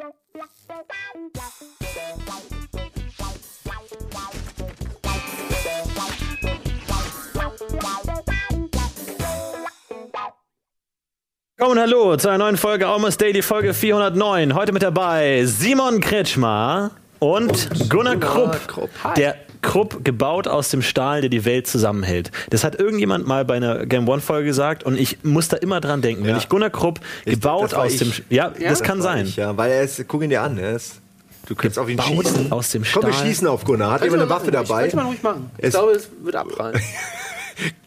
Komm 0.00 0.12
und 11.72 11.80
hallo 11.80 12.16
zu 12.16 12.28
einer 12.28 12.38
neuen 12.38 12.56
Folge 12.56 12.86
Almost 12.86 13.20
Daily, 13.20 13.42
Folge 13.42 13.74
409. 13.74 14.54
Heute 14.54 14.72
mit 14.72 14.84
dabei 14.84 15.44
Simon 15.44 16.00
Kretschmer 16.00 16.92
und, 17.18 17.90
Gunnar 17.90 18.18
Krupp. 18.18 18.68
Krupp. 18.68 18.90
Der 19.16 19.47
Krupp 19.62 20.04
gebaut 20.04 20.46
aus 20.48 20.68
dem 20.70 20.82
Stahl, 20.82 21.20
der 21.20 21.30
die 21.30 21.44
Welt 21.44 21.66
zusammenhält. 21.66 22.30
Das 22.50 22.64
hat 22.64 22.78
irgendjemand 22.78 23.26
mal 23.26 23.44
bei 23.44 23.54
einer 23.56 23.86
Game 23.86 24.08
One 24.08 24.20
Folge 24.20 24.46
gesagt 24.46 24.84
und 24.84 24.98
ich 24.98 25.18
muss 25.24 25.48
da 25.48 25.56
immer 25.56 25.80
dran 25.80 26.00
denken. 26.02 26.22
Wenn 26.24 26.30
Ja. 26.30 26.36
ich 26.38 26.48
Gunnar 26.48 26.70
Krupp 26.70 27.00
Ich- 27.24 27.34
gebaut 27.34 27.72
das 27.72 27.74
aus 27.74 27.92
ich. 27.92 27.98
dem, 27.98 28.12
ja, 28.30 28.50
das 28.50 28.82
kann 28.82 28.98
war 28.98 29.04
sein. 29.04 29.26
Ich, 29.26 29.36
ja, 29.36 29.56
weil 29.56 29.70
er 29.72 29.82
ist, 29.82 30.02
guck 30.08 30.22
ihn 30.22 30.30
dir 30.30 30.42
an, 30.42 30.58
er 30.58 30.76
ist, 30.76 31.00
du 31.46 31.54
kannst 31.54 31.78
auf 31.78 31.88
ihn 31.88 32.00
schießen. 32.00 32.52
aus 32.52 32.70
dem 32.70 32.84
Komm, 32.92 33.04
wir 33.06 33.12
Stahl. 33.12 33.26
schießen 33.26 33.46
auf 33.48 33.64
Gunnar. 33.64 33.92
Hat 33.92 34.02
jemand 34.04 34.22
eine 34.22 34.30
Waffe 34.30 34.50
machen. 34.50 34.62
Ich- 34.62 34.68
dabei? 34.68 34.80
Könnte 34.82 34.96
man 34.96 35.06
ruhig 35.06 35.22
machen. 35.22 35.50
Ich 35.58 35.64
Es- 35.64 35.70
glaube, 35.74 35.92
es 35.92 36.08
wird 36.22 36.36
abprallen. 36.36 36.80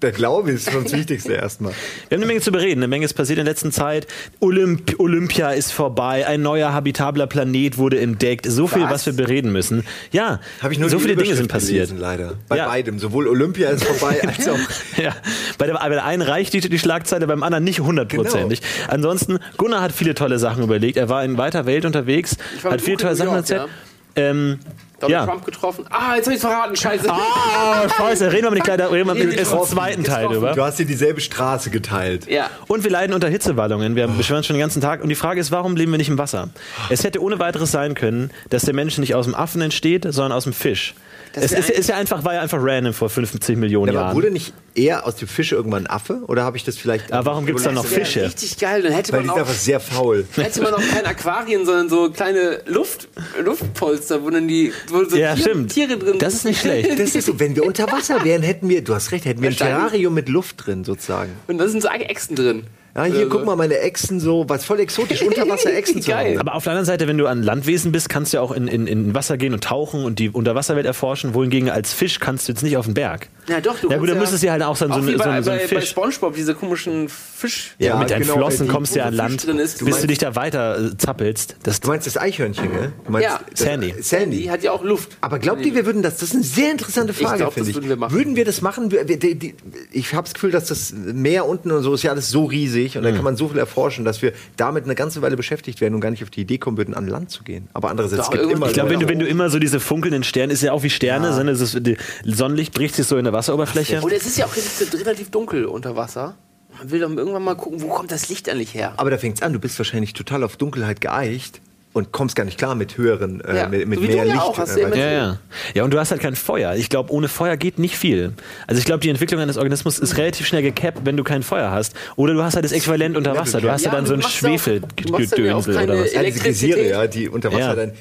Der 0.02 0.12
Glaube 0.12 0.52
ist 0.52 0.70
schon 0.72 0.84
das 0.84 0.94
Wichtigste 0.94 1.34
erstmal. 1.34 1.72
Wir 2.10 2.16
haben 2.18 2.24
eine 2.24 2.26
Menge 2.26 2.42
zu 2.42 2.52
bereden, 2.52 2.80
eine 2.80 2.88
Menge 2.88 3.06
ist 3.06 3.14
passiert 3.14 3.40
in 3.40 3.46
der 3.46 3.52
letzten 3.54 3.72
Zeit. 3.72 4.08
Olymp 4.40 5.00
Olympia 5.00 5.52
ist 5.52 5.72
vorbei, 5.72 6.26
ein 6.28 6.42
neuer 6.42 6.74
habitabler 6.74 7.28
Planet 7.28 7.78
wurde 7.78 8.00
entdeckt. 8.00 8.46
So 8.50 8.68
viel, 8.68 8.84
was, 8.84 8.92
Was? 8.92 9.06
wir 9.08 9.14
bereden 9.14 9.52
müssen. 9.52 9.84
Ja, 10.12 10.40
Habe 10.62 10.74
ich 10.74 10.80
nur 10.80 10.90
so 10.90 11.00
viele 11.00 11.16
Dinge 11.16 11.36
sind 11.36 11.48
passiert. 11.48 11.88
Gelesen, 11.88 12.00
leider. 12.00 12.34
Bei 12.50 12.58
Ja. 12.58 12.68
beidem. 12.68 13.00
Sowohl 13.00 13.28
Olympia 13.28 13.70
ist 13.70 13.84
vorbei, 13.86 14.22
als 14.28 14.48
auch. 14.48 14.58
Ja, 14.98 15.16
bei 15.58 15.68
der, 15.68 15.76
bei 15.76 15.90
der 15.90 16.06
einen 16.06 16.22
reicht 16.22 16.54
die, 16.54 16.60
die 16.62 16.80
Schlagzeile, 16.80 17.28
beim 17.28 17.44
anderen 17.44 17.64
nicht 17.64 17.80
hundertprozentig. 17.80 18.62
Genau. 18.62 18.94
Ansonsten, 18.94 19.40
Gunnar 19.58 19.82
hat 19.82 19.92
viele 19.92 20.14
tolle 20.16 20.40
Sachen 20.40 20.64
überlegt. 20.64 20.98
Er 20.98 21.10
war 21.10 21.24
in 21.24 21.38
weiter 21.38 21.66
Welt 21.66 21.86
unterwegs, 21.86 22.36
Ich 22.58 22.64
war 22.64 22.72
hat 22.74 22.82
viele 22.82 22.98
tolle 22.98 23.16
Sachen 23.16 23.34
erzählt. 23.36 23.60
York, 23.62 23.70
Ähm, 24.16 24.60
Donald 25.02 25.12
ja. 25.12 25.26
Trump 25.26 25.46
getroffen. 25.46 25.86
Ah, 25.90 26.16
jetzt 26.16 26.26
habe 26.28 26.36
ich 26.36 26.42
verraten. 26.42 26.76
Scheiße. 26.76 27.10
Ah, 27.12 27.90
scheiße, 27.98 28.32
reden 28.32 28.46
wir 28.46 28.52
nicht 28.52 28.64
gleich 28.64 28.78
darüber, 28.78 29.14
reden 29.16 29.32
wir 29.32 29.40
im 29.40 29.64
zweiten 29.66 30.04
Teil 30.04 30.28
drüber. 30.28 30.54
Du 30.54 30.64
hast 30.64 30.80
dir 30.80 30.86
dieselbe 30.86 31.22
Straße 31.22 31.70
geteilt. 31.70 32.28
Ja. 32.30 32.50
Und 32.68 32.84
wir 32.84 32.92
leiden 32.92 33.14
unter 33.14 33.28
Hitzewallungen. 33.28 33.96
Wir 33.96 34.08
beschweren 34.08 34.44
schon 34.44 34.56
den 34.56 34.62
ganzen 34.62 34.82
Tag. 34.82 35.02
Und 35.02 35.10
die 35.10 35.16
Frage 35.16 35.40
ist, 35.40 35.52
warum 35.52 35.76
leben 35.76 35.92
wir 35.92 35.98
nicht 35.98 36.10
im 36.10 36.18
Wasser? 36.18 36.50
Es 36.90 37.04
hätte 37.04 37.22
ohne 37.22 37.40
weiteres 37.40 37.72
sein 37.72 37.96
können, 37.96 38.32
dass 38.50 38.64
der 38.64 38.74
Mensch 38.74 38.98
nicht 38.98 39.16
aus 39.16 39.26
dem 39.26 39.36
Affen 39.36 39.62
entsteht, 39.62 40.06
sondern 40.10 40.32
aus 40.32 40.44
dem 40.44 40.54
Fisch. 40.54 40.96
Das 41.34 41.46
Es 41.46 41.52
ist, 41.54 41.70
ist 41.70 41.88
ja 41.90 41.96
einfach, 41.96 42.24
war 42.26 42.34
ja 42.34 42.42
einfach 42.42 42.58
random 42.62 42.94
vor 42.94 43.10
50 43.10 43.58
Millionen 43.58 43.90
Aber 43.96 44.06
Jahren. 44.08 44.16
wurde 44.16 44.32
nicht 44.32 44.54
eher 44.76 45.06
aus 45.06 45.16
dem 45.16 45.28
Fisch 45.28 45.52
irgendwann 45.52 45.86
ein 45.86 45.90
Affe? 45.90 46.22
Oder 46.28 46.44
habe 46.44 46.58
ich 46.58 46.64
das 46.64 46.78
vielleicht. 46.78 47.12
Aber 47.12 47.32
warum 47.32 47.46
gibt's 47.46 47.64
da 47.64 47.72
noch 47.72 47.86
Fische? 47.86 48.24
Richtig 48.26 48.58
geil. 48.58 48.82
Dann 48.82 48.94
hätte 48.94 49.12
Weil 49.12 49.20
man 49.20 49.24
die 49.24 49.30
ist 49.30 49.34
auch 49.34 49.48
einfach 49.48 49.54
sehr 49.60 49.80
faul. 49.80 50.26
hätte 50.36 50.62
man 50.62 50.72
noch 50.72 50.88
keine 50.88 51.08
Aquarien, 51.08 51.66
sondern 51.66 51.90
so 51.90 52.10
kleine 52.12 52.62
Luft, 52.66 53.08
Luftpolster, 53.40 54.24
wo 54.24 54.30
dann 54.30 54.48
die 54.48 54.74
wo 54.88 55.04
so 55.04 55.18
Ja, 55.18 55.36
Tiere, 55.36 55.50
stimmt. 55.50 55.72
Tiere 55.74 55.98
drin 55.98 56.20
Das 56.20 56.34
ist 56.34 56.46
nicht 56.46 56.62
schlecht. 56.62 57.00
Das 57.00 57.16
ist 57.16 57.26
so, 57.26 57.40
wenn 57.40 57.56
wir 57.56 57.66
unter 57.66 57.92
Wasser 57.92 58.24
wären, 58.24 58.44
hätten 58.44 58.70
wir, 58.70 58.84
du 58.84 58.94
hast 58.96 59.12
recht, 59.12 59.26
hätten 59.26 59.42
wir 59.42 59.50
ein. 59.50 59.56
Terrarium 59.56 60.14
mit 60.14 60.30
Luft 60.30 60.66
drin, 60.66 60.84
sozusagen. 60.84 61.32
Und 61.48 61.58
da 61.58 61.68
sind 61.68 61.82
so 61.82 61.90
Echsen 61.90 62.36
drin. 62.36 62.64
Ja, 62.96 63.06
hier, 63.06 63.20
Oder 63.22 63.30
guck 63.30 63.46
mal, 63.46 63.56
meine 63.56 63.78
Echsen 63.80 64.20
so, 64.20 64.44
was 64.50 64.66
voll 64.66 64.80
exotisch, 64.82 65.22
Unterwasser-Echsen 65.22 66.02
zu 66.02 66.12
Geil. 66.12 66.32
haben. 66.32 66.40
Aber 66.40 66.56
auf 66.56 66.64
der 66.64 66.74
anderen 66.74 66.86
Seite, 66.86 67.08
wenn 67.08 67.18
du 67.18 67.26
an 67.28 67.42
Landwesen 67.42 67.94
bist, 67.94 68.10
kannst 68.10 68.34
du 68.34 68.38
ja 68.38 68.42
auch 68.42 68.52
in, 68.52 68.68
in, 68.68 68.86
in 68.86 69.14
Wasser 69.14 69.38
gehen 69.38 69.54
und 69.54 69.64
tauchen 69.64 70.04
und 70.04 70.20
die 70.20 70.30
Unterwasserwelt 70.30 70.86
erforschen. 70.86 71.34
Wohingegen 71.34 71.70
als 71.70 71.94
Fisch 71.94 72.20
kannst 72.20 72.48
du 72.48 72.52
jetzt 72.52 72.64
nicht 72.64 72.76
auf 72.76 72.86
den 72.86 72.94
Berg. 72.94 73.30
Ja, 73.48 73.62
doch, 73.62 73.80
du 73.80 73.90
Ja 73.90 73.98
gut, 73.98 74.10
dann 74.10 74.20
müsstest 74.20 74.44
du 74.44 74.48
ja 74.48 74.54
halt 74.62 74.70
auch 74.72 74.76
so, 74.78 74.88
so, 74.88 74.94
Auch 74.94 75.06
wie 75.06 75.12
so, 75.14 75.18
bei, 75.18 75.42
so, 75.42 75.46
so 75.46 75.52
ein 75.52 75.58
bei, 75.58 75.64
bei 75.64 75.68
Fisch. 75.82 75.90
Spongebob, 75.90 76.36
diese 76.36 76.56
komischen 76.56 77.10
Fisch. 77.10 77.76
Ja, 77.80 77.98
mit 77.98 78.10
deinen 78.10 78.22
genau, 78.22 78.36
Flossen 78.36 78.68
die- 78.68 78.72
kommst 78.72 78.96
du 78.96 79.00
ja 79.00 79.06
an 79.06 79.14
Land, 79.14 79.34
Fisch 79.42 79.46
drin 79.50 79.60
ist. 79.60 79.82
Du 79.82 79.86
bis 79.86 80.02
du 80.02 80.08
dich 80.08 80.18
da 80.20 80.36
weiter 80.36 80.80
äh, 80.92 80.98
zappelst. 80.98 81.56
Das, 81.64 81.80
Du 81.82 81.88
meinst 81.90 82.08
das 82.08 82.18
Eichhörnchen, 82.18 82.72
gell? 82.72 82.94
Du 83.06 83.12
meinst 83.12 83.28
Ja. 83.30 83.40
das- 83.50 83.60
Sandy. 83.60 83.94
Die 83.98 84.02
Sandy. 84.04 84.44
hat 84.46 84.64
ja 84.64 84.72
auch 84.72 84.84
Luft. 84.84 85.18
Aber 85.22 85.40
glaubt 85.40 85.66
ihr, 85.66 85.74
wir 85.76 85.86
würden 85.86 86.02
das? 86.02 86.18
Das 86.18 86.30
ist 86.30 86.36
eine 86.36 86.44
sehr 86.44 86.72
interessante 86.72 87.14
Frage, 87.14 87.38
glaub, 87.40 87.54
finde 87.54 87.68
das 87.68 87.70
ich. 87.70 87.76
würden 87.76 87.90
wir 87.90 87.96
machen. 87.98 88.14
Würden 88.14 88.36
wir 88.36 88.46
das 88.46 88.62
machen? 88.62 88.92
Wir, 88.92 89.08
wir, 89.08 89.18
die, 89.18 89.36
die, 89.36 89.56
ich 89.92 90.14
habe 90.14 90.24
das 90.24 90.34
Gefühl, 90.34 90.52
dass 90.52 90.66
das 90.66 90.94
Meer 90.94 91.48
unten 91.48 91.72
und 91.72 91.84
so 91.84 91.94
ist 91.94 92.04
ja 92.04 92.12
alles 92.12 92.30
so 92.30 92.46
riesig 92.46 92.98
und 92.98 93.04
da 93.04 93.12
kann 93.12 93.24
man 93.24 93.36
so 93.38 93.48
viel 93.50 93.58
erforschen, 93.60 94.06
dass 94.06 94.22
wir 94.22 94.34
damit 94.58 94.84
eine 94.86 94.96
ganze 94.96 95.22
Weile 95.22 95.36
beschäftigt 95.36 95.82
werden 95.82 95.96
und 95.96 96.02
gar 96.02 96.12
nicht 96.12 96.24
auf 96.24 96.30
die 96.30 96.42
Idee 96.42 96.58
kommen 96.58 96.78
würden, 96.78 96.94
an 96.94 97.08
Land 97.08 97.32
zu 97.32 97.44
gehen. 97.44 97.68
Aber 97.74 97.90
andererseits, 97.90 98.30
gibt 98.30 98.44
immer 98.52 98.68
ich 98.68 98.74
glaube, 98.74 98.90
wenn 98.92 99.00
du, 99.00 99.08
wenn 99.08 99.20
du 99.20 99.26
immer 99.26 99.50
so 99.50 99.60
diese 99.60 99.80
funkelnden 99.80 100.24
Sterne, 100.24 100.54
ist 100.54 100.62
ja 100.62 100.72
auch 100.74 100.84
wie 100.84 100.90
Sterne, 100.90 101.34
sondern 101.34 101.56
es 101.56 101.62
ist, 101.62 101.78
die 101.86 101.98
Sonnenlicht 102.26 102.74
bricht 102.74 102.96
sich 102.96 103.08
so 103.08 103.18
in 103.18 103.24
der 103.24 103.34
Wasseroberfläche. 103.34 104.02
Und 104.02 104.12
es 104.14 104.26
ist 104.26 104.38
ja 104.38 104.46
auch 104.46 104.51
relativ, 104.56 104.94
relativ 104.94 105.32
dunkel 105.32 105.66
unter 105.66 105.96
Wasser. 105.96 106.36
Man 106.78 106.92
will 106.92 107.00
dann 107.00 107.18
irgendwann 107.18 107.44
mal 107.44 107.56
gucken, 107.56 107.82
wo 107.82 107.90
kommt 107.90 108.12
das 108.12 108.30
Licht 108.30 108.48
eigentlich 108.50 108.74
her? 108.74 108.94
Aber 108.98 109.10
da 109.10 109.18
fängt's 109.18 109.42
an, 109.42 109.54
du 109.54 109.60
bist 109.60 109.78
wahrscheinlich 109.78 110.14
total 110.14 110.44
auf 110.44 110.58
Dunkelheit 110.58 111.02
geeicht 111.02 111.62
und 111.94 112.12
kommst 112.12 112.36
gar 112.36 112.46
nicht 112.46 112.58
klar 112.58 112.74
mit 112.76 112.98
höheren, 112.98 113.42
äh, 113.42 113.56
Ja, 113.58 113.68
mit, 113.68 113.88
mit 113.88 114.00
so 114.00 114.04
wie 114.04 114.08
du 114.10 114.16
mehr 114.16 114.26
ja 114.26 114.34
Licht. 114.34 114.46
auch, 114.46 114.58
hast 114.58 114.78
äh, 114.78 114.82
ja 114.90 114.96
Ja, 114.96 115.12
ja. 115.12 115.38
Ja, 115.74 115.84
und 115.84 115.92
du 115.94 116.00
hast 116.00 116.12
halt 116.12 116.22
kein 116.22 116.36
Feuer. 116.36 116.76
Ich 116.76 116.90
glaube, 116.90 117.12
ohne 117.12 117.28
Feuer 117.28 117.58
geht 117.58 117.80
nicht 117.80 117.98
viel. 117.98 118.34
Also 118.68 118.80
ich 118.80 118.86
glaube, 118.86 119.02
die 119.02 119.10
Entwicklung 119.10 119.42
eines 119.42 119.58
Organismus 119.58 120.00
ist 120.00 120.18
relativ 120.18 120.48
schnell 120.48 120.62
gekappt, 120.62 121.02
wenn 121.04 121.18
du 121.18 121.24
kein 121.24 121.44
Feuer 121.44 121.70
hast. 121.72 121.94
Oder 122.16 122.34
du 122.34 122.44
hast 122.44 122.56
halt 122.56 122.64
das 122.66 122.72
Äquivalent 122.72 123.18
unter 123.18 123.36
Wasser. 123.36 123.60
Du 123.62 123.70
hast 123.72 123.84
ja, 123.84 123.92
Ja, 123.92 123.96
dann 123.98 124.06
so 124.06 124.14
ein 124.14 124.22
Schwefelgedönsel 124.22 125.78
oder 125.84 126.00
was. 126.00 126.14
ja, 126.14 126.24
diese 126.24 126.40
Gesiere, 126.40 126.80
Elektrizität. 126.80 126.92
ja, 126.92 127.08
die 127.08 127.30
unter 127.30 127.50
Wasser 127.52 127.60
Ja. 127.60 127.76
dann. 127.76 127.92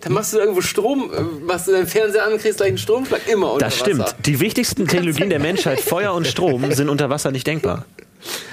Dann 0.00 0.12
machst 0.12 0.34
du 0.34 0.38
irgendwo 0.38 0.60
Strom, 0.60 1.10
äh, 1.16 1.22
machst 1.46 1.66
du 1.66 1.72
deinen 1.72 1.86
Fernseher 1.86 2.26
an, 2.26 2.36
kriegst 2.38 2.58
gleich 2.58 2.68
einen 2.68 2.78
Stromschlag 2.78 3.22
immer 3.26 3.52
unter 3.54 3.64
Das 3.64 3.78
stimmt. 3.78 4.00
Wasser. 4.00 4.16
Die 4.26 4.38
wichtigsten 4.38 4.86
Technologien 4.86 5.30
der 5.30 5.38
Menschheit, 5.40 5.80
Feuer 5.80 6.12
und 6.12 6.26
Strom, 6.26 6.70
sind 6.72 6.90
unter 6.90 7.08
Wasser 7.08 7.30
nicht 7.30 7.46
denkbar. 7.46 7.86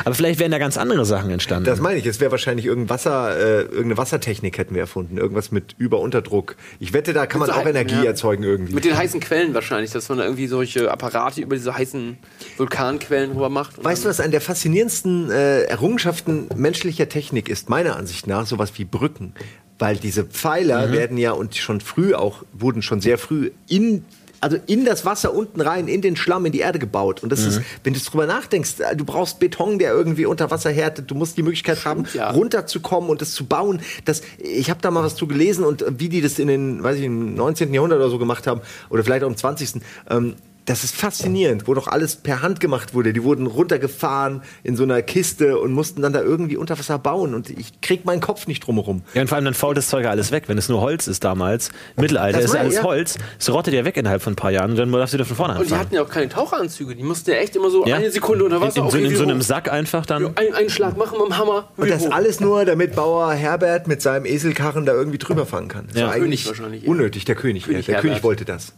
Aber 0.03 0.15
vielleicht 0.15 0.39
wären 0.39 0.51
da 0.51 0.57
ganz 0.57 0.77
andere 0.77 1.05
Sachen 1.05 1.29
entstanden. 1.29 1.65
Das 1.65 1.79
meine 1.79 1.99
ich, 1.99 2.05
es 2.05 2.19
wäre 2.19 2.31
wahrscheinlich 2.31 2.65
irgendein 2.65 2.89
Wasser, 2.89 3.37
äh, 3.37 3.61
irgendeine 3.61 3.97
Wassertechnik 3.97 4.57
hätten 4.57 4.73
wir 4.73 4.81
erfunden. 4.81 5.17
Irgendwas 5.17 5.51
mit 5.51 5.75
Überunterdruck. 5.77 6.55
Ich 6.79 6.93
wette, 6.93 7.13
da 7.13 7.25
kann 7.25 7.39
man 7.39 7.49
so 7.49 7.55
auch 7.55 7.65
Energie 7.65 7.95
ja. 7.95 8.03
erzeugen 8.03 8.43
irgendwie. 8.43 8.73
Mit 8.73 8.85
den 8.85 8.97
heißen 8.97 9.19
Quellen 9.19 9.53
wahrscheinlich, 9.53 9.91
dass 9.91 10.09
man 10.09 10.17
da 10.17 10.23
irgendwie 10.25 10.47
solche 10.47 10.91
Apparate 10.91 11.41
über 11.41 11.55
diese 11.55 11.75
heißen 11.75 12.17
Vulkanquellen 12.57 13.31
rüber 13.31 13.49
macht. 13.49 13.83
Weißt 13.83 14.05
du, 14.05 14.09
was 14.09 14.19
eine 14.19 14.31
der 14.31 14.41
faszinierendsten 14.41 15.31
äh, 15.31 15.63
Errungenschaften 15.63 16.47
menschlicher 16.55 17.09
Technik 17.09 17.49
ist, 17.49 17.69
meiner 17.69 17.95
Ansicht 17.95 18.27
nach, 18.27 18.45
sowas 18.45 18.73
wie 18.77 18.85
Brücken. 18.85 19.33
Weil 19.79 19.95
diese 19.97 20.25
Pfeiler 20.25 20.87
Mhm. 20.87 20.91
werden 20.91 21.17
ja 21.17 21.31
und 21.31 21.55
schon 21.55 21.81
früh 21.81 22.13
auch, 22.13 22.43
wurden 22.53 22.81
schon 22.81 23.01
sehr 23.01 23.17
früh 23.17 23.51
in 23.67 24.05
also 24.41 24.57
in 24.67 24.85
das 24.85 25.05
Wasser 25.05 25.33
unten 25.33 25.61
rein, 25.61 25.87
in 25.87 26.01
den 26.01 26.15
Schlamm, 26.15 26.45
in 26.45 26.51
die 26.51 26.59
Erde 26.59 26.79
gebaut. 26.79 27.23
Und 27.23 27.31
das 27.31 27.41
Mhm. 27.41 27.47
ist, 27.47 27.61
wenn 27.83 27.93
du 27.93 27.99
drüber 27.99 28.25
nachdenkst, 28.25 28.79
äh, 28.79 28.95
du 28.95 29.05
brauchst 29.05 29.39
Beton, 29.39 29.79
der 29.79 29.93
irgendwie 29.93 30.25
unter 30.25 30.51
Wasser 30.51 30.71
härtet. 30.71 31.09
Du 31.09 31.15
musst 31.15 31.37
die 31.37 31.43
Möglichkeit 31.43 31.85
haben, 31.85 32.05
ja. 32.13 32.31
runterzukommen 32.31 33.09
und 33.09 33.21
das 33.21 33.31
zu 33.33 33.45
bauen. 33.45 33.81
Das, 34.05 34.21
ich 34.39 34.69
habe 34.69 34.81
da 34.81 34.91
mal 34.91 35.03
was 35.03 35.15
zu 35.15 35.27
gelesen 35.27 35.63
und 35.63 35.83
äh, 35.83 35.99
wie 35.99 36.09
die 36.09 36.21
das 36.21 36.39
in 36.39 36.47
den, 36.47 36.83
weiß 36.83 36.97
ich, 36.97 37.03
im 37.05 37.35
19. 37.35 37.73
Jahrhundert 37.73 37.99
oder 37.99 38.09
so 38.09 38.17
gemacht 38.17 38.47
haben 38.47 38.61
oder 38.89 39.03
vielleicht 39.03 39.23
auch 39.23 39.29
im 39.29 39.37
20. 39.37 39.81
Ähm, 40.09 40.35
das 40.65 40.83
ist 40.83 40.95
faszinierend, 40.95 41.67
wo 41.67 41.73
doch 41.73 41.87
alles 41.87 42.15
per 42.15 42.41
Hand 42.43 42.59
gemacht 42.59 42.93
wurde. 42.93 43.13
Die 43.13 43.23
wurden 43.23 43.47
runtergefahren 43.47 44.43
in 44.63 44.75
so 44.75 44.83
einer 44.83 45.01
Kiste 45.01 45.57
und 45.57 45.73
mussten 45.73 46.01
dann 46.01 46.13
da 46.13 46.21
irgendwie 46.21 46.55
unter 46.55 46.77
Wasser 46.77 46.99
bauen. 46.99 47.33
Und 47.33 47.49
ich 47.49 47.81
krieg 47.81 48.05
meinen 48.05 48.21
Kopf 48.21 48.45
nicht 48.47 48.65
drumherum. 48.67 49.01
Ja, 49.13 49.21
und 49.21 49.27
vor 49.27 49.37
allem 49.37 49.45
dann 49.45 49.53
fault 49.55 49.75
das 49.77 49.87
Zeug 49.89 50.03
ja 50.03 50.11
alles 50.11 50.31
weg. 50.31 50.43
Wenn 50.47 50.57
es 50.59 50.69
nur 50.69 50.79
Holz 50.81 51.07
ist 51.07 51.23
damals, 51.23 51.71
Mittelalter, 51.95 52.37
Das 52.41 52.51
ist 52.51 52.55
alles 52.55 52.75
ja. 52.75 52.83
Holz, 52.83 53.17
es 53.39 53.51
rottet 53.51 53.73
ja 53.73 53.85
weg 53.85 53.97
innerhalb 53.97 54.21
von 54.21 54.33
ein 54.33 54.35
paar 54.35 54.51
Jahren 54.51 54.71
und 54.71 54.77
dann 54.77 54.91
darfst 54.91 55.13
du 55.13 55.17
wieder 55.17 55.25
von 55.25 55.35
vorne 55.35 55.53
Und 55.53 55.59
die 55.61 55.63
anfangen. 55.65 55.81
hatten 55.81 55.95
ja 55.95 56.03
auch 56.03 56.09
keine 56.09 56.29
Taucheranzüge. 56.29 56.95
Die 56.95 57.03
mussten 57.03 57.31
ja 57.31 57.37
echt 57.37 57.55
immer 57.55 57.69
so 57.71 57.85
Ja. 57.87 57.95
eine 57.95 58.11
Sekunde 58.11 58.45
unter 58.45 58.61
Wasser 58.61 58.77
in, 58.77 58.81
in, 58.83 58.87
auch 58.87 58.91
so, 58.91 58.97
in 58.99 59.15
so 59.15 59.23
einem. 59.23 59.41
Sack 59.41 59.71
einfach 59.71 60.05
dann. 60.05 60.37
Ein, 60.37 60.53
einen 60.53 60.69
Schlag 60.69 60.95
machen 60.97 61.17
mit 61.17 61.27
dem 61.27 61.37
Hammer. 61.37 61.69
Und 61.77 61.89
das 61.89 62.03
hoch. 62.03 62.11
alles 62.11 62.39
nur, 62.39 62.65
damit 62.65 62.95
Bauer 62.95 63.33
Herbert 63.33 63.87
mit 63.87 64.01
seinem 64.03 64.25
Eselkarren 64.25 64.85
da 64.85 64.93
irgendwie 64.93 65.17
drüber 65.17 65.45
fahren 65.47 65.67
kann. 65.67 65.87
Das 65.87 65.97
Ja. 65.99 66.05
war 66.07 66.13
König 66.13 66.25
eigentlich 66.25 66.47
wahrscheinlich, 66.47 66.83
ja. 66.83 66.89
unnötig, 66.89 67.25
der 67.25 67.35
König. 67.35 67.63
König 67.65 67.87
ja, 67.87 67.93
der 67.93 68.01
König 68.01 68.17
Herbert. 68.17 68.23
wollte 68.23 68.45
das. 68.45 68.73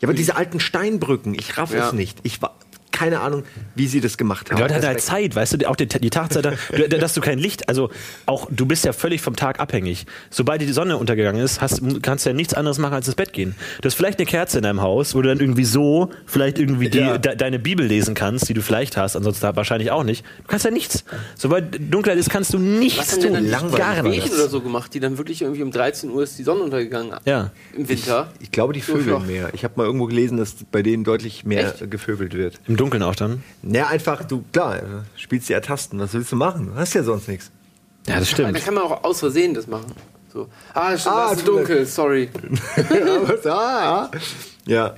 Ja, 0.00 0.08
aber 0.08 0.14
diese 0.14 0.36
alten 0.36 0.60
Steinbrücken, 0.60 1.34
ich 1.34 1.56
raff 1.58 1.72
Ja. 1.72 1.86
es 1.88 1.92
nicht. 1.92 2.18
Ich 2.22 2.40
war 2.40 2.56
keine 2.98 3.20
Ahnung, 3.20 3.44
wie 3.76 3.86
sie 3.86 4.00
das 4.00 4.16
gemacht 4.18 4.50
haben. 4.50 4.56
Die 4.56 4.62
Leute 4.62 4.74
hatten 4.74 4.86
halt 4.86 5.00
Zeit, 5.00 5.36
weißt 5.36 5.60
du, 5.62 5.68
auch 5.68 5.76
die, 5.76 5.86
die 5.86 6.10
Tageszeit, 6.10 6.44
du- 6.72 6.88
dass 6.98 7.14
du 7.14 7.20
kein 7.20 7.38
Licht, 7.38 7.68
also 7.68 7.90
auch 8.26 8.48
du 8.50 8.66
bist 8.66 8.84
ja 8.84 8.92
völlig 8.92 9.20
vom 9.20 9.36
Tag 9.36 9.60
abhängig. 9.60 10.06
Sobald 10.30 10.60
die 10.60 10.72
Sonne 10.72 10.96
untergegangen 10.96 11.40
ist, 11.42 11.60
hast, 11.60 11.80
kannst 12.02 12.24
du 12.26 12.30
ja 12.30 12.34
nichts 12.34 12.54
anderes 12.54 12.78
machen 12.78 12.94
als 12.94 13.06
ins 13.06 13.14
Bett 13.14 13.32
gehen. 13.32 13.54
Du 13.80 13.86
hast 13.86 13.94
vielleicht 13.94 14.18
eine 14.18 14.26
Kerze 14.26 14.58
in 14.58 14.64
deinem 14.64 14.80
Haus, 14.82 15.14
wo 15.14 15.22
du 15.22 15.28
dann 15.28 15.38
irgendwie 15.40 15.64
so 15.64 16.10
vielleicht 16.26 16.58
irgendwie 16.58 16.88
die, 16.90 16.98
Ja. 16.98 17.18
de, 17.18 17.36
deine 17.36 17.58
Bibel 17.58 17.86
lesen 17.86 18.14
kannst, 18.14 18.48
die 18.48 18.54
du 18.54 18.62
vielleicht 18.62 18.96
hast, 18.96 19.14
ansonsten 19.16 19.54
wahrscheinlich 19.54 19.90
auch 19.92 20.02
nicht. 20.02 20.24
Du 20.42 20.48
kannst 20.48 20.64
ja 20.64 20.70
nichts. 20.72 21.04
Sobald 21.36 21.78
Dunkelheit 21.92 22.18
ist, 22.18 22.30
kannst 22.30 22.52
du 22.52 22.58
Was 22.58 22.64
nichts 22.64 23.10
denn 23.18 23.22
tun. 23.22 23.32
dann 23.34 23.48
langweilig. 23.48 23.78
Gar 23.78 24.02
Mädchen 24.02 24.10
nichts. 24.22 24.34
oder 24.34 24.48
so 24.48 24.60
gemacht, 24.60 24.92
die 24.94 25.00
dann 25.00 25.18
wirklich 25.18 25.42
irgendwie 25.42 25.62
um 25.62 25.70
13 25.70 26.10
Uhr 26.10 26.22
ist 26.24 26.38
die 26.38 26.42
Sonne 26.42 26.62
untergegangen 26.64 27.12
Ja. 27.24 27.50
im 27.76 27.88
Winter. 27.88 28.32
Ich 28.40 28.50
glaube, 28.50 28.72
die 28.72 28.80
So 28.80 28.96
flach. 28.96 29.24
mehr. 29.24 29.50
Ich 29.52 29.62
habe 29.64 29.74
mal 29.76 29.84
irgendwo 29.84 30.06
gelesen, 30.06 30.38
dass 30.38 30.54
bei 30.72 30.82
denen 30.82 31.04
deutlich 31.04 31.44
mehr 31.44 31.74
Echt? 31.74 31.90
gevögelt 31.90 32.34
wird. 32.34 32.60
Im 32.66 32.76
Dunkeln 32.76 32.87
auch 33.02 33.14
dann. 33.14 33.42
Ja, 33.62 33.86
einfach, 33.88 34.24
du, 34.24 34.44
klar, 34.52 34.76
äh, 34.76 34.82
spielst 35.16 35.48
die 35.48 35.52
Ertasten. 35.52 35.98
Was 36.00 36.12
willst 36.14 36.32
du 36.32 36.36
machen? 36.36 36.68
Du 36.68 36.74
hast 36.74 36.94
ja 36.94 37.02
sonst 37.02 37.28
nichts. 37.28 37.50
Ja, 38.06 38.18
das 38.18 38.28
Da 38.30 38.34
stimmt. 38.34 38.64
kann 38.64 38.74
man 38.74 38.84
auch 38.84 39.04
aus 39.04 39.20
Versehen 39.20 39.54
das 39.54 39.66
machen. 39.66 39.92
So. 40.32 40.48
Ah, 40.74 40.96
stimmt, 40.96 41.14
Ah, 41.14 41.32
ist 41.32 41.46
dunkel, 41.48 41.86
sorry. 41.86 42.28
ah, 43.46 44.10
ja. 44.66 44.94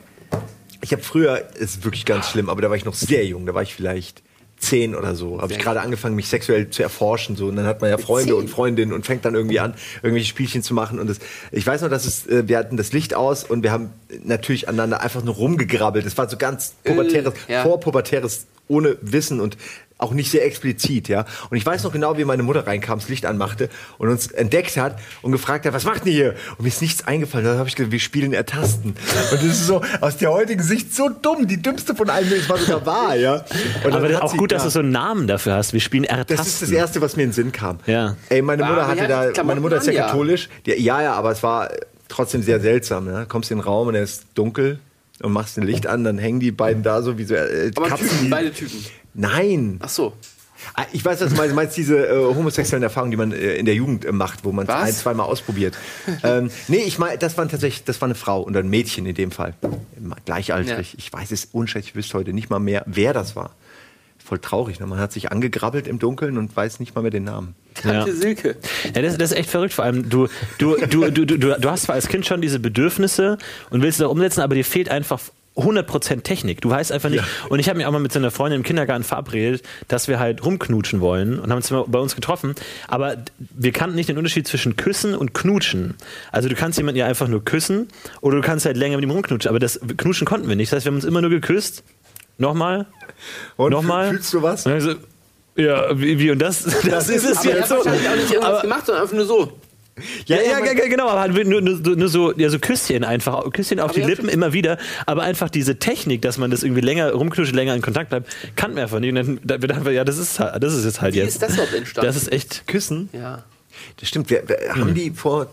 Ich 0.82 0.92
habe 0.92 1.02
früher, 1.02 1.54
ist 1.56 1.84
wirklich 1.84 2.04
ganz 2.06 2.28
schlimm, 2.30 2.48
aber 2.48 2.62
da 2.62 2.70
war 2.70 2.76
ich 2.76 2.84
noch 2.84 2.94
sehr 2.94 3.24
jung, 3.26 3.46
da 3.46 3.54
war 3.54 3.62
ich 3.62 3.74
vielleicht 3.74 4.22
zehn 4.60 4.94
oder 4.94 5.14
so. 5.14 5.40
Habe 5.40 5.52
ich 5.52 5.58
gerade 5.58 5.80
angefangen, 5.80 6.14
mich 6.14 6.28
sexuell 6.28 6.70
zu 6.70 6.82
erforschen. 6.82 7.34
So. 7.34 7.46
Und 7.46 7.56
dann 7.56 7.66
hat 7.66 7.80
man 7.80 7.90
ja 7.90 7.98
Freunde 7.98 8.36
und 8.36 8.48
Freundinnen 8.48 8.92
und 8.92 9.06
fängt 9.06 9.24
dann 9.24 9.34
irgendwie 9.34 9.58
an, 9.58 9.74
irgendwelche 10.02 10.28
Spielchen 10.28 10.62
zu 10.62 10.74
machen. 10.74 10.98
Und 11.00 11.08
das, 11.08 11.18
ich 11.50 11.66
weiß 11.66 11.82
noch, 11.82 11.88
dass 11.90 12.04
es, 12.06 12.26
äh, 12.26 12.46
wir 12.46 12.58
hatten 12.58 12.76
das 12.76 12.92
Licht 12.92 13.14
aus 13.14 13.44
und 13.44 13.62
wir 13.62 13.72
haben 13.72 13.90
natürlich 14.22 14.68
aneinander 14.68 15.00
einfach 15.00 15.24
nur 15.24 15.34
rumgegrabbelt. 15.34 16.04
Das 16.06 16.16
war 16.18 16.28
so 16.28 16.36
ganz 16.36 16.74
pubertäres, 16.84 17.32
Äh, 17.48 17.52
ja. 17.54 17.62
vorpubertäres, 17.62 18.46
ohne 18.68 18.96
Wissen 19.00 19.40
und 19.40 19.56
auch 20.02 20.12
nicht 20.12 20.30
sehr 20.30 20.44
explizit, 20.44 21.08
ja. 21.08 21.24
Und 21.50 21.56
ich 21.56 21.64
weiß 21.66 21.82
noch 21.84 21.92
genau, 21.92 22.16
wie 22.18 22.24
meine 22.24 22.42
Mutter 22.42 22.66
reinkam, 22.66 22.98
das 22.98 23.08
Licht 23.08 23.26
anmachte 23.26 23.68
und 23.98 24.08
uns 24.08 24.28
entdeckt 24.28 24.76
hat 24.76 24.98
und 25.22 25.32
gefragt 25.32 25.66
hat, 25.66 25.72
was 25.72 25.84
macht 25.84 26.06
ihr 26.06 26.12
hier? 26.12 26.34
Und 26.56 26.62
mir 26.62 26.68
ist 26.68 26.80
nichts 26.82 27.06
eingefallen. 27.06 27.44
Dann 27.46 27.58
habe 27.58 27.68
ich 27.68 27.76
gesagt, 27.76 27.92
wir 27.92 28.00
spielen 28.00 28.32
Ertasten. 28.32 28.90
Und 28.90 29.32
das 29.32 29.42
ist 29.44 29.66
so 29.66 29.82
aus 30.00 30.16
der 30.16 30.30
heutigen 30.32 30.62
Sicht 30.62 30.94
so 30.94 31.08
dumm, 31.08 31.46
die 31.46 31.60
dümmste 31.60 31.94
von 31.94 32.08
allen. 32.10 32.30
Es 32.32 32.48
war 32.48 32.58
sogar 32.58 32.86
wahr, 32.86 33.16
ja. 33.16 33.44
Und 33.84 33.92
Aber 33.92 34.08
das 34.08 34.16
hat 34.16 34.22
auch 34.22 34.32
sie- 34.32 34.36
gut, 34.38 34.52
dass 34.52 34.62
ja. 34.62 34.66
du 34.66 34.70
so 34.70 34.78
einen 34.80 34.90
Namen 34.92 35.26
dafür 35.26 35.54
hast. 35.54 35.72
Wir 35.72 35.80
spielen 35.80 36.04
R-Tasten. 36.04 36.36
Das 36.36 36.46
ist 36.46 36.62
das 36.62 36.70
Erste, 36.70 37.00
was 37.00 37.16
mir 37.16 37.22
in 37.24 37.28
den 37.30 37.34
Sinn 37.34 37.52
kam. 37.52 37.78
Ja. 37.86 38.16
Ey, 38.28 38.42
meine 38.42 38.64
Mutter 38.64 38.86
hatte 38.88 39.02
ja, 39.02 39.08
da, 39.08 39.30
Klamotten 39.30 39.46
meine 39.46 39.60
Mutter 39.60 39.76
ist 39.76 39.86
ja 39.86 40.06
katholisch. 40.06 40.48
Die, 40.66 40.72
ja, 40.72 41.02
ja, 41.02 41.12
aber 41.14 41.30
es 41.32 41.42
war 41.42 41.68
trotzdem 42.08 42.42
sehr 42.42 42.60
seltsam. 42.60 43.06
Ja? 43.08 43.24
Kommst 43.24 43.50
in 43.50 43.58
den 43.58 43.64
Raum 43.64 43.88
und 43.88 43.94
er 43.94 44.02
ist 44.02 44.24
dunkel 44.34 44.78
und 45.22 45.32
machst 45.32 45.58
ein 45.58 45.64
Licht 45.64 45.86
an, 45.86 46.02
dann 46.04 46.18
hängen 46.18 46.40
die 46.40 46.50
beiden 46.50 46.82
da 46.82 47.02
so 47.02 47.18
wie 47.18 47.24
so 47.24 47.34
äh, 47.34 47.70
Aber 47.76 47.88
Katzen. 47.88 48.08
Typen, 48.08 48.30
beide 48.30 48.52
Typen. 48.52 48.84
Nein. 49.14 49.78
Ach 49.82 49.88
so. 49.88 50.12
Ah, 50.74 50.84
Ich 50.92 51.02
weiß, 51.04 51.20
was 51.22 51.30
du 51.30 51.36
meinst. 51.36 51.52
Du 51.52 51.56
meinst 51.56 51.76
diese 51.76 52.06
äh, 52.06 52.34
homosexuellen 52.34 52.82
Erfahrungen, 52.82 53.10
die 53.12 53.16
man 53.16 53.32
äh, 53.32 53.54
in 53.56 53.64
der 53.64 53.74
Jugend 53.74 54.04
äh, 54.04 54.12
macht, 54.12 54.44
wo 54.44 54.52
man 54.52 54.66
es 54.66 54.74
ein, 54.74 54.92
zweimal 54.92 55.26
ausprobiert. 55.26 55.74
ähm, 56.22 56.50
nee, 56.68 56.82
ich 56.84 56.98
meine, 56.98 57.16
das 57.18 57.38
war 57.38 57.48
tatsächlich, 57.48 57.84
das 57.84 58.00
war 58.02 58.06
eine 58.06 58.14
Frau 58.14 58.42
und 58.42 58.54
ein 58.56 58.68
Mädchen 58.68 59.06
in 59.06 59.14
dem 59.14 59.30
Fall. 59.30 59.54
Gleichaltrig. 60.26 60.92
Ja. 60.92 60.98
Ich 60.98 61.12
weiß 61.12 61.30
es 61.30 61.46
unschätzlich, 61.52 61.90
ich 61.92 61.96
wüsste 61.96 62.18
heute 62.18 62.32
nicht 62.32 62.50
mal 62.50 62.58
mehr, 62.58 62.82
wer 62.86 63.12
das 63.12 63.36
war. 63.36 63.54
Voll 64.22 64.38
traurig. 64.38 64.78
Ne? 64.80 64.86
Man 64.86 64.98
hat 64.98 65.12
sich 65.12 65.32
angegrabbelt 65.32 65.88
im 65.88 65.98
Dunkeln 65.98 66.36
und 66.38 66.54
weiß 66.54 66.78
nicht 66.78 66.94
mal 66.94 67.00
mehr 67.00 67.10
den 67.10 67.24
Namen. 67.24 67.54
Tante 67.74 68.10
Ja. 68.10 68.14
Silke. 68.14 68.56
Ja, 68.94 69.02
das, 69.02 69.16
das 69.16 69.32
ist 69.32 69.38
echt 69.38 69.50
verrückt. 69.50 69.72
Vor 69.72 69.84
allem, 69.86 70.08
du, 70.10 70.28
du, 70.58 70.76
du, 70.76 71.10
du, 71.10 71.24
du, 71.24 71.36
du 71.38 71.70
hast 71.70 71.84
zwar 71.84 71.94
als 71.94 72.06
Kind 72.08 72.26
schon 72.26 72.40
diese 72.42 72.60
Bedürfnisse 72.60 73.38
und 73.70 73.82
willst 73.82 73.98
sie 73.98 74.06
auch 74.06 74.10
umsetzen, 74.12 74.42
aber 74.42 74.54
dir 74.54 74.64
fehlt 74.64 74.88
einfach 74.90 75.20
100% 75.56 76.22
Technik. 76.22 76.60
Du 76.60 76.70
weißt 76.70 76.92
einfach 76.92 77.10
nicht. 77.10 77.24
Und 77.48 77.58
ich 77.58 77.68
habe 77.68 77.76
mich 77.76 77.86
auch 77.86 77.90
mal 77.92 77.98
mit 77.98 78.12
so 78.12 78.18
einer 78.18 78.30
Freundin 78.30 78.60
im 78.60 78.62
Kindergarten 78.64 79.02
verabredet, 79.04 79.62
dass 79.88 80.08
wir 80.08 80.18
halt 80.18 80.44
rumknutschen 80.44 81.00
wollen 81.00 81.38
und 81.38 81.50
haben 81.50 81.56
uns 81.58 81.70
mal 81.70 81.84
bei 81.86 81.98
uns 81.98 82.14
getroffen. 82.14 82.54
Aber 82.88 83.16
wir 83.38 83.72
kannten 83.72 83.96
nicht 83.96 84.08
den 84.08 84.16
Unterschied 84.16 84.46
zwischen 84.48 84.76
Küssen 84.76 85.14
und 85.14 85.34
Knutschen. 85.34 85.94
Also 86.32 86.48
du 86.48 86.54
kannst 86.54 86.78
jemanden 86.78 86.98
ja 86.98 87.06
einfach 87.06 87.28
nur 87.28 87.44
küssen 87.44 87.88
oder 88.20 88.36
du 88.36 88.42
kannst 88.42 88.64
halt 88.64 88.76
länger 88.76 88.96
mit 88.96 89.04
ihm 89.04 89.10
rumknutschen. 89.10 89.48
Aber 89.48 89.58
das 89.58 89.80
Knutschen 89.96 90.26
konnten 90.26 90.48
wir 90.48 90.56
nicht. 90.56 90.70
Das 90.72 90.76
heißt, 90.78 90.86
wir 90.86 90.90
haben 90.90 90.96
uns 90.96 91.04
immer 91.04 91.20
nur 91.20 91.30
geküsst. 91.30 91.82
Nochmal. 92.38 92.86
Und 93.56 93.72
Nochmal. 93.72 94.06
fühl- 94.08 94.16
Fühlst 94.18 94.32
du 94.34 94.42
was? 94.42 94.64
Und 94.66 94.72
dann 94.72 94.80
so, 94.80 94.94
ja, 95.56 95.98
wie, 96.00 96.18
wie 96.18 96.30
und 96.30 96.38
das, 96.38 96.62
das, 96.88 97.08
ist 97.10 97.24
es 97.24 97.38
Aber 97.38 97.50
er 97.50 97.56
jetzt 97.58 97.68
so. 97.68 97.76
wahrscheinlich 97.76 98.08
auch 98.08 98.14
nicht 98.16 98.30
irgendwas 98.30 98.44
Aber- 98.52 98.62
gemacht, 98.62 98.86
sondern 98.86 99.02
einfach 99.02 99.16
nur 99.16 99.26
so. 99.26 99.52
Ja, 100.26 100.36
ja, 100.40 100.52
man- 100.58 100.64
ja, 100.66 100.72
ja, 100.72 100.88
genau, 100.88 101.08
aber 101.08 101.20
halt 101.20 101.32
nur, 101.48 101.60
nur, 101.60 101.76
nur 101.96 102.08
so, 102.08 102.32
ja, 102.36 102.48
so 102.50 102.58
Küsschen 102.58 103.04
einfach, 103.04 103.50
Küsschen 103.52 103.80
auf 103.80 103.90
Aber 103.90 104.00
die 104.00 104.06
Lippen 104.06 104.28
immer 104.28 104.52
wieder, 104.52 104.78
aber 105.06 105.22
einfach 105.22 105.48
diese 105.50 105.78
Technik, 105.78 106.22
dass 106.22 106.38
man 106.38 106.50
das 106.50 106.62
irgendwie 106.62 106.80
länger 106.82 107.12
rumknutscht, 107.12 107.54
länger 107.54 107.74
in 107.74 107.82
Kontakt 107.82 108.10
bleibt, 108.10 108.34
kannten 108.56 108.76
wir 108.76 108.84
einfach 108.84 109.00
nicht. 109.00 109.10
Und 109.10 109.14
dann 109.16 109.40
da- 109.44 109.60
wir 109.60 109.68
dachten 109.68 109.84
wir, 109.84 109.92
ja, 109.92 110.04
das 110.04 110.18
ist, 110.18 110.38
halt- 110.40 110.62
das 110.62 110.74
ist 110.74 110.84
jetzt 110.84 111.00
halt 111.00 111.14
Wie 111.14 111.18
jetzt. 111.18 111.28
ist 111.34 111.42
das 111.42 111.54
überhaupt 111.54 111.74
entstanden? 111.74 112.06
Das 112.06 112.16
ist 112.16 112.32
echt. 112.32 112.66
Küssen? 112.66 113.08
Ja. 113.12 113.44
Das 113.98 114.08
stimmt. 114.08 114.30
Wer, 114.30 114.42
Hm. 114.74 114.80
Haben 114.80 114.94
die 114.94 115.10
vor 115.10 115.46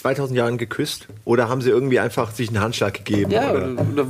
2000 0.00 0.36
Jahren 0.36 0.58
geküsst? 0.58 1.08
Oder 1.24 1.48
haben 1.48 1.60
sie 1.60 1.70
irgendwie 1.70 2.00
einfach 2.00 2.32
sich 2.32 2.48
einen 2.48 2.60
Handschlag 2.60 2.94
gegeben? 2.94 3.30
Ja, 3.30 3.52
oder? 3.52 3.72
oder, 3.92 4.06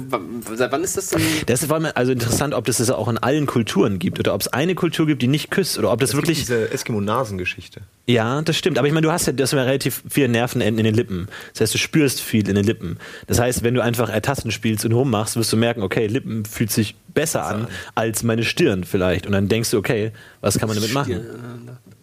seit 0.57 0.71
wann 0.73 0.85
ist 0.85 0.97
das 0.97 1.09
denn? 1.09 1.21
Das 1.47 1.69
war 1.69 1.81
mir 1.81 1.97
also 1.97 2.13
interessant, 2.13 2.55
ob 2.55 2.65
das 2.65 2.79
das 2.79 2.91
auch 2.91 3.09
in 3.09 3.19
allen 3.19 3.47
Kulturen 3.47 3.99
gibt 3.99 4.19
oder 4.19 4.35
ob 4.35 4.41
es 4.41 4.49
eine 4.49 4.75
Kultur 4.75 5.07
gibt, 5.07 5.23
die 5.23 5.27
nicht 5.27 5.51
küsst 5.51 5.79
oder 5.79 5.93
ob 5.93 6.01
das 6.01 6.11
Es 6.11 6.17
gibt 6.17 6.29
wirklich. 6.29 6.39
diese 6.41 6.71
Eskimo-Nasen-Geschichte. 6.71 7.81
Ja, 8.07 8.43
das 8.43 8.57
stimmt. 8.57 8.79
Aber 8.79 8.87
ich 8.87 8.95
meine, 8.95 9.07
du 9.07 9.13
hast 9.13 9.27
ja, 9.27 9.33
du 9.33 9.43
hast 9.43 9.53
ja 9.53 9.63
relativ 9.63 10.03
viele 10.09 10.29
Nervenenden 10.29 10.79
in 10.79 10.85
den 10.85 10.95
Lippen. 10.95 11.29
Das 11.53 11.63
heißt, 11.63 11.75
du 11.75 11.79
spürst 11.79 12.21
viel 12.21 12.49
in 12.49 12.55
den 12.55 12.65
Lippen. 12.65 12.99
Das 13.27 13.39
heißt, 13.39 13.63
wenn 13.63 13.75
du 13.75 13.83
einfach 13.83 14.09
Ertasten 14.09 14.51
spielst 14.51 14.85
und 14.85 14.93
rummachst, 14.93 15.37
wirst 15.37 15.53
du 15.53 15.57
merken, 15.57 15.83
okay, 15.83 16.07
Lippen 16.07 16.45
fühlt 16.45 16.71
sich 16.71 16.95
besser 17.15 17.45
an 17.45 17.69
als 17.95 18.23
meine 18.23 18.45
Stirn 18.45 18.85
vielleicht. 18.85 19.27
Und 19.27 19.33
dann 19.33 19.49
denkst 19.49 19.71
du, 19.71 19.79
okay, 19.79 20.13
was 20.41 20.59
kann 20.59 20.69
man 20.69 20.77
damit 20.77 20.93
machen? 20.95 21.21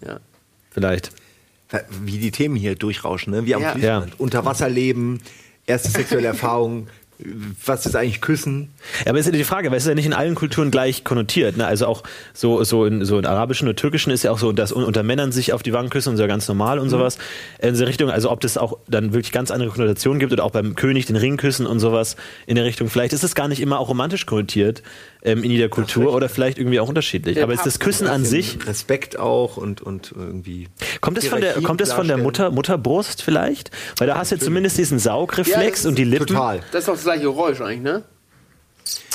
Ja. 0.05 0.19
Vielleicht. 0.71 1.11
Wie 2.03 2.17
die 2.17 2.31
Themen 2.31 2.55
hier 2.55 2.75
durchrauschen, 2.75 3.33
ne? 3.33 3.45
wie 3.45 3.53
am 3.55 3.61
Ja. 3.61 3.71
Fließband. 3.73 4.19
Unterwasserleben, 4.19 5.19
erste 5.65 5.89
sexuelle 5.89 6.27
Erfahrung, 6.27 6.87
was 7.65 7.87
ist 7.87 7.95
eigentlich 7.95 8.21
Küssen? 8.21 8.69
Ja, 9.03 9.09
aber 9.09 9.17
ist 9.17 9.25
ja 9.25 9.31
die 9.31 9.43
Frage, 9.43 9.71
weil 9.71 9.77
es 9.77 9.85
ist 9.85 9.89
ja 9.89 9.95
nicht 9.95 10.05
in 10.05 10.13
allen 10.13 10.35
Kulturen 10.35 10.69
gleich 10.69 11.03
konnotiert. 11.03 11.57
Ne? 11.57 11.65
Also 11.65 11.87
auch 11.87 12.03
so, 12.35 12.63
so, 12.63 12.85
in, 12.85 13.05
so 13.05 13.17
in 13.17 13.25
arabischen 13.25 13.67
oder 13.67 13.75
türkischen 13.75 14.11
ist 14.11 14.21
ja 14.21 14.29
auch 14.31 14.37
so, 14.37 14.51
dass 14.51 14.71
un- 14.71 14.83
unter 14.83 15.01
Männern 15.01 15.31
sich 15.31 15.51
auf 15.51 15.63
die 15.63 15.73
Wangen 15.73 15.89
küssen 15.89 16.09
und 16.09 16.17
so 16.17 16.27
ganz 16.27 16.47
normal 16.47 16.77
und 16.77 16.89
sowas. 16.89 17.17
In 17.59 17.69
diese 17.73 17.87
Richtung, 17.87 18.11
also 18.11 18.29
ob 18.29 18.39
das 18.41 18.55
auch 18.59 18.77
dann 18.87 19.13
wirklich 19.13 19.31
ganz 19.31 19.49
andere 19.49 19.69
Konnotationen 19.71 20.19
gibt 20.19 20.31
oder 20.31 20.43
auch 20.43 20.51
beim 20.51 20.75
König 20.75 21.07
den 21.07 21.15
Ring 21.15 21.37
küssen 21.37 21.65
und 21.65 21.79
sowas 21.79 22.17
in 22.45 22.53
der 22.55 22.65
Richtung. 22.65 22.87
Vielleicht 22.87 23.13
ist 23.13 23.23
es 23.23 23.33
gar 23.33 23.47
nicht 23.47 23.61
immer 23.61 23.79
auch 23.79 23.89
romantisch 23.89 24.27
konnotiert 24.27 24.83
ähm, 25.23 25.43
in 25.43 25.51
jeder 25.51 25.69
Kultur 25.69 26.13
oder 26.13 26.29
vielleicht 26.29 26.57
irgendwie 26.57 26.79
auch 26.79 26.89
unterschiedlich. 26.89 27.41
Aber 27.41 27.53
ist 27.53 27.65
das 27.65 27.79
Küssen 27.79 28.07
an 28.07 28.25
sich, 28.25 28.65
Respekt 28.67 29.17
auch 29.17 29.57
und, 29.57 29.81
und 29.81 30.13
irgendwie. 30.15 30.67
kommt 31.01 31.17
es 31.17 31.27
von 31.27 31.41
der, 31.41 31.53
kommt 31.61 31.81
es 31.81 31.93
von 31.93 32.07
der. 32.07 32.17
Mutter, 32.17 32.51
Mutterbrust 32.51 33.21
vielleicht? 33.21 33.71
Weil 33.97 34.07
da 34.07 34.17
hast 34.17 34.31
du 34.31 34.39
zumindest 34.39 34.77
diesen 34.77 34.99
Saugreflex 34.99 35.83
Ja, 35.83 35.89
und 35.89 35.97
die 35.97 36.03
Lippen. 36.03 36.27
Total. 36.27 36.59
Das 36.71 36.81
ist 36.81 36.87
doch 36.87 36.93
das 36.95 37.03
gleiche 37.03 37.23
Geräusch 37.23 37.61
eigentlich, 37.61 37.81
ne? 37.81 38.03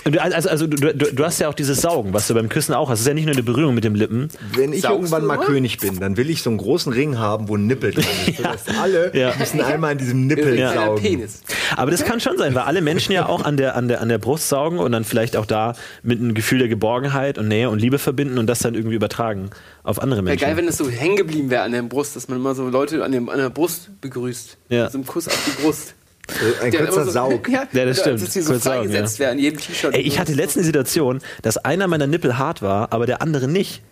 Und 0.04 0.14
du- 0.16 0.20
Also, 0.22 0.49
also 0.49 0.66
du, 0.66 0.76
du, 0.94 1.12
du 1.12 1.25
hast 1.25 1.38
ja 1.40 1.49
auch 1.49 1.54
dieses 1.54 1.81
Saugen, 1.81 2.12
was 2.12 2.26
du 2.26 2.34
beim 2.34 2.49
Küssen 2.49 2.75
auch 2.75 2.88
hast. 2.90 2.99
Es 3.00 3.02
ist 3.02 3.08
ja 3.08 3.14
nicht 3.14 3.26
nur 3.26 3.34
eine 3.34 3.43
Berührung 3.43 3.75
mit 3.75 3.84
den 3.84 3.94
Lippen. 3.94 4.28
Wenn 4.56 4.72
ich 4.72 4.81
Saugst 4.82 4.96
irgendwann 5.12 5.22
du 5.22 5.28
mal? 5.28 5.38
König 5.38 5.78
bin, 5.78 6.00
dann 6.00 6.16
will 6.16 6.28
ich 6.31 6.43
so 6.43 6.50
einen 6.50 6.58
großen 6.58 6.93
Ring 6.93 7.19
haben, 7.19 7.49
wo 7.49 7.56
ein 7.56 7.66
Nippel 7.66 7.93
drin 7.93 8.04
ist. 8.26 8.38
Das 8.43 8.52
heißt, 8.66 8.70
alle 8.81 9.16
Ja. 9.16 9.32
müssen 9.38 9.60
einmal 9.60 9.93
an 9.93 9.99
diesem 9.99 10.26
Nippel 10.26 10.58
Ja. 10.58 10.72
saugen. 10.75 11.02
Penis. 11.02 11.43
Aber 11.76 11.90
das 11.90 12.04
kann 12.04 12.20
schon 12.20 12.37
sein, 12.38 12.54
weil 12.54 12.62
alle 12.62 12.81
Menschen 12.82 13.12
ja 13.12 13.26
auch 13.26 13.44
an 13.44 13.56
der, 13.56 13.76
an, 13.76 13.88
der, 13.88 14.00
an 14.00 14.08
der 14.08 14.19
Brust 14.19 14.49
saugen 14.49 14.78
und 14.78 14.93
dann 14.93 15.04
vielleicht 15.04 15.37
auch 15.37 15.46
da 15.46 15.75
mit 16.02 16.19
einem 16.19 16.34
Gefühl 16.34 16.58
der 16.58 16.69
Geborgenheit 16.69 17.38
und 17.38 17.48
Nähe 17.48 17.70
und 17.70 17.78
Liebe 17.78 17.98
verbinden 17.98 18.38
und 18.38 18.46
das 18.46 18.58
dann 18.60 18.75
irgendwie 18.75 18.96
übertragen 18.96 19.50
auf 19.84 20.00
andere 20.00 20.19
Wäre 20.20 20.25
Menschen. 20.31 20.44
geil, 20.46 20.56
wenn 20.56 20.69
es 20.69 20.76
so 20.78 20.88
hängen 20.88 21.16
geblieben 21.16 21.50
wäre 21.50 21.62
an 21.62 21.72
der 21.72 21.82
Brust, 21.82 22.16
dass 22.16 22.28
man 22.28 22.38
immer 22.38 22.55
so 22.55 22.69
Leute 22.69 23.05
an, 23.05 23.12
dem, 23.12 23.28
an 23.28 23.38
der 23.38 23.50
Brust 23.50 23.90
begrüßt. 24.00 24.56
Ja. 24.69 24.90
So 24.90 24.98
einem 24.98 25.06
Kuss 25.06 25.28
auf 25.28 25.38
die 25.46 25.62
Brust. 25.62 25.94
Also 26.40 26.62
Ein 26.64 26.70
Der 26.70 26.81
kurzer 26.87 27.05
so, 27.05 27.11
Saug. 27.11 27.49
Ja, 27.50 27.64
Ja, 27.73 27.84
das 27.84 28.00
stimmt. 28.00 28.23
Dass 28.23 28.31
die 28.31 28.40
so 28.40 28.52
Kurz 28.52 28.64
saugen, 28.64 28.79
freigesetzt 28.88 29.19
ja. 29.19 29.26
werden, 29.26 29.38
in 29.38 29.44
jedem 29.44 29.61
T-Shirt. 29.61 29.94
Ey, 29.94 30.00
ich 30.02 30.19
hatte 30.19 30.32
letztens 30.32 30.62
die 30.62 30.67
Situation, 30.67 31.20
dass 31.43 31.56
einer 31.58 31.87
meiner 31.88 32.06
Nippel 32.06 32.38
hart 32.38 32.62
war, 32.62 32.93
aber 32.93 33.06
der 33.06 33.23
andere 33.23 33.49
nicht. 33.49 33.82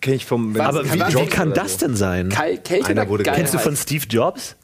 Kenn 0.00 0.14
ich 0.14 0.26
vom. 0.26 0.56
Was? 0.56 0.66
Aber 0.66 0.84
wie, 0.84 0.88
kann 0.98 1.08
wie 1.12 1.12
das- 1.24 1.30
kann 1.30 1.52
das 1.54 1.72
so. 1.72 1.86
denn 1.86 1.96
sein? 1.96 2.28
Kal 2.28 2.56
Kälte 2.58 2.86
Einer 2.88 3.02
oder 3.02 3.10
wurde- 3.10 3.22
Geilheit? 3.24 3.40
Kennst 3.40 3.54
du 3.54 3.58
von 3.58 3.76
Steve 3.76 4.04
Jobs? 4.08 4.54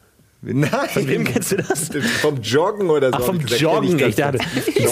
Nein. 0.46 0.68
Von 0.92 1.08
wem 1.08 1.24
kennst 1.24 1.52
du 1.52 1.56
das? 1.56 1.88
Vom 2.20 2.40
Joggen 2.42 2.90
oder 2.90 3.08
so. 3.10 3.16
Ach, 3.16 3.22
vom 3.22 3.36
ich 3.36 3.44
gesagt, 3.46 3.62
Joggen. 3.62 3.96
das 3.98 4.08
Ich 4.10 4.14
dachte. 4.16 4.38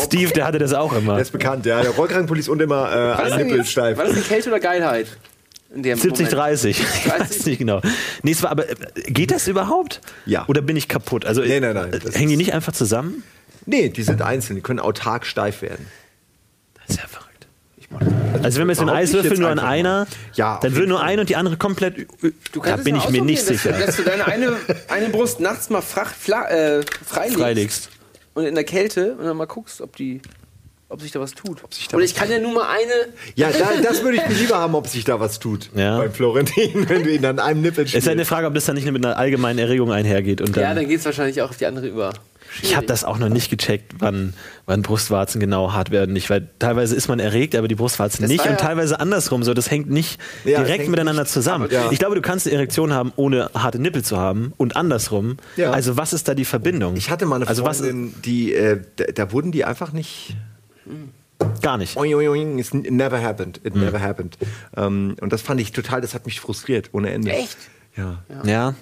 Steve, 0.03 0.33
der 0.33 0.47
hatte 0.47 0.59
das 0.59 0.73
auch 0.73 0.95
immer. 0.95 1.13
Der 1.15 1.23
ist 1.23 1.31
bekannt, 1.31 1.67
ja. 1.67 1.83
Der 1.83 1.91
Rollkragenpulli 1.91 2.41
ist 2.41 2.49
und 2.49 2.63
immer 2.63 2.91
äh, 2.91 3.23
ein 3.23 3.39
denn 3.39 3.47
Nippel 3.49 3.65
steif. 3.67 3.99
War 3.99 4.05
das 4.07 4.15
eine 4.15 4.23
Kälte 4.23 4.49
oder 4.49 4.61
Geilheit? 4.61 5.09
In 5.75 5.83
dem 5.83 5.99
70, 5.99 6.27
Moment? 6.27 6.33
30. 6.33 6.81
Ich 6.81 7.11
weiß 7.11 7.47
nicht 7.47 7.59
genau. 7.59 7.81
Nee, 8.23 8.33
es 8.33 8.43
war, 8.43 8.51
aber 8.51 8.69
äh, 8.69 8.75
geht 9.07 9.31
das 9.31 9.49
überhaupt? 9.49 10.01
Ja. 10.27 10.45
Oder 10.49 10.61
bin 10.63 10.77
ich 10.77 10.89
kaputt? 10.89 11.25
Also, 11.25 11.41
Nee, 11.43 11.61
nein, 11.61 11.75
nein, 11.75 12.01
Hängen 12.13 12.29
die 12.29 12.37
nicht 12.37 12.53
einfach 12.53 12.73
zusammen? 12.73 13.23
Nee, 13.65 13.89
die 13.89 14.03
sind 14.03 14.21
einzeln. 14.23 14.57
Die 14.57 14.63
können 14.63 14.81
autark 14.81 15.25
steif 15.25 15.63
werden. 15.63 15.87
Das 16.75 16.97
ist 16.97 17.03
ja 17.03 17.09
verrückt. 17.09 17.29
Also 18.43 18.59
wenn 18.59 18.67
wir 18.67 18.73
jetzt 18.73 18.81
den 18.81 18.89
Eiswürfel 18.89 19.31
jetzt 19.33 19.41
nur 19.41 19.51
an 19.51 19.59
einer, 19.59 20.07
Ja, 20.35 20.59
dann 20.63 20.75
würde 20.75 20.89
nur 20.89 21.03
eine 21.03 21.21
und 21.21 21.29
die 21.31 21.37
andere 21.37 21.57
komplett. 21.57 22.07
Du 22.21 22.31
da 22.55 22.61
kannst 22.61 22.85
bin 22.85 22.97
es 22.97 23.05
ich 23.05 23.11
mir 23.11 23.23
nicht 23.23 23.45
sicher. 23.45 23.71
Dass, 23.73 23.87
dass 23.87 23.97
du 23.99 24.03
deine 24.03 24.27
eine, 24.27 24.57
eine 24.89 25.11
Brust 25.11 25.41
nachts 25.41 25.69
mal 25.71 25.83
frach, 25.83 26.11
fla, 26.13 26.49
äh, 26.49 26.83
freilegst, 27.07 27.39
Freilegst. 27.39 27.89
und 28.35 28.45
in 28.47 28.55
der 28.55 28.65
Kälte 28.65 29.15
und 29.15 29.27
dann 29.27 29.37
mal 29.37 29.47
guckst, 29.47 29.81
ob 29.81 29.95
die 29.97 30.21
ob 30.93 31.01
sich 31.03 31.11
da 31.13 31.21
was 31.21 31.33
tut. 31.33 31.63
sich 31.75 31.89
da 31.89 31.97
Oder 31.97 32.05
was 32.05 32.11
ich 32.11 32.17
kann 32.17 32.31
ja 32.31 32.39
nur 32.39 32.53
mal 32.53 32.69
eine. 32.71 33.13
Ja, 33.35 33.51
da, 33.51 33.81
das 33.83 34.03
würde 34.03 34.19
ich 34.19 34.29
mir 34.29 34.35
lieber 34.35 34.57
haben, 34.59 34.75
ob 34.75 34.87
sich 34.87 35.05
da 35.05 35.19
was 35.21 35.39
tut. 35.39 35.71
Ja. 35.75 35.99
Beim 35.99 36.13
Florentin, 36.13 36.71
wenn 36.89 37.03
du 37.05 37.11
ihn 37.11 37.25
an 37.25 37.39
einem 37.39 37.63
Nippel 37.63 37.85
Es 37.85 37.95
ist 37.95 38.05
ja 38.05 38.13
eine 38.13 38.21
spielst. 38.21 38.29
Frage, 38.31 38.47
ob 38.47 38.55
das 38.55 38.67
dann 38.67 38.77
nicht 38.77 38.91
mit 38.91 39.05
einer 39.05 39.17
allgemeinen 39.17 39.59
Erregung 39.59 39.91
einhergeht. 39.93 40.41
Und 40.41 40.57
dann, 40.57 40.63
Ja, 40.63 40.75
dann 40.75 40.87
geht 40.89 40.99
es 41.01 41.05
wahrscheinlich 41.05 41.41
auch 41.43 41.51
auf 41.51 41.57
die 41.57 41.67
andere 41.67 41.87
über. 41.89 42.13
ich 42.63 42.77
habe 42.77 42.87
das 42.87 43.03
auch 43.05 43.17
noch 43.19 43.31
nicht 43.31 43.49
gecheckt, 43.51 43.93
wann, 43.99 44.35
wann 44.67 44.83
Brustwarzen 44.83 45.41
genau 45.41 45.73
hart 45.73 45.91
werden. 45.91 46.13
Nicht, 46.13 46.29
weil 46.29 46.51
teilweise 46.59 46.95
ist 46.95 47.09
man 47.09 47.19
erregt, 47.19 47.55
aber 47.57 47.67
die 47.69 47.75
Brustwarzen 47.75 48.23
Das 48.23 48.31
nicht 48.31 48.45
und 48.45 48.51
ja- 48.51 48.57
teilweise 48.57 49.01
andersrum. 49.01 49.43
So, 49.43 49.55
das 49.55 49.71
hängt 49.71 49.89
nicht 49.91 50.21
Ja, 50.45 50.59
direkt 50.63 50.81
hängt 50.81 50.91
miteinander 50.91 51.23
nicht- 51.23 51.33
zusammen. 51.33 51.65
aber- 51.65 51.73
ja. 51.73 51.89
Ich 51.91 51.99
glaube, 51.99 52.15
du 52.15 52.21
kannst 52.21 52.47
eine 52.47 52.57
Erektion 52.57 52.93
haben, 52.93 53.13
ohne 53.17 53.49
harte 53.55 53.79
Nippel 53.79 54.03
zu 54.05 54.19
haben 54.19 54.53
und 54.59 54.77
andersrum. 54.77 55.39
Ja. 55.57 55.71
Also 55.71 55.97
was 55.97 56.13
ist 56.13 56.29
da 56.29 56.35
die 56.35 56.45
Verbindung? 56.45 56.97
Ich 56.97 57.09
hatte 57.11 57.25
mal 57.25 57.37
eine 57.37 57.49
also 57.49 57.65
was, 57.65 57.79
Freundin, 57.79 58.15
die, 58.23 58.53
äh, 58.53 58.81
da, 58.97 59.05
da 59.15 59.33
wurden 59.33 59.51
die 59.53 59.65
einfach 59.65 59.93
nicht. 59.93 60.37
Gar 61.61 61.79
nicht. 61.79 61.97
Oing, 61.97 62.15
oing, 62.15 62.29
oing, 62.29 62.59
It 62.59 62.91
never 62.91 63.21
happened. 63.21 63.61
It 63.65 63.75
never 63.75 64.01
happened. 64.01 64.37
Ähm, 64.77 65.17
und 65.21 65.33
das 65.33 65.43
fand 65.43 65.61
ich 65.61 65.73
total, 65.73 66.01
das 66.01 66.15
hat 66.15 66.27
mich 66.27 66.41
frustriert, 66.41 66.91
ohne 66.93 67.11
Ende. 67.11 67.33
Echt? 67.33 67.57
Ja. 67.97 68.23
Ja. 68.45 68.75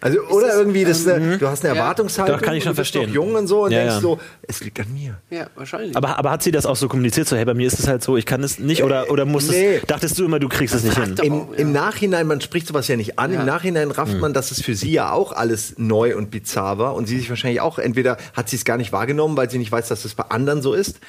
Also, 0.00 0.20
oder 0.28 0.48
das, 0.48 0.56
irgendwie, 0.56 0.84
das, 0.84 1.06
ähm, 1.06 1.32
äh, 1.32 1.38
du 1.38 1.48
hast 1.48 1.64
eine 1.64 1.74
ja. 1.74 1.80
Erwartungshaltung. 1.80 2.36
Doch, 2.36 2.42
kann 2.42 2.54
ich 2.54 2.62
schon 2.64 2.70
und 2.70 2.76
du 2.78 2.82
bist 2.82 2.92
verstehen. 2.92 3.08
noch 3.08 3.14
jung 3.14 3.34
und 3.34 3.46
so 3.46 3.64
und 3.64 3.70
Ja, 3.70 3.78
denkst 3.78 3.94
ja. 3.94 4.00
so, 4.00 4.18
es 4.42 4.60
liegt 4.62 4.78
an 4.78 4.92
mir. 4.92 5.16
Ja, 5.30 5.46
wahrscheinlich. 5.56 5.96
Aber, 5.96 6.18
aber 6.18 6.30
hat 6.30 6.42
sie 6.42 6.50
das 6.52 6.66
auch 6.66 6.76
so 6.76 6.86
kommuniziert? 6.88 7.26
So, 7.28 7.36
hey, 7.36 7.44
bei 7.44 7.54
mir 7.54 7.66
ist 7.66 7.78
es 7.78 7.88
halt 7.88 8.02
so, 8.02 8.16
ich 8.16 8.26
kann 8.26 8.42
es 8.42 8.58
nicht 8.58 8.82
oder, 8.84 9.10
oder 9.10 9.24
musstest, 9.24 9.58
nee. 9.58 9.80
dachtest 9.86 10.18
du 10.18 10.24
immer, 10.26 10.38
du 10.38 10.48
kriegst 10.48 10.74
es 10.74 10.84
nicht 10.84 10.98
hin? 10.98 11.14
Im, 11.22 11.32
auch, 11.32 11.52
ja. 11.52 11.58
Im 11.58 11.72
Nachhinein, 11.72 12.26
man 12.26 12.40
spricht 12.40 12.66
sowas 12.66 12.88
ja 12.88 12.96
nicht 12.96 13.18
an, 13.18 13.32
Ja. 13.32 13.40
im 13.40 13.46
Nachhinein 13.46 13.90
rafft 13.90 14.18
man, 14.20 14.34
dass 14.34 14.50
es 14.50 14.60
für 14.62 14.74
sie 14.74 14.92
ja 14.92 15.12
auch 15.12 15.32
alles 15.32 15.74
neu 15.78 16.16
und 16.16 16.30
bizarr 16.30 16.78
war 16.78 16.94
und 16.94 17.06
sie 17.06 17.18
sich 17.18 17.30
wahrscheinlich 17.30 17.60
auch, 17.60 17.78
entweder 17.78 18.18
hat 18.34 18.48
sie 18.50 18.56
es 18.56 18.64
gar 18.64 18.76
nicht 18.76 18.92
wahrgenommen, 18.92 19.36
weil 19.36 19.48
sie 19.50 19.58
nicht 19.58 19.72
weiß, 19.72 19.88
dass 19.88 20.04
es 20.04 20.14
bei 20.14 20.24
anderen 20.24 20.60
so 20.62 20.74
ist, 20.74 21.00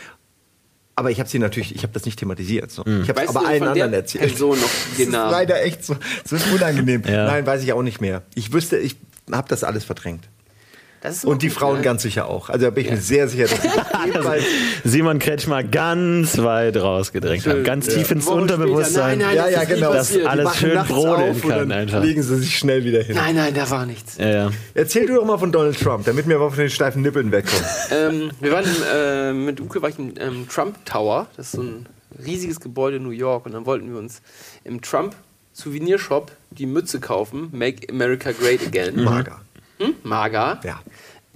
aber 0.98 1.12
ich 1.12 1.20
habe 1.20 1.30
sie 1.30 1.38
natürlich, 1.38 1.76
ich 1.76 1.84
habe 1.84 1.94
das 1.94 2.06
nicht 2.06 2.18
thematisiert. 2.18 2.72
So. 2.72 2.84
Ich 2.84 3.08
habe 3.08 3.22
aber 3.30 3.40
du 3.42 3.46
allen 3.46 3.60
von 3.60 3.74
der 3.76 3.84
anderen 3.84 3.94
erzählt. 3.94 4.24
Person 4.24 4.60
noch 4.60 4.68
das 4.90 4.98
den 4.98 5.06
ist 5.06 5.12
Namen? 5.12 5.32
leider 5.32 5.64
echt 5.64 5.86
so, 5.86 5.96
so 6.26 6.36
unangenehm. 6.54 7.04
Ja. 7.08 7.28
Nein, 7.28 7.46
weiß 7.46 7.64
ich 7.64 7.72
auch 7.72 7.84
nicht 7.84 8.02
mehr. 8.02 8.24
Ich 8.34 8.52
wüsste, 8.52 8.78
ich 8.78 8.96
habe 9.32 9.48
das 9.48 9.64
alles 9.64 9.86
verdrängt. 9.86 10.28
Das 11.02 11.24
Und 11.24 11.44
die 11.44 11.48
gut, 11.50 11.58
Frauen 11.58 11.78
ne? 11.78 11.82
ganz 11.84 12.02
sicher 12.02 12.28
auch. 12.28 12.50
Also 12.50 12.66
da 12.66 12.70
bin 12.72 12.86
ich 12.86 12.92
mir 12.92 12.98
sehr 12.98 13.28
sicher, 13.28 13.44
dass 13.46 13.62
das 13.62 13.72
ebenfalls 14.08 14.44
Simon 14.84 15.20
Kretschmer 15.20 15.64
ganz 15.64 16.38
weit 16.40 16.76
rausgedrängt 16.78 17.46
haben, 17.46 17.64
ganz 17.64 17.88
tief 17.88 18.10
ins 18.10 18.28
Unterbewusstsein. 18.28 19.20
nein, 19.20 19.28
nein, 19.28 19.36
Ja, 19.36 19.44
das 19.44 19.52
ja, 19.54 19.60
nie 19.62 19.68
genau. 19.68 19.94
Das 19.94 20.08
passiert. 20.08 20.28
alles 20.28 20.58
schön 20.58 20.80
brodeln 20.88 21.42
kann 21.42 21.50
dann 21.60 21.72
einfach. 21.72 22.04
legen 22.04 22.24
sie 22.24 22.38
sich 22.38 22.58
schnell 22.58 22.84
wieder 22.84 23.04
hin. 23.04 23.16
Nein, 23.16 23.36
nein, 23.36 23.54
da 23.54 23.70
war 23.70 23.86
nichts. 23.86 24.18
Ja, 24.18 24.30
ja. 24.30 24.52
Erzähl 24.74 25.06
du 25.06 25.16
doch 25.16 25.26
mal 25.26 25.38
von 25.38 25.52
Donald 25.52 25.80
Trump, 25.80 26.06
damit 26.06 26.28
wir 26.28 26.40
mal 26.40 26.50
von 26.50 26.58
den 26.60 26.70
steifen 26.70 27.04
Nippeln 27.04 27.32
wegkommen. 27.32 27.66
Ähm, 27.92 28.32
wir 28.42 28.52
waren 28.52 28.66
im, 28.66 28.84
äh, 28.92 29.34
mit 29.34 29.62
Uke 29.62 29.82
war 29.82 29.90
ich 29.90 30.00
im 30.00 30.14
ähm, 30.20 30.48
Trump 30.50 30.84
Tower. 30.86 31.28
Das 31.38 31.48
ist 31.48 31.52
so 31.54 31.62
ein 31.62 31.86
riesiges 32.26 32.60
Gebäude 32.60 32.98
in 32.98 33.04
New 33.04 33.12
York. 33.12 33.46
Und 33.46 33.54
dann 33.54 33.66
wollten 33.68 33.90
wir 33.92 34.00
uns 34.00 34.22
im 34.64 34.82
Trump 34.82 35.16
Souvenirshop 35.54 36.32
die 36.52 36.66
Mütze 36.66 37.00
kaufen. 37.00 37.50
Make 37.52 37.88
America 37.92 38.32
Great 38.32 38.66
Again. 38.66 39.04
Mager. 39.04 39.42
Hm? 39.80 39.94
Maga. 40.04 40.60
Ja. 40.64 40.80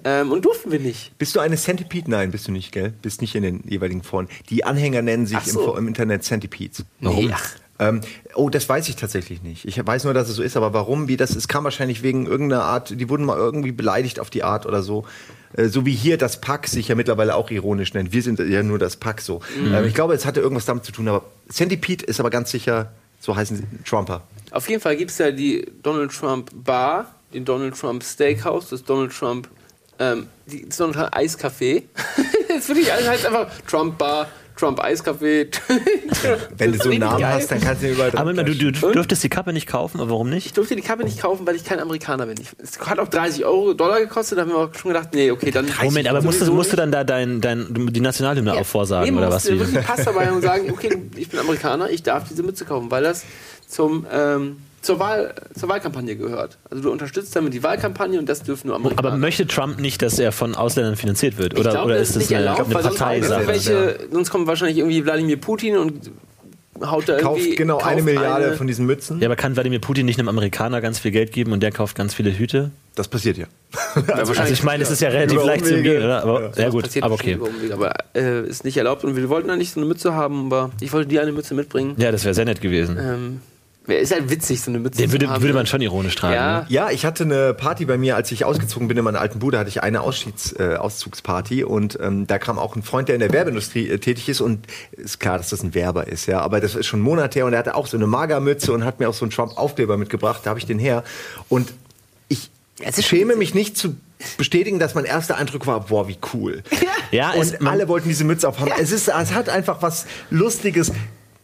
Ähm, 0.04 0.32
und 0.32 0.46
durften 0.46 0.72
wir 0.72 0.80
nicht. 0.80 1.18
Bist 1.20 1.36
du 1.36 1.40
eine 1.40 1.58
Centipede? 1.58 2.10
Nein, 2.10 2.32
bist 2.32 2.48
du 2.48 2.52
nicht, 2.52 2.72
gell? 2.72 2.94
Bist 3.02 3.22
nicht 3.22 3.36
in 3.36 3.44
den 3.44 3.64
jeweiligen 3.68 4.02
Foren. 4.02 4.28
Die 4.50 4.64
Anhänger 4.64 5.02
nennen 5.04 5.28
sich 5.28 5.40
so. 5.44 5.74
im, 5.74 5.80
im 5.80 5.88
Internet 5.90 6.24
Centipedes. 6.24 6.84
Nee, 7.00 7.30
ach. 7.32 7.50
Ähm, 7.78 8.02
oh, 8.36 8.50
das 8.50 8.68
weiß 8.70 8.90
ich 8.90 8.96
tatsächlich 8.96 9.42
nicht. 9.42 9.66
Ich 9.66 9.84
weiß 9.86 10.04
nur, 10.04 10.14
dass 10.14 10.30
es 10.30 10.36
so 10.36 10.44
ist, 10.44 10.56
aber 10.56 10.72
warum, 10.74 11.08
wie 11.08 11.18
das 11.18 11.36
ist, 11.36 11.48
kam 11.48 11.64
wahrscheinlich 11.64 12.04
wegen 12.04 12.28
irgendeiner 12.28 12.64
Art, 12.64 12.92
die 13.00 13.10
wurden 13.10 13.26
mal 13.26 13.38
irgendwie 13.38 13.72
beleidigt 13.72 14.20
auf 14.20 14.30
die 14.30 14.44
Art 14.44 14.66
oder 14.68 14.84
so. 14.84 15.06
Äh, 15.54 15.68
So 15.68 15.86
wie 15.86 15.94
hier 15.94 16.18
das 16.18 16.42
Pack 16.42 16.68
sich 16.68 16.88
ja 16.90 16.96
mittlerweile 16.96 17.36
auch 17.36 17.50
ironisch 17.52 17.94
nennt. 17.94 18.12
Wir 18.14 18.22
sind 18.24 18.40
ja 18.40 18.62
nur 18.64 18.78
das 18.80 18.98
Pack 18.98 19.22
so. 19.22 19.42
Mhm. 19.60 19.74
Ähm, 19.74 19.86
ich 19.86 19.94
glaube, 19.96 20.14
es 20.14 20.26
hatte 20.28 20.42
irgendwas 20.42 20.66
damit 20.66 20.84
zu 20.86 20.92
tun, 20.92 21.08
aber 21.08 21.24
Centipede 21.50 22.06
ist 22.06 22.20
aber 22.20 22.30
ganz 22.30 22.52
sicher, 22.52 22.92
so 23.20 23.36
heißen 23.36 23.58
sie, 23.58 23.64
Trumper. 23.84 24.24
Auf 24.52 24.70
jeden 24.70 24.82
Fall 24.82 24.96
gibt 24.96 25.12
es 25.12 25.18
ja 25.18 25.32
die 25.32 25.66
Donald 25.82 26.12
Trump 26.12 26.52
Bar, 26.54 27.16
den 27.34 27.46
Donald 27.46 27.78
Trump 27.78 28.04
Steakhouse, 28.04 28.70
das 28.70 28.84
Donald 28.84 29.12
Trump, 29.12 29.48
ähm, 30.00 30.28
die, 30.46 30.68
das 30.68 30.78
Donald 30.78 30.98
Trump 30.98 31.16
Eiscafé. 31.16 31.84
das 32.48 32.66
finde 32.66 32.82
ich 32.82 32.92
alles 32.92 33.08
heißt 33.08 33.26
einfach 33.26 33.48
Trump 33.68 33.98
Bar, 33.98 34.28
Trump 34.62 34.80
Eiskaffee. 34.80 35.50
Wenn 36.58 36.72
du 36.74 36.78
so 36.78 36.90
einen 36.90 37.00
Namen 37.00 37.26
hast, 37.26 37.52
dann 37.52 37.60
kannst 37.60 37.82
du 37.82 37.88
ihn 37.88 37.94
überall 37.94 38.16
Aber 38.16 38.32
du, 38.32 38.54
du 38.54 38.72
dürftest 38.72 39.24
die 39.24 39.30
Kappe 39.30 39.54
nicht 39.54 39.66
kaufen, 39.66 40.00
aber 40.00 40.12
warum 40.12 40.30
nicht? 40.30 40.46
Ich 40.46 40.54
durfte 40.54 40.76
die 40.76 40.84
Kappe 40.84 41.04
nicht 41.04 41.20
kaufen, 41.20 41.48
weil 41.48 41.56
ich 41.56 41.64
kein 41.64 41.80
Amerikaner 41.80 42.28
bin. 42.28 42.36
Ich, 42.40 42.50
es 42.62 42.80
hat 42.80 43.00
auch 43.00 43.08
30 43.08 43.44
Euro 43.44 43.74
Dollar 43.74 44.00
gekostet, 44.00 44.38
da 44.38 44.44
haben 44.44 44.50
wir 44.50 44.58
auch 44.58 44.74
schon 44.76 44.94
gedacht, 44.94 45.10
nee, 45.14 45.32
okay, 45.32 45.50
dann. 45.50 45.68
Moment, 45.82 46.08
aber 46.08 46.22
musst 46.22 46.42
du, 46.42 46.54
musst 46.54 46.72
du 46.72 46.78
dann 46.78 46.92
da 46.92 47.04
dein, 47.04 47.42
dein, 47.42 47.90
die 47.92 48.02
Nationalhymne 48.02 48.54
auch 48.54 48.66
vorsagen 48.66 49.12
nee, 49.12 49.18
oder 49.18 49.32
was? 49.32 49.46
Wie? 49.46 49.58
wirklich 49.60 49.78
einen 49.78 49.86
Pass 49.86 50.06
dabei 50.06 50.28
haben 50.28 50.36
und 50.36 50.44
sagen, 50.44 50.70
okay, 50.72 50.96
ich 51.16 51.30
bin 51.30 51.40
Amerikaner, 51.40 51.90
ich 51.90 52.04
darf 52.04 52.28
diese 52.30 52.44
Mütze 52.44 52.64
kaufen, 52.64 52.92
weil 52.92 53.02
das 53.02 53.26
zum, 53.68 54.06
ähm, 54.12 54.58
zur, 54.82 55.00
Wahl, 55.00 55.34
zur 55.58 55.70
Wahlkampagne 55.70 56.16
gehört. 56.16 56.58
Also 56.70 56.84
du 56.84 56.92
unterstützt 56.92 57.36
damit 57.36 57.54
die 57.54 57.62
Wahlkampagne 57.64 58.18
und 58.20 58.28
das 58.28 58.44
dürfen 58.44 58.68
nur 58.68 58.76
Amerikaner. 58.76 59.08
Aber 59.10 59.18
möchte 59.18 59.46
Trump 59.48 59.80
nicht, 59.80 60.02
dass 60.02 60.18
er 60.20 60.32
von 60.32 60.56
Ausländern 60.56 60.96
finanziert 60.96 61.38
wird? 61.38 61.58
Oder, 61.60 61.72
glaube, 61.72 61.86
oder 61.88 61.96
das 62.00 62.10
ist 62.10 62.16
das 62.16 62.24
nicht 62.30 62.36
eine, 62.36 62.46
erlaubt, 62.46 62.66
eine 62.66 62.74
weil 62.76 62.84
sonst 62.84 62.98
Parteisache? 62.98 63.42
irgendwelche- 63.42 64.00
Sonst 64.12 64.30
kommt 64.32 64.48
wahrscheinlich 64.48 64.78
irgendwie 64.80 65.04
Wladimir 65.06 65.38
Putin 65.38 65.78
und 65.78 66.12
haut 66.84 67.08
da 67.08 67.18
Kauft 67.20 67.40
irgendwie. 67.42 67.56
genau 67.58 67.78
eine 67.78 67.98
kauft 68.02 68.06
Milliarde 68.06 68.46
eine- 68.48 68.56
von 68.56 68.66
diesen 68.66 68.88
Mützen. 68.88 69.20
Ja, 69.20 69.28
aber 69.28 69.36
kann 69.36 69.56
Wladimir 69.56 69.80
Putin 69.80 70.06
nicht 70.08 70.18
einem 70.18 70.30
Amerikaner 70.30 70.82
ganz 70.82 70.98
viel 70.98 71.12
Geld 71.12 71.32
geben 71.32 71.52
und 71.52 71.62
der 71.62 71.72
kauft 71.72 71.96
ganz 71.96 72.16
viele 72.16 72.36
Hüte? 72.36 72.72
Das 72.96 73.08
passiert 73.08 73.38
ja. 73.38 73.46
Also 74.14 74.34
ich 74.52 74.64
meine, 74.64 74.82
es 74.84 74.90
ist 74.90 75.02
ja 75.02 75.10
relativ 75.10 75.38
Über 75.38 75.46
leicht 75.46 75.66
zu 75.66 75.76
umgehen, 75.76 76.04
oder? 76.04 76.24
Aber, 76.24 76.52
ja, 76.58 76.70
gut, 76.70 76.84
Passiert 76.86 77.06
aber 77.06 77.14
okay. 77.14 77.36
Umwege, 77.36 77.74
aber 77.76 77.94
äh, 78.16 78.48
ist 78.48 78.66
nicht 78.66 78.78
erlaubt 78.78 79.04
und 79.04 79.16
wir 79.16 79.30
wollten 79.30 79.50
eigentlich 79.52 79.72
so 79.72 79.80
eine 79.80 79.88
Mütze 79.88 80.14
haben, 80.16 80.48
aber 80.48 80.72
ich 80.82 80.92
wollte 80.92 81.08
dir 81.08 81.22
eine 81.22 81.32
Mütze 81.32 81.54
mitbringen. 81.54 81.94
Ja, 81.98 82.12
das 82.12 82.24
wäre 82.24 82.34
sehr 82.34 82.46
nett 82.46 82.62
gewesen. 82.62 82.98
Ähm, 83.00 83.42
ist 83.88 84.12
halt 84.12 84.30
witzig, 84.30 84.62
so 84.62 84.70
eine 84.70 84.80
Mütze 84.80 85.00
Den 85.00 85.10
zu 85.10 85.14
würde, 85.14 85.30
haben. 85.30 85.42
würde 85.42 85.56
man 85.56 85.66
schon 85.66 85.82
ironisch 85.82 86.16
tragen. 86.16 86.36
Ja. 86.36 86.60
Ne? 86.62 86.66
Ja, 86.70 86.90
ich 86.92 87.04
hatte 87.06 87.24
eine 87.24 87.54
Party 87.54 87.86
bei 87.86 87.98
mir, 87.98 88.16
als 88.16 88.32
ich 88.32 88.46
ausgezogen 88.46 88.88
bin 88.88 88.98
in 88.98 89.04
meiner 89.04 89.20
alten 89.20 89.40
Bude, 89.40 89.58
hatte 89.58 89.70
ich 89.70 89.82
eine 89.82 90.02
Ausschieds, 90.02 90.54
äh, 90.60 90.76
Auszugsparty 90.76 91.64
und 91.64 91.98
ähm, 92.00 92.28
da 92.28 92.38
kam 92.38 92.60
auch 92.60 92.76
ein 92.76 92.84
Freund, 92.84 93.08
der 93.08 93.16
in 93.16 93.22
der 93.22 93.34
Werbeindustrie 93.34 93.90
äh, 93.90 93.98
tätig 93.98 94.30
ist 94.30 94.40
und 94.40 94.68
ist 94.92 95.20
klar, 95.20 95.38
dass 95.38 95.50
das 95.50 95.64
ein 95.64 95.74
Werber 95.74 96.08
ist, 96.08 96.28
ja, 96.28 96.42
aber 96.42 96.60
das 96.62 96.76
ist 96.76 96.86
schon 96.86 97.02
Monate 97.02 97.40
her 97.40 97.46
und 97.48 97.54
er 97.54 97.60
hatte 97.60 97.76
auch 97.76 97.88
so 97.88 97.98
eine 97.98 98.08
Magermütze 98.08 98.72
und 98.72 98.86
hat 98.86 99.00
mir 99.00 99.10
auch 99.10 99.14
so 99.14 99.26
einen 99.26 99.32
Trump-Aufkleber 99.32 99.98
mitgebracht, 99.98 100.42
da 100.44 100.52
habe 100.52 100.60
ich 100.60 100.68
den 100.68 100.80
her 100.80 101.04
und 101.50 101.74
ich 102.28 102.52
schäme 103.06 103.36
mich 103.36 103.54
nicht 103.54 103.78
zu 103.78 103.96
bestätigen, 104.38 104.80
dass 104.80 104.96
mein 104.96 105.06
erster 105.06 105.38
Eindruck 105.38 105.68
war, 105.68 105.82
boah, 105.82 106.08
wie 106.08 106.18
cool. 106.34 106.64
Ja, 107.12 107.34
es, 107.36 107.52
Und 107.52 107.68
alle 107.68 107.90
wollten 107.90 108.08
diese 108.08 108.24
Mütze 108.24 108.48
aufhaben. 108.48 108.72
Es, 108.80 108.94
ist, 108.94 109.10
es 109.10 109.34
hat 109.34 109.50
einfach 109.50 109.82
was 109.82 110.06
Lustiges. 110.30 110.94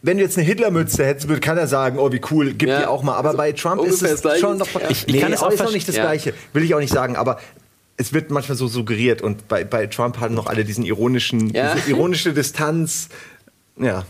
Wenn 0.08 0.18
du 0.18 0.24
jetzt 0.24 0.38
eine 0.38 0.48
Hitlermütze 0.48 1.06
hättest, 1.06 1.28
würde 1.28 1.42
keiner 1.42 1.68
sagen, 1.68 2.00
oh, 2.00 2.12
wie 2.14 2.22
cool, 2.32 2.54
gib 2.54 2.70
Ja. 2.70 2.80
die 2.80 2.86
auch 2.86 3.04
mal. 3.04 3.16
Aber 3.16 3.34
bei 3.34 3.52
Trump 3.52 3.84
ist 3.84 4.02
es 4.02 4.22
schon 4.40 4.58
noch. 4.58 4.68
Ja. 4.74 4.90
Ich- 4.90 5.06
ich 5.08 5.20
kann 5.20 5.34
es 5.34 5.44
auch 5.44 5.52
ist 5.52 5.62
noch 5.62 5.74
nicht 5.74 5.88
das 5.88 5.98
Ja. 5.98 6.04
Gleiche. 6.04 6.34
Will 6.54 6.64
ich 6.64 6.74
auch 6.74 6.80
nicht 6.80 6.94
sagen, 6.94 7.18
aber 7.18 7.40
es 7.98 8.14
wird 8.14 8.32
manchmal 8.32 8.58
so 8.58 8.68
suggeriert. 8.68 9.22
Und 9.22 9.50
bei, 9.50 9.66
bei 9.66 9.86
Trump 9.88 10.20
haben 10.22 10.34
noch 10.34 10.48
alle 10.48 10.64
diesen 10.64 10.86
ironischen, 10.86 11.50
Ja. 11.54 11.76
diese 11.76 11.90
ironische 11.90 12.32
Distanz. 12.34 13.10
Ja. 13.80 14.06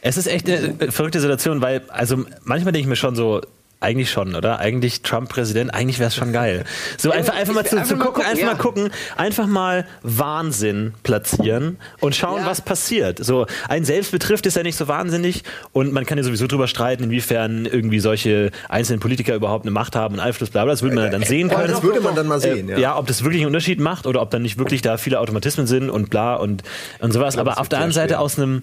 es 0.00 0.16
ist 0.16 0.26
echt 0.26 0.48
eine 0.48 0.90
verrückte 0.90 1.20
Situation, 1.20 1.60
weil, 1.60 1.82
also 1.88 2.24
manchmal 2.44 2.72
denke 2.72 2.80
ich 2.80 2.86
mir 2.86 2.96
schon 2.96 3.14
so, 3.14 3.42
eigentlich 3.86 4.10
schon, 4.10 4.34
oder? 4.34 4.58
Eigentlich 4.58 5.02
Trump-Präsident, 5.02 5.72
eigentlich 5.72 5.98
wäre 6.00 6.08
es 6.08 6.16
schon 6.16 6.32
geil. 6.32 6.64
So 6.98 7.12
einfach, 7.12 7.34
einfach 7.36 7.54
mal 7.54 7.64
zu, 7.64 7.80
zu 7.84 7.96
gucken, 7.96 8.24
einfach 8.24 8.44
mal 8.46 8.56
gucken, 8.56 8.90
einfach 9.16 9.46
mal 9.46 9.86
Wahnsinn 10.02 10.92
platzieren 11.04 11.78
und 12.00 12.16
schauen, 12.16 12.42
was 12.44 12.60
passiert. 12.60 13.24
So, 13.24 13.46
ein 13.68 13.84
selbst 13.84 14.10
betrifft 14.10 14.46
ist 14.46 14.56
ja 14.56 14.62
nicht 14.64 14.76
so 14.76 14.88
wahnsinnig 14.88 15.44
und 15.72 15.92
man 15.92 16.04
kann 16.04 16.18
ja 16.18 16.24
sowieso 16.24 16.46
drüber 16.48 16.66
streiten, 16.66 17.04
inwiefern 17.04 17.64
irgendwie 17.64 18.00
solche 18.00 18.50
einzelnen 18.68 18.98
Politiker 19.00 19.34
überhaupt 19.34 19.64
eine 19.64 19.70
Macht 19.70 19.94
haben 19.94 20.14
und 20.14 20.20
Einfluss, 20.20 20.50
bla, 20.50 20.64
bla. 20.64 20.72
Das 20.72 20.82
würde 20.82 20.96
man 20.96 21.04
ja 21.04 21.10
dann 21.10 21.22
sehen 21.22 21.50
Aber 21.50 21.60
können. 21.62 21.74
das 21.74 21.82
würde 21.82 22.00
man 22.00 22.14
dann 22.16 22.26
mal 22.26 22.40
sehen, 22.40 22.68
Äh, 22.68 22.72
ja. 22.72 22.78
ja. 22.78 22.98
ob 22.98 23.06
das 23.06 23.22
wirklich 23.22 23.40
einen 23.42 23.48
Unterschied 23.48 23.78
macht 23.78 24.06
oder 24.06 24.20
ob 24.20 24.30
dann 24.30 24.42
nicht 24.42 24.58
wirklich 24.58 24.82
da 24.82 24.96
viele 24.96 25.20
Automatismen 25.20 25.66
sind 25.68 25.90
und 25.90 26.10
bla 26.10 26.34
und, 26.34 26.62
und 26.98 27.12
sowas. 27.12 27.38
Aber 27.38 27.60
auf 27.60 27.68
der 27.68 27.78
anderen 27.78 27.92
Seite 27.94 28.18
aus 28.18 28.36
einem 28.38 28.62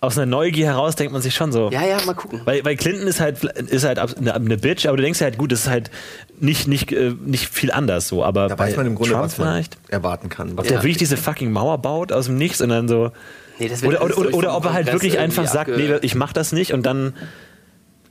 aus 0.00 0.16
einer 0.16 0.26
Neugier 0.26 0.66
heraus 0.66 0.94
denkt 0.94 1.12
man 1.12 1.22
sich 1.22 1.34
schon 1.34 1.50
so. 1.50 1.70
Ja, 1.72 1.84
ja, 1.84 1.98
mal 2.06 2.14
gucken. 2.14 2.40
Weil, 2.44 2.64
weil 2.64 2.76
Clinton 2.76 3.08
ist 3.08 3.20
halt 3.20 3.42
ist 3.42 3.84
halt 3.84 3.98
eine, 3.98 4.34
eine 4.34 4.56
Bitch, 4.56 4.86
aber 4.86 4.96
du 4.96 5.02
denkst 5.02 5.20
halt 5.20 5.38
gut, 5.38 5.50
das 5.50 5.60
ist 5.62 5.68
halt 5.68 5.90
nicht 6.38 6.68
nicht 6.68 6.92
äh, 6.92 7.14
nicht 7.24 7.48
viel 7.48 7.72
anders 7.72 8.06
so, 8.08 8.24
aber 8.24 8.48
Da 8.48 8.58
weiß 8.58 8.76
man 8.76 8.86
im 8.86 8.94
Grunde, 8.94 9.12
Trump 9.12 9.24
was 9.24 9.38
man 9.38 9.48
vielleicht, 9.54 9.76
erwarten 9.88 10.28
kann. 10.28 10.56
Was 10.56 10.66
der 10.68 10.76
Ja. 10.76 10.82
wirklich 10.82 10.98
diese 10.98 11.16
fucking 11.16 11.50
Mauer 11.50 11.78
baut 11.78 12.12
aus 12.12 12.26
dem 12.26 12.36
Nichts 12.36 12.60
und 12.60 12.68
dann 12.68 12.86
so 12.86 13.10
Nee, 13.58 13.68
das 13.68 13.82
wird 13.82 13.92
oder 14.00 14.04
oder, 14.04 14.18
oder, 14.18 14.34
oder 14.36 14.56
ob 14.56 14.66
er 14.66 14.72
halt 14.72 14.92
wirklich 14.92 15.18
einfach 15.18 15.48
sagt, 15.48 15.76
nee, 15.76 15.90
ich 16.02 16.14
mach 16.14 16.32
das 16.32 16.52
nicht 16.52 16.72
und 16.72 16.86
dann 16.86 17.14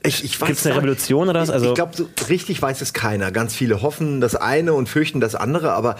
Ich, 0.04 0.22
ich 0.24 0.40
weiß 0.40 0.46
Gibt's 0.48 0.64
eine 0.66 0.76
Revolution 0.76 1.28
oder 1.28 1.40
was? 1.40 1.48
Ich- 1.48 1.54
Also- 1.54 1.68
ich 1.70 1.74
glaube, 1.74 1.96
so 1.96 2.08
richtig 2.28 2.62
weiß 2.62 2.80
es 2.82 2.92
keiner. 2.92 3.32
Ganz 3.32 3.54
viele 3.54 3.82
hoffen 3.82 4.20
das 4.20 4.36
eine 4.36 4.72
und 4.72 4.88
fürchten 4.88 5.18
das 5.20 5.34
andere, 5.34 5.72
aber 5.72 5.96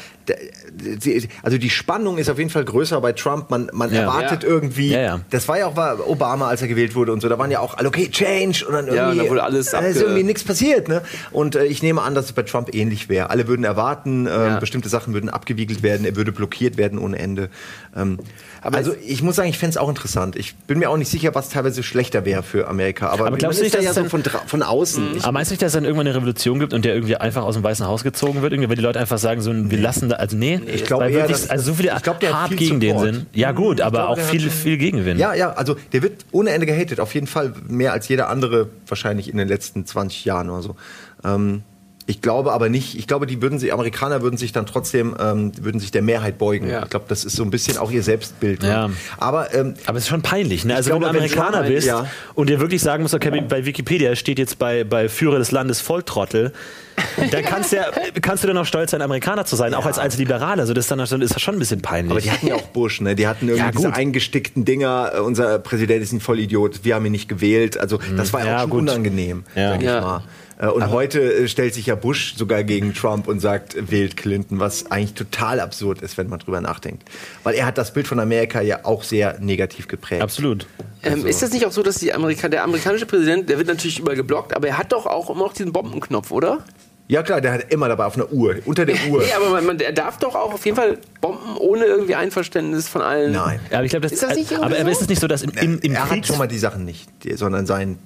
die, 0.71 1.29
also 1.43 1.59
die 1.59 1.71
Spannung 1.71 2.17
ist 2.19 2.31
auf 2.31 2.39
jeden 2.39 2.51
Fall 2.51 2.65
größer 2.65 3.01
bei 3.01 3.13
Trump. 3.13 3.51
Man, 3.51 3.69
man 3.73 3.93
Ja. 3.93 4.03
erwartet 4.03 4.45
Ja. 4.45 4.49
irgendwie. 4.49 4.91
Ja, 4.91 5.01
ja. 5.01 5.21
Das 5.31 5.49
war 5.49 5.59
ja 5.59 5.67
auch 5.67 5.75
bei 5.75 5.95
Obama, 5.99 6.47
als 6.49 6.63
er 6.63 6.69
gewählt 6.69 6.95
wurde 6.95 7.13
und 7.13 7.21
so. 7.21 7.29
Da 7.29 7.39
waren 7.39 7.51
ja 7.51 7.59
auch 7.59 7.77
alle, 7.77 7.89
okay, 7.89 8.09
Change 8.09 8.65
und 8.67 8.73
dann 8.75 8.87
irgendwie, 8.87 8.97
Ja, 8.97 9.11
und 9.11 9.19
da 9.19 9.29
wurde 9.31 9.43
alles 9.43 9.71
da 9.71 9.81
ist 9.81 10.01
irgendwie 10.01 10.23
nichts 10.23 10.45
passiert. 10.45 10.87
Ne? 10.89 11.03
Und 11.33 11.57
äh, 11.57 11.65
ich 11.65 11.83
nehme 11.83 12.01
an, 12.03 12.15
dass 12.15 12.27
es 12.27 12.33
bei 12.33 12.43
Trump 12.45 12.73
ähnlich 12.75 13.09
wäre. 13.09 13.31
Alle 13.31 13.49
würden 13.49 13.65
erwarten, 13.65 14.27
äh, 14.27 14.31
Ja. 14.31 14.59
bestimmte 14.61 14.89
Sachen 14.89 15.13
würden 15.13 15.29
abgewiegelt 15.29 15.83
werden, 15.83 16.07
er 16.07 16.15
würde 16.15 16.31
blockiert 16.31 16.77
werden 16.77 16.99
ohne 17.01 17.19
Ende. 17.19 17.51
Ähm, 17.97 18.19
Aber 18.63 18.77
also 18.77 18.95
ich 19.07 19.23
muss 19.23 19.37
sagen, 19.37 19.49
ich 19.49 19.59
fände 19.59 19.71
es 19.71 19.77
auch 19.77 19.89
interessant. 19.89 20.37
Ich 20.37 20.55
bin 20.57 20.79
mir 20.79 20.91
auch 20.91 20.97
nicht 20.97 21.11
sicher, 21.11 21.35
was 21.35 21.49
teilweise 21.49 21.83
schlechter 21.83 22.25
wäre 22.25 22.43
für 22.43 22.67
Amerika. 22.69 23.09
Aber, 23.09 23.27
Aber 23.27 23.37
glaubst 23.37 23.59
du 23.61 23.63
nicht, 23.65 23.75
da 23.75 23.79
dass 23.79 23.85
ja 23.85 23.91
es 23.91 23.97
so 23.97 24.03
dann- 24.03 24.11
von, 24.11 24.23
von 24.47 24.63
außen. 24.63 25.17
Ich, 25.17 25.23
Aber 25.25 25.33
meinst 25.33 25.51
du 25.51 25.55
nicht, 25.55 25.63
dass 25.63 25.69
es 25.69 25.75
dann 25.75 25.85
irgendwann 25.85 26.07
eine 26.07 26.17
Revolution 26.17 26.59
gibt 26.59 26.73
und 26.75 26.85
der 26.85 26.95
irgendwie 26.95 27.17
einfach 27.17 27.43
aus 27.43 27.55
dem 27.55 27.63
Weißen 27.65 27.87
Haus 27.87 28.03
gezogen 28.05 28.43
wird? 28.43 28.53
Irgendwie, 28.53 28.69
weil 28.69 28.77
die 28.77 28.83
Leute 28.83 28.99
einfach 28.99 29.19
sagen, 29.19 29.41
so, 29.41 29.53
wir 29.55 29.79
lassen 29.79 30.09
da, 30.09 30.17
also 30.17 30.37
nee, 30.37 30.61
Ich 30.67 30.85
glaube 30.85 31.13
wirklich, 31.13 31.51
also 31.51 31.65
so 31.65 31.75
viele 31.75 31.93
ich 31.97 32.03
glaub, 32.03 32.23
hart 32.25 32.49
viel 32.49 32.57
gegen 32.59 32.81
den 32.81 32.91
Support. 32.99 33.15
sind. 33.15 33.27
Ja 33.33 33.53
gut, 33.53 33.81
aber 33.81 33.99
glaube, 33.99 34.09
auch 34.09 34.19
viel, 34.19 34.51
viel 34.51 34.77
Gegenwind. 34.77 35.19
ja, 35.21 35.35
ja, 35.35 35.53
also 35.53 35.77
der 35.93 36.03
wird 36.03 36.25
ohne 36.33 36.51
Ende 36.51 36.67
gehatet. 36.67 37.01
Auf 37.01 37.15
jeden 37.15 37.27
Fall 37.27 37.53
mehr 37.69 37.93
als 37.93 38.09
jeder 38.09 38.29
andere 38.29 38.69
wahrscheinlich 38.87 39.29
in 39.31 39.37
den 39.37 39.49
letzten 39.49 39.87
20 39.87 40.25
Jahren 40.25 40.51
oder 40.51 40.63
so. 40.63 40.77
Ähm, 41.25 41.63
ich 42.09 42.23
glaube 42.23 42.53
aber 42.55 42.71
nicht, 42.71 42.99
ich 42.99 43.07
glaube, 43.07 43.27
die 43.27 43.43
würden 43.43 43.59
sich, 43.59 43.71
Amerikaner 43.73 44.23
würden 44.23 44.39
sich 44.39 44.53
dann 44.53 44.65
trotzdem, 44.65 45.15
ähm, 45.21 45.53
würden 45.61 45.79
sich 45.79 45.91
der 45.91 46.01
Mehrheit 46.01 46.39
beugen. 46.39 46.69
Ja. 46.69 46.83
Ich 46.85 46.89
glaube, 46.91 47.05
das 47.07 47.23
ist 47.25 47.37
so 47.37 47.43
ein 47.43 47.51
bisschen 47.51 47.77
auch 47.77 47.91
ihr 47.91 48.03
Selbstbild. 48.03 48.63
Ne? 48.63 48.69
Ja. 48.71 48.91
Aber 49.19 49.55
ähm, 49.55 49.75
Aber 49.85 49.99
es 49.99 50.05
ist 50.05 50.09
schon 50.09 50.23
peinlich, 50.23 50.65
ne? 50.65 50.75
Also 50.75 50.89
glaube, 50.89 51.05
wenn 51.05 51.13
du 51.13 51.19
wenn 51.21 51.25
Amerikaner 51.25 51.59
Trump- 51.59 51.69
bist 51.75 51.87
ja. 51.87 52.07
und 52.35 52.49
dir 52.49 52.61
wirklich 52.61 52.81
sagen 52.81 53.03
musst, 53.03 53.15
okay, 53.15 53.43
bei 53.47 53.67
Wikipedia 53.67 54.17
steht 54.17 54.39
jetzt 54.39 54.59
bei, 54.59 54.85
bei 54.85 55.11
Führer 55.11 55.39
des 55.39 55.51
Landes 55.51 55.83
Volltrottel, 55.83 56.53
dann 57.31 57.45
kannst, 57.45 57.73
du 57.73 57.77
ja, 57.77 57.85
kannst 58.23 58.43
du 58.43 58.49
dann 58.49 58.57
auch 58.57 58.65
stolz 58.65 58.91
sein, 58.91 59.03
Amerikaner 59.03 59.45
zu 59.45 59.55
sein, 59.55 59.75
auch 59.75 59.85
als, 59.87 59.99
als 59.99 60.17
Liberaler. 60.17 60.63
Also 60.63 60.73
das 60.75 60.87
ist, 60.87 60.91
dann, 60.91 60.99
ist 61.21 61.35
das 61.35 61.43
schon 61.43 61.55
ein 61.57 61.59
bisschen 61.61 61.83
peinlich. 61.83 62.11
Aber 62.11 62.21
die 62.23 62.31
hatten 62.31 62.47
ja 62.49 62.55
auch 62.55 62.63
Bush, 62.69 63.03
ne? 63.03 63.15
Die 63.15 63.27
hatten 63.29 63.49
irgendwie 63.49 63.67
Ja, 63.67 63.71
diese 63.71 63.93
eingestickten 63.93 64.65
Dinger, 64.65 65.13
äh, 65.15 65.21
unser 65.21 65.59
Präsident 65.59 66.03
ist 66.03 66.13
ein 66.13 66.21
Vollidiot, 66.21 66.81
wir 66.85 66.95
haben 66.95 67.05
ihn 67.07 67.13
nicht 67.13 67.29
gewählt. 67.29 67.79
Also 67.79 68.01
das 68.17 68.33
war 68.33 68.41
ja, 68.41 68.47
Ja, 68.47 68.57
auch 68.57 68.61
schon 68.63 68.71
gut. 68.71 68.81
unangenehm, 68.81 69.45
Ja. 69.55 69.73
sag 69.73 69.79
ich 69.81 69.85
Ja. 69.87 70.01
mal. 70.01 70.23
Äh, 70.59 70.67
Und 70.67 70.91
heute 70.91 71.21
äh, 71.21 71.49
stellt 71.49 71.75
sich 71.75 71.87
ja 71.87 71.95
Bush 71.95 72.35
sogar 72.37 72.65
gegen 72.65 72.93
Trump 72.93 73.29
und 73.29 73.41
sagt, 73.41 73.75
äh, 73.75 73.91
wählt 73.91 74.17
Clinton, 74.17 74.59
was 74.59 74.91
eigentlich 74.91 75.15
total 75.15 75.61
absurd 75.61 76.03
ist, 76.03 76.19
wenn 76.19 76.29
man 76.29 76.41
drüber 76.41 76.61
nachdenkt. 76.61 77.09
Weil 77.45 77.55
er 77.55 77.67
hat 77.67 77.79
das 77.79 77.93
Bild 77.93 78.09
von 78.09 78.19
Amerika 78.19 78.61
ja 78.61 78.81
auch 78.85 79.05
sehr 79.05 79.39
negativ 79.41 79.87
geprägt. 79.89 80.23
Absolut. 80.23 80.67
Ähm, 81.03 81.27
ist 81.27 81.43
das 81.43 81.53
nicht 81.53 81.65
auch 81.65 81.73
so, 81.73 81.83
dass 81.83 81.97
die 81.97 82.13
Amerika 82.13 82.49
der 82.49 82.65
amerikanische 82.65 83.07
Präsident, 83.07 83.49
der 83.49 83.59
wird 83.59 83.69
natürlich 83.69 84.01
überall 84.01 84.17
geblockt, 84.17 84.55
aber 84.57 84.67
er 84.69 84.79
hat 84.79 84.93
doch 84.93 85.07
auch 85.07 85.31
immer 85.31 85.45
noch 85.45 85.53
diesen 85.53 85.73
Bombenknopf, 85.73 86.33
oder? 86.33 86.65
Ja 87.07 87.23
klar, 87.23 87.41
der 87.41 87.53
hat 87.53 87.73
immer 87.73 87.89
dabei 87.89 88.05
auf 88.05 88.17
einer 88.17 88.31
Uhr, 88.31 88.57
unter 88.67 88.85
der 88.85 88.97
Uhr. 89.09 89.23
Nee, 89.25 89.33
aber 89.35 89.49
man, 89.51 89.65
man, 89.65 89.81
er 89.81 89.93
darf 89.93 90.19
doch 90.19 90.35
auch 90.35 90.53
auf 90.53 90.65
jeden 90.67 90.77
Fall 90.77 90.99
bomben 91.23 91.57
ohne 91.57 91.85
irgendwie 91.87 92.17
Einverständnis 92.17 92.87
von 92.87 93.01
allen. 93.01 93.33
Nein. 93.33 93.61
Ja, 93.71 93.79
aber 93.79 93.85
ich 93.87 93.91
glaube, 93.91 94.03
das, 94.03 94.13
Ist 94.13 94.23
das 94.25 94.35
nicht 94.37 94.53
aber, 94.53 94.67
aber 94.67 94.77
so? 94.77 94.89
ist 94.89 95.01
es 95.03 95.09
nicht 95.09 95.21
so, 95.21 95.27
dass 95.27 95.43
im, 95.43 95.53
im, 95.53 95.79
im 95.81 95.95
er 95.95 96.03
hat 96.03 96.11
Krieg 96.11 96.27
schon 96.27 96.37
mal 96.37 96.49
die 96.49 96.59
Sachen 96.59 96.85
nicht, 96.85 97.09
sondern 97.37 97.65
sein, 97.65 97.99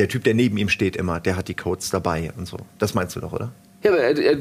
der 0.00 0.08
Typ, 0.08 0.24
der 0.24 0.34
neben 0.34 0.56
ihm 0.56 0.70
steht 0.70 0.96
immer, 0.96 1.20
der 1.20 1.36
hat 1.36 1.48
die 1.48 1.54
Codes 1.54 1.90
dabei 1.90 2.32
und 2.36 2.46
so. 2.46 2.56
Das 2.78 2.94
meinst 2.94 3.14
du 3.16 3.20
doch, 3.20 3.32
oder? 3.32 3.52
Ja, 3.82 3.90
aber 3.90 4.00
er, 4.00 4.18
er 4.18 4.38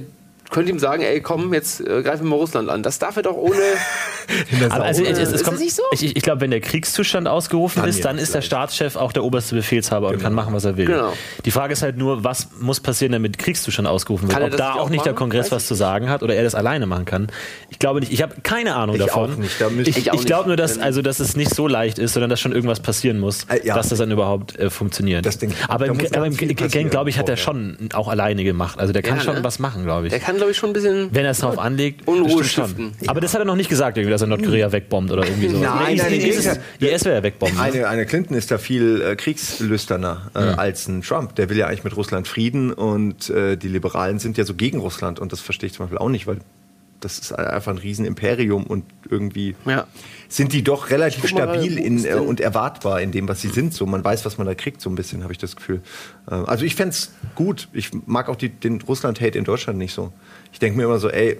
könnte 0.50 0.72
ihm 0.72 0.80
sagen, 0.80 1.04
ey, 1.04 1.22
komm, 1.22 1.54
jetzt 1.54 1.80
äh, 1.82 2.02
greifen 2.02 2.24
wir 2.24 2.30
mal 2.30 2.36
Russland 2.38 2.70
an. 2.70 2.84
Das 2.84 3.00
darf 3.00 3.16
er 3.18 3.24
doch 3.24 3.36
ohne. 3.36 3.56
Aber 4.70 4.86
also, 4.86 5.04
es, 5.04 5.18
es, 5.18 5.30
es 5.30 5.34
Ist 5.36 5.44
kommt, 5.44 5.56
das 5.56 5.64
nicht 5.64 5.76
so? 5.76 5.84
Ich, 5.92 6.16
ich 6.16 6.24
glaube, 6.24 6.42
wenn 6.42 6.52
der 6.52 6.62
Kriegszustand 6.62 7.28
ausgerufen 7.28 7.80
Dann 7.82 7.90
ist, 7.90 8.06
dann 8.06 8.18
ist 8.18 8.34
der 8.34 8.42
vielleicht. 8.42 8.48
Staatschef 8.48 8.96
auch 8.96 9.12
der 9.12 9.24
oberste 9.24 9.56
Befehlshaber 9.56 10.10
und 10.10 10.22
kann 10.22 10.34
machen, 10.34 10.54
was 10.54 10.66
er 10.66 10.78
will. 10.78 10.86
Genau. 10.86 11.14
Die 11.46 11.52
Frage 11.52 11.74
ist 11.74 11.82
halt 11.82 11.98
nur, 11.98 12.24
was 12.24 12.50
muss 12.60 12.80
passieren, 12.80 13.12
damit 13.12 13.38
Kriegszustand 13.38 13.88
ausgerufen 13.88 14.28
wird? 14.28 14.34
Kann 14.40 14.44
Ob 14.52 14.58
da 14.58 14.74
auch 14.74 14.80
auch 14.82 14.90
nicht 14.90 15.06
der? 15.06 15.14
Kongress 15.14 15.48
Weiß 15.48 15.52
was 15.52 15.68
zu 15.68 15.74
sagen 15.74 16.10
hat 16.10 16.24
oder 16.24 16.36
er 16.36 16.44
das 16.44 16.56
alleine 16.56 16.86
machen 16.86 17.06
kann. 17.06 17.28
Ich 17.70 17.80
glaube 17.80 18.00
nicht. 18.00 18.12
Ich 18.12 18.22
habe 18.22 18.36
keine 18.44 18.76
Ahnung 18.76 18.96
Ich 18.96 19.02
davon. 19.06 19.34
auch 19.34 19.38
nicht. 19.38 19.60
Da 19.60 19.70
müsste- 19.70 19.90
ich 19.90 20.08
Ich 20.08 20.14
ich 20.14 20.26
glaube 20.26 20.48
nur, 20.48 20.58
dass, 20.58 20.78
also, 20.78 21.02
dass 21.02 21.20
es 21.20 21.36
nicht 21.36 21.54
so 21.54 21.68
leicht 21.68 21.98
ist, 22.00 22.14
sondern 22.14 22.30
dass 22.30 22.40
schon 22.40 22.52
irgendwas 22.52 22.80
passieren 22.80 23.20
muss, 23.20 23.44
Äh, 23.46 23.66
ja. 23.66 23.76
dass 23.76 23.90
das 23.90 24.00
dann 24.00 24.12
überhaupt 24.12 24.58
äh, 24.58 24.70
funktioniert. 24.70 25.28
Aber 25.68 25.86
im, 25.88 26.00
aber 26.14 26.26
im 26.28 26.38
Gang, 26.38 26.90
glaube 26.90 27.10
ich, 27.10 27.18
hat 27.18 27.28
er 27.30 27.38
schon 27.38 27.78
auch 27.94 28.08
alleine 28.08 28.44
gemacht. 28.44 28.80
Also 28.80 28.94
der 28.94 29.02
kann 29.02 29.20
schon 29.22 29.36
ne? 29.36 29.44
was 29.44 29.60
machen, 29.60 29.84
glaube 29.84 30.08
ich. 30.08 30.12
Der 30.12 30.20
kann, 30.20 30.39
glaube 30.40 30.52
ich, 30.52 30.58
schon 30.58 30.72
ein 30.72 30.74
bisschen. 30.74 31.10
Wenn 31.12 31.26
er 31.26 31.32
es 31.32 31.40
drauf 31.40 31.60
anlegt, 31.60 32.08
Unruhe 32.08 32.44
stiften. 32.44 32.94
Aber 33.08 33.22
das 33.22 33.34
hat 33.34 33.42
er 33.42 33.46
noch 33.46 33.56
nicht 33.56 33.70
gesagt, 33.70 33.98
irgendwie, 33.98 34.12
dass 34.12 34.22
er 34.22 34.28
Nordkorea 34.28 34.72
wegbombt 34.72 35.12
oder 35.12 35.26
irgendwie 35.26 35.50
so. 35.50 35.58
Nein, 35.58 35.98
nein, 35.98 36.14
im 36.14 36.20
IS. 36.22 36.46
IS 36.80 37.06
wäre 37.06 37.16
ja 37.16 37.24
wegbomben. 37.24 37.60
Eine, 37.60 37.88
eine 37.88 38.06
Clinton 38.06 38.36
ist 38.36 38.52
da 38.52 38.58
viel 38.58 39.02
äh, 39.02 39.16
kriegslüsterner 39.16 40.32
äh, 40.34 40.40
als 40.40 40.88
ein 40.88 41.02
Trump. 41.02 41.36
Der 41.36 41.50
will 41.50 41.58
ja 41.58 41.68
eigentlich 41.68 41.84
mit 41.84 41.96
Russland 41.96 42.28
Frieden 42.28 42.72
und 42.74 43.30
äh, 43.30 43.56
die 43.58 43.68
Liberalen 43.68 44.20
sind 44.20 44.38
ja 44.38 44.46
so 44.46 44.54
gegen 44.54 44.80
Russland 44.80 45.20
und 45.20 45.32
das 45.32 45.40
verstehe 45.42 45.68
ich 45.68 45.74
zum 45.74 45.86
Beispiel 45.86 45.98
auch 46.00 46.10
nicht, 46.10 46.28
weil 46.28 46.40
das 47.00 47.18
ist 47.20 47.32
einfach 47.32 47.72
ein 47.72 47.78
Riesenimperium 47.78 48.66
und 48.66 48.84
irgendwie 49.10 49.56
Ja. 49.66 49.88
Sind 50.30 50.54
die 50.54 50.64
doch 50.64 50.92
relativ 50.92 51.24
mal, 51.24 51.30
stabil 51.30 51.78
in, 51.78 52.06
äh, 52.06 52.14
und 52.14 52.40
erwartbar 52.40 53.02
in 53.02 53.12
dem, 53.12 53.28
was 53.28 53.42
sie 53.42 53.50
sind. 53.50 53.74
So, 53.74 53.86
man 53.86 54.04
weiß, 54.04 54.26
was 54.26 54.38
man 54.38 54.48
da 54.48 54.54
kriegt, 54.54 54.80
so 54.80 54.90
ein 54.90 54.96
bisschen, 54.96 55.24
habe 55.24 55.34
ich 55.34 55.40
das 55.40 55.56
Gefühl. 55.56 55.82
Äh, 56.30 56.36
also 56.36 56.64
ich 56.64 56.76
fände 56.76 56.92
es 56.92 57.12
gut. 57.36 57.68
Ich 57.74 57.90
mag 58.06 58.30
auch 58.30 58.36
die, 58.36 58.50
den 58.50 58.80
Russland-Hate 58.82 59.38
in 59.38 59.44
Deutschland 59.44 59.80
nicht 59.80 59.94
so. 59.94 60.14
Ich 60.54 60.60
denke 60.60 60.78
mir 60.78 60.84
immer 60.84 61.00
so, 61.00 61.10
ey, 61.10 61.40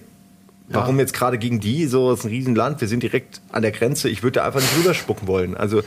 Warum 0.72 1.00
jetzt 1.00 1.14
gerade 1.14 1.38
gegen 1.38 1.60
die? 1.60 1.88
So, 1.88 2.12
das 2.12 2.20
ist 2.20 2.26
ein 2.26 2.30
Riesenland, 2.30 2.80
wir 2.80 2.88
sind 2.88 3.02
direkt 3.02 3.42
an 3.52 3.64
der 3.64 3.72
Grenze. 3.72 4.08
Ich 4.08 4.22
würde 4.22 4.40
da 4.40 4.46
einfach 4.46 4.62
nicht 4.62 4.78
rüberspucken 4.78 5.28
wollen. 5.28 5.58
Also 5.58 5.82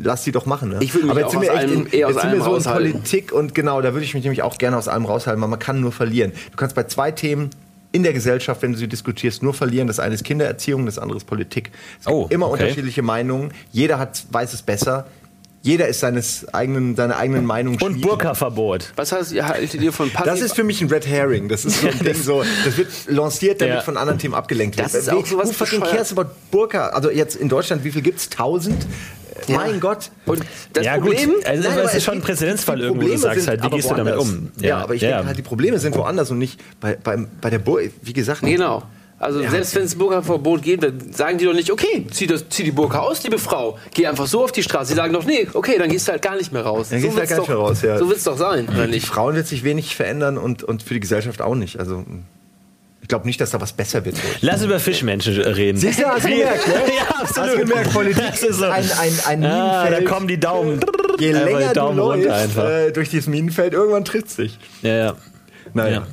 lass 0.00 0.22
die 0.22 0.32
doch 0.32 0.46
machen. 0.46 0.70
Ne? 0.70 0.78
Ich 0.80 0.94
würde 0.94 1.06
mich 1.06 1.10
Aber 1.10 1.20
jetzt 1.22 1.32
sind 1.32 1.42
wir 1.42 1.52
echt 1.52 1.70
in, 1.70 1.88
jetzt 1.90 2.20
sind 2.20 2.32
wir 2.32 2.40
so 2.42 2.56
in. 2.56 2.62
Politik 2.62 3.32
und 3.32 3.54
genau, 3.54 3.80
da 3.82 3.92
würde 3.94 4.04
ich 4.04 4.14
mich 4.14 4.22
nämlich 4.22 4.42
auch 4.42 4.58
gerne 4.58 4.76
aus 4.76 4.86
allem 4.88 5.06
raushalten, 5.06 5.42
weil 5.42 5.48
man 5.48 5.58
kann 5.58 5.80
nur 5.80 5.92
verlieren. 5.92 6.32
Du 6.52 6.56
kannst 6.56 6.76
bei 6.76 6.84
zwei 6.84 7.10
Themen 7.10 7.50
in 7.96 8.02
der 8.02 8.12
Gesellschaft, 8.12 8.60
wenn 8.60 8.72
du 8.72 8.78
sie 8.78 8.88
diskutierst, 8.88 9.42
nur 9.42 9.54
verlieren. 9.54 9.86
Das 9.88 9.98
eine 9.98 10.14
ist 10.14 10.22
Kindererziehung, 10.24 10.84
das 10.84 10.98
andere 10.98 11.16
ist 11.16 11.24
Politik. 11.26 11.70
Es 11.98 12.04
gibt 12.04 12.14
Oh, 12.14 12.26
immer 12.28 12.46
okay. 12.50 12.62
unterschiedliche 12.64 13.00
Meinungen. 13.02 13.52
Jeder 13.72 13.98
hat, 13.98 14.24
weiß 14.30 14.52
es 14.52 14.60
besser. 14.62 15.06
Jeder 15.62 15.88
ist 15.88 15.98
seines 16.00 16.46
eigenen, 16.54 16.94
seiner 16.94 17.16
eigenen 17.16 17.44
Meinung 17.46 17.76
Und. 17.80 18.00
Burka-Verbot. 18.02 18.92
Was 18.96 19.10
heißt, 19.12 19.32
ihr 19.32 19.48
haltet 19.48 19.80
ihr 19.82 19.92
von 19.92 20.10
passiv? 20.10 20.26
Das 20.32 20.40
ist 20.40 20.54
für 20.54 20.62
mich 20.62 20.80
ein 20.82 20.88
Red 20.88 21.06
Herring. 21.08 21.48
Das 21.48 21.64
ist 21.64 21.80
so 21.80 21.88
ein 21.88 21.98
Ding 22.04 22.14
so. 22.14 22.44
Das 22.64 22.76
wird 22.76 22.88
lanciert, 23.08 23.60
damit 23.62 23.76
Ja. 23.76 23.80
von 23.80 23.96
anderen 23.96 24.18
Themen 24.20 24.34
abgelenkt 24.34 24.76
wird. 24.76 24.86
Das 24.86 24.94
ist 24.94 25.08
auch 25.10 25.24
sowas 25.26 25.48
Who 25.48 25.64
fucking 25.64 25.80
cares 25.80 26.12
about 26.16 26.30
Burka? 26.52 26.88
Also 26.90 27.10
jetzt 27.10 27.34
in 27.34 27.48
Deutschland, 27.48 27.82
wie 27.82 27.90
viel 27.90 28.02
gibt's? 28.02 28.28
Tausend? 28.28 28.86
Ja. 29.46 29.56
Mein 29.56 29.80
Gott. 29.80 30.10
Und 30.26 30.42
das 30.72 30.84
ja, 30.84 30.96
Problem. 30.98 31.30
gut. 31.30 31.46
Also, 31.46 31.68
Nein, 31.68 31.78
es 31.78 31.94
ist 31.94 32.04
schon 32.04 32.14
ein 32.14 32.22
Präzedenzfall 32.22 32.76
die 32.76 32.82
irgendwo, 32.82 33.06
wo 33.06 33.10
du 33.10 33.18
sagst 33.18 33.40
sind 33.40 33.48
halt, 33.48 33.64
wie 33.64 33.76
gehst 33.76 33.90
du 33.90 33.94
damit 33.94 34.16
um? 34.16 34.50
Ja, 34.60 34.78
aber 34.78 34.94
ich 34.94 35.02
ja. 35.02 35.10
denke 35.10 35.26
halt, 35.26 35.38
die 35.38 35.42
Probleme 35.42 35.78
sind 35.78 35.96
woanders 35.96 36.30
und 36.30 36.38
nicht 36.38 36.60
bei, 36.80 36.96
bei, 36.96 37.16
bei 37.40 37.50
der 37.50 37.58
Burka. 37.58 37.88
Wie 38.02 38.12
gesagt, 38.12 38.42
Genau. 38.42 38.82
Also 39.18 39.40
selbst 39.40 39.74
wenn 39.74 39.84
es 39.84 39.94
Burka-Verbot 39.94 40.60
geht, 40.60 40.82
dann 40.82 41.12
sagen 41.12 41.38
die 41.38 41.46
doch 41.46 41.54
nicht, 41.54 41.70
okay, 41.72 42.06
zieh, 42.10 42.26
das, 42.26 42.50
zieh 42.50 42.64
die 42.64 42.70
Burka 42.70 42.98
aus, 42.98 43.22
liebe 43.22 43.38
Frau. 43.38 43.78
Geh 43.94 44.06
einfach 44.06 44.26
so 44.26 44.44
auf 44.44 44.52
die 44.52 44.62
Straße. 44.62 44.88
Sie 44.88 44.94
sagen 44.94 45.14
doch, 45.14 45.24
nee, 45.24 45.48
okay, 45.54 45.78
dann 45.78 45.88
gehst 45.88 46.06
du 46.06 46.12
halt 46.12 46.20
gar 46.20 46.36
nicht 46.36 46.52
mehr 46.52 46.62
raus. 46.62 46.90
Dann 46.90 47.00
gehst 47.00 47.14
du 47.14 47.18
halt 47.18 47.30
gar 47.30 47.38
nicht 47.38 47.48
mehr 47.48 47.56
raus, 47.56 47.80
ja. 47.80 47.96
So 47.96 48.08
wird 48.08 48.18
es 48.18 48.24
doch 48.24 48.36
sein, 48.36 48.68
oder 48.68 48.84
die 48.84 48.92
nicht? 48.92 49.06
Frauen 49.06 49.34
wird 49.34 49.46
sich 49.46 49.64
wenig 49.64 49.96
verändern 49.96 50.36
und, 50.36 50.64
und 50.64 50.82
für 50.82 50.92
die 50.92 51.00
Gesellschaft 51.00 51.40
auch 51.40 51.54
nicht. 51.54 51.78
Also 51.80 52.04
ich 53.06 53.08
glaube 53.08 53.24
nicht, 53.24 53.40
dass 53.40 53.50
da 53.52 53.60
was 53.60 53.72
besser 53.72 54.04
wird. 54.04 54.16
Lass 54.40 54.64
über 54.64 54.80
Fischmenschen 54.80 55.40
reden. 55.40 55.78
Siehst 55.78 56.00
du, 56.00 56.06
hast 56.06 56.24
du 56.24 56.28
gemerkt, 56.28 56.66
ne? 56.66 56.74
ja, 56.98 57.20
absolut. 57.20 57.48
Hast 57.50 57.54
du 57.54 57.60
gemerkt, 57.60 57.92
Politik 57.92 58.24
Das 58.32 58.42
ist 58.42 58.56
so. 58.58 58.64
ein, 58.64 58.72
ein, 58.98 59.12
ein 59.26 59.44
Ah, 59.44 59.84
da 59.84 59.84
Minenfeld. 59.90 60.06
kommen 60.08 60.26
die 60.26 60.40
Daumen. 60.40 60.80
Je 61.20 61.28
die 61.28 61.38
länger 61.38 61.68
du 61.68 61.74
Daumen 61.74 61.98
runter 62.00 62.26
läufst 62.30 62.42
einfach. 62.58 62.68
äh, 62.68 62.90
durch 62.90 63.08
dieses 63.08 63.28
Minenfeld, 63.28 63.74
irgendwann 63.74 64.04
tritt's 64.04 64.34
dich. 64.34 64.58
Ja, 64.82 64.96
ja. 64.96 65.14
Naja. 65.72 65.94
Ja. 65.98 66.06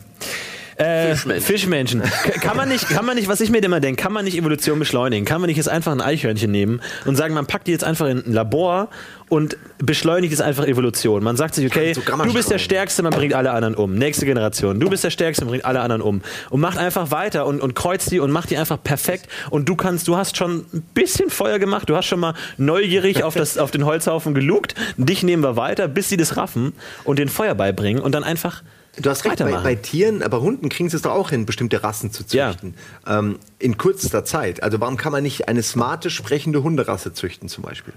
Äh, 0.78 1.12
Fischmenschen. 1.12 1.42
Fischmenschen. 1.44 2.02
Kann 2.42 2.58
man 2.58 2.70
nicht, 2.70 2.88
kann 2.90 3.06
man 3.06 3.16
nicht, 3.16 3.28
was 3.28 3.42
ich 3.42 3.50
mir 3.50 3.60
immer 3.64 3.80
denke, 3.80 4.02
kann 4.02 4.14
man 4.14 4.26
nicht 4.26 4.38
Evolution 4.38 4.80
beschleunigen? 4.80 5.26
Kann 5.26 5.40
man 5.42 5.48
nicht 5.48 5.58
jetzt 5.58 5.70
einfach 5.70 5.92
ein 5.92 6.02
Eichhörnchen 6.02 6.52
nehmen 6.52 6.82
und 7.06 7.16
sagen, 7.16 7.34
man 7.34 7.46
packt 7.46 7.68
die 7.68 7.72
jetzt 7.72 7.84
einfach 7.84 8.08
in 8.08 8.26
ein 8.26 8.34
Labor 8.34 8.90
und 9.30 9.58
beschleunigt 9.78 10.34
es 10.34 10.42
einfach 10.42 10.66
Evolution? 10.66 11.24
Man 11.24 11.38
sagt 11.38 11.56
sich, 11.56 11.66
okay, 11.66 11.94
du 11.94 12.34
bist 12.34 12.50
der. 12.52 12.64
Stärkste, 12.64 13.04
man 13.04 13.12
bringt 13.12 13.34
alle 13.34 13.52
anderen 13.52 13.76
um. 13.76 13.96
Nächste 13.96 14.26
Generation, 14.26 14.80
du 14.80 14.90
bist 14.90 15.04
der 15.04 15.10
Stärkste, 15.10 15.44
man 15.44 15.52
bringt 15.52 15.66
alle 15.66 15.82
anderen 15.82 16.02
um. 16.02 16.22
Und 16.50 16.62
macht 16.62 16.78
einfach 16.78 17.12
weiter 17.12 17.46
und, 17.46 17.62
und 17.62 17.76
kreuzt 17.76 18.10
die 18.10 18.20
und 18.20 18.32
macht 18.32 18.50
die 18.50 18.58
einfach 18.58 18.82
perfekt. 18.82 19.28
Und 19.50 19.68
du 19.70 19.76
kannst, 19.76 20.08
du 20.08 20.16
hast 20.16 20.38
schon 20.38 20.66
ein 20.74 20.82
bisschen 20.94 21.30
Feuer 21.30 21.60
gemacht, 21.60 21.90
du 21.90 21.96
hast 21.96 22.06
schon 22.06 22.20
mal 22.20 22.34
neugierig 22.58 23.24
auf, 23.24 23.36
das, 23.36 23.58
auf 23.58 23.72
den 23.72 23.86
Holzhaufen 23.86 24.34
gelugt. 24.34 24.76
Dich 24.98 25.24
nehmen 25.24 25.44
wir 25.44 25.56
weiter, 25.56 25.88
bis 25.88 26.10
sie 26.10 26.18
das 26.18 26.38
raffen 26.38 26.74
und 27.04 27.20
den 27.20 27.30
Feuer 27.30 27.54
beibringen 27.54 28.02
und 28.02 28.14
dann 28.14 28.24
einfach 28.24 28.64
Du 29.02 29.10
hast 29.10 29.26
recht, 29.26 29.40
bei, 29.40 29.52
bei 29.52 29.76
Tieren, 29.76 30.22
aber 30.22 30.42
Hunden 30.42 30.70
kriegen 30.70 30.88
sie 30.90 30.96
es 30.96 31.02
doch 31.02 31.14
auch 31.14 31.32
hin, 31.32 31.46
bestimmte 31.48 31.82
Rassen 31.84 32.12
zu 32.12 32.24
Ja. 32.32 32.52
züchten. 32.52 32.76
Ähm, 33.08 33.40
in 33.58 33.78
kürzester 33.78 34.24
Zeit. 34.24 34.62
Also 34.62 34.80
warum 34.80 34.98
kann 34.98 35.12
man 35.12 35.24
nicht 35.24 35.48
eine 35.48 35.64
smarte, 35.64 36.10
sprechende 36.12 36.62
Hunderasse 36.62 37.12
züchten 37.14 37.50
zum 37.50 37.64
Beispiel? 37.64 37.94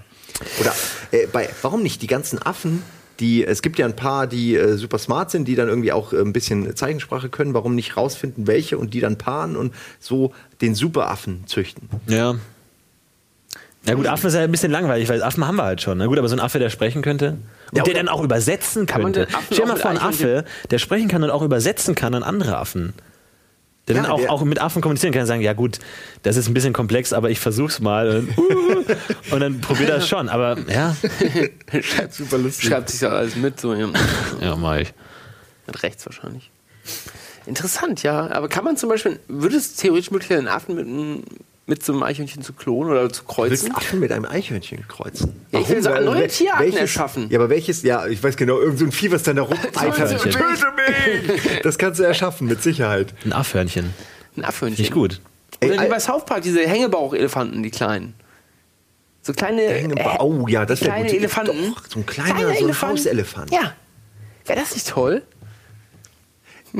Oder 0.59 0.73
äh, 1.11 1.27
bei, 1.27 1.49
warum 1.61 1.83
nicht 1.83 2.01
die 2.01 2.07
ganzen 2.07 2.41
Affen, 2.41 2.81
die, 3.19 3.45
es 3.45 3.61
gibt 3.61 3.77
ja 3.79 3.85
ein 3.85 3.95
paar, 3.95 4.25
die 4.27 4.55
äh, 4.55 4.75
super 4.77 4.97
smart 4.97 5.29
sind, 5.31 5.47
die 5.47 5.55
dann 5.55 5.67
irgendwie 5.67 5.91
auch 5.91 6.13
äh, 6.13 6.17
ein 6.19 6.33
bisschen 6.33 6.75
Zeichensprache 6.75 7.29
können, 7.29 7.53
warum 7.53 7.75
nicht 7.75 7.95
rausfinden, 7.97 8.47
welche 8.47 8.77
und 8.77 8.93
die 8.93 8.99
dann 8.99 9.17
paaren 9.19 9.55
und 9.55 9.73
so 9.99 10.33
den 10.61 10.73
Superaffen 10.75 11.43
züchten? 11.47 11.89
Ja. 12.07 12.35
Ja 13.87 13.93
gut, 13.95 14.07
Affen 14.07 14.27
ist 14.27 14.33
ja 14.33 14.41
ein 14.41 14.51
bisschen 14.51 14.71
langweilig, 14.71 15.07
weil 15.09 15.23
Affen 15.23 15.45
haben 15.47 15.55
wir 15.55 15.63
halt 15.63 15.81
schon. 15.81 15.97
Na 15.97 16.05
gut, 16.07 16.17
aber 16.17 16.27
so 16.27 16.35
ein 16.35 16.39
Affe, 16.41 16.59
der 16.59 16.69
sprechen 16.69 17.01
könnte 17.01 17.37
und 17.71 17.77
Ja, 17.77 17.83
der 17.83 17.93
dann 17.93 18.09
auch 18.09 18.21
übersetzen 18.23 18.85
könnte. 18.85 19.27
Stell 19.51 19.65
dir 19.65 19.65
mal 19.67 19.77
vor, 19.77 19.91
ein 19.91 19.97
Affe, 19.97 20.43
der 20.71 20.77
sprechen 20.79 21.07
kann 21.07 21.23
und 21.23 21.29
auch 21.29 21.41
übersetzen 21.41 21.95
kann 21.95 22.13
an 22.13 22.23
andere 22.23 22.57
Affen. 22.57 22.93
Der 23.87 23.95
Ja, 23.95 24.01
dann 24.01 24.11
auch, 24.11 24.19
der- 24.19 24.31
auch 24.33 24.43
mit 24.43 24.59
Affen 24.59 24.81
kommunizieren 24.81 25.13
kann 25.13 25.21
und 25.21 25.27
sagen, 25.27 25.41
ja 25.41 25.53
gut, 25.53 25.79
das 26.23 26.35
ist 26.35 26.49
ein 26.49 26.53
bisschen 26.53 26.73
komplex, 26.73 27.13
aber 27.13 27.29
ich 27.29 27.39
versuch's 27.39 27.79
mal. 27.79 28.09
Und, 28.09 28.37
uh, 28.37 28.83
und 29.33 29.39
dann 29.39 29.61
probier 29.61 29.87
das 29.87 30.09
schon. 30.09 30.27
Aber 30.27 30.57
ja, 30.69 30.93
Super 32.11 32.37
lustig. 32.37 32.67
Schreibt 32.69 32.89
sich 32.89 32.99
ja 33.01 33.09
alles 33.09 33.37
mit, 33.37 33.61
so 33.61 33.73
ja. 33.73 33.87
ja, 34.41 34.55
mach 34.57 34.75
ich. 34.77 34.93
mit 35.67 35.83
rechts 35.83 36.05
wahrscheinlich. 36.05 36.51
Interessant, 37.45 38.03
ja. 38.03 38.29
Aber 38.31 38.49
kann 38.49 38.65
man 38.65 38.75
zum 38.75 38.89
Beispiel, 38.89 39.19
würde 39.29 39.55
es 39.55 39.75
theoretisch 39.75 40.11
möglich 40.11 40.27
sein, 40.27 40.39
einen 40.39 40.47
Affen 40.49 40.75
mit, 40.75 40.85
einem- 40.85 41.23
mit 41.69 41.83
so 41.83 41.91
einem 41.93 42.01
Eichhörnchen 42.03 42.41
zu 42.41 42.53
klonen 42.53 42.91
oder 42.91 43.09
zu 43.11 43.21
Du 43.23 43.27
kreuzen? 43.27 43.51
willst 43.67 43.75
Affen 43.75 43.99
mit 43.99 44.11
einem 44.11 44.25
Eichhörnchen 44.25 44.87
kreuzen. 44.87 45.33
Ja, 45.51 45.59
ich 45.59 45.69
will 45.69 45.83
so 45.83 45.89
neue 45.89 46.27
Tierarten 46.27 46.63
welches- 46.65 46.79
erschaffen. 46.79 47.27
Ja, 47.29 47.37
aber 47.39 47.49
welches, 47.49 47.83
ja, 47.83 48.07
ich 48.07 48.23
weiß 48.23 48.37
genau, 48.37 48.59
irgend 48.59 48.79
so 48.79 48.85
ein 48.85 48.91
Vieh, 48.91 49.11
was 49.11 49.23
dann 49.23 49.35
da 49.35 49.41
rumeitert. 49.43 50.21
Töte 50.23 50.39
mich! 50.41 51.61
Das 51.63 51.77
kannst 51.77 51.99
du 51.99 52.03
erschaffen, 52.03 52.47
mit 52.47 52.63
Sicherheit. 52.63 53.13
Ein 53.25 53.33
Affhörnchen. 53.33 53.93
Ein 54.37 54.45
Affhörnchen. 54.45 54.81
Nicht 54.81 54.93
gut. 54.93 55.19
Oder 55.61 55.71
Ey, 55.73 55.77
wie 55.77 55.83
Ei- 55.83 55.89
bei 55.89 55.99
South 55.99 56.25
Park, 56.25 56.41
diese 56.43 56.65
Hängebauchelefanten, 56.65 57.61
die 57.63 57.69
kleinen. 57.71 58.13
So 59.21 59.33
kleine. 59.33 59.61
Hängebau- 59.63 60.15
äh, 60.15 60.21
oh 60.21 60.47
ja, 60.47 60.65
das 60.65 60.79
wär 60.81 60.87
kleine 60.89 61.09
gut. 61.09 61.17
Elefanten. 61.17 61.73
Doch, 61.75 61.83
so 61.89 61.99
ein 61.99 62.05
kleiner, 62.05 62.53
so 62.55 62.65
ein 62.67 62.81
Hauselefant. 62.81 63.51
Ja. 63.51 63.73
Wäre 64.45 64.59
das 64.61 64.73
nicht 64.73 64.87
toll? 64.87 65.23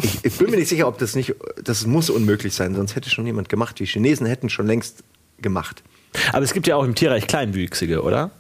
Ich, 0.02 0.20
ich 0.24 0.38
bin 0.38 0.52
mir 0.52 0.58
nicht 0.58 0.70
sicher, 0.70 0.88
ob 0.88 0.98
das 1.00 1.16
nicht, 1.16 1.34
das 1.64 1.86
muss 1.86 2.10
unmöglich 2.10 2.54
sein, 2.54 2.76
sonst 2.76 2.96
hätte 2.96 3.10
schon 3.10 3.26
jemand 3.26 3.50
gemacht. 3.50 3.80
Die 3.80 3.86
Chinesen 3.86 4.28
hätten 4.28 4.50
schon 4.50 4.68
längst 4.68 5.04
gemacht. 5.42 5.84
Aber 6.32 6.44
es 6.44 6.54
gibt 6.54 6.68
ja 6.68 6.76
auch 6.76 6.84
im 6.84 6.96
Tierreich 6.96 7.28
Kleinwüchsige, 7.28 8.02
oder? 8.04 8.32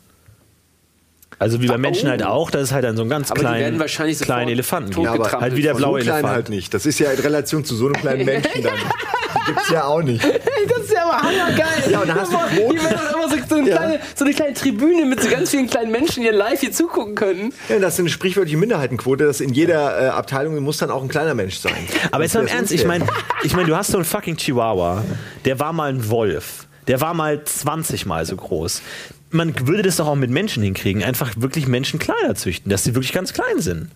Also 1.39 1.61
wie 1.61 1.67
bei 1.67 1.77
Menschen 1.77 2.07
Oh. 2.07 2.11
halt 2.11 2.23
auch, 2.23 2.49
dass 2.49 2.63
es 2.63 2.71
halt 2.71 2.83
dann 2.83 2.95
so 2.95 3.03
einen 3.03 3.09
ganz 3.11 3.29
Aber 3.29 3.39
die 3.39 3.45
kleinen, 3.45 3.59
werden 3.61 3.79
wahrscheinlich 3.79 4.19
kleinen 4.19 4.49
Elefanten 4.49 4.89
gibt. 4.91 5.07
aber 5.07 5.31
halt 5.41 5.55
wie 5.55 5.61
der 5.61 5.75
blaue 5.75 5.99
so 5.99 6.05
klein 6.05 6.15
Elefant. 6.19 6.33
halt 6.35 6.49
nicht. 6.49 6.73
Das 6.73 6.85
ist 6.87 6.97
ja 6.99 7.11
in 7.11 7.19
Relation 7.19 7.63
zu 7.63 7.75
so 7.75 7.85
einem 7.85 7.93
kleinen 7.95 8.25
Menschen 8.25 8.63
dann. 8.63 8.73
Die 8.73 9.51
gibt's 9.53 9.69
ja 9.69 9.83
auch 9.85 10.01
nicht. 10.01 10.23
Das 10.69 10.85
ist 10.85 10.93
ja 10.93 11.03
aber 11.05 11.21
hammergeil. 11.21 11.91
Ja, 11.91 11.99
und 12.01 12.07
dann 12.09 12.19
hast 12.21 12.31
du 12.31 12.37
Hier 12.49 12.83
wäre 12.83 12.93
doch 12.95 13.13
immer 13.15 13.29
so, 13.29 13.35
so, 13.49 13.55
eine 13.55 13.69
Ja. 13.69 13.75
kleine, 13.77 13.99
so 14.15 14.25
eine 14.25 14.33
kleine 14.33 14.53
Tribüne 14.53 15.05
mit 15.05 15.21
so 15.21 15.29
ganz 15.29 15.49
vielen 15.49 15.67
kleinen 15.67 15.91
Menschen, 15.91 16.23
die 16.23 16.29
live 16.29 16.59
hier 16.59 16.71
zugucken 16.71 17.15
können. 17.15 17.53
Ja, 17.69 17.79
das 17.79 17.95
ist 17.95 17.99
eine 18.01 18.09
sprichwörtliche 18.09 18.57
Minderheitenquote, 18.57 19.25
dass 19.25 19.39
in 19.41 19.53
jeder 19.53 20.01
äh, 20.01 20.07
Abteilung 20.09 20.57
muss 20.59 20.77
dann 20.77 20.91
auch 20.91 21.01
ein 21.01 21.07
kleiner 21.07 21.33
Mensch 21.33 21.57
sein. 21.57 21.73
Aber 22.11 22.23
jetzt 22.23 22.35
Das 22.35 22.41
mal 22.41 22.41
im 22.41 22.47
ist 22.47 22.53
Ernst, 22.53 22.73
ich 22.73 22.85
meine, 22.85 23.05
ich 23.43 23.55
mein, 23.55 23.65
du 23.67 23.75
hast 23.75 23.91
so 23.91 23.97
einen 23.97 24.05
fucking 24.05 24.37
Chihuahua, 24.37 25.03
der 25.45 25.59
war 25.59 25.73
mal 25.73 25.89
ein 25.89 26.09
Wolf, 26.09 26.67
der 26.87 27.01
war 27.01 27.13
mal 27.13 27.43
20 27.43 28.05
mal 28.05 28.25
so 28.25 28.35
groß. 28.35 28.81
Man 29.29 29.67
würde 29.67 29.83
das 29.83 29.97
doch 29.97 30.07
auch 30.07 30.15
mit 30.15 30.29
Menschen 30.29 30.63
hinkriegen, 30.63 31.03
einfach 31.03 31.33
wirklich 31.37 31.67
Menschen 31.67 31.99
kleiner 31.99 32.35
züchten, 32.35 32.69
dass 32.69 32.83
sie 32.83 32.95
wirklich 32.95 33.13
ganz 33.13 33.33
klein 33.33 33.59
sind. 33.59 33.89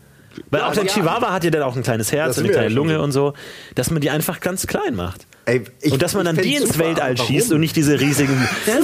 Weil 0.49 0.61
auch 0.61 0.73
der 0.73 0.85
ja. 0.85 0.93
Chihuahua 0.93 1.33
hat 1.33 1.43
ja 1.43 1.49
dann 1.49 1.63
auch 1.63 1.75
ein 1.75 1.83
kleines 1.83 2.11
Herz 2.11 2.37
und 2.37 2.45
eine 2.45 2.53
kleine 2.53 2.69
Lunge 2.69 3.01
und 3.01 3.11
so, 3.11 3.33
dass 3.75 3.91
man 3.91 4.01
die 4.01 4.09
einfach 4.09 4.39
ganz 4.39 4.67
klein 4.67 4.95
macht. 4.95 5.27
Ey, 5.51 5.61
ich- 5.81 5.91
und 5.91 6.01
dass 6.01 6.13
man 6.13 6.25
dann 6.25 6.37
die 6.37 6.55
ins 6.55 6.67
super, 6.73 6.79
Weltall 6.85 7.17
schießt 7.17 7.47
warum? 7.47 7.55
und 7.55 7.59
nicht 7.61 7.75
diese 7.75 7.99
riesigen 7.99 8.37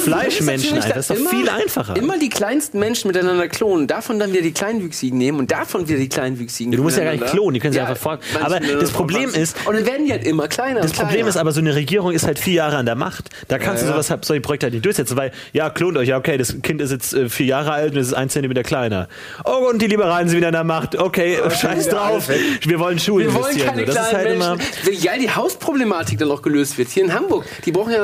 Fleischmenschen 0.04 0.76
einfach. 0.76 0.90
Das 0.90 1.10
ist 1.10 1.10
doch 1.12 1.16
immer- 1.18 1.30
viel 1.30 1.50
einfacher. 1.50 1.96
Immer 1.96 2.18
die 2.18 2.30
kleinsten 2.30 2.80
Menschen 2.80 3.08
miteinander 3.08 3.48
klonen, 3.48 3.88
davon 3.88 4.20
dann 4.20 4.32
wieder 4.32 4.42
die 4.42 4.52
Kleinwüchsigen 4.52 5.18
nehmen 5.18 5.40
und 5.40 5.52
davon 5.52 5.88
wieder 5.88 6.00
die 6.00 6.10
Kleinwüchsigen. 6.10 6.72
Ja, 6.74 6.78
du 6.78 6.84
musst 6.84 6.98
ja 6.98 7.04
gar 7.04 7.12
nicht 7.14 7.26
klonen, 7.28 7.54
die 7.54 7.60
können 7.60 7.74
sie 7.74 7.80
einfach 7.80 7.98
vor- 7.98 8.20
manche 8.34 8.46
aber 8.46 8.60
das 8.60 8.92
Problem 8.92 9.30
ist- 9.34 9.56
Und 9.66 9.76
dann 9.76 9.86
werden 9.86 10.06
die 10.06 10.12
halt 10.12 10.26
immer 10.26 10.48
kleiner. 10.48 10.82
Das 10.82 10.92
Problem 10.92 11.10
kleiner. 11.16 11.30
ist 11.30 11.38
aber, 11.38 11.52
so 11.52 11.60
eine 11.60 11.76
Regierung 11.76 12.12
ist 12.12 12.26
halt 12.26 12.40
vier 12.40 12.54
Jahre 12.56 12.78
an 12.78 12.86
der 12.86 12.96
Macht. 12.96 13.30
Da 13.48 13.58
kannst 13.58 13.84
du 13.84 13.88
sowas, 13.88 14.08
solche 14.22 14.42
Projekte 14.42 14.66
halt 14.66 14.74
nicht 14.74 14.86
durchsetzen, 14.86 15.16
weil, 15.18 15.32
ja, 15.54 15.70
klont 15.70 15.98
euch, 15.98 16.08
ja, 16.10 16.18
okay, 16.18 16.38
das 16.38 16.62
Kind 16.62 16.82
ist 16.82 16.92
jetzt 16.92 17.14
äh, 17.14 17.30
vier 17.30 17.46
Jahre 17.48 17.72
alt 17.72 17.94
und 17.94 18.00
es 18.00 18.08
ist 18.08 18.14
ein 18.14 18.30
Zentimeter 18.30 18.64
kleiner. 18.64 19.08
Oh, 19.46 19.70
und 19.70 19.82
die 19.82 19.88
Liberalen 19.88 20.28
sind 20.28 20.38
wieder 20.38 20.48
an 20.48 20.54
der 20.54 20.64
Macht. 20.64 20.98
Okay, 20.98 21.38
scheiß 21.50 21.90
drauf. 21.90 22.28
Wir 22.62 22.80
wollen 22.80 23.00
Schulen 23.00 23.28
Wir 23.28 23.34
wollen 23.34 23.46
investieren. 23.58 23.70
keine 23.70 23.86
das 23.86 23.96
ist 23.96 24.10
kleinen 24.10 24.26
halt 24.26 24.36
immer. 24.36 24.56
Menschen. 24.56 24.72
Wie 24.86 25.06
geil 25.06 25.20
die 25.20 25.32
Hausproblematik 25.32 26.20
dann 26.20 26.28
noch 26.28 26.42
gelöst 26.42 26.57
wird. 26.78 26.90
Hier 26.90 27.06
in 27.06 27.14
Hamburg. 27.14 27.46
Die 27.66 27.72
brauchen 27.72 27.92
ja 27.94 28.00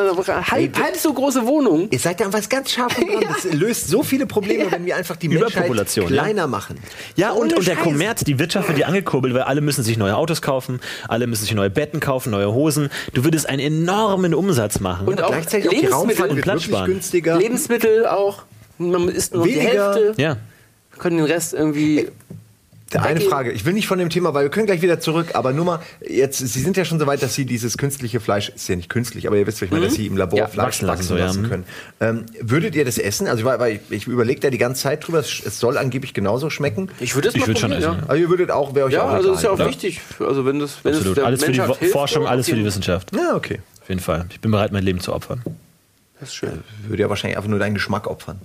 halb, 0.51 0.79
halb 0.79 0.95
so 0.95 1.13
große 1.13 1.45
Wohnungen. 1.45 1.87
Ihr 1.91 1.99
seid 1.99 2.19
da 2.19 2.25
an 2.25 2.33
was 2.33 2.49
ganz 2.49 2.71
Scharfem 2.71 3.07
dran. 3.07 3.23
Das 3.33 3.51
löst 3.51 3.87
so 3.87 4.03
viele 4.03 4.25
Probleme, 4.25 4.71
wenn 4.71 4.85
wir 4.85 4.95
einfach 4.95 5.15
die 5.15 5.27
Menschheit 5.27 5.71
ja. 5.95 6.03
kleiner 6.03 6.47
machen. 6.47 6.77
Ja, 7.15 7.31
und, 7.31 7.45
Ohne 7.45 7.55
und 7.55 7.67
der 7.67 7.75
Scheiß. 7.75 7.83
Kommerz, 7.83 8.23
die 8.23 8.37
Wirtschaft 8.37 8.67
wird 8.67 8.77
ja 8.77 8.87
angekurbelt, 8.87 9.33
weil 9.33 9.43
alle 9.43 9.61
müssen 9.61 9.83
sich 9.83 9.97
neue 9.97 10.15
Autos 10.15 10.41
kaufen, 10.41 10.79
alle 11.07 11.25
müssen 11.27 11.45
sich 11.45 11.53
neue 11.53 11.69
Betten 11.69 11.99
kaufen, 11.99 12.31
neue 12.31 12.53
Hosen. 12.53 12.89
Du 13.13 13.23
würdest 13.23 13.49
einen 13.49 13.59
enormen 13.59 14.33
Umsatz 14.33 14.79
machen. 14.79 15.07
Und 15.07 15.21
auch 15.21 15.29
Gleichzeitig 15.29 15.67
auch 15.67 15.71
die 15.71 15.75
Lebensmittel 15.77 15.93
Raumfahrt 15.93 16.31
und 16.31 16.41
Platz 16.41 16.63
sparen. 16.63 16.85
günstiger. 16.85 17.37
Lebensmittel 17.37 18.05
auch. 18.05 18.43
Man 18.77 19.09
isst 19.09 19.33
nur 19.33 19.45
noch 19.45 19.51
die 19.51 19.59
Weniger. 19.59 19.95
Hälfte. 19.95 20.21
ja. 20.21 20.37
Können 20.99 21.17
den 21.17 21.25
Rest 21.25 21.53
irgendwie. 21.53 22.09
Eine. 23.01 23.19
Frage. 23.21 23.51
Ich 23.51 23.65
will 23.65 23.73
nicht 23.73 23.87
von 23.87 23.97
dem 23.99 24.09
Thema, 24.09 24.33
weil 24.33 24.43
wir 24.45 24.49
können 24.51 24.65
gleich 24.67 24.81
wieder 24.81 24.99
zurück, 24.99 25.29
aber 25.33 25.51
nur 25.53 25.65
mal, 25.65 25.79
jetzt, 26.07 26.37
Sie 26.39 26.59
sind 26.61 26.77
ja 26.77 26.85
schon 26.85 26.99
so 26.99 27.07
weit, 27.07 27.21
dass 27.23 27.33
Sie 27.35 27.45
dieses 27.45 27.77
künstliche 27.77 28.19
Fleisch, 28.19 28.49
ist 28.49 28.67
ja 28.69 28.75
nicht 28.75 28.89
künstlich, 28.89 29.27
aber 29.27 29.37
ihr 29.37 29.47
wisst, 29.47 29.61
was 29.61 29.65
ich 29.67 29.71
meine, 29.71 29.85
dass 29.85 29.95
Sie 29.95 30.05
im 30.07 30.17
Labor 30.17 30.37
Ja, 30.39 30.47
Fleisch 30.47 30.65
wachsen 30.67 30.87
wachsen 30.87 31.17
lassen, 31.17 31.19
lassen, 31.19 31.35
so, 31.37 31.41
ja. 31.43 31.49
können. 31.49 31.63
Ähm, 31.99 32.25
würdet 32.41 32.75
ihr 32.75 32.85
das 32.85 32.97
essen? 32.97 33.27
Also, 33.27 33.43
weil, 33.45 33.59
weil 33.59 33.79
ich, 33.89 33.91
ich 33.91 34.07
überlege 34.07 34.39
da 34.41 34.49
die 34.49 34.57
ganze 34.57 34.81
Zeit 34.83 35.05
drüber, 35.07 35.19
es, 35.19 35.41
es 35.45 35.59
soll 35.59 35.77
angeblich 35.77 36.13
genauso 36.13 36.49
schmecken. 36.49 36.89
Ich 36.99 37.15
würde 37.15 37.29
es 37.29 37.35
Ich 37.35 37.41
mal 37.41 37.47
würd 37.47 37.59
schon 37.59 37.71
probieren, 37.71 37.91
essen, 37.93 37.99
ja. 38.01 38.07
Aber 38.09 38.17
ihr 38.17 38.29
würdet 38.29 38.51
auch, 38.51 38.75
wäre 38.75 38.87
euch 38.87 38.93
Ja, 38.93 39.03
auch 39.03 39.09
also 39.09 39.29
egal, 39.29 39.35
ist 39.37 39.43
ja 39.43 39.49
auch 39.49 39.53
oder? 39.55 39.67
wichtig. 39.67 40.01
Also 40.19 40.45
wenn 40.45 40.59
das, 40.59 40.77
wenn 40.83 40.91
es 40.91 40.97
Absolut. 40.99 41.17
der 41.17 41.25
Alles 41.25 41.43
für 41.43 41.51
die 41.51 41.57
Menschheit 41.57 41.75
Wo- 41.75 41.79
hilft, 41.79 41.93
Forschung, 41.93 42.23
dann 42.23 42.31
alles 42.31 42.49
für 42.49 42.55
die 42.55 42.65
Wissenschaft. 42.65 43.11
Ja, 43.15 43.35
okay. 43.35 43.59
Auf 43.81 43.89
jeden 43.89 44.01
Fall. 44.01 44.25
Ich 44.31 44.39
bin 44.39 44.51
bereit, 44.51 44.71
mein 44.71 44.83
Leben 44.83 44.99
zu 44.99 45.13
opfern. 45.13 45.41
Das 46.19 46.29
ist 46.29 46.35
schön. 46.35 46.63
Würde 46.87 47.01
ja 47.03 47.09
wahrscheinlich 47.09 47.35
einfach 47.37 47.49
nur 47.49 47.59
deinen 47.59 47.73
Geschmack 47.73 48.07
opfern. 48.07 48.39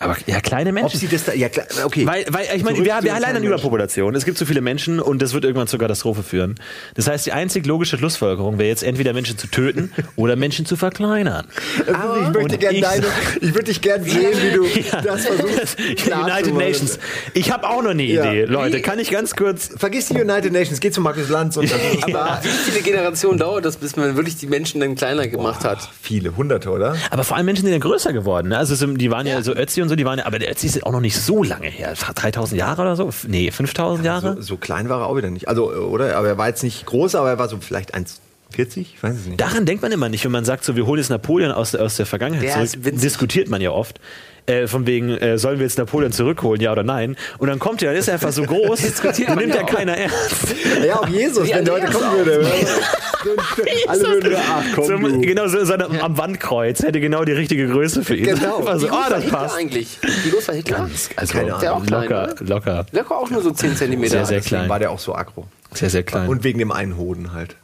Aber 0.00 0.16
ja, 0.26 0.40
kleine 0.40 0.70
Ob 0.70 0.74
Menschen. 0.74 1.00
Sie 1.00 1.08
das 1.08 1.24
da, 1.24 1.32
ja 1.34 1.48
klar, 1.48 1.66
okay. 1.84 2.06
Weil, 2.06 2.24
weil 2.30 2.46
ich 2.54 2.62
meine, 2.62 2.78
wir, 2.78 2.84
wir 2.84 2.94
allein 2.94 3.14
an 3.14 3.20
kleinen 3.30 3.44
Überpopulation. 3.44 4.14
Es 4.14 4.24
gibt 4.24 4.38
zu 4.38 4.46
viele 4.46 4.60
Menschen 4.60 5.00
und 5.00 5.20
das 5.20 5.34
wird 5.34 5.42
irgendwann 5.44 5.66
zur 5.66 5.80
Katastrophe 5.80 6.22
führen. 6.22 6.54
Das 6.94 7.08
heißt, 7.08 7.26
die 7.26 7.32
einzig 7.32 7.66
logische 7.66 7.98
Schlussfolgerung 7.98 8.58
wäre 8.58 8.68
jetzt 8.68 8.84
entweder 8.84 9.12
Menschen 9.12 9.36
zu 9.38 9.48
töten 9.48 9.90
oder 10.16 10.36
Menschen 10.36 10.66
zu 10.66 10.76
verkleinern. 10.76 11.46
Also, 11.92 12.22
ich 12.22 12.28
möchte 12.32 12.58
gerne 12.58 12.76
ich 12.78 12.82
deine, 12.84 13.06
ich 13.40 13.54
würde 13.54 13.64
dich 13.64 13.80
gerne 13.80 14.04
sehen, 14.04 14.30
wie 14.40 14.54
du 14.56 14.66
das 15.02 15.26
versuchst. 15.26 15.76
United. 16.06 16.54
Nations. 16.54 16.98
Ich 17.34 17.50
habe 17.50 17.68
auch 17.68 17.82
noch 17.82 17.90
eine 17.90 18.04
Ja. 18.04 18.30
Idee, 18.30 18.44
Leute. 18.44 18.76
Wie- 18.78 18.82
Kann 18.82 19.00
ich 19.00 19.10
ganz 19.10 19.34
kurz. 19.34 19.70
Vergiss 19.76 20.06
die 20.08 20.14
United 20.14 20.52
Nations, 20.52 20.78
geh 20.78 20.92
zu 20.92 21.00
Markus 21.00 21.28
Lanz 21.28 21.56
und 21.56 21.68
dann 21.72 22.12
da. 22.12 22.40
Wie 22.42 22.48
viele 22.48 22.82
Generationen 22.82 23.38
dauert 23.38 23.64
das, 23.64 23.76
bis 23.76 23.96
man 23.96 24.14
wirklich 24.14 24.36
die 24.36 24.46
Menschen 24.46 24.80
dann 24.80 24.94
kleiner 24.94 25.26
gemacht 25.26 25.64
hat? 25.64 25.88
Viele, 26.00 26.36
hunderte, 26.36 26.70
oder? 26.70 26.96
Aber 27.10 27.24
vor 27.24 27.36
allem 27.36 27.46
Menschen 27.46 27.64
sind 27.64 27.72
ja 27.72 27.78
größer 27.80 28.12
geworden. 28.12 28.50
Ne? 28.50 28.58
Also 28.58 28.76
so- 28.76 28.86
die 28.86 29.10
waren 29.10 29.26
ja 29.26 29.42
so 29.42 29.54
Ötzi 29.56 29.82
und 29.82 29.87
so, 29.88 29.96
die 29.96 30.04
waren 30.04 30.18
ja, 30.18 30.26
aber 30.26 30.38
Ötzi 30.38 30.66
ist 30.66 30.84
auch 30.84 30.92
noch 30.92 31.00
nicht 31.00 31.16
so 31.16 31.42
lange 31.42 31.68
her. 31.68 31.94
3000 31.94 32.58
Jahre 32.58 32.82
oder 32.82 32.96
so? 32.96 33.10
Nee, 33.26 33.50
5000 33.50 34.04
Jahre? 34.04 34.34
So, 34.36 34.42
so 34.42 34.56
klein 34.56 34.88
war 34.88 35.00
er 35.00 35.06
auch 35.06 35.16
wieder 35.16 35.30
nicht. 35.30 35.48
Also, 35.48 35.70
oder? 35.72 36.16
Aber 36.16 36.28
er 36.28 36.38
war 36.38 36.48
jetzt 36.48 36.62
nicht 36.62 36.86
groß, 36.86 37.14
aber 37.14 37.30
er 37.30 37.38
war 37.38 37.48
so 37.48 37.58
vielleicht 37.60 37.94
1,40? 37.94 38.78
Ich 38.80 39.02
weiß 39.02 39.14
es 39.16 39.26
nicht. 39.26 39.40
Daran 39.40 39.66
denkt 39.66 39.82
man 39.82 39.92
immer 39.92 40.08
nicht, 40.08 40.24
wenn 40.24 40.32
man 40.32 40.44
sagt, 40.44 40.64
so 40.64 40.76
wir 40.76 40.86
holen 40.86 40.98
jetzt 41.00 41.10
Napoleon 41.10 41.52
aus, 41.52 41.72
der- 41.72 41.82
aus 41.82 41.96
der 41.96 42.06
Vergangenheit 42.06 42.44
Der 42.56 42.66
zurück. 42.66 43.00
Diskutiert 43.00 43.48
man 43.48 43.60
ja 43.60 43.70
oft. 43.70 44.00
Äh, 44.48 44.66
von 44.66 44.86
wegen, 44.86 45.10
äh, 45.10 45.36
sollen 45.36 45.58
wir 45.58 45.66
jetzt 45.66 45.76
Napoleon 45.76 46.10
zurückholen, 46.10 46.60
ja 46.62 46.72
oder 46.72 46.82
nein? 46.82 47.16
Und 47.36 47.48
dann 47.48 47.58
kommt 47.58 47.82
er, 47.82 47.90
dann 47.90 47.98
ist 47.98 48.08
er 48.08 48.14
einfach 48.14 48.32
so 48.32 48.44
groß, 48.44 48.80
Diskutiert 48.88 49.28
und 49.28 49.36
nimmt 49.36 49.54
ja 49.54 49.62
keiner 49.62 49.94
ernst. 49.94 50.54
Ja, 50.86 51.00
auch 51.00 51.08
Jesus, 51.08 51.50
wenn 51.50 51.64
der 51.66 51.74
heute 51.74 51.86
Jesus 51.86 52.02
kommen 52.02 52.16
würde. 52.24 52.46
Alle 53.88 54.00
würden 54.04 54.30
nur, 54.30 54.40
ach 54.40 54.64
komm, 54.74 54.84
So, 54.84 55.20
genau, 55.20 55.48
so, 55.48 55.64
so 55.64 55.74
am 55.74 56.16
Wandkreuz 56.16 56.82
hätte 56.82 57.00
genau 57.00 57.24
die 57.24 57.32
richtige 57.32 57.68
Größe 57.68 58.02
für 58.02 58.16
ihn. 58.16 58.24
Genau. 58.24 58.64
So, 58.78 58.86
Wie 58.86 58.90
groß 58.90 58.98
ah, 58.98 59.10
das 59.10 59.24
Hitler 59.24 59.38
passt. 59.38 59.56
eigentlich? 59.56 59.98
Wie 60.24 60.30
groß 60.30 60.48
war 60.48 60.54
Hitler? 60.54 60.90
Also, 61.16 61.32
Keine 61.32 61.48
Ahnung. 61.48 61.60
Der 61.60 61.74
auch 61.74 61.86
klein, 61.86 62.02
locker, 62.02 62.22
oder? 62.22 62.44
locker. 62.44 62.86
Locker 62.92 63.16
auch 63.16 63.30
nur 63.30 63.42
so 63.42 63.50
10 63.50 63.76
cm. 63.76 64.04
Sehr, 64.06 64.24
sehr 64.24 64.40
klein. 64.40 64.68
war 64.68 64.78
der 64.78 64.90
auch 64.90 64.98
so 64.98 65.14
aggro. 65.14 65.46
Sehr, 65.74 65.90
sehr 65.90 66.02
klein. 66.04 66.28
Und 66.28 66.44
wegen 66.44 66.58
dem 66.58 66.70
einen 66.70 66.96
Hoden 66.96 67.32
halt. 67.32 67.56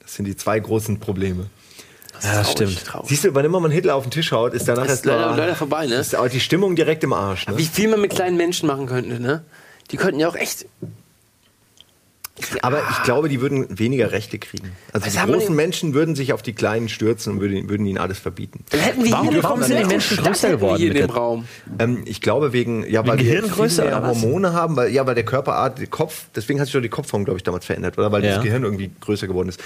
Das 0.00 0.14
sind 0.14 0.26
die 0.26 0.36
zwei 0.36 0.58
großen 0.58 1.00
Probleme. 1.00 1.46
Ja, 2.24 2.34
das 2.34 2.52
stimmt. 2.52 2.84
Traurig. 2.84 3.08
Siehst 3.08 3.24
du, 3.24 3.34
wann 3.34 3.44
immer 3.44 3.60
man 3.60 3.70
Hitler 3.70 3.94
auf 3.94 4.04
den 4.04 4.10
Tisch 4.10 4.32
haut, 4.32 4.54
ist 4.54 4.66
danach 4.68 4.86
Ist 4.86 5.04
leider- 5.04 5.30
mal- 5.30 5.36
leider 5.36 5.54
vorbei, 5.56 5.86
ne? 5.86 5.94
Ist 5.96 6.14
auch 6.16 6.28
die 6.28 6.40
Stimmung 6.40 6.76
direkt 6.76 7.04
im 7.04 7.12
Arsch. 7.12 7.46
Ne? 7.46 7.56
Wie 7.58 7.64
viel 7.64 7.88
man 7.88 8.00
mit 8.00 8.10
kleinen 8.12 8.36
Menschen 8.36 8.66
machen 8.66 8.86
könnte, 8.86 9.20
ne? 9.20 9.42
Die 9.90 9.96
könnten 9.96 10.20
ja 10.20 10.28
auch 10.28 10.36
echt. 10.36 10.66
Aber 12.62 12.80
ich 12.90 13.02
glaube, 13.02 13.28
die 13.28 13.40
würden 13.40 13.66
weniger 13.80 14.12
Rechte 14.12 14.38
kriegen. 14.38 14.70
Also 14.92 15.06
Was 15.06 15.14
die 15.14 15.18
großen 15.32 15.56
Menschen 15.56 15.92
würden 15.92 16.14
sich 16.14 16.32
auf 16.32 16.40
die 16.40 16.52
Kleinen 16.52 16.88
stürzen 16.88 17.32
und 17.32 17.40
würden, 17.40 17.68
würden 17.68 17.84
ihnen 17.84 17.98
alles 17.98 18.20
verbieten. 18.20 18.62
Dann 18.70 18.78
hätten 18.80 19.02
wir 19.04 19.10
Warum- 19.10 19.28
hier 19.30 19.42
warum 19.42 19.62
sind 19.64 19.80
die 19.80 19.84
Menschen 19.84 20.18
größer 20.18 20.50
geworden 20.50 20.76
hier 20.78 20.86
in 20.88 20.92
mit 20.92 21.02
dem 21.02 21.10
Raum? 21.10 21.48
Ähm, 21.80 22.02
ich 22.06 22.20
glaube 22.20 22.52
wegen, 22.52 22.88
ja, 22.88 23.04
weil 23.04 23.18
Wegen 23.18 23.26
wir 23.28 23.34
Gehirngröße 23.40 23.84
was? 23.90 24.22
Hormone 24.22 24.52
haben, 24.52 24.76
weil, 24.76 24.92
ja, 24.92 25.04
weil 25.04 25.16
der 25.16 25.24
Körperart, 25.24 25.80
der 25.80 25.88
Kopf, 25.88 26.26
deswegen 26.36 26.60
hat 26.60 26.66
sich 26.68 26.74
doch 26.74 26.80
die 26.80 26.88
Kopfform, 26.88 27.24
glaube 27.24 27.38
ich, 27.38 27.42
damals 27.42 27.66
verändert, 27.66 27.98
oder? 27.98 28.12
Weil 28.12 28.24
Ja. 28.24 28.36
das 28.36 28.44
Gehirn 28.44 28.62
irgendwie 28.62 28.92
größer 29.00 29.26
geworden 29.26 29.48
ist. 29.48 29.60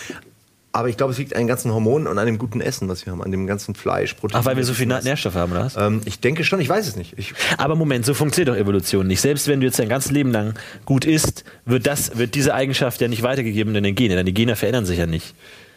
Aber 0.74 0.88
ich 0.88 0.96
glaube, 0.96 1.12
es 1.12 1.18
liegt 1.18 1.34
an 1.34 1.42
den 1.42 1.48
ganzen 1.48 1.70
Hormonen 1.70 2.08
und 2.08 2.18
an 2.18 2.24
dem 2.24 2.38
guten 2.38 2.62
Essen, 2.62 2.88
was 2.88 3.04
wir 3.04 3.12
haben, 3.12 3.22
an 3.22 3.30
dem 3.30 3.46
ganzen 3.46 3.74
Fleisch, 3.74 4.14
Protein. 4.14 4.40
Ach, 4.40 4.46
weil 4.46 4.56
wir 4.56 4.64
so 4.64 4.72
viel 4.72 4.86
Nährstoffe 4.86 5.34
haben, 5.34 5.52
oder 5.52 5.66
was? 5.66 5.76
Ähm, 5.76 6.00
ich 6.06 6.20
denke 6.20 6.44
schon, 6.44 6.60
ich 6.60 6.68
weiß 6.68 6.88
es 6.88 6.96
nicht. 6.96 7.12
Ich, 7.18 7.34
Aber 7.58 7.76
Moment, 7.76 8.06
so 8.06 8.14
funktioniert 8.14 8.56
doch 8.56 8.58
Evolution 8.58 9.06
nicht. 9.06 9.20
Selbst 9.20 9.48
wenn 9.48 9.60
du 9.60 9.66
jetzt 9.66 9.78
dein 9.78 9.90
ganzes 9.90 10.10
Leben 10.10 10.32
lang 10.32 10.54
gut 10.86 11.04
isst, 11.04 11.44
wird, 11.66 11.86
das, 11.86 12.16
wird 12.16 12.34
diese 12.34 12.54
Eigenschaft 12.54 13.02
ja 13.02 13.08
nicht 13.08 13.22
weitergegeben 13.22 13.74
in 13.74 13.84
den 13.84 13.94
Genen. 13.94 14.16
Denn 14.16 14.24
die 14.24 14.32
Gene 14.32 14.56
verändern 14.56 14.86
sich 14.86 14.98
ja 14.98 15.06
nicht. 15.06 15.34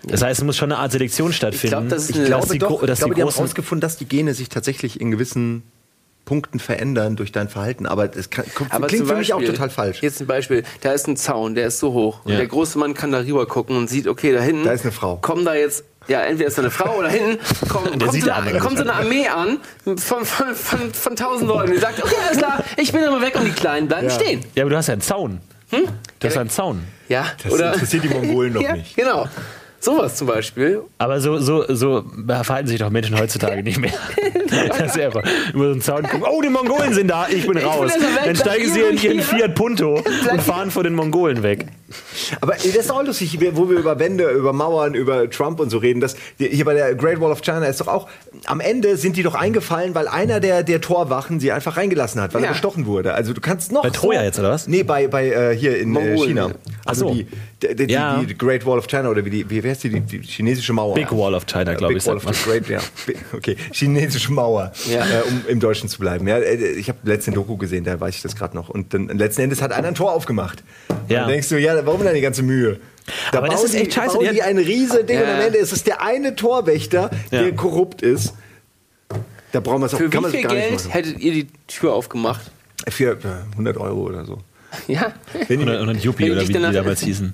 Das 0.07 0.21
heißt, 0.21 0.39
es 0.39 0.45
muss 0.45 0.55
schon 0.55 0.71
eine 0.71 0.79
Art 0.79 0.91
Selektion 0.91 1.33
stattfinden. 1.33 1.89
das 1.89 2.09
ist 2.09 2.15
ich 2.15 2.25
glaube 2.25 2.43
dass 2.43 2.51
die, 2.51 2.59
doch, 2.59 2.85
dass 2.85 2.99
ich 2.99 3.05
glaube, 3.05 3.15
die 3.15 3.21
die 3.21 3.27
haben 3.27 3.33
herausgefunden, 3.33 3.81
dass 3.81 3.97
die 3.97 4.05
Gene 4.05 4.33
sich 4.33 4.49
tatsächlich 4.49 5.01
in 5.01 5.11
gewissen 5.11 5.63
Punkten 6.25 6.59
verändern 6.59 7.15
durch 7.15 7.31
dein 7.31 7.47
Verhalten. 7.49 7.85
Aber 7.85 8.07
das 8.07 8.29
kann, 8.29 8.45
kommt, 8.53 8.73
Aber 8.73 8.87
klingt 8.87 9.01
zum 9.03 9.09
für 9.09 9.15
mich 9.19 9.31
auch 9.33 9.37
Beispiel- 9.37 9.53
total 9.55 9.69
falsch. 9.69 10.01
Jetzt 10.01 10.19
ein 10.21 10.27
Beispiel. 10.27 10.63
Da 10.81 10.91
ist 10.91 11.07
ein 11.07 11.15
Zaun, 11.17 11.55
der 11.55 11.67
ist 11.67 11.79
so 11.79 11.93
hoch. 11.93 12.25
Und 12.25 12.31
Ja. 12.31 12.37
der 12.39 12.47
große 12.47 12.77
Mann 12.79 12.93
kann 12.95 13.11
da 13.11 13.19
rüber 13.19 13.45
gucken 13.45 13.77
und 13.77 13.89
sieht, 13.89 14.07
okay, 14.07 14.33
da 14.33 14.41
hinten. 14.41 14.63
Da 14.65 14.71
ist 14.71 14.81
eine 14.83 14.91
Frau. 14.91 15.17
Kommen 15.17 15.45
da 15.45 15.53
jetzt. 15.53 15.83
Ja, 16.07 16.21
entweder 16.21 16.47
ist 16.49 16.57
da 16.57 16.61
eine 16.61 16.69
Frau 16.71 16.97
oder 16.97 17.09
hinten 17.09 17.39
kommt, 17.69 18.11
sieht 18.11 18.25
so 18.25 18.31
eine, 18.31 18.59
kommt 18.59 18.77
so 18.77 18.83
eine 18.83 18.93
Armee 18.93 19.27
an 19.27 19.57
von, 19.97 20.23
von, 20.25 20.53
von, 20.53 20.93
von 20.93 21.15
tausend 21.15 21.47
Leuten. 21.47 21.71
Die 21.71 21.79
sagt, 21.79 22.03
okay, 22.03 22.13
alles 22.27 22.37
klar, 22.37 22.63
ich 22.77 22.91
bin 22.91 23.01
immer 23.03 23.21
weg 23.21 23.35
und 23.35 23.45
die 23.45 23.51
Kleinen 23.51 23.87
bleiben 23.87 24.07
Ja. 24.09 24.13
stehen. 24.13 24.41
Ja, 24.53 24.63
aber 24.63 24.69
du 24.69 24.77
hast 24.77 24.85
ja 24.87 24.93
einen 24.93 25.01
Zaun. 25.01 25.41
Du 25.71 25.77
hast 26.27 26.35
ja 26.35 26.41
einen 26.41 26.49
Zaun. 26.51 26.83
Ja, 27.09 27.25
Das 27.43 27.51
oder? 27.51 27.73
interessiert 27.73 28.03
die 28.03 28.09
Mongolen 28.09 28.53
noch 28.53 28.61
ja, 28.63 28.73
nicht. 28.75 28.95
Genau. 28.95 29.27
Sowas 29.85 30.15
zum 30.15 30.25
Beispiel. 30.25 30.81
Aber 30.97 31.21
so, 31.21 31.37
so, 31.37 31.63
so 31.69 32.03
verhalten 32.25 32.67
sich 32.67 32.79
doch 32.79 32.89
Menschen 32.89 33.19
heutzutage 33.19 33.61
nicht 33.61 33.79
mehr. 33.79 33.93
Das 34.45 34.95
ist 34.95 34.99
einfach 34.99 35.23
über 35.53 35.65
so 35.65 35.71
einen 35.71 35.81
Zaun 35.81 36.03
gucken. 36.03 36.23
Oh, 36.29 36.41
die 36.41 36.49
Mongolen 36.49 36.93
sind 36.93 37.07
da, 37.09 37.27
ich 37.27 37.45
bin 37.47 37.57
raus. 37.57 37.91
bin 37.93 38.05
also 38.05 38.19
Dann 38.25 38.35
steigen 38.35 38.71
sie 38.71 38.79
in 38.81 38.97
ihren. 38.97 39.21
Fiat 39.21 39.55
Punto 39.55 40.01
und 40.31 40.41
fahren 40.41 40.71
vor 40.71 40.83
den 40.83 40.93
Mongolen 40.93 41.41
weg. 41.43 41.65
Aber 42.41 42.53
das 42.53 42.65
ist 42.65 42.91
auch 42.91 43.03
lustig, 43.03 43.37
wo 43.53 43.69
wir 43.69 43.77
über 43.77 43.99
Wände, 43.99 44.29
über 44.29 44.53
Mauern, 44.53 44.93
über 44.93 45.29
Trump 45.29 45.59
und 45.59 45.69
so 45.69 45.77
reden. 45.77 45.99
Dass 45.99 46.15
hier 46.37 46.65
bei 46.65 46.73
der 46.73 46.95
Great 46.95 47.19
Wall 47.19 47.31
of 47.31 47.41
China 47.41 47.65
ist 47.65 47.81
doch 47.81 47.87
auch, 47.87 48.07
am 48.45 48.59
Ende 48.59 48.97
sind 48.97 49.17
die 49.17 49.23
doch 49.23 49.35
eingefallen, 49.35 49.95
weil 49.95 50.07
einer 50.07 50.39
der, 50.39 50.63
der 50.63 50.81
Torwachen 50.81 51.39
sie 51.39 51.51
einfach 51.51 51.77
reingelassen 51.77 52.21
hat, 52.21 52.33
weil 52.33 52.41
Ja. 52.41 52.47
er 52.49 52.53
gestochen 52.53 52.85
wurde. 52.85 53.13
Also 53.13 53.33
du 53.33 53.41
kannst 53.41 53.71
noch. 53.71 53.83
Bei 53.83 53.89
Troja 53.89 54.23
jetzt, 54.23 54.39
oder 54.39 54.51
was? 54.51 54.67
Nee, 54.67 54.83
bei, 54.83 55.07
bei 55.07 55.27
äh, 55.29 55.55
hier 55.55 55.77
in 55.77 55.89
äh, 55.95 55.99
Mongolen. 55.99 56.29
China. 56.29 56.51
Also 56.85 57.09
so. 57.09 57.13
die, 57.13 57.27
die, 57.75 57.91
Ja. 57.91 58.21
die 58.23 58.37
Great 58.37 58.65
Wall 58.65 58.77
of 58.77 58.87
China 58.87 59.09
oder 59.09 59.23
wie, 59.25 59.29
die, 59.29 59.49
wie 59.49 59.61
heißt 59.61 59.83
die, 59.83 59.89
die, 59.89 60.01
die 60.01 60.21
chinesische 60.21 60.73
Mauer? 60.73 60.95
Big 60.95 61.11
Wall 61.11 61.33
of 61.33 61.45
China, 61.45 61.71
Ja, 61.71 61.77
glaube 61.77 61.93
Big 61.93 62.01
ich, 62.03 62.07
Wall 62.07 62.19
sagt 62.19 62.29
of 62.29 62.37
the 62.37 62.49
Great, 62.49 62.69
ja. 62.69 62.79
Okay, 63.33 63.55
chinesische 63.71 64.31
Mauer, 64.31 64.71
Ja. 64.89 64.99
äh, 65.01 65.21
um 65.27 65.41
im 65.47 65.59
Deutschen 65.59 65.89
zu 65.89 65.99
bleiben. 65.99 66.27
Ja, 66.27 66.37
äh, 66.37 66.55
ich 66.55 66.89
habe 66.89 66.99
letztens 67.03 67.35
Doku 67.35 67.57
gesehen, 67.57 67.83
da 67.83 67.99
weiß 67.99 68.15
ich 68.15 68.21
das 68.21 68.35
gerade 68.35 68.55
noch. 68.55 68.69
Und 68.69 68.93
dann 68.93 69.07
letzten 69.09 69.41
Endes 69.41 69.61
hat 69.61 69.71
einer 69.71 69.87
ein 69.87 69.95
Tor 69.95 70.13
aufgemacht. 70.13 70.63
Ja. 71.07 71.21
Dann 71.21 71.29
denkst 71.29 71.49
du, 71.49 71.59
ja, 71.59 71.84
warum 71.85 72.03
dann 72.03 72.13
die 72.13 72.21
ganze 72.21 72.43
Mühe? 72.43 72.79
Da 73.31 73.37
Aber 73.39 73.49
das 73.49 73.63
ist 73.63 73.75
echt 73.75 73.87
die, 73.87 73.91
scheiße. 73.91 74.17
Bauen 74.17 74.29
Die 74.33 74.41
ein 74.41 74.57
riese 74.57 75.03
Ding 75.03 75.19
und 75.19 75.27
Ja. 75.27 75.35
am 75.35 75.41
Ende 75.41 75.57
ist 75.59 75.71
es 75.71 75.83
der 75.83 76.01
eine 76.01 76.35
Torwächter, 76.35 77.11
der 77.31 77.47
Ja. 77.49 77.51
korrupt 77.51 78.01
ist. 78.01 78.33
Da 79.51 79.59
brauchen 79.59 79.81
wir 79.81 79.85
es 79.85 79.93
auch, 79.93 79.97
Für 79.99 80.09
kann 80.09 80.25
wie 80.25 80.29
viel 80.31 80.41
gar 80.43 80.53
nicht 80.53 80.69
Geld 80.69 80.93
hättet 80.93 81.19
ihr 81.19 81.31
die 81.31 81.47
Tür 81.67 81.93
aufgemacht? 81.93 82.51
Für 82.89 83.11
äh, 83.11 83.51
100 83.53 83.77
Euro 83.77 84.01
oder 84.01 84.25
so. 84.25 84.39
Ja. 84.87 85.13
Wenn 85.47 85.61
Oder, 85.61 85.81
oder 85.81 85.91
ein 85.91 85.99
Yuppie 85.99 86.25
Wenn 86.25 86.31
oder 86.33 86.41
wie 86.41 86.53
die 86.53 86.53
damals 86.73 87.01
hießen. 87.01 87.33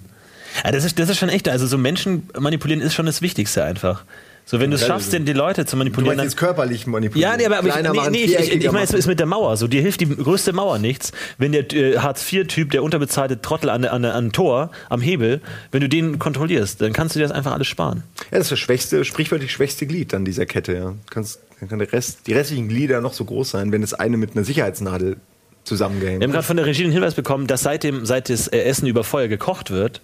Ja, 0.63 0.71
das, 0.71 0.83
ist, 0.85 0.97
das 0.99 1.09
ist 1.09 1.17
schon 1.17 1.29
echt. 1.29 1.47
Also 1.49 1.67
so 1.67 1.77
Menschen 1.77 2.29
manipulieren 2.39 2.81
ist 2.81 2.93
schon 2.93 3.05
das 3.05 3.21
Wichtigste 3.21 3.63
einfach. 3.63 4.03
So, 4.43 4.59
wenn 4.59 4.71
du 4.71 4.75
es 4.75 4.81
schaffst, 4.81 5.07
also- 5.09 5.17
den, 5.17 5.25
die 5.25 5.33
Leute 5.33 5.65
zu 5.65 5.75
Du 5.75 5.77
manipulieren. 5.77 6.17
meinst 6.17 6.33
dann- 6.35 6.39
körperlich 6.47 6.87
manipulieren. 6.87 7.31
Ja, 7.31 7.37
nee, 7.37 7.45
aber, 7.45 7.59
aber 7.59 7.67
ich, 7.69 7.75
nee, 7.75 8.09
nee, 8.09 8.23
ich, 8.23 8.35
ich, 8.39 8.65
ich 8.65 8.71
meine, 8.71 8.83
es 8.83 8.91
ist 8.91 9.05
mit 9.07 9.19
der 9.19 9.27
Mauer 9.27 9.55
so. 9.55 9.67
Dir 9.67 9.81
hilft 9.81 10.01
die 10.01 10.09
größte 10.09 10.51
Mauer 10.51 10.79
nichts, 10.79 11.11
wenn 11.37 11.51
der 11.51 11.71
äh, 11.71 11.99
Hartz-IV-Typ, 11.99 12.71
der 12.71 12.83
unterbezahlte 12.83 13.39
Trottel 13.41 13.69
an, 13.69 13.85
an, 13.85 14.03
an 14.03 14.31
Tor, 14.31 14.71
am 14.89 14.99
Hebel, 14.99 15.41
wenn 15.71 15.81
du 15.81 15.87
den 15.87 16.17
kontrollierst, 16.19 16.81
dann 16.81 16.91
kannst 16.91 17.15
du 17.15 17.19
dir 17.19 17.27
das 17.27 17.31
einfach 17.31 17.53
alles 17.53 17.67
sparen. 17.67 18.03
Ja, 18.31 18.39
das 18.39 18.47
ist 18.47 18.51
das 18.53 18.59
schwächste, 18.59 19.05
sprichwörtlich 19.05 19.51
schwächste 19.53 19.85
Glied 19.85 20.13
an 20.13 20.25
dieser 20.25 20.45
Kette, 20.47 20.73
ja. 20.73 20.95
Kannst, 21.11 21.39
dann 21.59 21.69
kann 21.69 21.79
der 21.79 21.93
Rest, 21.93 22.25
die 22.27 22.33
restlichen 22.33 22.67
Glieder 22.67 22.99
noch 22.99 23.13
so 23.13 23.23
groß 23.23 23.51
sein, 23.51 23.71
wenn 23.71 23.81
das 23.81 23.93
eine 23.93 24.17
mit 24.17 24.35
einer 24.35 24.43
Sicherheitsnadel 24.43 25.17
zusammengehängt 25.63 26.19
Wir 26.19 26.25
haben 26.25 26.31
gerade 26.33 26.45
von 26.45 26.57
der 26.57 26.65
Regie 26.65 26.81
den 26.83 26.91
Hinweis 26.91 27.13
bekommen, 27.13 27.45
dass 27.47 27.61
seit, 27.61 27.83
dem, 27.83 28.05
seit 28.05 28.29
das 28.29 28.47
Essen 28.47 28.87
über 28.87 29.03
Feuer 29.03 29.27
gekocht 29.27 29.69
wird, 29.69 30.01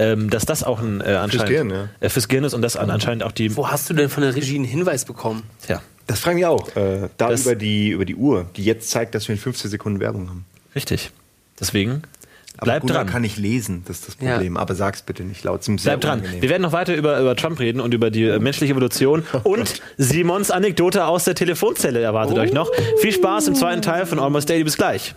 ähm, 0.00 0.30
dass 0.30 0.46
das 0.46 0.64
auch 0.64 0.80
ein 0.80 1.00
äh, 1.00 1.12
anscheinend 1.14 1.48
Gehirn, 1.48 1.70
ja. 1.70 1.88
äh, 2.00 2.08
fürs 2.08 2.26
Gehirn 2.28 2.44
ist 2.44 2.54
und 2.54 2.62
das 2.62 2.76
an, 2.76 2.90
anscheinend 2.90 3.22
auch 3.22 3.32
die. 3.32 3.56
Wo 3.56 3.68
hast 3.68 3.88
du 3.90 3.94
denn 3.94 4.08
von 4.08 4.22
der 4.22 4.34
Regie 4.34 4.56
einen 4.56 4.64
Hinweis 4.64 5.04
bekommen? 5.04 5.42
Tja, 5.64 5.80
Das 6.06 6.20
fragen 6.20 6.38
wir 6.38 6.50
auch. 6.50 6.74
Äh, 6.76 7.08
da 7.18 7.28
Das- 7.28 7.42
über 7.42 7.54
die, 7.54 7.90
über 7.90 8.04
die 8.04 8.16
Uhr, 8.16 8.46
die 8.56 8.64
jetzt 8.64 8.90
zeigt, 8.90 9.14
dass 9.14 9.28
wir 9.28 9.34
in 9.34 9.40
15 9.40 9.70
Sekunden 9.70 10.00
Werbung 10.00 10.28
haben. 10.28 10.44
richtig. 10.74 11.10
Deswegen 11.60 12.02
Aber 12.56 12.64
bleib 12.64 12.86
dran. 12.86 13.06
kann 13.06 13.20
nicht 13.22 13.36
lesen, 13.36 13.82
das 13.86 13.98
ist 13.98 14.08
das 14.08 14.16
Ja. 14.20 14.32
Problem. 14.32 14.56
Aber 14.56 14.74
sag's 14.74 15.02
bitte 15.02 15.22
nicht 15.24 15.44
laut. 15.44 15.62
Zum 15.62 15.76
Bleib 15.76 16.00
dran. 16.00 16.22
Wir 16.40 16.48
werden 16.48 16.62
noch 16.62 16.72
weiter 16.72 16.94
über, 16.94 17.20
über 17.20 17.36
Trump 17.36 17.60
reden 17.60 17.80
und 17.80 17.92
über 17.92 18.10
die 18.10 18.24
äh, 18.24 18.38
menschliche 18.38 18.72
Evolution. 18.72 19.24
Und 19.44 19.82
Simons 19.98 20.50
Anekdote 20.50 21.04
aus 21.04 21.24
der 21.24 21.34
Telefonzelle 21.34 22.00
erwartet 22.00 22.38
euch 22.38 22.52
noch. 22.54 22.70
Viel 23.02 23.12
Spaß 23.12 23.48
im 23.48 23.54
zweiten 23.54 23.82
Teil 23.82 24.06
von 24.06 24.18
Almost 24.18 24.48
Daily. 24.48 24.64
Bis 24.64 24.76
gleich. 24.78 25.14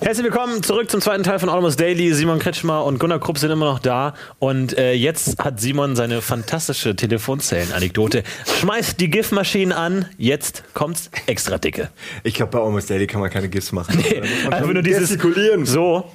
Herzlich 0.00 0.24
willkommen 0.24 0.64
zurück 0.64 0.90
zum 0.90 1.00
zweiten 1.00 1.22
Teil 1.22 1.38
von 1.38 1.48
Almost 1.48 1.78
Daily. 1.78 2.12
Simon 2.14 2.40
Kretschmer 2.40 2.84
und 2.84 2.98
Gunnar 2.98 3.20
Krupp 3.20 3.38
sind 3.38 3.52
immer 3.52 3.66
noch 3.66 3.78
da. 3.78 4.14
Und 4.40 4.76
äh, 4.76 4.94
jetzt 4.94 5.38
hat 5.38 5.60
Simon 5.60 5.94
seine 5.94 6.20
fantastische 6.20 6.96
Telefonzellen-Anekdote. 6.96 8.24
Schmeißt 8.58 8.98
die 8.98 9.08
GIF-Maschinen 9.08 9.70
an. 9.70 10.06
Jetzt 10.18 10.64
kommt's 10.74 11.12
extra 11.26 11.58
dicke. 11.58 11.90
Ich 12.24 12.34
glaube, 12.34 12.50
bei 12.50 12.58
Almost 12.58 12.90
Daily 12.90 13.06
kann 13.06 13.20
man 13.20 13.30
keine 13.30 13.48
GIFs 13.48 13.70
machen. 13.70 14.02
Man 14.44 14.52
Einfach 14.52 14.72
nur 14.72 14.82
dieses. 14.82 15.16
So. 15.64 16.10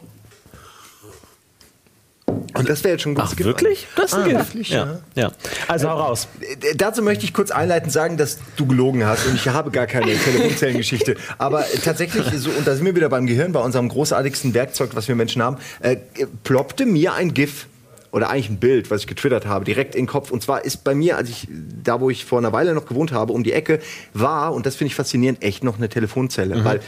Und 2.57 2.69
das 2.69 2.83
wäre 2.83 2.93
jetzt 2.93 3.01
schon 3.01 3.11
ein 3.13 3.15
gutes 3.15 3.31
Ach, 3.31 3.35
GIF. 3.35 3.45
wirklich? 3.45 3.87
Das 3.95 4.05
ist 4.05 4.13
ein 4.13 4.21
Ah, 4.21 4.27
GIF. 4.27 4.37
wirklich, 4.47 4.69
ja. 4.69 4.99
ja. 5.15 5.31
Also 5.67 5.89
hau 5.89 5.97
raus. 5.97 6.27
Äh, 6.41 6.75
Dazu 6.75 7.01
möchte 7.01 7.25
ich 7.25 7.33
kurz 7.33 7.51
einleitend 7.51 7.91
sagen, 7.91 8.17
dass 8.17 8.39
du 8.55 8.65
gelogen 8.65 9.05
hast 9.05 9.25
und 9.27 9.35
ich 9.35 9.47
habe 9.47 9.71
gar 9.71 9.87
keine 9.87 10.13
Telefonzellengeschichte. 10.17 11.15
Aber 11.37 11.61
äh, 11.61 11.77
tatsächlich, 11.83 12.23
so, 12.37 12.49
und 12.49 12.65
da 12.67 12.75
sind 12.75 12.85
wir 12.85 12.95
wieder 12.95 13.09
beim 13.09 13.25
Gehirn, 13.27 13.51
bei 13.51 13.59
unserem 13.59 13.89
großartigsten 13.89 14.53
Werkzeug, 14.53 14.91
was 14.93 15.07
wir 15.07 15.15
Menschen 15.15 15.41
haben, 15.41 15.57
äh, 15.81 15.97
ploppte 16.43 16.85
mir 16.85 17.13
ein 17.13 17.33
GIF 17.33 17.67
oder 18.11 18.29
eigentlich 18.29 18.49
ein 18.49 18.57
Bild, 18.59 18.91
was 18.91 19.01
ich 19.01 19.07
getwittert 19.07 19.45
habe, 19.45 19.65
direkt 19.65 19.93
in 19.93 20.03
den 20.03 20.07
Kopf. 20.07 20.31
Und 20.31 20.41
zwar 20.41 20.63
ist 20.63 20.85
bei 20.85 20.95
mir, 20.95 21.17
als 21.17 21.29
ich 21.29 21.49
da, 21.83 21.99
wo 21.99 22.09
ich 22.09 22.23
vor 22.23 22.37
einer 22.39 22.53
Weile 22.53 22.73
noch 22.73 22.85
gewohnt 22.85 23.11
habe, 23.11 23.33
um 23.33 23.43
die 23.43 23.51
Ecke, 23.51 23.79
war, 24.13 24.53
und 24.53 24.65
das 24.65 24.77
finde 24.77 24.87
ich 24.89 24.95
faszinierend, 24.95 25.43
echt 25.43 25.65
noch 25.65 25.75
eine 25.77 25.89
Telefonzelle. 25.89 26.63
Weil 26.63 26.79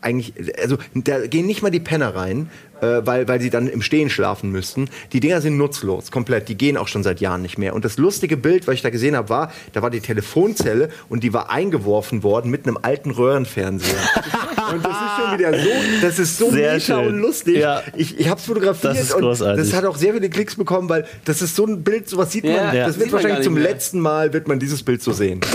eigentlich, 0.00 0.34
also 0.60 0.78
da 0.94 1.26
gehen 1.26 1.46
nicht 1.46 1.62
mal 1.62 1.70
die 1.70 1.80
Penner 1.80 2.14
rein, 2.14 2.48
äh, 2.80 3.02
weil, 3.04 3.28
weil 3.28 3.40
sie 3.40 3.50
dann 3.50 3.66
im 3.68 3.82
Stehen 3.82 4.08
schlafen 4.08 4.50
müssten. 4.50 4.88
Die 5.12 5.20
Dinger 5.20 5.40
sind 5.40 5.56
nutzlos, 5.58 6.10
komplett. 6.10 6.48
Die 6.48 6.54
gehen 6.56 6.76
auch 6.78 6.88
schon 6.88 7.02
seit 7.02 7.20
Jahren 7.20 7.42
nicht 7.42 7.58
mehr. 7.58 7.74
Und 7.74 7.84
das 7.84 7.98
lustige 7.98 8.36
Bild, 8.38 8.66
was 8.66 8.74
ich 8.74 8.82
da 8.82 8.90
gesehen 8.90 9.16
habe, 9.16 9.28
war, 9.28 9.52
da 9.72 9.82
war 9.82 9.90
die 9.90 10.00
Telefonzelle 10.00 10.88
und 11.08 11.22
die 11.22 11.32
war 11.34 11.50
eingeworfen 11.50 12.22
worden 12.22 12.50
mit 12.50 12.66
einem 12.66 12.78
alten 12.80 13.10
Röhrenfernseher. 13.10 13.94
und 14.72 14.84
das 14.84 14.92
ist 14.92 15.18
schon 15.18 15.38
wieder 15.38 15.52
so, 15.58 15.68
das 16.00 16.18
ist 16.18 16.38
so 16.38 16.50
Sehr 16.50 16.98
und 16.98 17.18
lustig. 17.18 17.56
Ja. 17.58 17.82
Ich, 17.96 18.18
ich 18.18 18.28
habe 18.28 18.40
es 18.40 18.46
fotografiert 18.46 18.94
Das 18.94 19.02
ist 19.02 19.14
und 19.14 19.24
das 19.40 19.72
hat 19.74 19.84
auch 19.84 19.96
sehr 19.96 20.14
viele 20.14 20.30
Klicks 20.30 20.56
bekommen, 20.56 20.88
weil 20.88 21.06
das 21.24 21.42
ist 21.42 21.56
so 21.56 21.66
ein 21.66 21.82
Bild, 21.82 22.08
sowas 22.08 22.32
sieht 22.32 22.44
man, 22.44 22.54
Ja, 22.54 22.74
Ja. 22.74 22.86
das 22.86 22.98
wird 22.98 23.12
wahrscheinlich 23.12 23.42
zum 23.44 23.54
mehr. 23.54 23.64
letzten 23.64 24.00
Mal 24.00 24.32
wird 24.32 24.48
man 24.48 24.58
dieses 24.58 24.82
Bild 24.82 25.02
so 25.02 25.12
sehen. 25.12 25.40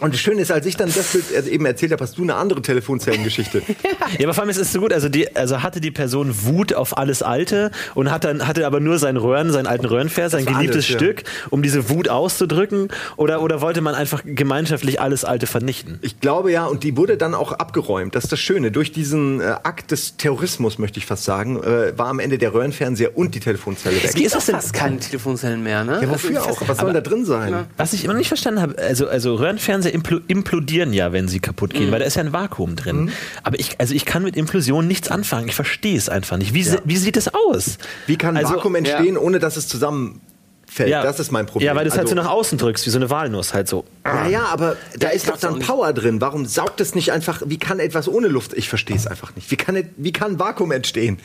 Und 0.00 0.14
das 0.14 0.20
Schöne 0.20 0.40
ist, 0.42 0.50
als 0.50 0.66
ich 0.66 0.76
dann 0.76 0.92
das 0.92 1.12
Bild 1.12 1.30
äh, 1.32 1.48
eben 1.48 1.66
erzählt 1.66 1.92
habe, 1.92 2.02
hast 2.02 2.16
du 2.18 2.22
eine 2.22 2.34
andere 2.34 2.62
Telefonzellengeschichte. 2.62 3.62
Ja, 4.18 4.26
aber 4.26 4.34
vor 4.34 4.42
allem 4.42 4.50
ist 4.50 4.56
es 4.58 4.72
so 4.72 4.80
gut. 4.80 4.92
Also, 4.92 5.08
die, 5.08 5.34
also 5.36 5.62
hatte 5.62 5.80
die 5.80 5.90
Person 5.90 6.34
Wut 6.44 6.74
auf 6.74 6.98
alles 6.98 7.22
Alte 7.22 7.70
und 7.94 8.10
hat 8.10 8.24
dann, 8.24 8.46
hatte 8.46 8.66
aber 8.66 8.80
nur 8.80 8.98
sein 8.98 9.16
Röhren, 9.16 9.52
seinen 9.52 9.66
alten 9.66 9.86
Röhrenfernseher, 9.86 10.44
sein 10.44 10.52
geliebtes 10.52 10.86
alles, 10.86 10.88
ja. 10.88 10.96
Stück, 10.96 11.22
um 11.50 11.62
diese 11.62 11.88
Wut 11.90 12.08
auszudrücken? 12.08 12.88
Oder, 13.16 13.42
oder 13.42 13.60
wollte 13.60 13.80
man 13.80 13.94
einfach 13.94 14.22
gemeinschaftlich 14.24 15.00
alles 15.00 15.24
Alte 15.24 15.46
vernichten? 15.46 15.98
Ich 16.02 16.20
glaube 16.20 16.50
ja, 16.50 16.66
und 16.66 16.82
die 16.82 16.96
wurde 16.96 17.16
dann 17.16 17.34
auch 17.34 17.52
abgeräumt. 17.52 18.14
Das 18.14 18.24
ist 18.24 18.32
das 18.32 18.40
Schöne. 18.40 18.70
Durch 18.72 18.92
diesen 18.92 19.40
äh, 19.40 19.54
Akt 19.62 19.90
des 19.90 20.16
Terrorismus, 20.16 20.78
möchte 20.78 20.98
ich 20.98 21.06
fast 21.06 21.24
sagen, 21.24 21.62
äh, 21.62 21.96
war 21.96 22.08
am 22.08 22.18
Ende 22.18 22.38
der 22.38 22.52
Röhrenfernseher 22.52 23.16
und 23.16 23.34
die 23.34 23.40
Telefonzelle 23.40 24.02
weg. 24.02 24.10
Wie 24.14 24.24
ist 24.24 24.34
das 24.34 24.46
denn? 24.46 24.56
fast 24.56 24.72
keine 24.72 24.98
Telefonzellen 24.98 25.62
mehr, 25.62 25.84
ne? 25.84 26.00
Ja, 26.02 26.10
wofür 26.10 26.36
Also, 26.42 26.50
auch? 26.50 26.68
Was 26.68 26.78
soll 26.78 26.92
da 26.92 27.00
drin 27.00 27.24
sein? 27.24 27.52
Ja. 27.52 27.66
Was 27.76 27.92
ich 27.92 28.04
immer 28.04 28.14
nicht 28.14 28.28
verstanden 28.28 28.60
habe, 28.60 28.76
also, 28.78 29.08
also 29.08 29.36
Röhrenfernseher 29.36 29.89
impl 29.92 30.22
implodieren 30.28 30.92
ja, 30.92 31.12
wenn 31.12 31.28
sie 31.28 31.40
kaputt 31.40 31.72
Mhm. 31.72 31.78
gehen, 31.78 31.90
weil 31.92 32.00
da 32.00 32.04
ist 32.06 32.16
ja 32.16 32.22
ein 32.22 32.32
Vakuum 32.32 32.76
drin. 32.76 33.10
Aber 33.42 33.58
ich, 33.58 33.78
also 33.80 33.94
ich 33.94 34.04
kann 34.04 34.22
mit 34.22 34.36
Implosion 34.36 34.86
nichts 34.86 35.08
anfangen. 35.10 35.48
Ich 35.48 35.54
verstehe 35.54 35.96
es 35.96 36.08
einfach 36.08 36.36
nicht. 36.36 36.54
Wie, 36.54 36.62
se- 36.62 36.80
wie 36.84 36.96
sieht 36.96 37.16
es 37.16 37.28
aus? 37.32 37.78
Wie 38.06 38.16
kann 38.16 38.36
Also, 38.36 38.54
Vakuum 38.54 38.74
entstehen, 38.74 39.16
ohne 39.16 39.38
dass 39.38 39.56
es 39.56 39.68
zusammenfällt? 39.68 40.92
Das 40.92 41.20
ist 41.20 41.30
mein 41.32 41.46
Problem. 41.46 41.66
Ja, 41.66 41.74
weil 41.74 41.84
du 41.84 41.90
es 41.90 41.96
halt 41.96 42.08
so 42.08 42.14
Also- 42.14 42.22
nach 42.28 42.30
außen 42.32 42.58
drückst, 42.58 42.86
wie 42.86 42.90
so 42.90 42.98
eine 42.98 43.10
Walnuss 43.10 43.54
halt 43.54 43.68
so. 43.68 43.84
Ja, 44.04 44.26
ja, 44.28 44.44
aber 44.46 44.76
da 44.98 45.08
Ja, 45.08 45.14
ist 45.14 45.28
doch 45.28 45.36
dann. 45.38 45.58
Power 45.60 45.92
drin. 45.92 46.20
Warum 46.20 46.46
saugt 46.46 46.80
es 46.80 46.94
nicht 46.94 47.12
einfach? 47.12 47.42
Wie 47.46 47.58
kann 47.58 47.78
etwas 47.80 48.08
ohne 48.08 48.28
Luft? 48.28 48.52
Ich 48.54 48.68
verstehe 48.68 48.96
es 48.96 49.06
einfach 49.06 49.34
nicht. 49.36 49.50
Wie 49.50 49.56
kann, 49.56 49.82
wie 49.96 50.12
kann 50.12 50.38
Vakuum 50.38 50.72
entstehen? 50.72 51.18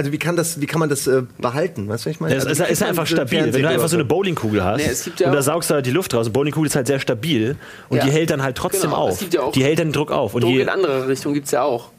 Also 0.00 0.12
wie 0.12 0.18
kann 0.18 0.34
das, 0.34 0.62
wie 0.62 0.66
kann 0.66 0.80
man 0.80 0.88
das 0.88 1.06
äh, 1.06 1.24
behalten? 1.36 1.86
Weißt 1.86 2.06
du, 2.06 2.08
was 2.08 2.14
ich 2.16 2.20
meine? 2.20 2.32
Ja, 2.34 2.40
es 2.40 2.46
also, 2.46 2.62
ist, 2.64 2.70
ist 2.70 2.80
man 2.80 2.88
einfach 2.88 3.06
stabil. 3.06 3.52
Wenn 3.52 3.62
du 3.62 3.68
einfach 3.68 3.88
so 3.88 3.96
eine? 3.96 4.06
Bowlingkugel 4.06 4.64
hast 4.64 4.78
Nee, 4.78 5.12
ja 5.18 5.26
und 5.26 5.34
da 5.34 5.42
saugst 5.42 5.68
du 5.68 5.74
halt 5.74 5.84
die 5.84 5.90
Luft 5.90 6.14
raus. 6.14 6.24
Eine 6.24 6.32
Bowlingkugel 6.32 6.68
ist 6.68 6.74
halt 6.76 6.86
sehr 6.86 7.00
stabil 7.00 7.56
und 7.90 7.98
Ja. 7.98 8.04
die 8.06 8.10
hält 8.10 8.30
dann 8.30 8.42
halt 8.42 8.56
trotzdem 8.56 8.90
Genau, 8.90 9.08
es 9.08 9.12
auf. 9.14 9.18
gibt 9.20 9.34
ja 9.34 9.42
auch 9.42 9.52
die 9.52 9.62
hält 9.62 9.78
dann 9.78 9.88
den 9.88 9.92
Druck 9.92 10.10
auf. 10.10 10.34
Und 10.34 10.42
Druck 10.42 10.54
in 10.54 10.68
andere 10.70 11.06
Richtung 11.06 11.34
gibt 11.34 11.44
es 11.46 11.52
ja 11.52 11.64
auch. 11.64 11.90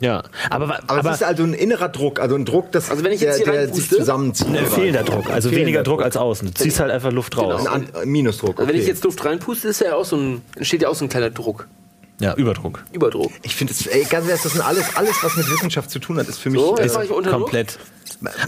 ja. 0.00 0.22
Aber, 0.48 0.64
Aber, 0.64 0.80
aber, 0.86 1.10
es 1.10 1.16
ist 1.16 1.22
also 1.24 1.42
ein 1.42 1.52
innerer 1.52 1.90
Druck, 1.90 2.18
also 2.18 2.34
ein 2.34 2.46
Druck, 2.46 2.72
das, 2.72 2.90
Also 2.90 3.04
wenn 3.04 3.12
ich 3.12 3.20
jetzt 3.20 3.40
der, 3.40 3.44
hier 3.44 3.52
der 3.52 3.68
reinpuste- 3.68 3.74
sich 3.74 3.88
zusammenzieht. 3.90 4.48
ne, 4.48 4.64
fehlender 4.64 5.02
Druck. 5.02 5.28
Also 5.30 5.50
Fehlender 5.50 5.66
weniger 5.66 5.82
Druck 5.82 6.02
als 6.02 6.16
außen. 6.16 6.48
Du 6.48 6.54
ziehst 6.54 6.80
halt 6.80 6.90
einfach 6.90 7.12
Luft 7.12 7.36
raus. 7.36 7.64
Genau. 7.64 8.00
Ein 8.00 8.08
Minusdruck. 8.08 8.58
Also 8.58 8.68
wenn 8.68 8.74
okay. 8.76 8.80
ich 8.82 8.88
jetzt 8.88 9.04
Luft 9.04 9.22
reinpuste, 9.22 9.68
ist 9.68 9.80
ja 9.82 9.94
auch 9.96 10.06
so 10.06 10.16
ein, 10.16 10.40
entsteht 10.56 10.80
ja 10.80 10.88
auch 10.88 10.94
so 10.94 11.04
ein 11.04 11.08
kleiner 11.10 11.28
Druck. 11.28 11.66
Ja, 12.20 12.34
Überdruck. 12.34 12.84
Überdruck. 12.92 13.32
Ich 13.42 13.56
finde 13.56 13.72
es, 13.72 13.86
ey, 13.86 14.04
ganz 14.04 14.26
ehrlich, 14.26 14.42
das 14.42 14.52
sind 14.52 14.60
alles, 14.60 14.94
alles, 14.94 15.16
was 15.22 15.36
mit 15.36 15.50
Wissenschaft 15.50 15.90
zu 15.90 15.98
tun 15.98 16.18
hat, 16.18 16.28
ist 16.28 16.38
für 16.38 16.50
mich. 16.50 16.60
So, 16.60 16.76
Druck. 16.76 17.26
Komplett. 17.30 17.78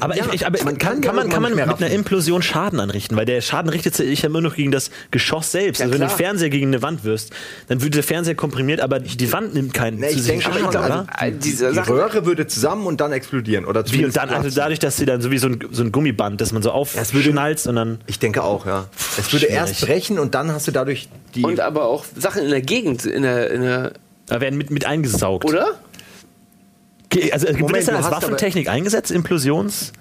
Aber, 0.01 0.17
Ja, 0.17 0.27
ich, 0.27 0.35
ich, 0.35 0.47
aber 0.47 0.63
man 0.65 0.77
kann, 0.79 1.01
kann 1.01 1.17
man, 1.17 1.29
kann 1.31 1.43
man 1.43 1.55
mit 1.55 1.67
einer 1.67 1.91
Implosion 1.91 2.43
Schaden 2.43 2.79
anrichten? 2.81 3.17
Weil 3.17 3.25
der 3.25 3.41
Schaden 3.41 3.71
richtet 3.71 3.95
sich 3.95 4.23
ja 4.23 4.29
immer 4.29 4.41
noch 4.41 4.55
gegen 4.55 4.71
das 4.71 4.91
Geschoss 5.11 5.51
selbst. 5.53 5.79
Ja, 5.79 5.85
also 5.87 5.95
wenn 5.95 6.01
du 6.01 6.07
einen 6.07 6.17
klar. 6.17 6.19
Fernseher 6.29 6.51
gegen 6.51 6.67
eine 6.69 6.83
Wand 6.83 7.05
wirst, 7.05 7.33
dann 7.69 7.81
würde 7.81 7.91
der 7.91 8.03
Fernseher 8.03 8.35
komprimiert, 8.35 8.81
aber 8.81 9.01
die 9.01 9.33
Wand 9.33 9.55
nimmt 9.55 9.73
keinen 9.75 9.99
Nee, 9.99 10.09
ich 10.11 10.27
denke 10.27 10.45
Schaden, 10.45 10.67
oder? 10.67 10.81
also 10.83 11.07
Äh, 11.19 11.33
diese 11.33 11.69
die 11.71 11.75
Sachen- 11.77 11.93
Röhre 11.95 12.27
würde 12.27 12.47
zusammen 12.47 12.87
und 12.87 13.01
dann 13.01 13.13
explodieren. 13.13 13.65
Oder 13.65 13.85
Wie, 13.91 14.05
und 14.05 14.17
dann, 14.17 14.31
also 14.31 14.51
dadurch, 14.55 14.79
dass 14.79 14.97
sie 14.97 15.07
dann 15.07 15.21
so 15.23 15.31
wie 15.31 15.39
so 15.39 15.47
ein, 15.49 15.59
so 15.71 15.83
ein 15.83 15.91
Gummiband, 15.93 16.41
dass 16.41 16.53
man 16.53 16.63
so 16.63 16.69
es 16.85 17.15
würde- 17.15 17.29
aufschnalzt 17.31 17.67
und 17.67 17.77
dann. 17.77 18.01
Ich 18.07 18.19
denke 18.19 18.43
auch, 18.43 18.67
ja. 18.67 18.87
Es 19.19 19.33
würde 19.33 19.47
schwierig. 19.47 19.55
erst 19.55 19.81
brechen 19.81 20.19
und 20.19 20.35
dann 20.35 20.51
hast 20.53 20.69
du 20.69 20.73
dadurch 20.73 21.09
die. 21.35 21.43
Und 21.45 21.61
aber 21.61 21.85
auch 21.87 22.05
Sachen 22.19 22.43
in 22.45 22.51
der 22.51 22.61
Gegend, 22.63 23.07
in 23.07 23.23
der, 23.23 23.51
in 23.51 23.63
der 23.63 23.93
Da 24.27 24.41
werden 24.41 24.57
mit, 24.59 24.71
mit 24.71 24.85
eingesaugt. 24.87 25.45
oder? 25.45 25.79
Also 27.33 27.47
wird 27.49 27.61
Moment, 27.61 27.77
das 27.79 27.87
dann 27.87 27.97
als 27.97 28.11
Waffentechnik 28.11 28.69
eingesetzt, 28.69 29.11
Implosions? 29.11 29.93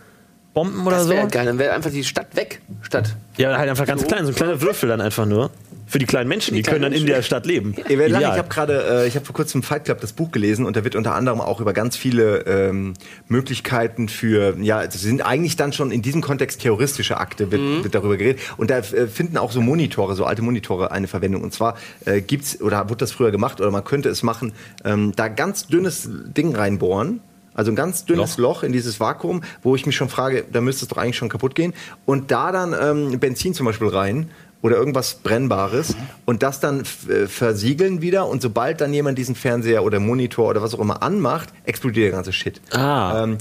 Bomben 0.54 0.86
oder 0.86 0.98
Das 0.98 1.06
so. 1.06 1.12
wäre 1.12 1.28
geil, 1.28 1.46
dann 1.46 1.60
wäre 1.60 1.74
einfach 1.74 1.92
die 1.92 2.04
Stadt 2.04 2.36
weg. 2.36 2.62
Statt. 2.82 3.16
Ja, 3.38 3.58
halt 3.58 3.70
einfach 3.70 3.86
ganz 3.86 4.06
klein, 4.06 4.26
so 4.26 4.32
ein 4.32 4.36
kleiner 4.36 4.62
Würfel 4.62 4.90
dann 4.90 5.00
einfach 5.02 5.26
nur. 5.26 5.50
Für 5.92 6.00
die 6.00 6.06
kleinen 6.06 6.30
Menschen, 6.30 6.56
die, 6.56 6.62
kleinen 6.62 6.84
können 6.84 6.94
dann 6.94 7.02
in 7.02 7.06
der 7.06 7.22
Stadt 7.22 7.46
leben. 7.46 7.76
Ideal. 7.90 8.10
ich 8.10 8.26
habe 8.26 8.48
gerade, 8.48 9.04
äh, 9.04 9.08
ich 9.10 9.16
habe 9.16 9.26
vor 9.26 9.36
kurzem 9.36 9.62
Fight 9.62 9.84
Club 9.84 10.00
das 10.00 10.14
Buch 10.14 10.32
gelesen 10.32 10.66
und 10.66 10.78
da 10.78 10.86
wird 10.86 10.96
unter 10.96 11.16
anderem 11.16 11.42
auch 11.42 11.60
über 11.60 11.74
ganz 11.74 11.98
viele 11.98 12.46
ähm, 12.46 12.94
Möglichkeiten 13.28 14.08
für, 14.08 14.56
ja, 14.62 14.82
es 14.84 14.94
sind 15.02 15.22
eigentlich 15.22 15.58
dann 15.58 15.74
schon 15.74 15.92
in 15.92 16.02
diesem 16.02 16.22
Kontext 16.22 16.62
terroristische 16.62 17.18
Akte, 17.18 17.52
wird, 17.52 17.62
Mhm. 17.62 17.84
wird 17.84 17.94
darüber 17.94 18.16
geredet. 18.16 18.40
Und 18.56 18.70
da 18.70 18.78
äh, 18.78 19.08
finden 19.08 19.36
auch 19.38 19.52
so 19.52 19.60
Monitore, 19.60 20.16
so 20.16 20.24
alte 20.24 20.42
Monitore 20.42 20.92
eine 20.92 21.08
Verwendung. 21.08 21.42
Und 21.44 21.54
zwar 21.54 21.76
äh, 22.06 22.22
gibt's 22.22 22.62
oder 22.62 22.88
wurde 22.90 23.00
das 23.00 23.12
früher 23.12 23.32
gemacht 23.32 23.60
oder 23.60 23.70
man 23.70 23.84
könnte 23.84 24.08
es 24.08 24.24
machen, 24.24 24.54
ähm, 24.86 25.12
da 25.18 25.28
ganz 25.28 25.68
dünnes 25.68 26.10
Ding 26.10 26.56
reinbohren. 26.56 27.20
Also 27.54 27.70
ein 27.70 27.76
ganz 27.76 28.06
dünnes 28.06 28.38
Loch. 28.38 28.64
in 28.64 28.72
dieses 28.72 29.02
Vakuum, 29.02 29.42
wo 29.62 29.76
ich 29.76 29.86
mich 29.86 29.98
schon 29.98 30.08
frage, 30.08 30.46
da 30.50 30.62
müsste 30.62 30.86
es 30.86 30.88
doch 30.88 30.96
eigentlich 30.96 31.18
schon 31.18 31.28
kaputt 31.28 31.54
gehen. 31.54 31.74
Und 32.06 32.32
da 32.32 32.54
dann 32.54 32.74
ähm, 32.82 33.20
Benzin 33.20 33.54
zum 33.54 33.66
Beispiel 33.66 33.90
rein 33.90 34.30
oder 34.62 34.78
irgendwas 34.78 35.16
Brennbares 35.16 35.96
und 36.26 36.44
das 36.44 36.60
dann 36.60 36.82
äh, 37.10 37.28
versiegeln 37.28 38.02
wieder. 38.02 38.28
Und 38.28 38.42
sobald 38.42 38.82
dann 38.82 38.94
jemand 38.94 39.18
diesen 39.18 39.36
Fernseher 39.36 39.84
oder 39.84 40.00
Monitor 40.00 40.50
oder 40.50 40.62
was 40.62 40.74
auch 40.74 40.80
immer 40.80 41.02
anmacht, 41.02 41.50
explodiert 41.66 42.06
der 42.06 42.12
ganze 42.12 42.34
Shit. 42.34 42.62
Ah. 42.72 43.24
Ähm, 43.24 43.38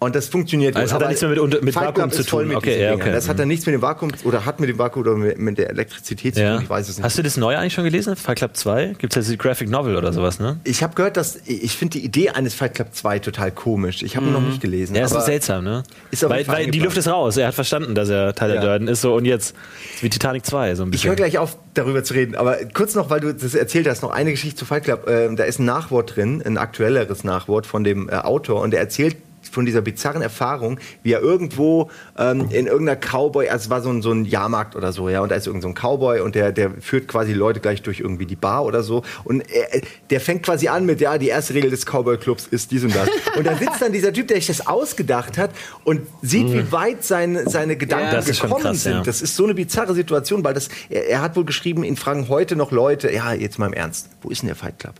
und 0.00 0.16
das 0.16 0.28
funktioniert. 0.28 0.76
Also 0.76 0.86
es 0.86 0.92
hat 0.94 1.02
dann 1.02 1.08
nichts 1.08 1.22
mehr 1.22 1.30
mit 1.30 1.62
mit 1.62 1.74
Vakuum 1.76 2.10
zu 2.10 2.24
tun. 2.24 2.48
mit 2.48 2.56
Okay, 2.56 2.82
ja, 2.82 2.94
okay. 2.94 3.12
Das 3.12 3.28
hat 3.28 3.38
dann 3.38 3.48
nichts 3.48 3.66
mit 3.66 3.74
dem 3.74 3.82
Vakuum 3.82 4.10
oder 4.24 4.46
hat 4.46 4.58
mit 4.58 4.68
dem 4.70 4.78
Vakuum 4.78 5.02
oder 5.02 5.14
mit, 5.14 5.58
der 5.58 5.70
Elektrizität 5.70 6.34
zu 6.34 6.40
tun. 6.42 6.60
Ich 6.62 6.70
weiß 6.70 6.88
es 6.88 6.96
nicht. 6.96 7.04
Hast 7.04 7.18
du 7.18 7.22
das 7.22 7.36
neue 7.36 7.58
eigentlich 7.58 7.74
schon 7.74 7.84
gelesen? 7.84 8.16
Fight 8.16 8.38
Club 8.38 8.56
2? 8.56 8.94
Gibt 8.98 9.14
es 9.14 9.26
ja 9.26 9.30
die 9.32 9.38
Graphic 9.38 9.68
Novel 9.68 9.96
oder 9.96 10.12
sowas, 10.12 10.40
ne? 10.40 10.58
ich 10.64 10.82
habe 10.82 10.94
gehört, 10.94 11.16
dass 11.16 11.38
ich 11.46 11.76
finde 11.76 11.98
die 11.98 12.04
Idee 12.04 12.30
eines 12.30 12.54
Fight 12.54 12.74
Club 12.74 12.88
2 12.92 13.18
total 13.18 13.50
komisch. 13.52 14.02
Ich 14.02 14.16
habe 14.16 14.26
ihn 14.26 14.32
noch 14.32 14.40
nicht 14.40 14.60
gelesen. 14.60 14.96
Ja, 14.96 15.04
ist 15.04 15.12
seltsam, 15.24 15.64
ne? 15.64 15.82
Ist 16.10 16.28
weil 16.28 16.48
weil 16.48 16.70
die. 16.70 16.80
Luft 16.80 16.96
ist 16.96 17.06
raus. 17.08 17.36
Er 17.36 17.48
hat 17.48 17.54
verstanden, 17.54 17.94
dass 17.94 18.08
er 18.08 18.34
Teil 18.34 18.48
Ja. 18.54 18.60
der 18.60 18.64
Durden 18.70 18.88
ist. 18.88 19.02
So, 19.02 19.14
und 19.14 19.26
jetzt 19.26 19.54
ist 19.94 20.02
wie 20.02 20.08
Titanic 20.08 20.46
2, 20.46 20.74
so 20.76 20.82
ein 20.82 20.86
Ich 20.88 20.92
bisschen. 20.92 21.10
höre 21.10 21.16
gleich 21.16 21.36
auf, 21.36 21.58
darüber 21.74 22.02
zu 22.02 22.14
reden. 22.14 22.36
Aber 22.36 22.56
kurz 22.72 22.94
noch, 22.94 23.10
weil 23.10 23.20
du 23.20 23.34
das 23.34 23.54
erzählt 23.54 23.86
hast, 23.86 24.02
noch 24.02 24.10
eine 24.10 24.30
Geschichte 24.30 24.56
zu 24.56 24.64
Fight 24.64 24.84
Club. 24.84 25.06
Ähm, 25.08 25.36
da 25.36 25.44
ist 25.44 25.58
ein 25.58 25.66
Nachwort 25.66 26.16
drin, 26.16 26.42
ein 26.44 26.56
aktuelleres 26.56 27.22
Nachwort 27.22 27.66
von 27.66 27.84
dem 27.84 28.08
äh, 28.08 28.12
Autor. 28.14 28.62
Und 28.62 28.72
er 28.72 28.80
erzählt 28.80 29.16
von 29.50 29.66
dieser 29.66 29.80
bizarren 29.80 30.22
Erfahrung, 30.22 30.78
wie 31.02 31.12
er 31.12 31.20
irgendwo 31.20 31.90
ähm, 32.16 32.48
in 32.50 32.66
irgendeiner 32.66 32.96
Cowboy, 33.00 33.48
also 33.48 33.64
es 33.64 33.70
war 33.70 33.82
so 33.82 33.90
ein, 33.90 34.02
so 34.02 34.12
ein 34.12 34.24
Jahrmarkt 34.24 34.76
oder 34.76 34.92
so, 34.92 35.08
ja, 35.08 35.20
und 35.20 35.30
da 35.30 35.34
ist 35.36 35.46
irgend 35.46 35.62
so 35.62 35.68
ein 35.68 35.74
Cowboy 35.74 36.20
und 36.20 36.34
der, 36.34 36.52
der 36.52 36.70
führt 36.80 37.08
quasi 37.08 37.32
Leute 37.32 37.60
gleich 37.60 37.82
durch 37.82 38.00
irgendwie 38.00 38.26
die 38.26 38.36
Bar 38.36 38.64
oder 38.64 38.82
so. 38.82 39.02
Und 39.24 39.42
er, 39.50 39.80
der 40.10 40.20
fängt 40.20 40.42
quasi 40.44 40.68
an 40.68 40.86
mit, 40.86 41.00
ja, 41.00 41.18
die 41.18 41.28
erste 41.28 41.54
Regel 41.54 41.70
des 41.70 41.84
Cowboy-Clubs 41.86 42.46
ist 42.48 42.70
dies 42.70 42.84
und 42.84 42.94
das. 42.94 43.08
Und 43.36 43.46
da 43.46 43.56
sitzt 43.56 43.80
dann 43.80 43.92
dieser 43.92 44.12
Typ, 44.12 44.28
der 44.28 44.36
sich 44.36 44.46
das 44.46 44.66
ausgedacht 44.66 45.36
hat 45.38 45.50
und 45.84 46.02
sieht, 46.22 46.52
wie 46.52 46.70
weit 46.72 47.04
seine, 47.04 47.48
seine 47.48 47.76
Gedanken 47.76 48.14
Ja, 48.14 48.20
gekommen 48.20 48.62
krass, 48.62 48.82
sind. 48.84 48.92
ja. 48.92 49.02
Das 49.02 49.22
ist 49.22 49.36
so 49.36 49.44
eine 49.44 49.54
bizarre 49.54 49.94
Situation, 49.94 50.44
weil 50.44 50.54
das, 50.54 50.68
er, 50.88 51.08
er 51.08 51.20
hat 51.22 51.36
wohl 51.36 51.44
geschrieben, 51.44 51.84
ihn 51.84 51.96
fragen 51.96 52.28
heute 52.28 52.56
noch 52.56 52.70
Leute, 52.70 53.10
ja, 53.12 53.32
jetzt 53.32 53.58
mal 53.58 53.66
im 53.66 53.72
Ernst, 53.72 54.08
wo 54.22 54.30
ist 54.30 54.42
denn 54.42 54.46
der 54.48 54.56
Fight 54.56 54.78
Club? 54.78 54.94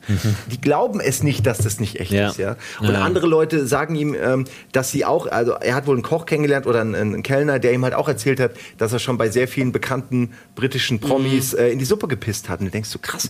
Die 0.50 0.60
glauben 0.60 1.00
es 1.00 1.22
nicht, 1.22 1.46
dass 1.46 1.58
das 1.58 1.80
nicht 1.80 1.98
echt 2.00 2.10
Mhm. 2.10 2.16
Ja. 2.16 2.28
ist, 2.30 2.38
ja. 2.38 2.56
Und 2.80 2.94
andere 2.96 3.26
Leute 3.26 3.66
sagen 3.66 3.94
ihm, 3.94 4.14
ähm, 4.20 4.39
dass 4.72 4.90
sie 4.90 5.04
auch, 5.04 5.26
also 5.26 5.52
er 5.52 5.74
hat 5.74 5.86
wohl 5.86 5.94
einen 5.96 6.02
Koch 6.02 6.26
kennengelernt 6.26 6.66
oder 6.66 6.80
einen, 6.80 6.94
einen 6.94 7.22
Kellner, 7.22 7.58
der 7.58 7.72
ihm 7.72 7.84
halt 7.84 7.94
auch 7.94 8.08
erzählt 8.08 8.40
hat, 8.40 8.52
dass 8.78 8.92
er 8.92 8.98
schon 8.98 9.18
bei 9.18 9.28
sehr 9.30 9.48
vielen 9.48 9.72
bekannten 9.72 10.32
britischen 10.54 10.98
Promis 11.00 11.52
Mhm. 11.52 11.58
äh, 11.58 11.68
in 11.70 11.78
die 11.78 11.84
Suppe 11.84 12.08
gepisst 12.08 12.48
hat. 12.48 12.60
Und 12.60 12.66
du 12.66 12.70
denkst 12.70 12.88
so, 12.90 12.98
krass, 12.98 13.28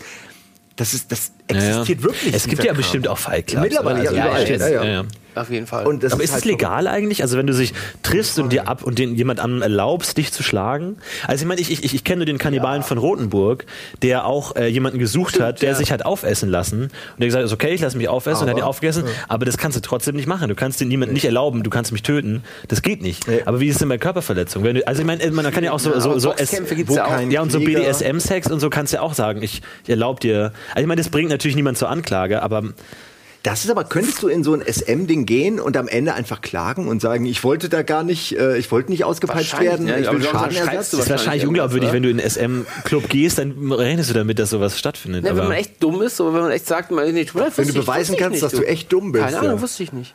das 0.76 0.94
ist, 0.94 1.12
das 1.12 1.32
existiert 1.48 2.02
wirklich. 2.02 2.34
Es 2.34 2.46
gibt 2.46 2.60
ja 2.62 2.68
Kram. 2.72 2.76
bestimmt 2.78 3.06
auch 3.08 3.18
Fight 3.18 3.48
Clubs. 3.48 3.64
Mittlerweile, 3.64 4.04
ja, 4.04 4.10
Also, 4.30 4.54
überall. 4.54 4.60
ja, 4.60 4.68
Ja, 4.68 4.84
ja. 4.84 4.84
ja. 5.02 5.04
Auf 5.40 5.50
jeden 5.50 5.66
Fall. 5.66 5.86
Und 5.86 6.02
das 6.02 6.12
Aber 6.12 6.22
ist 6.22 6.32
halt 6.32 6.44
es 6.44 6.50
legal 6.50 6.86
eigentlich? 6.86 7.22
Also 7.22 7.38
wenn 7.38 7.46
du 7.46 7.52
dich 7.52 7.72
triffst 8.02 8.38
und 8.38 8.52
dir 8.52 8.68
ab 8.68 8.82
und 8.82 8.98
den 8.98 9.14
jemand 9.14 9.40
anderem 9.40 9.62
erlaubst, 9.62 10.16
dich 10.16 10.32
zu 10.32 10.42
schlagen? 10.42 10.96
Also 11.26 11.42
ich 11.42 11.48
meine, 11.48 11.60
ich, 11.60 11.70
ich, 11.70 11.94
ich 11.94 12.04
kenne 12.04 12.18
nur 12.18 12.26
den 12.26 12.38
Kannibalen 12.38 12.82
von 12.82 12.98
Rothenburg, 12.98 13.64
der 14.02 14.26
auch 14.26 14.56
äh, 14.56 14.66
jemanden 14.66 14.98
gesucht 14.98 15.40
hat, 15.40 15.62
der 15.62 15.70
ja. 15.70 15.74
sich 15.74 15.92
hat 15.92 16.04
aufessen 16.04 16.48
lassen. 16.48 16.82
Und 16.82 16.90
der 17.18 17.26
gesagt 17.28 17.44
hat, 17.44 17.52
okay, 17.52 17.72
ich 17.72 17.80
lasse 17.80 17.96
mich 17.96 18.08
aufessen 18.08 18.42
und 18.42 18.48
hat 18.48 18.56
Aber, 18.56 18.64
ihn 18.64 18.68
aufgegessen. 18.68 19.04
Aber 19.28 19.44
das 19.44 19.56
kannst 19.56 19.76
du 19.76 19.80
trotzdem 19.80 20.16
nicht 20.16 20.26
machen. 20.26 20.48
Du 20.48 20.54
kannst 20.54 20.80
den 20.80 20.88
niemandem 20.88 21.14
nicht 21.14 21.24
erlauben, 21.24 21.62
du 21.62 21.70
kannst 21.70 21.92
mich 21.92 22.02
töten. 22.02 22.42
Das 22.68 22.82
geht 22.82 23.02
nicht. 23.02 23.26
Nee. 23.26 23.42
Aber 23.44 23.60
wie 23.60 23.68
ist 23.68 23.74
es 23.74 23.78
denn 23.78 23.88
bei 23.88 23.98
Körperverletzung? 23.98 24.64
Wenn 24.64 24.76
du, 24.76 24.86
also 24.86 25.00
ich 25.00 25.06
meine, 25.06 25.30
man 25.30 25.50
kann 25.50 25.64
ja 25.64 25.72
auch 25.72 25.78
so, 25.78 25.98
so, 26.00 26.18
so 26.18 26.34
gibt's 26.36 26.88
wo 26.88 26.96
ja 26.96 27.20
ja, 27.30 27.42
und 27.42 27.52
so. 27.52 27.60
BDSM-Sex 27.60 28.50
und 28.50 28.60
so 28.60 28.70
kannst 28.70 28.92
du 28.92 28.98
ja 28.98 29.02
auch 29.02 29.14
sagen, 29.14 29.42
ich, 29.42 29.62
ich 29.84 29.90
erlaube 29.90 30.20
dir. 30.20 30.52
Also 30.70 30.82
ich 30.82 30.86
meine, 30.86 31.00
das 31.00 31.10
bringt 31.10 31.30
natürlich 31.30 31.56
niemand 31.56 31.78
zur 31.78 31.88
Anklage, 31.88 32.42
aber 32.42 32.62
Das 33.42 33.64
ist 33.64 33.70
aber, 33.70 33.84
könntest 33.84 34.22
du 34.22 34.28
in 34.28 34.44
so 34.44 34.52
ein 34.52 34.60
SM-Ding 34.60 35.24
gehen 35.24 35.60
und 35.60 35.76
am 35.78 35.88
Ende 35.88 36.12
einfach 36.12 36.42
klagen 36.42 36.88
und 36.88 37.00
sagen, 37.00 37.24
ich 37.24 37.42
wollte 37.42 37.70
da 37.70 37.82
gar 37.82 38.02
nicht, 38.02 38.36
äh, 38.36 38.58
ich 38.58 38.70
wollte 38.70 38.90
nicht 38.90 39.04
ausgepeitscht 39.04 39.58
werden, 39.58 39.88
ja, 39.88 39.96
ich 39.98 40.08
aber 40.08 40.18
will 40.18 40.26
Schadenersatz. 40.26 40.90
das 40.90 41.00
ist 41.00 41.10
wahrscheinlich 41.10 41.46
unglaubwürdig, 41.46 41.88
irgendwas, 41.92 41.94
wenn 41.94 42.02
du 42.02 42.10
in 42.10 42.54
einen 42.54 42.64
SM-Club 42.64 43.08
gehst, 43.08 43.38
dann 43.38 43.72
rechnest 43.72 44.10
du 44.10 44.14
damit, 44.14 44.38
dass 44.38 44.50
sowas 44.50 44.78
stattfindet. 44.78 45.24
Ja, 45.24 45.30
wenn 45.30 45.38
aber- 45.38 45.48
man 45.48 45.56
echt 45.56 45.82
dumm 45.82 46.02
ist, 46.02 46.20
oder 46.20 46.34
wenn 46.34 46.42
man 46.42 46.50
echt 46.50 46.66
sagt, 46.66 46.90
man, 46.90 47.10
nee, 47.14 47.26
Wenn 47.32 47.68
du 47.68 47.74
beweisen 47.74 48.16
kannst, 48.18 48.32
nicht, 48.32 48.42
dass 48.42 48.52
du 48.52 48.62
echt 48.66 48.92
dumm 48.92 49.12
bist, 49.12 49.24
Keine 49.24 49.38
Ahnung, 49.38 49.56
ja. 49.56 49.62
wusste 49.62 49.82
ich 49.84 49.92
nicht. 49.92 50.14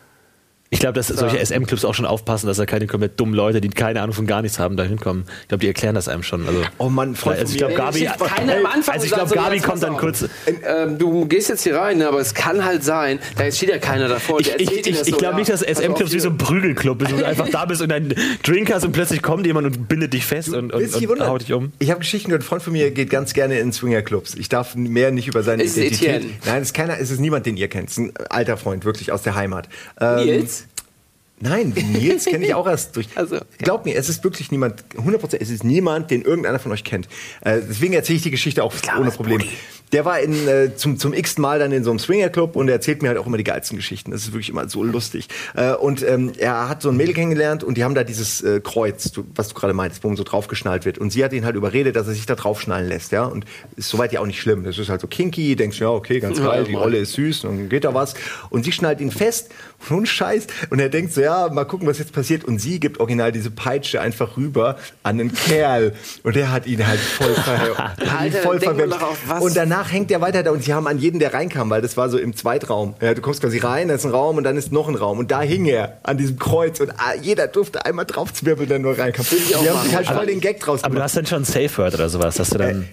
Ich 0.76 0.82
glaube, 0.82 0.96
dass 0.96 1.08
solche 1.08 1.44
SM-Clubs 1.44 1.86
auch 1.86 1.94
schon 1.94 2.06
aufpassen, 2.06 2.48
dass 2.48 2.58
da 2.58 2.66
keine 2.66 2.86
komplett 2.86 3.18
dummen 3.18 3.34
Leute, 3.34 3.62
die 3.62 3.70
keine 3.70 4.02
Ahnung 4.02 4.14
von 4.14 4.28
gar 4.28 4.42
nichts 4.42 4.60
haben, 4.60 4.76
da 4.76 4.84
hinkommen. 4.84 5.24
Ich 5.44 5.48
glaube, 5.48 5.62
die 5.62 5.68
erklären 5.68 5.96
das 5.96 6.10
einem 6.10 6.22
schon. 6.22 6.46
Also, 6.46 6.64
Oh 6.80 6.90
Mann, 6.90 7.16
Freund 7.16 7.40
also 7.40 7.54
ich 7.54 7.58
glaube. 7.58 7.76
Gabi, 7.76 8.10
also 8.10 9.06
ich 9.06 9.10
so, 9.10 9.36
Gabi 9.36 9.62
kommt 9.62 9.82
dann 9.82 9.96
kurz. 9.96 10.26
Ähm, 10.68 10.98
du 10.98 11.28
gehst 11.28 11.48
jetzt 11.48 11.64
hier 11.64 11.78
rein, 11.78 12.00
ne, 12.00 12.10
aber 12.10 12.20
es 12.20 12.34
kann 12.34 12.66
halt 12.66 12.84
sein, 12.84 13.20
da 13.38 13.50
steht 13.50 13.70
ja 13.70 13.78
keiner 13.78 14.10
davor. 14.10 14.42
Ich, 14.42 14.54
ich, 14.54 14.70
ich, 14.70 14.88
ich 14.88 14.98
so, 14.98 15.16
glaube 15.16 15.36
ja, 15.36 15.40
nicht, 15.40 15.50
dass 15.50 15.62
SM-Clubs 15.62 16.12
wie 16.12 16.20
so 16.20 16.30
ein. 16.30 16.38
Prügelclub 16.38 17.02
ist, 17.04 17.14
wo 17.14 17.18
du 17.20 17.26
einfach 17.26 17.48
da 17.48 17.64
bist 17.64 17.82
und 17.82 17.94
einen 17.94 18.14
Drink 18.44 18.74
hast 18.74 18.84
und 18.84 18.92
plötzlich 18.92 19.22
kommt 19.22 19.46
jemand 19.46 19.68
und 19.68 19.88
bindet 19.88 20.12
dich 20.12 20.26
fest 20.26 20.54
und, 20.54 20.74
haut 20.74 21.42
dich 21.42 21.54
um. 21.54 21.72
Ich 21.80 21.90
habe 21.90 22.02
Geschichten 22.02 22.32
gehört, 22.32 22.44
ein 22.44 22.46
Freund 22.46 22.62
von 22.62 22.74
mir 22.74 22.92
geht 22.92 23.10
ganz 23.10 23.34
gerne 23.34 23.60
in 23.60 23.72
Swingerclubs. 23.72 24.36
Ich 24.36 24.50
darf 24.50 24.76
mehr 24.76 25.12
nicht 25.12 25.30
über 25.30 25.42
seine 25.42 25.64
Identität. 25.64 26.18
Etienne? 26.18 26.34
Nein, 26.46 26.62
es 26.62 26.70
ist 26.70 26.74
keiner, 26.74 27.00
es 27.00 27.12
ist 27.12 27.22
niemand, 27.22 27.46
den 27.46 27.56
ihr 27.56 27.70
kennt. 27.70 27.90
Es 27.90 27.98
ist 27.98 28.04
ein 28.04 28.14
alter 28.30 28.58
Freund, 28.58 28.84
wirklich 28.84 29.14
aus 29.14 29.22
der 29.22 29.36
Heimat. 29.36 29.70
Ähm, 30.02 30.26
Nils? 30.26 30.65
Nein, 31.40 31.74
Nils 31.92 32.26
kenne 32.26 32.46
ich 32.46 32.54
auch 32.56 32.68
erst 32.68 32.96
durch. 32.96 33.08
Also, 33.16 33.40
Glaub 33.58 33.86
mir, 33.86 33.96
es 33.96 34.08
ist 34.08 34.24
wirklich 34.24 34.52
niemand, 34.52 34.86
100%, 34.96 35.38
es 35.40 35.50
ist 35.50 35.64
niemand, 35.64 36.10
den 36.12 36.22
irgendeiner 36.22 36.60
von 36.60 36.72
euch 36.72 36.84
kennt. 36.84 37.08
Äh, 37.42 37.62
deswegen 37.68 37.94
erzähle 37.94 38.18
ich 38.18 38.24
die 38.24 38.32
Geschichte 38.32 38.64
auch 38.64 38.74
ohne 38.98 39.12
Problem. 39.12 39.42
Der 39.96 40.04
war 40.04 40.20
in, 40.20 40.46
äh, 40.48 40.76
zum, 40.76 41.00
zum 41.00 41.14
x 41.14 41.38
Mal 41.38 41.58
dann 41.58 41.72
in 41.72 41.86
so 41.86 41.90
einem 41.90 42.00
Swingerclub 42.00 42.58
und 42.58 42.68
er 42.68 42.74
erzählt 42.76 43.02
mir 43.02 43.08
halt 43.08 43.18
auch 43.18 43.26
immer 43.28 43.38
die 43.38 43.46
geilsten 43.46 43.78
Geschichten. 43.78 44.12
Das 44.12 44.24
ist 44.24 44.34
wirklich 44.34 44.50
immer 44.50 44.68
so 44.68 44.84
lustig. 44.84 45.30
Äh, 45.56 45.72
und 45.74 46.04
ähm, 46.04 46.34
er 46.38 46.68
hat 46.68 46.82
so 46.82 46.90
ein 46.90 46.98
Mädel 46.98 47.14
kennengelernt 47.14 47.64
und 47.64 47.78
die 47.78 47.84
haben 47.86 47.96
da 47.96 48.04
dieses 48.04 48.42
äh, 48.42 48.60
Kreuz, 48.62 49.10
du, 49.14 49.24
was 49.36 49.48
du 49.48 49.54
gerade 49.56 49.74
meintest, 49.74 50.04
wo 50.04 50.10
man 50.10 50.18
so 50.18 50.24
draufgeschnallt 50.26 50.84
wird. 50.84 50.98
Und 50.98 51.12
sie 51.12 51.24
hat 51.24 51.32
ihn 51.32 51.46
halt 51.46 51.56
überredet, 51.56 51.96
dass 51.96 52.08
er 52.08 52.14
sich 52.14 52.26
da 52.26 52.36
draufschnallen 52.36 52.90
lässt. 52.90 53.14
ja. 53.14 53.24
Und 53.24 53.46
ist 53.78 53.88
soweit 53.88 54.12
ja 54.12 54.20
auch 54.20 54.26
nicht 54.26 54.42
schlimm. 54.42 54.66
Das 54.66 54.78
ist 54.78 54.90
halt 54.90 55.00
so 55.00 55.08
kinky, 55.08 55.56
denkst 55.56 55.80
ja, 55.80 55.90
okay, 55.90 56.20
ganz 56.20 56.40
Ja, 56.40 56.48
geil, 56.48 56.66
die. 56.66 56.74
Rolle 56.74 56.98
ist 56.98 57.14
süß 57.14 57.46
und 57.46 57.58
dann 57.58 57.70
geht 57.70 57.86
da 57.86 57.94
was. 57.94 58.16
Und 58.50 58.66
sie 58.66 58.74
schnallt 58.74 59.00
ihn 59.00 59.12
fest 59.12 59.50
und 59.90 60.08
Scheiß. 60.10 60.48
Und 60.72 60.80
er 60.80 60.90
denkt 60.90 61.14
so, 61.14 61.22
ja, 61.22 61.48
mal 61.48 61.64
gucken, 61.64 61.88
was 61.88 62.00
jetzt 62.00 62.12
passiert. 62.12 62.44
Und 62.44 62.60
sie 62.60 62.82
gibt 62.82 63.00
original 63.00 63.32
diese 63.32 63.50
Peitsche 63.50 64.02
einfach 64.02 64.36
rüber 64.36 64.78
an 65.04 65.22
einen 65.22 65.34
Kerl. 65.34 65.94
Und 66.24 66.36
der 66.36 66.52
hat 66.52 66.68
ihn 66.68 66.86
halt 66.86 67.00
voll, 67.00 67.34
ver 67.34 67.94
Alter, 68.20 68.40
voll 68.40 68.60
was- 69.28 69.42
Und 69.42 69.56
danach 69.56 69.85
hängt 69.92 70.12
er 70.12 70.22
weiter 70.22 70.44
da 70.44 70.52
und 70.52 70.64
sie 70.64 70.74
haben 70.74 70.88
an 70.88 70.98
jeden, 71.00 71.20
der 71.20 71.34
reinkam, 71.34 71.70
weil 71.70 71.82
das 71.82 71.98
war 71.98 72.10
so 72.10 72.18
im 72.18 72.36
Zweitraum. 72.36 72.96
Ja, 73.02 73.14
du 73.14 73.22
kommst 73.22 73.42
quasi 73.42 73.58
rein, 73.60 73.88
da 73.88 73.96
ist 73.96 74.06
ein 74.06 74.12
Raum 74.12 74.38
und 74.38 74.44
dann 74.44 74.58
ist 74.58 74.72
noch 74.72 74.88
ein 74.88 74.96
Raum. 74.96 75.20
Und 75.20 75.32
da 75.32 75.42
hing 75.42 75.66
er 75.66 76.00
an 76.04 76.18
diesem 76.18 76.38
Kreuz 76.40 76.80
und 76.80 76.92
ah, 76.92 77.14
jeder 77.22 77.48
durfte 77.48 77.86
einmal 77.86 78.06
draufzwirbeln, 78.06 78.68
der 78.70 78.80
nur 78.80 78.98
reinkam. 78.98 79.26
Die 79.30 79.56
haben 79.56 79.84
sich 79.86 79.96
halt 79.96 80.08
voll 80.08 80.26
den 80.26 80.40
Gag 80.42 80.60
draus 80.60 80.84
Aber 80.84 80.90
du 80.90 80.94
gemacht. 80.96 81.04
hast 81.06 81.18
dann 81.18 81.26
schon 81.26 81.42
ein 81.42 81.46
Safe 81.46 81.78
Word 81.78 81.94
oder 81.96 82.10
sowas, 82.10 82.36
dass 82.36 82.50
du 82.50 82.58
dann. 82.58 82.88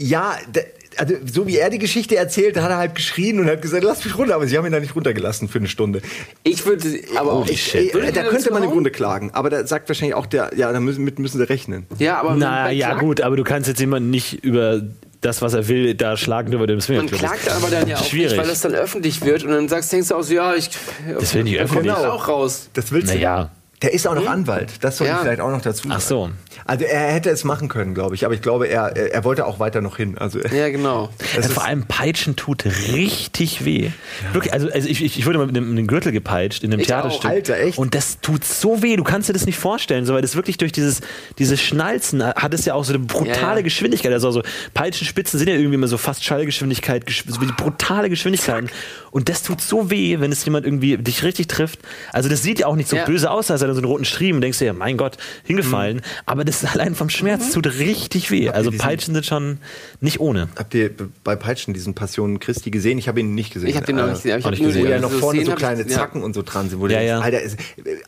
Ja, 0.00 0.36
da, 0.52 0.60
also 0.96 1.14
so 1.30 1.46
wie 1.46 1.56
er 1.58 1.70
die 1.70 1.78
Geschichte 1.78 2.16
erzählt, 2.16 2.56
hat 2.56 2.70
er 2.70 2.76
halt 2.76 2.94
geschrien 2.94 3.38
und 3.40 3.46
hat 3.46 3.62
gesagt, 3.62 3.84
lass 3.84 4.04
mich 4.04 4.16
runter. 4.16 4.34
Aber 4.36 4.46
sie 4.46 4.56
haben 4.56 4.64
ihn 4.66 4.72
da 4.72 4.80
nicht 4.80 4.94
runtergelassen 4.96 5.48
für 5.48 5.58
eine 5.58 5.68
Stunde. 5.68 6.02
Ich 6.44 6.64
würde, 6.66 6.82
aber 7.16 7.32
auch, 7.32 7.48
Ich, 7.48 7.74
Würde 7.74 8.06
äh, 8.06 8.08
ich 8.08 8.14
da 8.14 8.22
dir 8.22 8.28
könnte 8.30 8.52
man 8.52 8.62
im? 8.62 8.70
Grunde 8.70 8.90
klagen. 8.90 9.30
Aber 9.32 9.50
da 9.50 9.66
sagt 9.66 9.88
wahrscheinlich 9.88 10.14
auch 10.14 10.26
der, 10.26 10.50
ja, 10.56 10.72
damit 10.72 10.98
müssen 11.18 11.38
sie 11.38 11.48
rechnen. 11.48 11.86
Ja, 11.98 12.20
aber 12.20 12.34
Na 12.36 12.70
ja, 12.70 12.94
gut, 12.94 13.20
aber 13.20 13.36
du 13.36 13.44
kannst 13.44 13.68
jetzt 13.68 13.80
jemanden 13.80 14.10
nicht 14.10 14.44
über 14.44 14.82
das, 15.20 15.42
was 15.42 15.54
er 15.54 15.66
will, 15.68 15.94
da 15.94 16.16
schlagen 16.16 16.52
über 16.52 16.66
dem 16.66 16.76
Man 16.76 16.80
Swingerclub. 16.82 17.18
klagt 17.18 17.50
aber 17.50 17.70
dann 17.70 17.88
ja 17.88 17.96
auch 17.96 18.04
Schwierig. 18.04 18.32
nicht, 18.32 18.40
weil 18.40 18.48
das 18.48 18.60
dann 18.60 18.74
öffentlich 18.74 19.24
wird 19.24 19.44
und 19.44 19.50
dann 19.50 19.68
sagst, 19.68 19.92
denkst 19.92 20.08
du 20.08 20.14
auch 20.14 20.22
so, 20.22 20.34
ja, 20.34 20.54
ich. 20.54 20.70
Das 21.18 21.34
will 21.34 21.44
nicht 21.44 21.58
kommt 21.58 21.70
öffentlich. 21.70 21.94
das 21.94 22.04
auch 22.04 22.28
raus. 22.28 22.68
Das 22.74 22.92
willst 22.92 23.10
du. 23.10 23.14
Naja. 23.14 23.50
Der 23.82 23.92
ist 23.94 24.08
auch 24.08 24.14
noch 24.16 24.26
Anwalt. 24.26 24.72
Das 24.80 24.96
soll 24.96 25.06
Ja. 25.06 25.14
ich 25.16 25.20
vielleicht 25.20 25.40
auch 25.40 25.50
noch 25.50 25.60
dazu 25.62 25.88
Ach 25.90 26.00
so. 26.00 26.30
Also 26.64 26.84
er 26.84 27.12
hätte 27.12 27.30
es 27.30 27.44
machen 27.44 27.68
können, 27.68 27.94
glaube 27.94 28.16
ich. 28.16 28.24
Aber 28.24 28.34
ich 28.34 28.42
glaube, 28.42 28.66
er, 28.66 28.96
er, 28.96 29.22
wollte 29.24 29.46
auch 29.46 29.60
weiter 29.60 29.80
noch 29.80 29.96
hin. 29.96 30.18
Also 30.18 30.40
Ja, 30.40 30.68
genau. 30.68 31.10
das 31.36 31.46
Ja, 31.46 31.52
vor 31.54 31.64
allem 31.64 31.86
Peitschen 31.86 32.34
tut 32.34 32.64
richtig 32.92 33.64
weh. 33.64 33.90
Wirklich, 34.32 34.52
also, 34.52 34.68
also 34.70 34.88
ich, 34.88 35.02
ich, 35.02 35.24
wurde 35.26 35.38
mal 35.38 35.46
mit 35.46 35.56
einem, 35.56 35.68
mit 35.70 35.78
einem 35.78 35.86
Gürtel 35.86 36.10
gepeitscht 36.10 36.64
in 36.64 36.72
einem 36.72 36.80
Ich 36.80 36.88
Theaterstück. 36.88 37.24
auch. 37.24 37.34
Alter, 37.34 37.56
echt? 37.58 37.78
Und 37.78 37.94
das 37.94 38.18
tut 38.20 38.44
so 38.44 38.82
weh, 38.82 38.96
du 38.96 39.04
kannst 39.04 39.28
dir 39.28 39.32
das 39.32 39.46
nicht 39.46 39.58
vorstellen, 39.58 40.04
so, 40.06 40.12
weil 40.14 40.22
das 40.22 40.34
wirklich 40.34 40.56
durch 40.58 40.72
dieses, 40.72 41.00
dieses 41.38 41.60
Schnalzen 41.60 42.24
hat 42.24 42.52
es 42.54 42.64
ja 42.64 42.74
auch 42.74 42.84
so 42.84 42.92
eine 42.92 42.98
brutale 43.04 43.36
Ja, 43.36 43.56
ja. 43.56 43.62
Geschwindigkeit. 43.62 44.12
Also 44.12 44.32
so 44.32 44.42
Peitschenspitzen 44.74 45.38
sind 45.38 45.48
ja 45.48 45.54
irgendwie 45.54 45.76
immer 45.76 45.88
so 45.88 45.98
fast 45.98 46.24
Schallgeschwindigkeit, 46.24 47.06
gesch- 47.06 47.24
so 47.30 47.40
wie 47.40 47.46
die 47.46 47.52
brutale 47.52 48.10
Geschwindigkeit. 48.10 48.64
Und 49.12 49.28
das 49.28 49.42
tut 49.42 49.60
so 49.60 49.90
weh, 49.90 50.18
wenn 50.20 50.32
es 50.32 50.44
jemand 50.44 50.66
irgendwie 50.66 50.96
dich 50.98 51.22
richtig 51.22 51.46
trifft. 51.48 51.78
Also 52.12 52.28
das 52.28 52.42
sieht 52.42 52.58
ja 52.58 52.66
auch 52.66 52.76
nicht 52.76 52.88
so 52.88 52.96
Ja. 52.96 53.04
böse 53.04 53.30
aus, 53.30 53.50
als 53.50 53.62
halt 53.68 53.76
so 53.76 53.82
einen 53.82 53.90
roten 53.90 54.04
Striemen, 54.04 54.40
denkst 54.40 54.58
du 54.58 54.64
ja, 54.66 54.72
mein 54.72 54.96
Gott, 54.96 55.16
hingefallen. 55.44 56.02
Aber 56.26 56.44
das 56.44 56.62
ist 56.62 56.74
allein 56.74 56.94
vom 56.94 57.08
Schmerz 57.10 57.52
tut 57.52 57.66
richtig 57.66 58.30
weh. 58.30 58.48
Also 58.50 58.70
diesen- 58.70 58.82
Peitschen 58.82 59.14
sind 59.14 59.26
schon 59.26 59.58
nicht 60.00 60.20
ohne. 60.20 60.48
Habt 60.56 60.74
ihr 60.74 60.90
bei 61.24 61.36
Peitschen 61.36 61.74
diesen 61.74 61.94
Passion 61.94 62.40
Christi 62.40 62.70
gesehen? 62.70 62.98
Ich 62.98 63.08
habe 63.08 63.20
ihn 63.20 63.34
nicht 63.34 63.52
gesehen. 63.52 63.68
Ich 63.70 63.76
habe 63.76 63.86
den 63.86 63.96
noch 63.96 64.06
nicht 64.06 64.22
gesehen. 64.22 64.32
aber 64.32 64.38
Ich 64.38 64.44
auch 64.44 64.46
hab 64.46 64.50
nicht 64.52 64.60
nur 64.62 64.68
gesehen. 64.68 64.86
Wo 64.86 64.90
ja 64.90 65.00
noch 65.00 65.10
vorne 65.12 65.44
so 65.44 65.50
hab 65.52 65.58
ich- 65.58 65.64
kleine 65.64 65.82
ja. 65.82 65.88
Zacken 65.88 66.22
und 66.22 66.34
so 66.34 66.42
dran 66.42 66.68
sind, 66.70 66.80
wo 66.80 66.86
Ja, 66.88 67.00
ja. 67.00 67.20
Alter, 67.20 67.40
ist, 67.42 67.56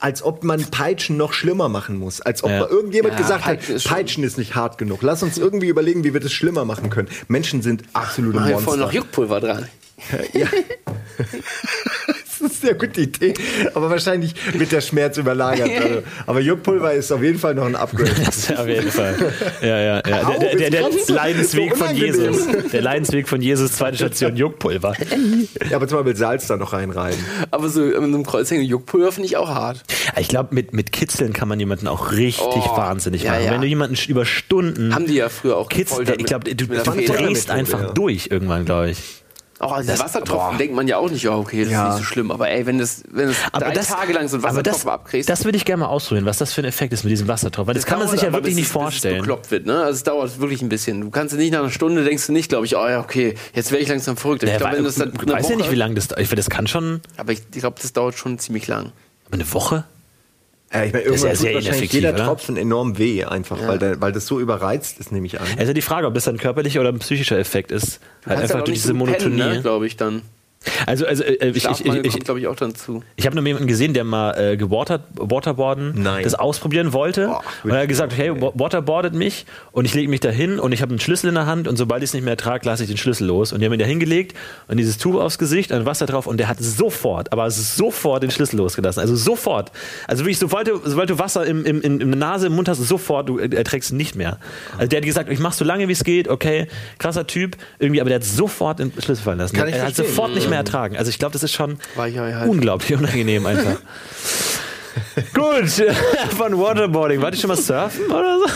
als 0.01 0.23
ob 0.23 0.45
man 0.45 0.63
Peitschen 0.71 1.17
noch 1.17 1.33
schlimmer 1.33 1.69
machen 1.69 1.99
muss. 1.99 2.21
Als 2.21 2.43
ob 2.43 2.51
Ja. 2.51 2.61
mal 2.61 2.69
irgendjemand 2.69 3.15
Ja, 3.15 3.21
gesagt 3.21 3.45
Peitschen 3.45 3.69
hat, 3.69 3.77
ist 3.77 3.89
Peitschen 3.89 4.25
ist 4.25 4.39
nicht 4.39 4.55
hart 4.55 4.79
genug. 4.79 5.03
Lass 5.03 5.23
uns 5.23 5.39
irgendwie 5.39 5.69
überlegen, 5.69 6.05
wie 6.05 6.13
wir 6.15 6.21
das 6.21 6.33
schlimmer 6.33 6.65
machen 6.65 6.91
können. 6.91 7.09
Menschen 7.29 7.63
sind 7.63 7.83
absolute 7.93 8.39
Mach 8.39 8.49
ja 8.49 8.59
vorne 8.59 8.81
noch 8.81 8.87
Monster. 8.87 8.97
Juckpulver 8.97 9.41
dran. 9.41 9.67
Ja. 10.33 10.47
das 12.41 12.53
ist 12.53 12.65
eine 12.65 12.71
sehr 12.71 12.75
gute 12.75 13.01
Idee. 13.03 13.35
Aber 13.75 13.91
wahrscheinlich 13.91 14.35
wird 14.59 14.73
der 14.73 14.81
Schmerz 14.81 15.17
überlagert. 15.17 15.71
Also, 15.83 16.03
aber 16.27 16.41
Juckpulver 16.41 16.93
ist 16.93 17.11
auf 17.13 17.23
jeden 17.23 17.39
Fall 17.39 17.55
noch 17.55 17.67
ein 17.67 17.77
Upgrade. 17.77 18.11
Das 18.25 18.51
auf 18.59 18.67
jeden 18.69 18.91
Fall. 18.91 19.15
Ja, 19.63 19.69
ja, 19.69 19.83
ja. 19.97 20.01
Der, 20.03 20.29
Au, 20.29 20.39
der, 20.39 20.57
der, 20.57 20.71
der. 20.71 20.91
Leidensweg 21.09 21.77
So 21.77 21.85
von. 21.85 21.97
Jesus. 21.97 22.39
Der 22.73 22.83
Leidensweg 22.83 23.29
von 23.29 23.41
Jesus, 23.43 23.73
zweite 23.73 23.97
Station, 23.97 24.37
Juckpulver. 24.37 24.95
Ja, 25.71 25.77
aber 25.77 25.89
zum 25.89 25.99
Beispiel 25.99 26.17
Salz 26.17 26.47
da 26.47 26.57
noch 26.57 26.73
reinreiben. 26.73 27.19
Aber 27.51 27.69
so 27.69 27.85
in 27.85 28.03
einem 28.05 28.25
Kreuzhängen 28.25 28.65
Juckpulver 28.65 29.13
finde 29.13 29.27
ich 29.29 29.37
auch 29.37 29.49
hart. 29.49 29.83
Ich 30.19 30.29
glaube, 30.29 30.55
mit, 30.55 30.73
mit 30.75 30.93
Kitzeln 30.93 31.33
kann 31.33 31.49
man 31.49 31.59
jemanden 31.61 31.87
auch 31.89 32.13
richtig 32.13 32.41
Oh, 32.41 32.77
wahnsinnig 32.77 33.25
machen. 33.25 33.45
ja. 33.45 33.51
Wenn 33.53 33.61
du 33.61 33.67
jemanden 33.67 33.97
über 34.09 34.25
Stunden 34.25 34.95
Haben 34.95 35.07
die 35.07 35.15
ja 35.15 35.29
früher 35.29 35.57
auch 35.57 35.69
kitzelst, 35.69 35.91
gefoltert 36.01 36.21
ich 36.21 36.27
glaube, 36.27 36.49
mit- 36.49 36.61
du, 36.61 36.67
mit 36.67 36.87
du 36.87 37.13
drehst 37.13 37.51
einfach 37.51 37.93
durch 37.95 38.29
irgendwann, 38.31 38.65
glaube 38.65 38.91
ich. 38.91 39.20
Auch 39.61 39.73
als 39.73 39.87
Wassertropfen 39.89 40.53
boah. 40.53 40.59
denkt 40.59 40.75
man 40.75 40.89
ja 40.89 40.97
auch 40.97 41.11
nicht, 41.11 41.23
ja, 41.23 41.33
okay, 41.37 41.65
das 41.65 41.73
Ja. 41.73 41.89
ist 41.89 41.95
nicht 41.97 41.99
so 41.99 42.05
schlimm. 42.13 42.31
Aber 42.31 42.49
ey, 42.49 42.65
wenn 42.67 42.79
das, 42.79 43.03
wenn 43.11 43.29
das 43.29 43.37
drei 43.53 43.73
Tage 43.75 44.13
lang 44.15 44.27
so 44.27 44.39
ein 44.39 44.45
aber 44.45 44.63
das, 44.63 44.73
Wassertropfen 44.77 44.91
abkriegst, 44.91 45.29
das 45.29 45.45
würde 45.45 45.57
ich 45.59 45.65
gerne 45.67 45.83
mal 45.83 45.89
ausprobieren, 45.91 46.25
was 46.25 46.39
das 46.39 46.53
für 46.55 46.63
ein 46.63 46.65
Effekt 46.65 46.93
ist 46.95 47.05
mit 47.05 47.11
diesem 47.11 47.29
Wassertropfen. 47.29 47.69
Weil 47.69 47.75
das, 47.75 47.85
kann 47.85 47.99
man 47.99 48.09
sich 48.09 48.23
ja 48.23 48.33
wirklich 48.33 48.55
bis 48.55 48.57
nicht 48.57 48.65
es- 48.69 48.73
bis 48.73 48.83
vorstellen. 48.83 49.15
Es 49.17 49.21
bekloppt 49.21 49.51
wird, 49.51 49.67
ne? 49.67 49.77
Also 49.83 49.93
es 49.97 50.03
dauert 50.03 50.41
wirklich 50.41 50.63
ein 50.63 50.71
bisschen. 50.71 51.03
Du 51.03 51.11
kannst 51.11 51.37
nicht 51.37 51.53
nach 51.53 51.61
einer 51.61 51.71
Stunde 51.71 52.05
denkst 52.05 52.27
du 52.27 52.33
nicht, 52.33 52.49
glaube 52.49 52.65
ich, 52.67 52.75
oh 52.77 52.89
ja, 52.89 53.01
okay, 53.01 53.35
jetzt 53.55 53.71
wäre 53.71 53.83
ich 53.83 53.89
langsam 53.89 54.17
verrückt. 54.17 54.43
Ja, 54.43 54.53
ich 54.53 54.57
glaube, 54.59 54.77
weil- 54.79 54.83
das 54.83 54.95
dann 54.97 55.13
ich 55.15 55.21
weiß 55.31 55.45
ja 55.45 55.49
Woche- 55.51 55.57
nicht, 55.59 55.71
wie 55.71 55.75
lange 55.77 55.95
das 55.95 56.09
dauert. 56.09 56.21
Ich 56.23 56.29
finde, 56.29 56.41
das 56.43 56.49
kann 56.51 56.67
schon 56.67 57.03
Aber 57.19 57.33
ich 57.33 57.51
glaube, 57.51 57.77
das 57.83 57.93
dauert 57.93 58.17
schon 58.17 58.39
ziemlich 58.39 58.67
lang. 58.67 58.93
eine 59.31 59.53
Woche. 59.53 59.85
Ja, 60.73 60.85
ich 60.85 60.93
meine, 60.93 61.05
ist 61.05 61.25
ja 61.25 61.31
irgendwann 61.31 61.37
sehr 61.37 61.53
tut 61.53 61.55
wahrscheinlich 61.55 61.67
ineffektiv, 61.67 61.93
jeder 61.95 62.15
oder? 62.15 62.25
Tropfen 62.27 62.57
enorm 62.57 62.99
weh, 62.99 63.25
einfach, 63.25 63.59
weil, 63.67 63.79
der, 63.79 64.01
weil 64.01 64.13
das 64.13 64.27
so 64.27 64.39
überreizt 64.39 65.01
ist, 65.01 65.11
nehme 65.11 65.27
ich 65.27 65.41
an. 65.41 65.47
Also 65.59 65.73
die 65.73 65.83
Frage, 65.83 66.07
ob 66.07 66.15
das 66.15 66.29
ein 66.29 66.39
körperlicher 66.39 66.81
oder 66.81 66.91
ein 66.91 67.01
psychischer 67.01 67.39
Effekt 67.39 67.73
ist. 67.73 67.99
Halt 68.25 68.41
einfach 68.41 68.63
durch 68.63 68.79
diese 68.79 68.89
pennen, 68.89 68.99
Monotonie. 68.99 69.37
ne, 69.37 69.63
glaube 69.63 69.87
ich, 69.87 69.97
dann. 69.97 70.23
Also, 70.87 71.07
also 71.07 71.23
äh, 71.25 71.49
ich, 71.51 71.65
ich, 71.65 71.87
ich, 71.87 72.19
glaube 72.21 72.39
ich, 72.41 72.47
auch 72.47 72.55
dann 72.55 72.75
zu. 72.75 73.03
Ich 73.17 73.25
habe 73.25 73.35
nur 73.35 73.47
jemanden 73.47 73.67
gesehen, 73.67 73.95
der 73.95 74.05
mal 74.05 74.33
äh, 74.39 74.57
gewatert, 74.59 75.05
Waterboarden 75.15 75.95
Nein. 76.03 76.23
das 76.23 76.35
ausprobieren 76.35 76.93
wollte. 76.93 77.29
Boah, 77.29 77.43
und 77.65 77.71
er 77.71 77.81
hat 77.83 77.89
gesagt, 77.89 78.13
hey, 78.15 78.31
wa- 78.41 78.53
Waterboardet 78.55 79.15
mich 79.15 79.47
und 79.73 79.87
ich 79.87 79.95
lege 79.95 80.11
mich 80.11 80.21
da 80.21 80.29
hin 80.29 80.59
und 80.59 80.73
ich 80.73 80.83
habe 80.83 80.91
einen 80.91 81.01
Schlüssel 81.01 81.29
in 81.29 81.35
der 81.35 81.47
Hand 81.47 81.67
und 81.67 81.77
sobald 81.77 82.03
ich 82.03 82.11
es 82.11 82.15
nicht 82.15 82.25
mehr 82.25 82.37
trage, 82.37 82.67
lasse 82.67 82.83
ich 82.83 82.89
den 82.91 82.99
Schlüssel 82.99 83.27
los. 83.27 83.53
Und 83.55 83.61
die 83.61 83.67
haben 83.67 83.73
ihn 83.73 83.79
da 83.79 83.87
hingelegt 83.87 84.37
und 84.69 84.77
dieses 84.77 84.99
Tuch 84.99 85.15
aufs 85.19 85.39
Gesicht 85.39 85.73
und 85.73 85.87
Wasser 85.87 86.05
drauf 86.05 86.27
und 86.27 86.37
der 86.39 86.49
hat 86.49 86.59
sofort, 86.61 87.33
aber 87.33 87.51
sofort 87.51 88.23
den 88.23 88.31
Schlüssel 88.31 88.57
losgelassen. 88.59 89.01
Also 89.01 89.17
sofort. 89.17 89.73
Also 90.09 90.25
wirklich, 90.25 90.39
sobald 90.39 90.69
du, 90.69 90.79
sobald 90.85 91.09
du 91.09 91.19
Wasser 91.19 91.47
im, 91.47 91.65
im, 91.65 91.81
in, 91.81 92.01
in 92.01 92.11
der 92.11 92.19
Nase, 92.19 92.49
im 92.49 92.55
Mund 92.55 92.69
hast, 92.69 92.79
sofort, 92.87 93.31
du 93.31 93.39
erträgst 93.39 93.93
ihn 93.93 93.97
nicht 93.97 94.15
mehr. 94.15 94.39
Also 94.77 94.89
der 94.89 94.99
hat 94.99 95.07
gesagt, 95.07 95.31
ich 95.31 95.39
mach 95.39 95.53
so 95.55 95.65
lange 95.65 95.89
wie 95.89 95.93
es 95.93 96.05
geht, 96.05 96.29
okay, 96.29 96.67
krasser 96.99 97.27
Typ, 97.27 97.57
irgendwie, 97.79 98.03
aber 98.03 98.11
der 98.11 98.17
hat 98.17 98.25
sofort 98.25 98.79
den 98.79 98.93
Schlüssel 98.93 99.23
fallen 99.25 99.39
lassen. 99.39 99.57
Kann 99.57 99.69
ich 99.69 99.75
er 99.75 99.87
hat 99.87 99.95
verstehen. 99.95 100.15
sofort 100.15 100.35
nicht 100.35 100.50
mehr 100.51 100.59
ertragen. 100.59 100.97
Also 100.97 101.11
ich 101.11 101.19
glaube, 101.19 101.33
das 101.33 101.43
ist 101.43 101.53
schon 101.53 101.79
unglaublich 102.47 102.99
unangenehm 102.99 103.47
einfach. 103.47 103.77
Gut, 105.35 105.71
von 106.37 106.59
Waterboarding. 106.59 107.23
Warte 107.23 107.35
ich 107.37 107.41
schon 107.41 107.49
mal 107.49 107.57
surfen 107.57 108.07
oder 108.07 108.39
so? 108.39 108.47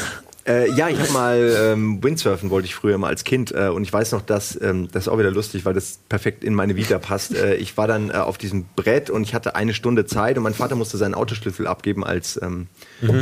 Äh, 0.47 0.71
ja, 0.73 0.91
ich 0.91 0.99
habe 0.99 1.11
mal 1.13 1.57
ähm, 1.59 2.03
Windsurfen 2.03 2.51
wollte 2.51 2.67
ich 2.67 2.75
früher 2.75 2.99
mal 2.99 3.09
als 3.09 3.25
Kind 3.25 3.51
äh, 3.53 3.69
und 3.69 3.83
ich 3.83 3.93
weiß 3.93 4.13
noch, 4.13 4.21
dass 4.21 4.61
ähm, 4.61 4.89
das 4.93 5.05
ist 5.05 5.09
auch 5.09 5.19
wieder 5.19 5.31
lustig, 5.31 5.65
weil 5.65 5.73
das 5.73 6.01
perfekt 6.11 6.45
in 6.45 6.55
meine 6.55 6.77
Vita 6.77 6.99
passt. 6.99 7.35
Äh, 7.45 7.57
ich 7.57 7.77
war 7.77 7.89
dann 7.89 8.11
äh, 8.11 8.15
auf 8.15 8.39
diesem 8.39 8.65
Brett 8.77 9.11
und 9.11 9.23
ich 9.23 9.35
hatte 9.35 9.57
eine 9.57 9.75
Stunde 9.75 10.07
Zeit 10.07 10.37
und 10.37 10.45
mein 10.45 10.55
Vater 10.55 10.77
musste 10.77 10.99
seinen 10.99 11.15
Autoschlüssel 11.15 11.67
abgeben 11.67 12.05
als 12.05 12.41
ähm, 12.41 12.69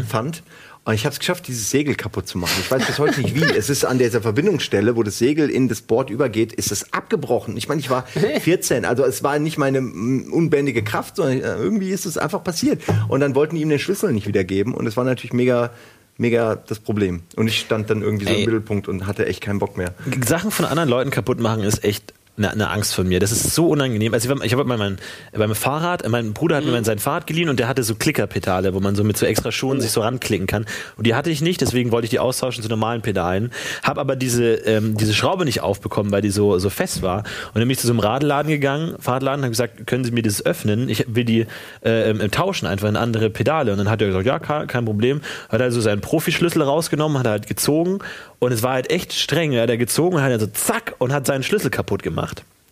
Pfand. 0.07 0.43
Und 0.85 0.95
ich 0.95 1.05
habe 1.05 1.13
es 1.13 1.21
geschafft, 1.21 1.47
dieses 1.47 1.71
Segel 1.71 1.95
kaputt 1.95 2.27
zu 2.27 2.39
machen. 2.39 2.55
Ich 2.61 2.69
weiß 2.69 2.85
bis 2.85 2.99
heute 2.99 3.21
nicht 3.21 3.37
wie. 3.37 3.45
Es 3.45 3.71
ist 3.71 3.85
an 3.85 3.99
dieser 3.99 4.21
Verbindungsstelle, 4.21 4.97
wo 4.97 5.05
das 5.05 5.17
Segel 5.17 5.49
in 5.49 5.69
das 5.69 5.81
Board 5.81 6.11
übergeht, 6.11 6.53
ist 6.53 6.73
es 6.73 6.93
abgebrochen. 6.93 7.57
Ich 7.57 7.69
meine, 7.69 7.81
ich 7.81 7.89
war 7.89 8.05
14, 8.07 8.85
also 8.85 9.05
es 9.05 9.23
war 9.23 9.39
nicht 9.39 9.59
meine 9.59 9.81
mm, 9.81 10.33
unbändige 10.33 10.83
Kraft, 10.83 11.17
sondern 11.17 11.39
äh, 11.39 11.55
irgendwie 11.55 11.91
ist 11.91 12.05
es 12.05 12.19
einfach 12.19 12.43
passiert. 12.43 12.83
Und 13.07 13.21
dann 13.21 13.37
wollten 13.37 13.55
die 13.55 13.63
ihm 13.63 13.69
den 13.69 13.79
Schlüssel 13.79 14.13
nicht 14.13 14.27
wiedergeben 14.27 14.75
und 14.75 14.87
es 14.89 14.97
war 14.97 15.05
natürlich 15.05 15.33
mega, 15.33 15.71
mega 16.19 16.57
das 16.57 16.81
Problem. 16.81 17.23
Und 17.37 17.47
ich 17.47 17.61
stand 17.61 17.89
dann 17.89 18.03
irgendwie 18.03 18.25
so 18.25 18.33
Ey. 18.33 18.41
im 18.41 18.47
Mittelpunkt 18.47 18.89
und 18.89 19.07
hatte 19.07 19.27
echt 19.27 19.41
keinen 19.41 19.61
Bock 19.61 19.77
mehr. 19.77 19.95
Sachen 20.27 20.51
von 20.51 20.67
anderen 20.67 20.89
Leuten 20.89 21.11
kaputt 21.11 21.39
machen 21.39 21.63
ist 21.63 21.85
echt 21.85 22.13
eine, 22.37 22.51
eine 22.51 22.71
Angst 22.71 22.95
von 22.95 23.07
mir. 23.07 23.21
Das 23.21 23.31
ist 23.31 23.55
so 23.55 23.69
unangenehm. 23.69 24.15
Also 24.15 24.33
ich, 24.43 24.53
habe 24.53 24.65
mal 24.65 24.79
mein, 24.79 24.99
beim 25.33 25.55
Fahrrad, 25.55 26.09
mein 26.09 26.33
Bruder 26.33 26.57
hat 26.57 26.65
mir 26.65 26.71
mal 26.71 26.85
sein 26.85 26.99
Fahrrad 26.99 27.27
geliehen 27.27 27.49
und 27.49 27.59
der 27.59 27.69
hatte 27.69 27.83
so 27.83 27.95
Klickerpedale, 27.95 28.73
wo 28.73 28.81
man 28.81 28.95
so 28.95 29.05
mit 29.05 29.19
so 29.19 29.27
extra 29.27 29.53
Schuhen 29.53 29.81
sich 29.81 29.91
so 29.91 30.01
ranklicken 30.01 30.47
kann. 30.47 30.65
Und 30.97 31.07
die 31.07 31.15
hatte 31.15 31.31
ich 31.31 31.43
nicht, 31.43 31.61
deswegen 31.61 31.93
wollte 31.93 32.07
ich 32.07 32.11
die 32.11 32.19
austauschen 32.19 32.63
zu 32.63 32.71
normalen 32.71 33.03
Pedalen. 33.03 33.53
Habe 33.83 34.01
aber 34.01 34.17
diese, 34.17 34.55
ähm, 34.55 34.97
diese 34.97 35.13
Schraube 35.13 35.45
nicht 35.45 35.61
aufbekommen, 35.61 36.11
weil 36.11 36.23
die 36.23 36.31
so, 36.31 36.59
so 36.59 36.71
fest 36.71 37.03
war. 37.03 37.19
Und 37.19 37.57
dann 37.57 37.63
bin 37.63 37.71
ich 37.71 37.79
zu 37.79 37.87
so 37.87 37.93
einem 37.93 38.01
Radladen 38.01 38.51
gegangen, 38.51 38.95
Fahrradladen, 38.99 39.45
habe 39.45 39.51
gesagt, 39.51 39.87
können 39.87 40.05
Sie 40.05 40.11
mir 40.11 40.23
das 40.23 40.45
öffnen? 40.45 40.89
Ich 40.89 41.05
will 41.09 41.25
die 41.25 41.47
äh, 41.85 42.11
ähm, 42.11 42.31
tauschen 42.31 42.67
einfach 42.67 42.89
in 42.89 42.97
andere 42.97 43.29
Pedale. 43.29 43.73
Und 43.73 43.79
dann 43.79 43.91
hat 43.91 44.01
er 44.01 44.09
gesagt, 44.09 44.27
ja, 44.27 44.39
kein, 44.39 44.67
kein 44.69 44.85
Problem. 44.87 45.21
Hat 45.51 45.61
also 45.61 45.83
seinen 45.83 46.01
Profischlüssel 46.01 46.63
rausgenommen, 46.63 47.19
hat 47.19 47.27
er 47.27 47.33
halt 47.33 47.47
gezogen 47.47 47.99
und 48.39 48.53
es 48.53 48.63
war 48.63 48.73
halt 48.73 48.91
echt 48.91 49.13
streng. 49.13 49.53
Er 49.53 49.63
hat 49.63 49.71
er 49.71 49.77
gezogen 49.77 50.17
und 50.17 50.23
hat 50.23 50.31
er 50.31 50.41
so 50.41 50.47
zack 50.47 50.95
und 50.99 51.13
hat 51.13 51.27
seinen 51.27 51.43
Schlüssel 51.43 51.71
kaputt 51.71 52.03
gemacht 52.03 52.22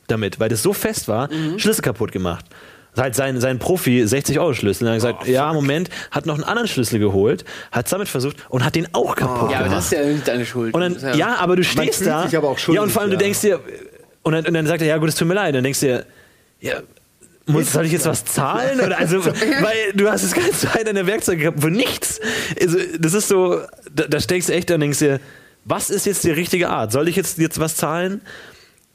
damit, 0.07 0.40
weil 0.40 0.48
das 0.48 0.62
so 0.62 0.72
fest 0.72 1.09
war, 1.09 1.28
Schlüssel 1.57 1.82
kaputt 1.82 2.12
gemacht. 2.12 2.44
Halt 2.96 3.14
sein, 3.14 3.40
sein 3.40 3.61
Profi 3.61 4.05
60 4.05 4.40
Euro 4.40 4.53
Schlüssel. 4.53 4.84
Dann 4.84 4.94
hat 4.94 4.96
gesagt, 5.01 5.28
ja, 5.28 5.53
Moment, 5.53 5.90
hat 6.11 6.26
noch 6.26 6.34
einen 6.34 6.42
anderen 6.42 6.66
Schlüssel 6.68 6.98
geholt, 6.98 7.44
hat 7.70 7.90
damit 7.92 8.09
versucht 8.09 8.36
und 8.48 8.64
hat 8.64 8.74
den 8.74 8.88
auch 8.92 9.14
kaputt 9.14 9.53
Ja, 9.53 9.59
aber 9.59 9.68
gemacht. 9.68 9.78
das 9.78 9.84
ist 9.84 9.92
ja 9.92 10.05
nicht 10.05 10.26
deine 10.26 10.44
Schuld. 10.44 10.74
Und 10.74 10.80
dann, 10.80 10.96
ist 10.96 11.16
ja, 11.16 11.36
aber 11.36 11.55
du 11.55 11.62
stehst 11.62 12.05
da. 12.05 12.26
ja, 12.26 12.40
und 12.40 12.90
vor 12.90 13.03
allem, 13.03 13.12
ja. 13.12 13.16
du 13.16 13.24
denkst 13.24 13.40
dir, 13.42 13.61
und 14.22 14.32
dann, 14.32 14.44
und 14.44 14.55
dann 14.55 14.66
sagt 14.66 14.82
er, 14.82 14.88
ja, 14.88 14.98
gut, 14.98 15.09
es 15.09 15.14
tut 15.14 15.28
mir 15.28 15.34
leid. 15.34 15.51
Und 15.51 15.55
dann 15.55 15.64
denkst 15.64 15.80
du 15.80 15.86
dir, 15.86 16.07
ja, 16.61 16.80
muss, 17.46 17.72
soll 17.72 17.86
ich 17.86 17.92
jetzt 17.92 18.07
was 18.07 18.24
zahlen? 18.24 18.80
Oder 18.80 18.98
also, 18.98 19.24
weil 19.24 19.92
du 19.94 20.11
hast 20.11 20.24
das 20.24 20.32
ganze 20.32 20.53
Zeit 20.72 20.86
deine 20.86 21.07
Werkzeuge 21.07 21.42
gehabt, 21.42 21.61
für 21.61 21.70
nichts. 21.70 22.20
Also, 22.61 22.78
das 22.98 23.14
ist 23.14 23.28
so, 23.28 23.61
da, 23.94 24.05
da 24.09 24.20
steckst 24.20 24.48
du 24.48 24.53
echt 24.53 24.68
da 24.68 24.74
und 24.74 24.80
denkst 24.80 24.98
dir, 24.98 25.20
was 25.64 25.90
ist 25.90 26.07
jetzt 26.07 26.24
die 26.24 26.30
richtige 26.30 26.70
Art? 26.70 26.90
Soll 26.92 27.09
ich 27.09 27.16
jetzt, 27.16 27.38
jetzt 27.38 27.61
was 27.61 27.76
zahlen? 27.76 28.20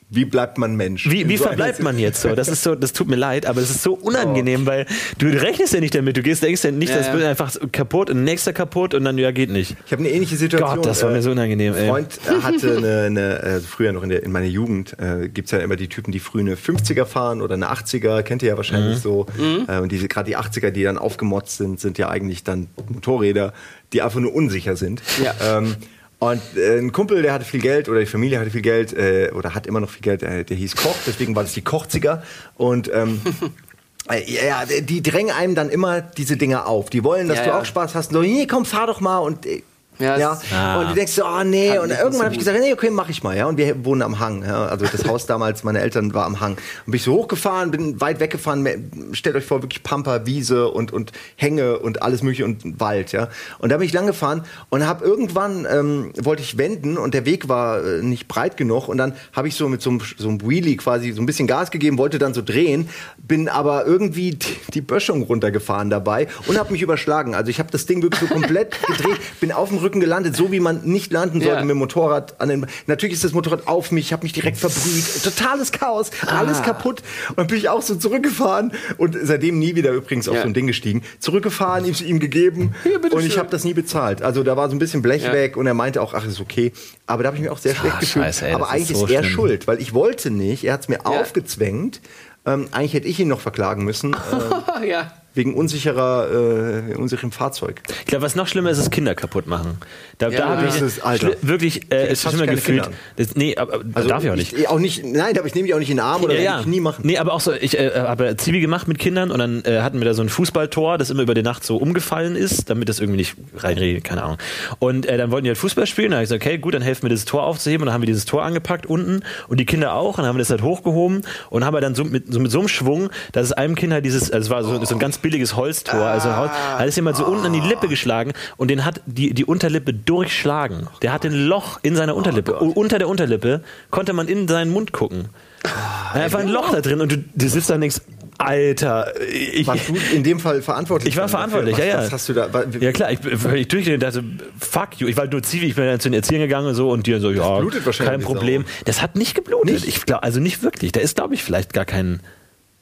Wie 0.10 0.24
bleibt 0.26 0.58
man 0.60 0.76
Mensch? 0.76 1.10
Wie, 1.10 1.28
wie 1.28 1.36
so 1.38 1.46
verbleibt 1.46 1.82
man 1.82 1.98
jetzt 1.98 2.22
so? 2.22 2.36
Das 2.36 2.48
ist 2.48 2.62
so, 2.62 2.76
das 2.76 2.94
tut 2.94 3.08
mir 3.08 3.16
leid, 3.16 3.48
aber 3.48 3.60
es 3.62 3.72
ist 3.72 3.82
so 3.82 3.94
unangenehm, 3.96 4.66
weil 4.68 4.86
du 5.18 5.26
rechnest 5.28 5.74
ja 5.74 5.80
nicht 5.80 5.96
damit. 5.96 6.16
Du 6.16 6.22
gehst, 6.22 6.44
denkst 6.44 6.64
ja 6.64 6.70
nicht, 6.72 6.90
Ja, 6.92 6.98
das 6.98 7.08
ja. 7.08 7.14
wird 7.14 7.24
einfach 7.26 7.54
kaputt 7.72 8.12
und 8.12 8.24
nächster 8.24 8.54
kaputt 8.54 8.94
und 8.94 9.04
dann, 9.04 9.18
ja, 9.18 9.32
geht 9.32 9.50
nicht. 9.50 9.76
Ich 9.86 9.92
habe 9.92 10.02
eine 10.04 10.12
ähnliche 10.12 10.36
Situation. 10.38 10.76
Gott, 10.78 10.86
das 10.86 11.02
war 11.02 11.10
mir 11.12 11.24
so 11.24 11.32
unangenehm, 11.32 11.74
Ein 11.74 11.80
ey. 11.80 11.88
Freund 11.90 12.20
äh, 12.28 12.42
hatte 12.44 12.78
eine, 12.78 13.02
eine 13.02 13.42
äh, 13.42 13.60
früher 13.62 13.94
noch 13.94 14.04
in, 14.04 14.10
der, 14.10 14.22
in 14.24 14.32
meiner 14.32 14.46
Jugend, 14.46 14.96
äh, 15.00 15.28
gibt's 15.28 15.50
ja 15.52 15.58
immer 15.58 15.76
die 15.76 15.88
Typen, 15.88 16.12
die 16.12 16.20
früh 16.20 16.40
eine 16.42 16.56
50er 16.56 17.06
fahren 17.06 17.42
oder 17.42 17.56
eine 17.56 17.72
80er, 17.72 18.22
kennt 18.22 18.44
ihr 18.44 18.50
ja 18.50 18.54
Mhm. 18.54 18.58
wahrscheinlich 18.58 19.00
so. 19.00 19.26
Äh, 19.68 19.80
und 19.80 19.92
diese 19.92 20.08
gerade 20.08 20.28
die 20.30 20.38
80er, 20.38 20.70
die 20.70 20.84
dann 20.84 21.00
aufgemotzt 21.00 21.58
sind, 21.58 21.80
sind 21.80 21.98
ja 21.98 22.10
eigentlich 22.10 22.44
dann 22.44 22.68
Motorräder, 22.88 23.54
die 23.92 24.02
einfach 24.04 24.20
nur 24.20 24.34
unsicher 24.36 24.76
sind. 24.76 25.02
Ja. 25.24 25.34
Ähm, 25.58 25.76
und 26.20 26.42
äh, 26.58 26.78
ein 26.80 26.92
Kumpel, 26.92 27.22
der 27.22 27.34
hatte 27.34 27.46
viel 27.46 27.62
Geld 27.62 27.90
oder 27.90 28.00
die 28.00 28.06
Familie 28.06 28.40
hatte 28.40 28.50
viel 28.52 28.62
Geld 28.62 28.94
äh, 28.94 29.32
oder 29.34 29.54
hat 29.54 29.68
immer 29.68 29.80
noch 29.80 29.90
viel 29.90 30.02
Geld, 30.02 30.24
äh, 30.24 30.44
der 30.44 30.56
hieß 30.58 30.76
Koch, 30.76 30.96
deswegen 31.06 31.36
war 31.36 31.44
das 31.44 31.54
die 31.54 31.62
Kochziger. 31.62 32.24
Und 32.56 32.90
ähm, 32.94 33.22
äh, 34.10 34.24
ja, 34.32 34.64
die 34.82 35.02
drängen 35.04 35.36
einem 35.36 35.56
dann 35.56 35.70
immer 35.70 36.02
diese 36.02 36.38
Dinger 36.38 36.68
auf. 36.68 36.90
Die 36.90 37.04
wollen, 37.04 37.28
dass 37.28 37.40
Ja, 37.40 37.44
du 37.44 37.50
ja. 37.52 37.60
auch 37.60 37.66
Spaß 37.66 37.96
hast. 37.96 38.12
So, 38.12 38.22
nee, 38.22 38.48
komm, 38.48 38.66
fahr 38.66 38.88
doch 38.88 39.02
mal. 39.02 39.18
Und 39.20 39.46
äh, 39.46 39.62
Ja, 40.00 40.18
ja, 40.18 40.42
Ah. 40.54 40.82
und 40.82 40.90
du 40.90 40.96
denkst 40.96 41.14
so, 41.14 41.24
oh 41.26 41.44
nee, 41.44 41.70
Kann 41.70 41.80
und 41.80 41.90
irgendwann 41.92 42.12
so 42.14 42.24
habe 42.24 42.34
ich 42.34 42.40
gesagt, 42.40 42.60
nee, 42.60 42.74
okay, 42.74 42.90
mach 42.90 43.10
ich 43.10 43.24
mal, 43.24 43.36
ja, 43.38 43.46
und 43.46 43.58
wir 43.58 43.86
wohnen 43.86 44.02
am 44.02 44.20
Hang, 44.20 44.44
ja, 44.44 44.66
also 44.66 44.86
das 44.86 45.06
Haus 45.08 45.26
damals, 45.28 45.64
meine 45.64 45.80
Eltern 45.80 46.14
war 46.14 46.26
am 46.26 46.40
Hang, 46.42 46.54
und 46.54 46.92
bin 46.92 46.96
ich 46.96 47.04
so 47.04 47.14
hochgefahren, 47.14 47.72
bin 47.72 48.02
weit 48.02 48.20
weggefahren, 48.20 49.12
stellt 49.14 49.36
euch 49.36 49.46
vor, 49.46 49.62
wirklich 49.62 49.84
Pampa, 49.84 50.26
Wiese 50.26 50.68
und, 50.70 50.92
und 50.92 51.12
Hänge 51.38 51.80
und 51.80 52.02
alles 52.02 52.24
mögliche 52.24 52.46
und 52.46 52.80
Wald, 52.80 53.12
ja, 53.14 53.30
und 53.60 53.72
da 53.72 53.78
bin 53.78 53.86
ich 53.88 53.94
lang 53.94 54.06
gefahren 54.08 54.44
und 54.70 54.86
habe 54.86 55.06
irgendwann, 55.06 55.66
ähm, 55.72 56.12
wollte 56.22 56.42
ich 56.44 56.58
wenden 56.58 56.98
und 56.98 57.14
der 57.14 57.26
Weg 57.26 57.48
war 57.48 57.84
äh, 57.84 58.02
nicht 58.02 58.28
breit 58.28 58.58
genug 58.58 58.88
und 58.90 58.98
dann 58.98 59.14
habe 59.34 59.48
ich 59.48 59.56
so 59.56 59.70
mit 59.70 59.82
so 59.82 59.92
einem, 59.92 60.02
so 60.18 60.28
einem 60.28 60.42
Wheelie 60.42 60.76
quasi 60.76 61.12
so 61.14 61.22
ein 61.22 61.26
bisschen 61.26 61.48
Gas 61.48 61.72
gegeben, 61.72 61.98
wollte 61.98 62.20
dann 62.20 62.34
so 62.34 62.42
drehen, 62.42 62.90
bin 63.18 63.48
aber 63.48 63.86
irgendwie 63.86 64.32
die, 64.32 64.58
die 64.74 64.82
Böschung 64.82 65.22
runtergefahren 65.24 65.90
dabei 65.90 66.28
und 66.48 66.58
habe 66.60 66.72
mich 66.74 66.82
überschlagen, 66.82 67.34
also 67.34 67.50
ich 67.50 67.60
habe 67.60 67.72
das 67.72 67.86
Ding 67.86 68.02
wirklich 68.04 68.20
so 68.20 68.28
komplett 68.28 68.76
gedreht, 68.86 69.20
bin 69.40 69.52
auf 69.52 69.70
dem 69.70 69.78
Rücken 69.86 70.00
gelandet, 70.02 70.36
so 70.36 70.52
wie 70.52 70.60
man 70.60 70.82
nicht 70.84 71.14
landen 71.14 71.40
sollte 71.40 71.56
Ja. 71.56 71.62
mit 71.62 71.70
dem 71.70 71.78
Motorrad. 71.78 72.42
An 72.42 72.50
den, 72.50 72.66
natürlich 72.88 73.14
ist 73.16 73.24
das 73.24 73.32
Motorrad 73.32 73.68
auf 73.68 73.92
mich, 73.92 74.08
ich 74.08 74.14
habe 74.14 74.24
mich 74.24 74.34
direkt 74.34 74.58
verbrüht. 74.58 75.24
Totales 75.24 75.72
Chaos, 75.72 76.12
alles 76.28 76.62
kaputt. 76.64 77.04
Und 77.30 77.38
dann 77.38 77.48
bin 77.48 77.58
ich 77.58 77.70
auch 77.70 77.82
so 77.82 77.96
zurückgefahren 77.96 78.74
und 78.98 79.16
seitdem 79.24 79.60
nie 79.60 79.76
wieder 79.76 79.92
übrigens 79.92 80.28
auf 80.28 80.36
Ja. 80.36 80.42
so 80.42 80.48
ein 80.48 80.54
Ding 80.54 80.68
gestiegen. 80.68 81.04
Zurückgefahren, 81.20 81.86
ihm, 81.86 81.96
ihm 82.06 82.20
gegeben 82.20 82.74
Hier, 82.84 83.00
und 83.14 83.24
ich 83.26 83.38
habe 83.38 83.50
das 83.50 83.64
nie 83.64 83.74
bezahlt. 83.74 84.22
Also 84.22 84.44
da 84.44 84.58
war 84.58 84.68
so 84.70 84.76
ein 84.76 84.80
bisschen 84.80 85.02
Blech 85.02 85.24
Ja. 85.24 85.32
weg 85.34 85.56
und 85.56 85.68
er 85.68 85.74
meinte 85.76 86.02
auch, 86.02 86.14
ach, 86.14 86.26
ist 86.26 86.42
okay. 86.42 86.74
Aber 87.08 87.24
da 87.24 87.28
habe 87.28 87.38
ich 87.38 87.42
mich 87.44 87.52
auch 87.52 87.60
sehr 87.60 87.76
schlecht 87.76 88.00
gefühlt. 88.00 88.26
scheiße, 88.26 88.48
ey, 88.48 88.54
Aber 88.54 88.70
eigentlich 88.70 88.84
ist 88.92 88.92
ist, 88.92 89.00
so 89.00 89.08
er 89.08 89.22
schlimm. 89.24 89.34
schuld, 89.34 89.68
weil 89.68 89.80
ich 89.80 89.94
wollte 89.94 90.32
nicht. 90.32 90.64
Er 90.64 90.74
hat 90.74 90.82
es 90.82 90.90
mir 90.90 91.06
aufgezwängt. 91.06 92.02
Ähm, 92.48 92.68
eigentlich 92.72 92.94
hätte 92.94 93.08
ich 93.08 93.20
ihn 93.20 93.28
noch 93.28 93.40
verklagen 93.42 93.84
müssen. 93.84 94.16
Äh, 94.82 94.90
ja. 94.90 95.12
Wegen 95.36 95.54
unsicherer, 95.54 96.90
äh, 96.92 96.96
unsicherem 96.96 97.32
Fahrzeug. 97.32 97.82
Ich 98.00 98.06
glaube, 98.06 98.24
was 98.24 98.36
noch 98.36 98.48
schlimmer 98.48 98.70
ist, 98.72 98.78
ist 98.80 98.92
Kinder 98.92 99.16
kaputt 99.16 99.48
machen. 99.48 99.78
Da, 100.18 100.30
Ja, 100.30 100.40
da 100.40 100.48
habe 100.50 100.68
ich 100.68 100.74
das 100.74 100.82
ist- 100.82 101.06
Alter. 101.06 101.32
wirklich 101.42 101.92
äh, 101.92 102.08
es 102.08 102.22
schlimmer 102.22 102.46
keine 102.46 102.56
gefühlt. 102.56 102.90
Das, 103.18 103.36
nee, 103.36 103.56
aber, 103.58 103.76
aber 103.76 104.04
darf 104.04 104.24
ich 104.24 104.30
auch 104.32 104.36
nicht. 104.36 104.54
Ich, 104.54 104.68
auch 104.70 104.80
nicht. 104.80 105.04
Nein, 105.06 105.38
aber 105.38 105.46
ich 105.48 105.56
nehme 105.56 105.68
die 105.68 105.74
auch 105.74 105.80
nicht 105.80 105.90
in 105.90 105.98
den 105.98 106.06
Arm 106.06 106.24
oder 106.24 106.34
werde 106.38 106.62
ich 106.62 106.66
nie 106.68 106.80
machen. 106.80 107.02
Nee, 107.06 107.18
aber 107.18 107.34
auch 107.34 107.42
so, 107.42 107.52
ich 107.52 107.78
äh, 107.78 107.92
habe 107.96 108.36
Zivi 108.38 108.62
gemacht 108.62 108.88
mit 108.88 108.98
Kindern 108.98 109.30
und 109.32 109.40
dann 109.40 109.64
äh, 109.66 109.82
hatten 109.82 110.00
wir 110.00 110.06
da 110.06 110.14
so 110.14 110.22
ein 110.22 110.30
Fußballtor, 110.30 110.98
das 110.98 111.10
immer 111.10 111.22
über 111.24 111.34
die 111.34 111.44
Nacht 111.44 111.64
so 111.66 111.78
umgefallen 111.78 112.36
ist, 112.36 112.70
damit 112.70 112.88
das 112.90 113.00
irgendwie 113.00 113.18
nicht 113.18 113.36
reinredet, 113.58 114.04
keine 114.06 114.24
Ahnung. 114.24 114.38
Und 114.80 115.06
äh, 115.06 115.18
dann 115.18 115.32
wollten 115.32 115.44
die 115.44 115.50
halt 115.50 115.58
Fußball 115.58 115.86
spielen, 115.86 116.12
da 116.12 116.18
habe 116.18 116.24
ich 116.24 116.30
gesagt, 116.30 116.46
okay, 116.46 116.58
gut, 116.58 116.74
dann 116.74 116.82
helfen 116.82 117.04
wir 117.04 117.10
dieses 117.10 117.26
Tor 117.26 117.44
aufzuheben 117.44 117.82
und 117.84 117.88
dann 117.88 117.94
haben 117.94 118.02
wir 118.02 118.08
dieses 118.08 118.26
Tor 118.26 118.44
angepackt 118.44 118.86
unten 118.86 119.22
und 119.50 119.60
die 119.60 119.66
Kinder 119.66 119.94
auch 119.96 120.12
und 120.18 120.20
dann 120.20 120.28
haben 120.28 120.36
wir 120.36 120.40
das 120.40 120.50
halt 120.50 120.62
hochgehoben 120.62 121.24
und 121.50 121.66
haben 121.66 121.74
wir 121.74 121.82
dann 121.82 121.94
so 121.96 122.06
mit 122.06 122.32
so, 122.32 122.40
mit 122.40 122.52
so 122.52 122.60
einem 122.60 122.68
Schwung, 122.70 123.10
dass 123.34 123.48
es 123.48 123.52
einem 123.52 123.76
Kind 123.76 123.92
halt 123.92 124.06
dieses, 124.06 124.32
also 124.32 124.46
es 124.46 124.50
war 124.50 124.64
so, 124.64 124.84
so 124.86 124.96
ein 124.96 125.00
ganz 125.00 125.18
billiges 125.26 125.56
Holztor, 125.56 126.06
also 126.06 126.30
ein 126.30 126.38
Holz, 126.38 126.52
hat 126.52 126.88
es 126.88 126.96
jemand 126.96 127.18
so 127.18 127.26
unten 127.26 127.48
an 127.48 127.54
die 127.54 127.60
Lippe 127.60 127.88
geschlagen 127.88 128.34
und 128.58 128.70
den 128.70 128.86
hat 128.86 129.02
die, 129.08 129.34
die 129.34 129.44
Unterlippe 129.44 129.92
durchschlagen. 129.92 130.86
Der 131.02 131.12
hat 131.12 131.26
ein 131.26 131.34
Loch 131.34 131.80
in 131.82 131.96
seiner 131.96 132.16
Unterlippe. 132.16 132.60
Und 132.60 132.78
unter 132.78 133.00
der 133.00 133.10
Unterlippe 133.10 133.62
konnte 133.90 134.14
man 134.14 134.28
in 134.28 134.48
seinen 134.48 134.72
Mund 134.72 134.92
gucken. 134.92 135.30
Da 135.64 135.70
war 136.14 136.22
einfach 136.22 136.40
ein 136.42 136.48
Loch 136.48 136.72
da 136.72 136.82
drin 136.82 137.02
und 137.02 137.12
du, 137.12 137.18
du 137.34 137.50
sitzt 137.50 137.72
da 137.72 137.74
und 137.74 137.82
denkst, 137.82 138.02
Alter, 138.38 139.14
ich, 139.32 139.66
Warst 139.66 139.90
du 139.90 139.96
in 140.14 140.22
dem 140.22 140.40
Fall 140.40 140.62
verantwortlich? 140.62 141.14
ich 141.14 141.18
war 141.18 141.28
verantwortlich, 141.28 141.74
was, 141.74 141.80
ja, 141.80 141.86
ja. 141.86 141.98
Was 141.98 142.12
hast 142.12 142.30
du 142.30 142.34
da? 142.34 142.48
ja 142.80 142.92
klar, 142.92 143.12
ich, 143.12 143.20
durchgedreht 143.20 143.94
und 143.96 144.04
dachte, 144.04 144.24
fuck 144.60 145.00
you. 145.00 145.08
Ich 145.08 145.18
war 145.18 145.26
nur 145.26 145.42
Zivi, 145.42 145.68
ich 145.68 145.76
bin 145.76 145.86
dann 145.86 146.00
zu 146.00 146.10
den 146.10 146.16
Erziehern 146.16 146.42
gegangen 146.42 146.68
und 146.68 146.76
so 146.76 146.92
und 146.92 147.08
die 147.08 147.18
so, 147.20 147.32
ja, 147.32 147.58
blutet 147.58 147.84
wahrscheinlich 147.84 148.12
kein 148.12 148.22
Problem. 148.22 148.62
Sau. 148.62 148.84
Das 148.86 149.02
hat 149.02 149.16
nicht 149.16 149.34
geblutet. 149.34 149.74
Nicht? 149.74 149.88
Ich 149.88 150.06
glaube, 150.06 150.22
also 150.22 150.40
nicht 150.40 150.62
wirklich. 150.62 150.92
Da 150.92 151.00
ist, 151.00 151.16
glaube 151.16 151.34
ich, 151.34 151.44
vielleicht 151.44 151.74
gar 151.74 151.86
kein 151.86 152.20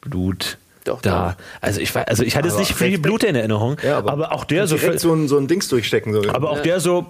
Blut 0.02 0.58
Doch, 0.86 1.02
da. 1.02 1.38
Also 1.62 1.80
ich 1.80 1.94
war, 1.96 2.08
also 2.08 2.24
ich 2.24 2.36
hatte 2.36 2.48
jetzt 2.48 2.56
Aber 2.56 2.62
nicht 2.62 2.76
viel. 2.76 2.98
Blut 3.00 3.24
in 3.24 3.36
Erinnerung, 3.36 3.78
Ja, 3.84 3.98
aber, 4.00 4.32
auch 4.32 4.44
der 4.44 4.68
so, 4.68 4.78
so 4.78 5.14
ein, 5.14 5.28
so 5.28 5.38
ein 5.38 5.48
Dings 5.48 5.68
durchstecken. 5.70 6.14
So. 6.14 6.30
aber 6.30 6.50
auch 6.50 6.60
der 6.60 6.80
so 6.80 7.06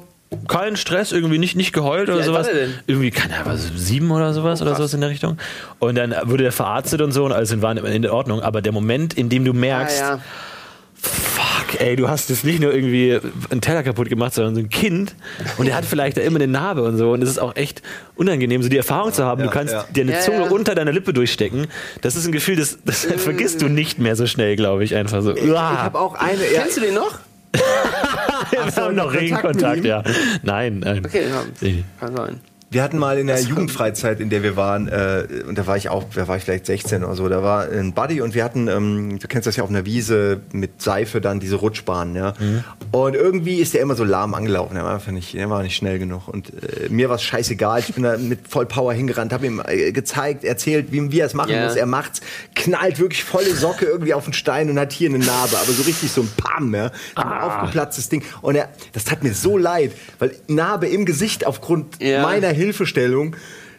kein 0.47 0.75
Stress, 0.75 1.11
irgendwie 1.11 1.37
nicht, 1.37 1.55
nicht 1.55 1.73
geheult 1.73 2.09
oder 2.09 2.19
alt 2.21 2.31
war 2.33 2.43
sowas. 2.43 2.55
Irgendwie, 2.87 3.11
keine 3.11 3.35
Ahnung, 3.35 3.53
was, 3.53 3.71
sieben 3.75 4.09
oder 4.11 4.33
sowas 4.33 4.61
oder 4.61 4.75
sowas 4.75 4.93
in 4.93 5.01
der 5.01 5.09
Richtung. 5.09 5.37
Und 5.79 5.95
dann 5.95 6.13
wurde 6.23 6.43
der 6.43 6.51
verarztet 6.51 7.01
und 7.01 7.11
so 7.11 7.25
und 7.25 7.31
alles 7.31 7.61
war 7.61 7.75
in 7.77 8.07
Ordnung. 8.07 8.41
Aber 8.41 8.61
der 8.61 8.71
Moment, 8.71 9.13
in 9.13 9.29
dem 9.29 9.45
du 9.45 9.51
Ah, 9.51 9.55
merkst, 9.55 9.99
ja. 9.99 10.19
Fuck, 11.73 11.81
ey, 11.81 11.95
du 11.95 12.07
hast 12.07 12.29
jetzt 12.29 12.43
nicht 12.43 12.59
nur 12.59 12.73
irgendwie 12.73 13.19
einen 13.49 13.61
Teller 13.61 13.83
kaputt 13.83 14.09
gemacht, 14.09 14.33
sondern 14.33 14.55
so 14.55 14.61
ein 14.61 14.69
Kind. 14.69 15.15
Und 15.57 15.67
der 15.67 15.75
hat 15.75 15.85
vielleicht 15.85 16.17
da 16.17 16.21
immer 16.21 16.37
eine 16.37 16.47
Narbe 16.47 16.83
und 16.83 16.97
so. 16.97 17.11
Und 17.11 17.21
es 17.21 17.29
ist 17.29 17.39
auch 17.39 17.55
echt 17.55 17.81
unangenehm, 18.15 18.63
so 18.63 18.69
die 18.69 18.77
Erfahrung 18.77 19.13
zu 19.13 19.23
haben. 19.23 19.41
Ja, 19.41 19.47
du 19.47 19.53
kannst 19.53 19.73
ja. 19.73 19.85
dir 19.93 20.01
eine 20.03 20.13
Ja, 20.13 20.19
Zunge 20.19 20.45
ja. 20.45 20.49
unter 20.49 20.75
deiner 20.75 20.91
Lippe 20.91 21.13
durchstecken. 21.13 21.67
Das 22.01 22.15
ist 22.15 22.25
ein 22.25 22.31
Gefühl, 22.31 22.55
das, 22.55 22.77
das 22.85 23.05
vergisst 23.17 23.61
du 23.61 23.67
nicht 23.69 23.99
mehr 23.99 24.15
so 24.15 24.27
schnell, 24.27 24.55
glaube 24.55 24.83
ich. 24.83 24.95
Einfach 24.95 25.21
so. 25.21 25.35
ich 25.35 25.43
ich 25.43 25.51
habe 25.57 25.99
auch 25.99 26.15
eine. 26.15 26.41
Ja, 26.53 26.61
Kennst 26.61 26.77
du 26.77 26.81
den 26.81 26.95
noch? 26.95 27.19
Wir 28.51 28.75
haben 28.75 28.95
noch 28.95 29.03
Kontakt 29.05 29.21
regen 29.21 29.35
mit 29.35 29.41
Kontakt, 29.41 29.77
ihm? 29.77 29.85
ja. 29.85 30.03
Nein, 30.41 30.79
nein. 30.79 31.05
Okay, 31.05 31.23
ja. 31.29 31.71
Kann 31.99 32.15
sein. 32.15 32.41
Wir 32.73 32.81
hatten 32.83 32.97
mal 32.97 33.17
in 33.19 33.27
der 33.27 33.39
Jugendfreizeit, 33.39 34.19
in 34.19 34.29
der 34.31 34.41
wir 34.41 34.55
waren, 34.55 34.87
äh, 34.87 35.25
und 35.47 35.57
da 35.57 35.67
war 35.67 35.77
ich 35.77 35.89
auch, 35.89 36.05
da 36.15 36.27
war 36.27 36.37
ich 36.37 36.43
vielleicht 36.43 36.65
16 36.65 37.03
oder 37.03 37.15
so, 37.15 37.29
da 37.29 37.43
war 37.43 37.69
ein 37.69 37.93
Buddy 37.93 38.19
und 38.21 38.33
wir 38.33 38.43
hatten, 38.43 38.67
ähm, 38.67 39.19
du 39.19 39.27
kennst 39.27 39.45
das 39.45 39.55
ja 39.57 39.63
auf 39.63 39.69
einer 39.69 39.85
Wiese 39.85 40.41
mit 40.51 40.81
Seife 40.81 41.21
dann 41.21 41.39
diese 41.39 41.55
Rutschbahnen, 41.57 42.15
ja. 42.15 42.33
Und 42.91 43.15
irgendwie 43.15 43.59
ist 43.59 43.75
der 43.75 43.81
immer 43.81 43.95
so 43.95 44.03
lahm 44.03 44.33
angelaufen, 44.33 44.73
der 44.73 44.83
war 44.83 44.95
einfach 44.95 45.11
nicht, 45.11 45.33
der 45.35 45.49
war 45.51 45.61
nicht 45.61 45.75
schnell 45.75 45.99
genug. 45.99 46.27
Und 46.27 46.49
äh, 46.49 46.89
mir 46.89 47.09
war 47.09 47.17
es 47.17 47.23
scheißegal, 47.23 47.79
ich 47.79 47.93
bin 47.93 48.03
da 48.03 48.17
mit 48.17 48.47
voll 48.47 48.65
Power 48.65 48.91
hingerannt, 48.93 49.33
habe 49.33 49.45
ihm 49.45 49.61
äh, 49.67 49.91
gezeigt, 49.91 50.43
erzählt, 50.43 50.87
wie, 50.91 51.11
wie 51.11 51.19
er 51.19 51.27
es 51.27 51.35
machen 51.35 51.51
Ja. 51.51 51.65
muss. 51.65 51.75
Er 51.75 51.85
macht's, 51.85 52.21
knallt 52.55 52.97
wirklich 52.99 53.23
volle 53.23 53.53
Socke 53.53 53.85
irgendwie 53.85 54.15
auf 54.15 54.23
den 54.23 54.33
Stein 54.33 54.69
und 54.71 54.79
hat 54.79 54.91
hier 54.93 55.09
eine 55.09 55.19
Narbe, 55.19 55.57
aber 55.57 55.71
so 55.71 55.83
richtig 55.83 56.11
so 56.11 56.21
ein 56.21 56.29
Pam, 56.37 56.73
ja. 56.73 56.91
Ein 57.15 57.27
aufgeplatztes 57.41 58.09
Ding. 58.09 58.23
Und 58.41 58.55
er, 58.55 58.69
das 58.93 59.03
tat 59.03 59.21
mir 59.23 59.33
so 59.35 59.57
leid, 59.59 59.91
weil 60.17 60.31
Narbe 60.47 60.87
im 60.87 61.05
Gesicht 61.05 61.45
aufgrund 61.45 62.01
Ja. 62.01 62.23
meiner 62.23 62.47
Hilfestellung, 62.63 63.35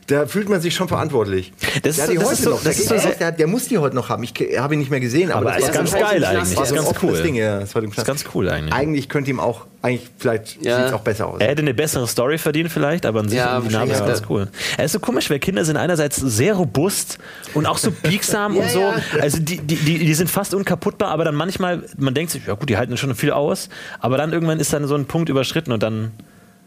da 0.06 0.26
fühlt 0.26 0.50
man 0.50 0.60
sich 0.60 0.74
schon 0.74 0.86
verantwortlich. 0.86 1.50
Das 1.82 1.82
der 1.82 1.90
ist 1.90 2.02
hat 2.02 2.10
die 2.10 2.14
das 2.16 2.24
heute 2.24 2.34
ist 2.34 2.42
so- 2.42 2.50
noch. 2.50 2.62
Der, 2.62 2.72
so- 2.74 3.08
der, 3.18 3.32
der 3.32 3.46
muss 3.46 3.68
die 3.68 3.78
heute 3.78 3.96
noch 3.96 4.10
haben. 4.10 4.22
Ich 4.22 4.34
habe 4.58 4.74
ihn 4.74 4.80
nicht 4.80 4.90
mehr 4.90 5.00
gesehen, 5.00 5.30
aber, 5.32 5.50
Aber 5.52 5.58
das 5.58 5.60
ist 5.60 5.68
war 5.68 5.74
ganz 5.76 5.92
geil 5.92 6.20
das 6.20 6.28
eigentlich. 6.28 6.58
Das 6.58 6.70
ist 6.70 6.74
ganz 6.76 7.02
cool. 7.02 7.22
Ding, 7.22 7.34
ja. 7.36 7.60
Das 7.60 7.74
war 7.74 7.80
dem 7.80 7.88
Das 7.88 7.98
ist 8.00 8.04
ganz 8.06 8.24
cool 8.34 8.50
eigentlich. 8.50 8.74
Eigentlich 8.74 9.08
könnte 9.08 9.30
ihm 9.30 9.40
auch, 9.40 9.64
eigentlich 9.80 10.10
vielleicht 10.18 10.62
Ja. 10.62 10.76
sieht 10.76 10.86
es 10.88 10.92
auch 10.92 11.00
besser 11.00 11.26
aus. 11.28 11.40
Er 11.40 11.48
hätte 11.48 11.62
eine 11.62 11.72
bessere 11.72 12.06
Story 12.06 12.36
verdient 12.36 12.70
vielleicht, 12.70 13.06
aber 13.06 13.20
an 13.20 13.30
sich 13.30 13.38
Ja, 13.38 13.58
die 13.60 13.72
Narbe 13.72 13.92
ist 13.92 14.00
wahrscheinlich, 14.00 14.06
ganz 14.20 14.22
cool. 14.28 14.48
Er 14.76 14.84
ist 14.84 14.92
so 14.92 15.00
komisch, 15.00 15.30
weil 15.30 15.38
Kinder 15.38 15.64
sind 15.64 15.78
einerseits 15.78 16.16
sehr 16.16 16.52
robust 16.52 17.16
und 17.54 17.64
auch 17.64 17.78
so 17.78 17.90
biegsam 17.90 18.56
Ja, 18.56 18.62
und 18.62 18.70
so. 18.72 18.80
ja. 18.80 18.96
Also 19.22 19.38
die, 19.38 19.56
die, 19.56 19.76
die, 19.76 19.98
die 20.00 20.14
sind 20.14 20.28
fast 20.28 20.52
unkaputtbar, 20.52 21.08
aber 21.12 21.24
dann 21.24 21.34
manchmal, 21.34 21.82
man 21.96 22.12
denkt 22.12 22.30
sich, 22.30 22.46
ja 22.46 22.52
gut, 22.52 22.68
die 22.68 22.76
halten 22.76 22.98
schon 22.98 23.14
viel 23.14 23.30
aus, 23.30 23.70
aber 24.00 24.18
dann 24.18 24.34
irgendwann 24.34 24.60
ist 24.60 24.70
dann 24.74 24.86
so 24.86 24.96
ein 24.96 25.06
Punkt 25.06 25.30
überschritten 25.30 25.72
und 25.72 25.82
dann, 25.82 26.10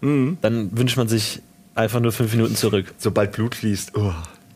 Mhm. 0.02 0.40
dann 0.42 0.76
wünscht 0.76 0.98
man 0.98 1.08
sich 1.08 1.44
einfach 1.78 2.00
nur 2.00 2.12
fünf 2.12 2.34
Minuten 2.34 2.56
zurück. 2.56 2.94
Sobald 2.98 3.32
Blut 3.32 3.56
fließt, 3.56 3.96
oh, 3.96 4.14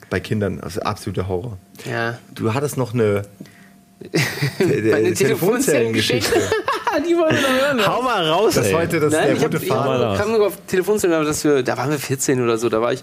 bei 0.10 0.20
Kindern, 0.20 0.60
ist 0.60 0.80
absoluter 0.80 1.28
Horror. 1.28 1.58
Ja. 1.90 2.20
Du 2.34 2.54
hattest 2.54 2.78
noch 2.78 2.94
eine 2.94 3.24
Meine 4.60 5.14
Telefonzellengeschichte. 5.14 6.42
Die 7.00 7.16
wollen 7.18 7.36
wir 7.36 7.62
hören. 7.68 7.88
Hau 7.88 8.02
mal 8.02 8.28
raus, 8.28 8.56
Das 8.56 8.68
ey. 8.68 8.74
heute 8.74 9.00
das 9.00 9.14
Nein, 9.14 9.28
der 9.28 9.36
ich 9.38 9.44
habe 9.44 9.56
rote 9.56 9.66
ich 9.66 9.72
hab, 9.72 9.86
Faden. 9.86 10.02
raus. 10.04 10.20
kam 10.20 10.32
nur 10.32 10.48
auf 10.48 10.54
Telefonzellen, 10.68 11.26
dass 11.26 11.44
wir, 11.44 11.64
da 11.64 11.78
waren 11.78 11.90
wir 11.92 12.00
14 12.00 12.42
oder 12.44 12.58
so, 12.58 12.70
da 12.70 12.82
war 12.82 12.94
ich 12.94 13.02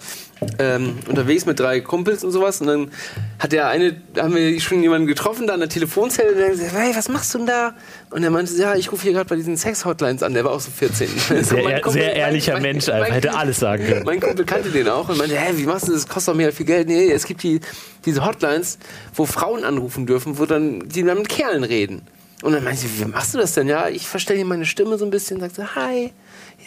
ähm, 0.59 0.99
unterwegs 1.09 1.47
mit 1.47 1.59
drei 1.59 1.81
Kumpels 1.81 2.23
und 2.25 2.31
sowas 2.31 2.61
und 2.61 2.67
dann 2.69 2.91
hat 3.39 3.53
der 3.53 3.69
eine, 3.69 3.97
da 4.15 4.25
haben 4.25 4.35
wir 4.37 4.61
schon 4.61 4.83
jemanden 4.83 5.07
getroffen 5.07 5.47
da 5.47 5.55
an 5.55 5.61
der 5.61 5.69
Telefonzelle 5.69 6.33
und 6.33 6.41
dann 6.41 6.51
gesagt, 6.51 6.73
hey, 6.75 6.93
was 6.95 7.09
machst 7.09 7.35
du 7.35 7.39
denn 7.39 7.47
da? 7.49 7.75
Und 8.11 8.23
er 8.25 8.31
meinte, 8.31 8.53
ja, 8.55 8.75
ich 8.75 8.91
rufe 8.93 9.03
hier 9.03 9.13
gerade 9.13 9.29
bei 9.29 9.37
diesen 9.37 9.57
Sex-Hotlines 9.57 10.23
an, 10.23 10.35
der 10.35 10.45
war 10.45 10.53
auch 10.53 10.61
so 10.61 10.71
14. 10.71 11.09
Sehr, 11.43 11.63
Mein 11.63 11.73
ehr- 11.75 11.81
Kumpel- 11.81 11.93
sehr 12.03 12.15
ehrlicher 12.15 12.53
mein- 12.55 12.63
Mensch, 12.63 12.87
mein- 12.87 12.97
einfach. 13.03 13.15
hätte 13.15 13.35
alles 13.37 13.59
sagen 13.59 13.85
können. 13.87 14.05
mein 14.05 14.21
Kumpel 14.21 14.45
kannte 14.45 14.71
den 14.71 14.89
auch 14.89 15.09
und 15.09 15.19
meinte, 15.19 15.37
hä, 15.37 15.53
wie 15.57 15.65
machst 15.67 15.89
du 15.89 15.93
das? 15.93 16.03
Das 16.05 16.09
kostet 16.15 16.33
doch 16.33 16.37
mega 16.37 16.53
viel 16.53 16.67
Geld. 16.67 16.89
Nee, 16.89 17.11
es 17.11 17.25
gibt 17.25 17.43
die, 17.43 17.61
diese 18.05 18.25
Hotlines, 18.25 18.79
wo 19.15 19.27
Frauen 19.27 19.65
anrufen 19.65 20.07
dürfen, 20.07 20.39
wo 20.39 20.47
dann 20.47 20.89
die 20.89 21.03
dann 21.03 21.19
mit 21.19 21.29
Kerlen 21.29 21.65
reden. 21.65 22.03
Und 22.43 22.53
dann 22.53 22.63
meinte 22.63 22.83
sie, 22.83 23.01
wie 23.01 23.05
machst 23.05 23.35
du 23.35 23.39
das 23.39 23.55
denn? 23.55 23.67
Ja, 23.67 23.89
ich 23.89 24.07
verstelle 24.07 24.45
meine 24.45 24.65
Stimme 24.65 24.97
so 24.97 25.05
ein 25.05 25.11
bisschen, 25.11 25.41
sagt 25.41 25.57
so, 25.57 25.65
hi, 25.75 26.13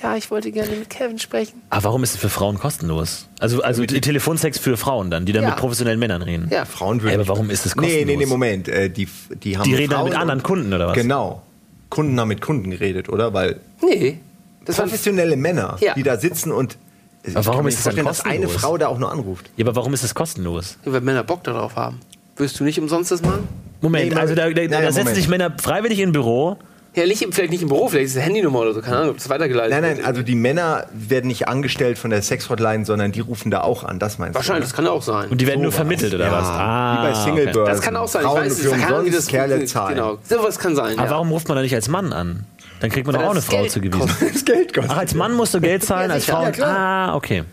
ja, 0.03 0.17
ich 0.17 0.29
wollte 0.29 0.51
gerne 0.51 0.71
mit 0.75 0.89
Kevin 0.89 1.17
sprechen. 1.17 1.61
Aber 1.69 1.85
warum 1.85 2.03
ist 2.03 2.15
es 2.15 2.19
für 2.19 2.27
Frauen 2.29 2.57
kostenlos? 2.59 3.27
Also, 3.39 3.61
also 3.61 3.85
die 3.85 4.01
Telefonsex 4.01 4.59
für 4.59 4.75
Frauen 4.75 5.09
dann, 5.11 5.25
die 5.25 5.31
dann 5.31 5.43
Ja. 5.43 5.49
mit 5.51 5.57
professionellen 5.59 5.99
Männern 5.99 6.21
reden. 6.23 6.49
Ja, 6.51 6.65
Frauen 6.65 7.01
würden. 7.01 7.15
Aber 7.19 7.27
warum 7.29 7.49
ist 7.49 7.65
es 7.65 7.75
Nee, 7.75 7.81
kostenlos? 7.83 8.05
nee, 8.07 8.15
nee, 8.17 8.25
Moment. 8.25 8.67
Äh, 8.67 8.89
die, 8.89 9.07
die 9.43 9.57
haben 9.57 9.63
Die 9.63 9.75
reden 9.75 9.91
dann 9.91 9.99
Frauen 9.99 10.09
mit 10.09 10.17
anderen 10.19 10.39
und- 10.39 10.43
Kunden 10.43 10.73
oder 10.73 10.87
was? 10.87 10.95
Genau. 10.95 11.41
Kunden 11.89 12.19
haben 12.19 12.27
mit 12.27 12.41
Kunden 12.41 12.71
geredet, 12.71 13.07
oder? 13.09 13.33
Weil 13.33 13.59
Nee. 13.81 14.19
Das 14.65 14.75
professionelle 14.77 15.35
Männer, 15.37 15.77
Ja. 15.79 15.93
die 15.93 16.03
da 16.03 16.17
sitzen 16.17 16.51
und. 16.51 16.77
Ich 17.23 17.33
warum 17.35 17.67
ist 17.67 17.77
es 17.79 17.83
dann 17.83 17.93
vorstellen, 17.93 18.05
dass 18.07 18.21
eine 18.25 18.39
kostenlos? 18.45 18.61
Frau 18.61 18.77
da 18.77 18.87
auch 18.87 18.97
nur 18.99 19.11
anruft? 19.11 19.49
Ja, 19.55 19.65
aber 19.65 19.75
warum 19.75 19.93
ist 19.93 20.03
es 20.03 20.13
kostenlos? 20.15 20.77
weil 20.85 21.01
Männer 21.01 21.23
Bock 21.23 21.43
darauf 21.43 21.75
haben. 21.75 21.99
Wirst 22.41 22.59
du 22.59 22.63
nicht 22.63 22.79
umsonst 22.79 23.11
das 23.11 23.21
machen? 23.21 23.47
Moment, 23.81 24.13
Nee, 24.13 24.19
also 24.19 24.33
da, 24.33 24.49
da, 24.49 24.61
Nein, 24.61 24.69
da 24.71 24.81
setzen 24.81 24.97
Moment. 24.99 25.15
sich 25.15 25.27
Männer 25.27 25.53
freiwillig 25.61 25.99
in 25.99 26.09
ein 26.09 26.11
Büro. 26.11 26.57
Ja, 26.95 27.05
nicht, 27.05 27.25
vielleicht 27.31 27.51
nicht 27.51 27.61
im 27.61 27.69
Büro, 27.69 27.87
vielleicht 27.87 28.05
ist 28.07 28.11
es 28.11 28.17
eine 28.17 28.25
Handynummer 28.25 28.59
oder 28.59 28.73
so, 28.73 28.81
keine 28.81 28.97
Ahnung, 28.97 29.11
ob 29.11 29.17
das 29.17 29.29
weitergeleitet 29.29 29.71
Nein, 29.71 29.83
wird. 29.83 29.97
nein, 29.97 30.05
also 30.05 30.23
die 30.23 30.35
Männer 30.35 30.87
werden 30.91 31.27
nicht 31.27 31.47
angestellt 31.47 31.97
von 31.97 32.09
der 32.09 32.21
Sex-Hotline, 32.21 32.83
sondern 32.83 33.11
die 33.13 33.21
rufen 33.21 33.49
da 33.49 33.61
auch 33.61 33.83
an, 33.83 33.97
das 33.99 34.17
meinst 34.17 34.35
Wahrscheinlich, 34.35 34.65
das 34.65 34.73
kann 34.73 34.87
auch 34.87 35.01
sein. 35.03 35.29
Und 35.29 35.39
die 35.39 35.47
werden 35.47 35.61
nur 35.61 35.71
Sowas. 35.71 35.77
vermittelt 35.77 36.13
oder 36.15 36.25
ja, 36.25 36.31
was? 36.31 36.47
Ah, 36.47 36.93
wie 36.93 37.03
bei 37.03 37.11
okay. 37.11 37.23
Singlebirds. 37.23 37.69
das 37.69 37.81
kann 37.81 37.95
auch 37.95 38.07
sein. 38.07 38.23
Frauen 38.23 38.43
ich 38.45 38.51
weiß, 38.51 38.59
für 38.59 38.71
umsonst, 38.71 39.17
das 39.17 39.27
Kerle 39.27 39.65
zahlen. 39.65 39.95
Genau, 39.95 40.17
sowas 40.27 40.59
kann 40.59 40.75
sein. 40.75 40.97
Aber 40.97 41.05
ja. 41.05 41.11
warum 41.11 41.29
ruft 41.31 41.47
man 41.47 41.55
da 41.55 41.61
nicht 41.61 41.75
als 41.75 41.87
Mann 41.87 42.11
an? 42.11 42.45
Dann 42.81 42.89
kriegt 42.89 43.05
man 43.05 43.15
doch 43.15 43.23
auch 43.23 43.31
eine 43.31 43.41
Frau 43.41 43.57
Geld 43.57 43.71
zugewiesen. 43.71 44.09
Das 44.33 44.43
Geld 44.43 44.73
kostet. 44.73 44.91
Ach, 44.91 44.97
als 44.97 45.13
Mann 45.13 45.33
musst 45.33 45.53
du 45.53 45.61
Geld 45.61 45.85
zahlen, 45.85 46.09
Ja, 46.09 46.15
als. 46.15 46.25
Frau. 46.25 46.43
Ja, 46.43 46.65
ah, 46.65 47.15
okay. 47.15 47.43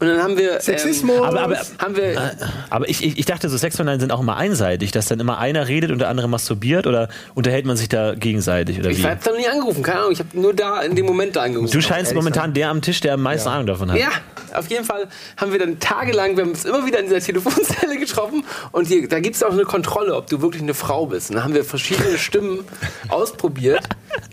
Und 0.00 0.08
dann 0.08 0.20
haben 0.20 0.36
wir. 0.36 0.60
Sexismus. 0.60 1.16
Ähm, 1.16 1.22
Aber, 1.22 1.40
aber, 1.42 1.56
haben 1.78 1.96
wir. 1.96 2.32
aber 2.70 2.88
ich, 2.88 3.04
ich, 3.04 3.18
ich 3.18 3.24
dachte, 3.24 3.48
so 3.48 3.56
Sexuellen 3.56 4.00
sind 4.00 4.10
auch 4.10 4.20
immer 4.20 4.36
einseitig, 4.36 4.90
dass 4.90 5.06
dann 5.06 5.20
immer 5.20 5.38
einer 5.38 5.68
redet 5.68 5.92
und 5.92 6.00
der 6.00 6.08
andere 6.08 6.28
masturbiert 6.28 6.86
oder 6.88 7.08
unterhält 7.34 7.66
man 7.66 7.76
sich 7.76 7.88
da 7.88 8.14
gegenseitig 8.14 8.80
oder 8.80 8.90
ich 8.90 8.98
wie? 8.98 9.06
habe 9.06 9.20
da 9.22 9.30
noch 9.30 9.38
nie 9.38 9.46
angerufen, 9.46 9.82
keine 9.84 9.98
Ahnung. 10.00 10.12
Ich 10.12 10.18
habe 10.18 10.28
nur 10.32 10.54
da 10.54 10.80
in 10.82 10.96
dem 10.96 11.06
Moment 11.06 11.36
da 11.36 11.42
angerufen. 11.42 11.70
Du 11.70 11.80
scheinst 11.80 12.14
momentan 12.14 12.52
der 12.52 12.70
am 12.70 12.82
Tisch, 12.82 13.00
der 13.00 13.14
am 13.14 13.22
meisten 13.22 13.48
Ahnung 13.48 13.66
davon 13.66 13.92
hat. 13.92 13.98
Ja, 13.98 14.08
Auf 14.54 14.68
jeden 14.70 14.84
Fall 14.84 15.06
haben 15.36 15.52
wir 15.52 15.58
dann 15.60 15.78
tagelang, 15.78 16.36
wir 16.36 16.44
haben 16.44 16.50
uns 16.50 16.64
immer 16.64 16.84
wieder 16.84 16.98
in 16.98 17.06
dieser 17.06 17.20
Telefonzelle 17.24 17.96
getroffen 17.98 18.44
und 18.72 18.88
hier, 18.88 19.06
da 19.08 19.20
gibt 19.20 19.36
es 19.36 19.42
auch 19.44 19.52
eine 19.52 19.62
Kontrolle, 19.64 20.16
ob 20.16 20.26
du 20.26 20.42
wirklich 20.42 20.62
eine 20.62 20.74
Frau 20.74 21.06
bist. 21.06 21.30
Und 21.30 21.36
dann 21.36 21.44
haben 21.44 21.54
wir 21.54 21.64
verschiedene 21.64 22.18
Stimmen 22.18 22.64
ausprobiert, 23.08 23.82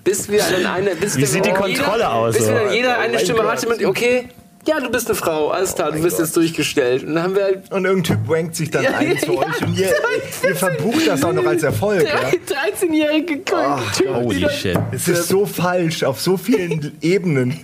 bis 0.04 0.30
wir 0.30 0.42
dann 0.52 0.66
eine. 0.66 0.96
Bis 0.96 1.16
Wie 1.16 1.22
wir 1.22 1.28
sieht 1.28 1.46
die 1.46 1.50
jeder, 1.50 1.62
Kontrolle 1.62 2.10
aus, 2.10 2.36
Bis 2.36 2.48
wir 2.48 2.58
so? 2.58 2.64
dann 2.66 2.74
jeder 2.74 2.98
eine 2.98 3.14
mein 3.14 3.24
Stimme 3.24 3.40
Gott. 3.44 3.52
hatte 3.52 3.70
mit, 3.70 3.86
okay, 3.86 4.30
ja, 4.68 4.80
du 4.80 4.90
bist 4.90 5.08
eine 5.08 5.16
Frau, 5.16 5.50
alles 5.50 5.74
klar, 5.76 5.92
du 5.92 6.02
bist 6.02 6.20
jetzt 6.20 6.36
durchgestellt. 6.36 7.04
Und 7.04 7.16
dann 7.16 7.24
haben 7.24 7.36
wir 7.36 7.44
halt 7.44 7.72
Und 7.72 7.86
irgendein 7.86 8.18
Typ 8.18 8.28
wankt 8.30 8.56
sich 8.56 8.70
dann 8.70 8.84
Ja, 8.84 8.92
ein 8.98 9.18
zu 9.18 9.34
ja. 9.34 9.40
euch 9.40 9.62
und 9.66 9.78
ihr, 9.78 9.94
ihr 10.50 10.56
verbucht 10.56 11.08
das 11.08 11.24
auch 11.24 11.34
noch 11.34 11.46
als 11.46 11.64
Erfolg. 11.64 12.04
Ja? 12.04 12.16
drei 12.20 12.38
13-jährige 12.72 13.44
Typen. 13.46 14.16
Holy 14.16 14.36
die 14.36 14.42
dann- 14.44 14.52
shit. 14.52 14.78
Es 14.92 15.08
ist 15.08 15.28
so 15.30 15.46
falsch 15.46 16.04
auf 16.04 16.20
so 16.22 16.38
vielen 16.38 16.92
Ebenen. 17.02 17.60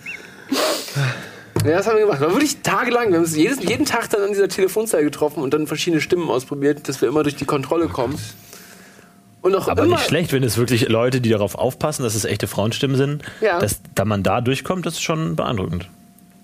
Ja, 1.65 1.77
das 1.77 1.87
haben 1.87 1.95
wir 1.97 2.05
gemacht. 2.05 2.21
War 2.21 2.31
wirklich 2.31 2.57
tagelang. 2.61 3.09
Wir 3.09 3.15
haben 3.17 3.23
uns 3.23 3.35
jedes, 3.35 3.63
jeden 3.63 3.85
Tag 3.85 4.09
dann 4.11 4.21
an 4.21 4.29
dieser 4.29 4.47
Telefonzelle 4.47 5.03
getroffen 5.03 5.41
und 5.41 5.53
dann 5.53 5.65
verschiedene 5.67 6.01
Stimmen 6.01 6.29
ausprobiert, 6.29 6.87
dass 6.87 7.01
wir 7.01 7.09
immer 7.09 7.23
durch 7.23 7.35
die 7.35 7.45
Kontrolle 7.45 7.87
kommen. 7.87 8.17
Und 9.41 9.55
auch 9.55 9.67
Aber 9.67 9.83
immer, 9.83 9.95
nicht 9.97 10.07
schlecht, 10.07 10.31
wenn 10.33 10.43
es 10.43 10.57
wirklich 10.57 10.89
Leute, 10.89 11.21
die 11.21 11.29
darauf 11.29 11.55
aufpassen, 11.55 12.03
dass 12.03 12.15
es 12.15 12.25
echte 12.25 12.47
Frauenstimmen 12.47 12.95
sind, 12.97 13.23
Ja. 13.41 13.59
dass 13.59 13.79
da 13.95 14.05
man 14.05 14.23
da 14.23 14.41
durchkommt, 14.41 14.85
das 14.85 14.95
ist 14.95 15.03
schon 15.03 15.35
beandruckend. 15.35 15.87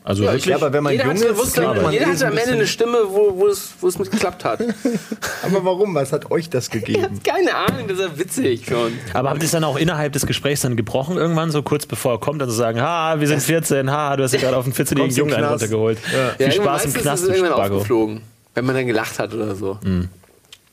Also 0.03 0.23
Ja, 0.23 0.31
wirklich. 0.31 0.45
Ja, 0.47 0.55
aber 0.55 0.73
wenn 0.73 0.83
man 0.83 0.93
jeder 0.93 1.05
jung 1.05 1.15
ist, 1.15 1.37
wusste, 1.37 1.61
man 1.61 1.91
jeder 1.91 2.07
ein 2.07 2.23
am 2.23 2.37
Ende 2.37 2.53
eine 2.53 2.67
Stimme, 2.67 2.97
wo, 3.09 3.37
wo, 3.37 3.47
es, 3.47 3.73
wo 3.79 3.87
es 3.87 3.99
mit 3.99 4.09
geklappt 4.09 4.43
hat. 4.43 4.59
Aber 5.43 5.63
warum? 5.63 5.93
Was 5.93 6.11
hat 6.11 6.31
euch 6.31 6.49
das 6.49 6.69
gegeben? 6.71 7.19
Keine 7.23 7.55
Ahnung, 7.55 7.87
das 7.87 7.99
ist 7.99 8.03
ja 8.03 8.17
witzig 8.17 8.65
schon. 8.65 8.93
Aber 9.13 9.29
habt 9.29 9.41
ihr 9.41 9.45
es 9.45 9.51
dann 9.51 9.63
auch 9.63 9.77
innerhalb 9.77 10.13
des 10.13 10.25
Gesprächs 10.25 10.61
dann 10.61 10.75
gebrochen 10.75 11.17
irgendwann, 11.17 11.51
so 11.51 11.61
kurz 11.61 11.85
bevor 11.85 12.13
er 12.13 12.19
kommt, 12.19 12.41
dann 12.41 12.49
zu 12.49 12.55
sagen, 12.55 12.81
ha, 12.81 13.19
wir 13.19 13.27
sind 13.27 13.43
14, 13.43 13.91
ha, 13.91 14.17
du 14.17 14.23
hast 14.23 14.31
dir 14.31 14.39
gerade 14.39 14.57
auf 14.57 14.65
einen 14.65 14.73
14-jährigen 14.73 14.97
Kommst 15.03 15.17
im 15.17 15.27
Jungen 15.27 15.35
einen 15.35 15.45
runtergeholt. 15.45 15.99
Ja, 16.11 16.29
Viel 16.29 16.47
irgendwann 16.47 16.51
Spaß 16.51 16.61
im 16.61 16.65
meistens 16.65 16.95
ist 16.95 17.01
Knast, 17.01 17.23
du 17.27 17.31
irgendwann 17.33 17.53
aufgeflogen. 17.53 18.21
Wenn 18.55 18.65
man 18.65 18.75
dann 18.75 18.87
gelacht 18.87 19.19
hat 19.19 19.33
oder 19.33 19.55
so. 19.55 19.77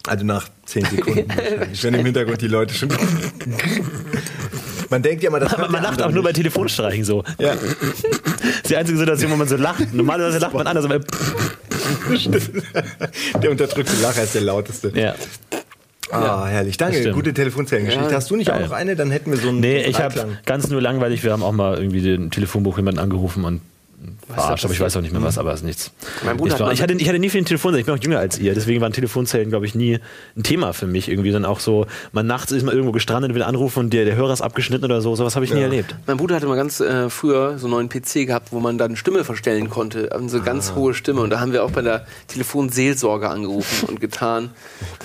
Also 0.06 0.24
nach 0.24 0.48
zehn 0.64 0.84
Sekunden. 0.86 1.28
wahrscheinlich, 1.28 1.82
wenn 1.82 1.94
im 1.94 2.04
Hintergrund 2.06 2.40
die 2.40 2.48
Leute 2.48 2.72
schon. 2.72 2.88
Man 4.90 5.02
denkt 5.02 5.22
ja 5.22 5.28
immer, 5.28 5.40
das 5.40 5.52
Aber 5.52 5.62
hört 5.62 5.70
man 5.72 5.82
der 5.82 5.90
lacht 5.90 6.02
auch 6.02 6.10
nur 6.10 6.22
bei. 6.22 6.32
Telefonstreichen 6.32 7.04
so. 7.04 7.24
Ja. 7.38 7.54
Das 8.40 8.64
ist 8.64 8.70
die 8.70 8.76
einzige 8.76 8.98
Situation, 8.98 9.30
wo 9.30 9.36
man 9.36 9.48
so 9.48 9.56
lacht. 9.56 9.92
Normalerweise 9.94 10.38
lacht 10.38 10.52
man 10.54 10.66
anders, 10.66 10.84
aber 10.84 10.98
Der 13.42 13.50
unterdrückte 13.50 13.92
Lacher 14.02 14.22
ist 14.24 14.34
der 14.34 14.42
lauteste. 14.42 14.92
ja. 14.94 15.14
Ah, 16.10 16.46
herrlich. 16.46 16.78
Danke. 16.78 17.12
Gute 17.12 17.34
Telefonzellengeschichte. 17.34 18.08
Ja. 18.08 18.14
Habe 18.16 18.24
du 18.24 18.36
nicht 18.36 18.50
auch 18.50 18.54
Geil. 18.56 18.64
noch 18.64 18.72
eine? 18.72 18.96
Dann 18.96 19.10
hätten 19.10 19.30
wir 19.30 19.36
so 19.38 19.50
einen 19.50 19.60
Nee, 19.60 19.82
ich 19.84 20.00
habe 20.00 20.38
ganz 20.46 20.68
nur 20.68 20.80
langweilig, 20.80 21.22
wir 21.22 21.32
haben 21.32 21.42
auch 21.42 21.52
mal 21.52 21.76
irgendwie 21.76 22.00
den 22.00 22.30
Telefonbuch 22.30 22.78
jemanden 22.78 22.98
angerufen 22.98 23.44
und 23.44 23.60
verarscht, 24.34 24.64
aber 24.64 24.74
ich 24.74 24.80
weiß 24.80 24.96
auch 24.96 25.00
nicht 25.00 25.12
mehr 25.12 25.22
was, 25.22 25.38
aber 25.38 25.52
es 25.52 25.60
ist 25.60 25.66
nichts. 25.66 25.90
Mein 26.24 26.36
Bruder 26.36 26.54
ich, 26.54 26.60
war, 26.60 26.72
ich, 26.72 26.82
hatte, 26.82 26.94
ich 26.94 27.08
hatte 27.08 27.18
nie 27.18 27.28
viel 27.30 27.42
Telefonzellen, 27.44 27.80
ich 27.80 27.86
bin 27.86 27.94
auch 27.94 28.02
jünger 28.02 28.18
als 28.18 28.38
ihr, 28.38 28.54
deswegen 28.54 28.80
waren 28.80 28.92
Telefonzellen, 28.92 29.48
glaube 29.50 29.66
ich, 29.66 29.74
nie 29.74 29.98
ein 30.36 30.42
Thema 30.42 30.72
für 30.72 30.86
mich 30.86 31.08
irgendwie. 31.08 31.30
Dann 31.32 31.44
auch 31.44 31.60
so, 31.60 31.86
man 32.12 32.26
nachts 32.26 32.52
ist 32.52 32.62
mal 32.64 32.72
irgendwo 32.72 32.92
gestrandet, 32.92 33.34
will 33.34 33.42
anrufen 33.42 33.80
und 33.80 33.92
der, 33.92 34.04
der 34.04 34.16
Hörer 34.16 34.32
ist 34.32 34.40
abgeschnitten 34.42 34.84
oder 34.84 35.00
so, 35.00 35.14
sowas 35.16 35.34
habe 35.34 35.44
ich 35.44 35.52
nie 35.52 35.60
erlebt. 35.62 35.94
Mein 36.06 36.16
Bruder 36.16 36.36
hatte 36.36 36.46
mal 36.46 36.56
ganz 36.56 36.80
äh, 36.80 37.10
früher 37.10 37.58
so 37.58 37.66
einen 37.66 37.74
neuen 37.74 37.88
PC 37.88 38.26
gehabt, 38.26 38.48
wo 38.52 38.60
man 38.60 38.78
dann 38.78 38.96
Stimme 38.96 39.24
verstellen 39.24 39.70
konnte. 39.70 40.12
Also 40.12 40.28
so 40.28 40.38
Ah. 40.38 40.40
ganz 40.44 40.74
hohe 40.74 40.94
Stimme. 40.94 41.20
Und 41.22 41.30
da 41.30 41.40
haben 41.40 41.52
wir 41.52 41.64
auch 41.64 41.70
bei 41.70 41.82
der 41.82 42.04
Telefonseelsorge 42.52 43.28
angerufen 43.28 43.88
und 43.88 44.00
getan. 44.00 44.50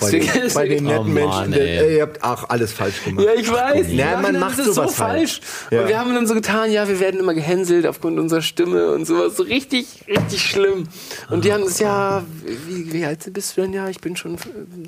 Bei 0.00 0.10
den, 0.10 0.26
bei 0.54 0.68
den 0.68 0.84
netten 0.84 1.00
Oh 1.00 1.04
Mann, 1.04 1.50
Menschen, 1.50 1.52
der, 1.52 1.86
ey. 1.88 1.96
ihr 1.96 2.02
habt 2.02 2.22
auch 2.22 2.48
alles 2.48 2.72
falsch 2.72 3.04
gemacht. 3.04 3.26
Ja, 3.26 3.32
ich 3.40 3.50
weiß. 3.50 3.86
Ja, 3.90 4.20
man 4.20 4.38
macht 4.38 4.58
es 4.58 4.74
so 4.74 4.82
halt. 4.82 4.90
falsch. 4.92 5.40
Ja. 5.70 5.82
Und 5.82 5.88
wir 5.88 5.98
haben 5.98 6.14
dann 6.14 6.26
so 6.26 6.34
getan, 6.34 6.70
ja, 6.70 6.88
wir 6.88 7.00
werden 7.00 7.20
immer 7.20 7.34
gehänselt 7.34 7.86
aufgrund 7.86 8.18
unserer 8.18 8.42
Stimme 8.42 8.90
und 8.92 9.04
sowas. 9.14 9.36
So 9.36 9.42
richtig, 9.42 10.04
richtig 10.08 10.42
schlimm. 10.42 10.88
Und 11.30 11.44
die 11.44 11.52
haben 11.52 11.64
das, 11.64 11.78
ja, 11.78 12.24
wie, 12.66 12.92
wie 12.92 13.04
alt 13.04 13.32
bist 13.32 13.56
du 13.56 13.62
denn? 13.62 13.72
Ja, 13.72 13.88
ich 13.88 14.00
bin 14.00 14.16
schon 14.16 14.36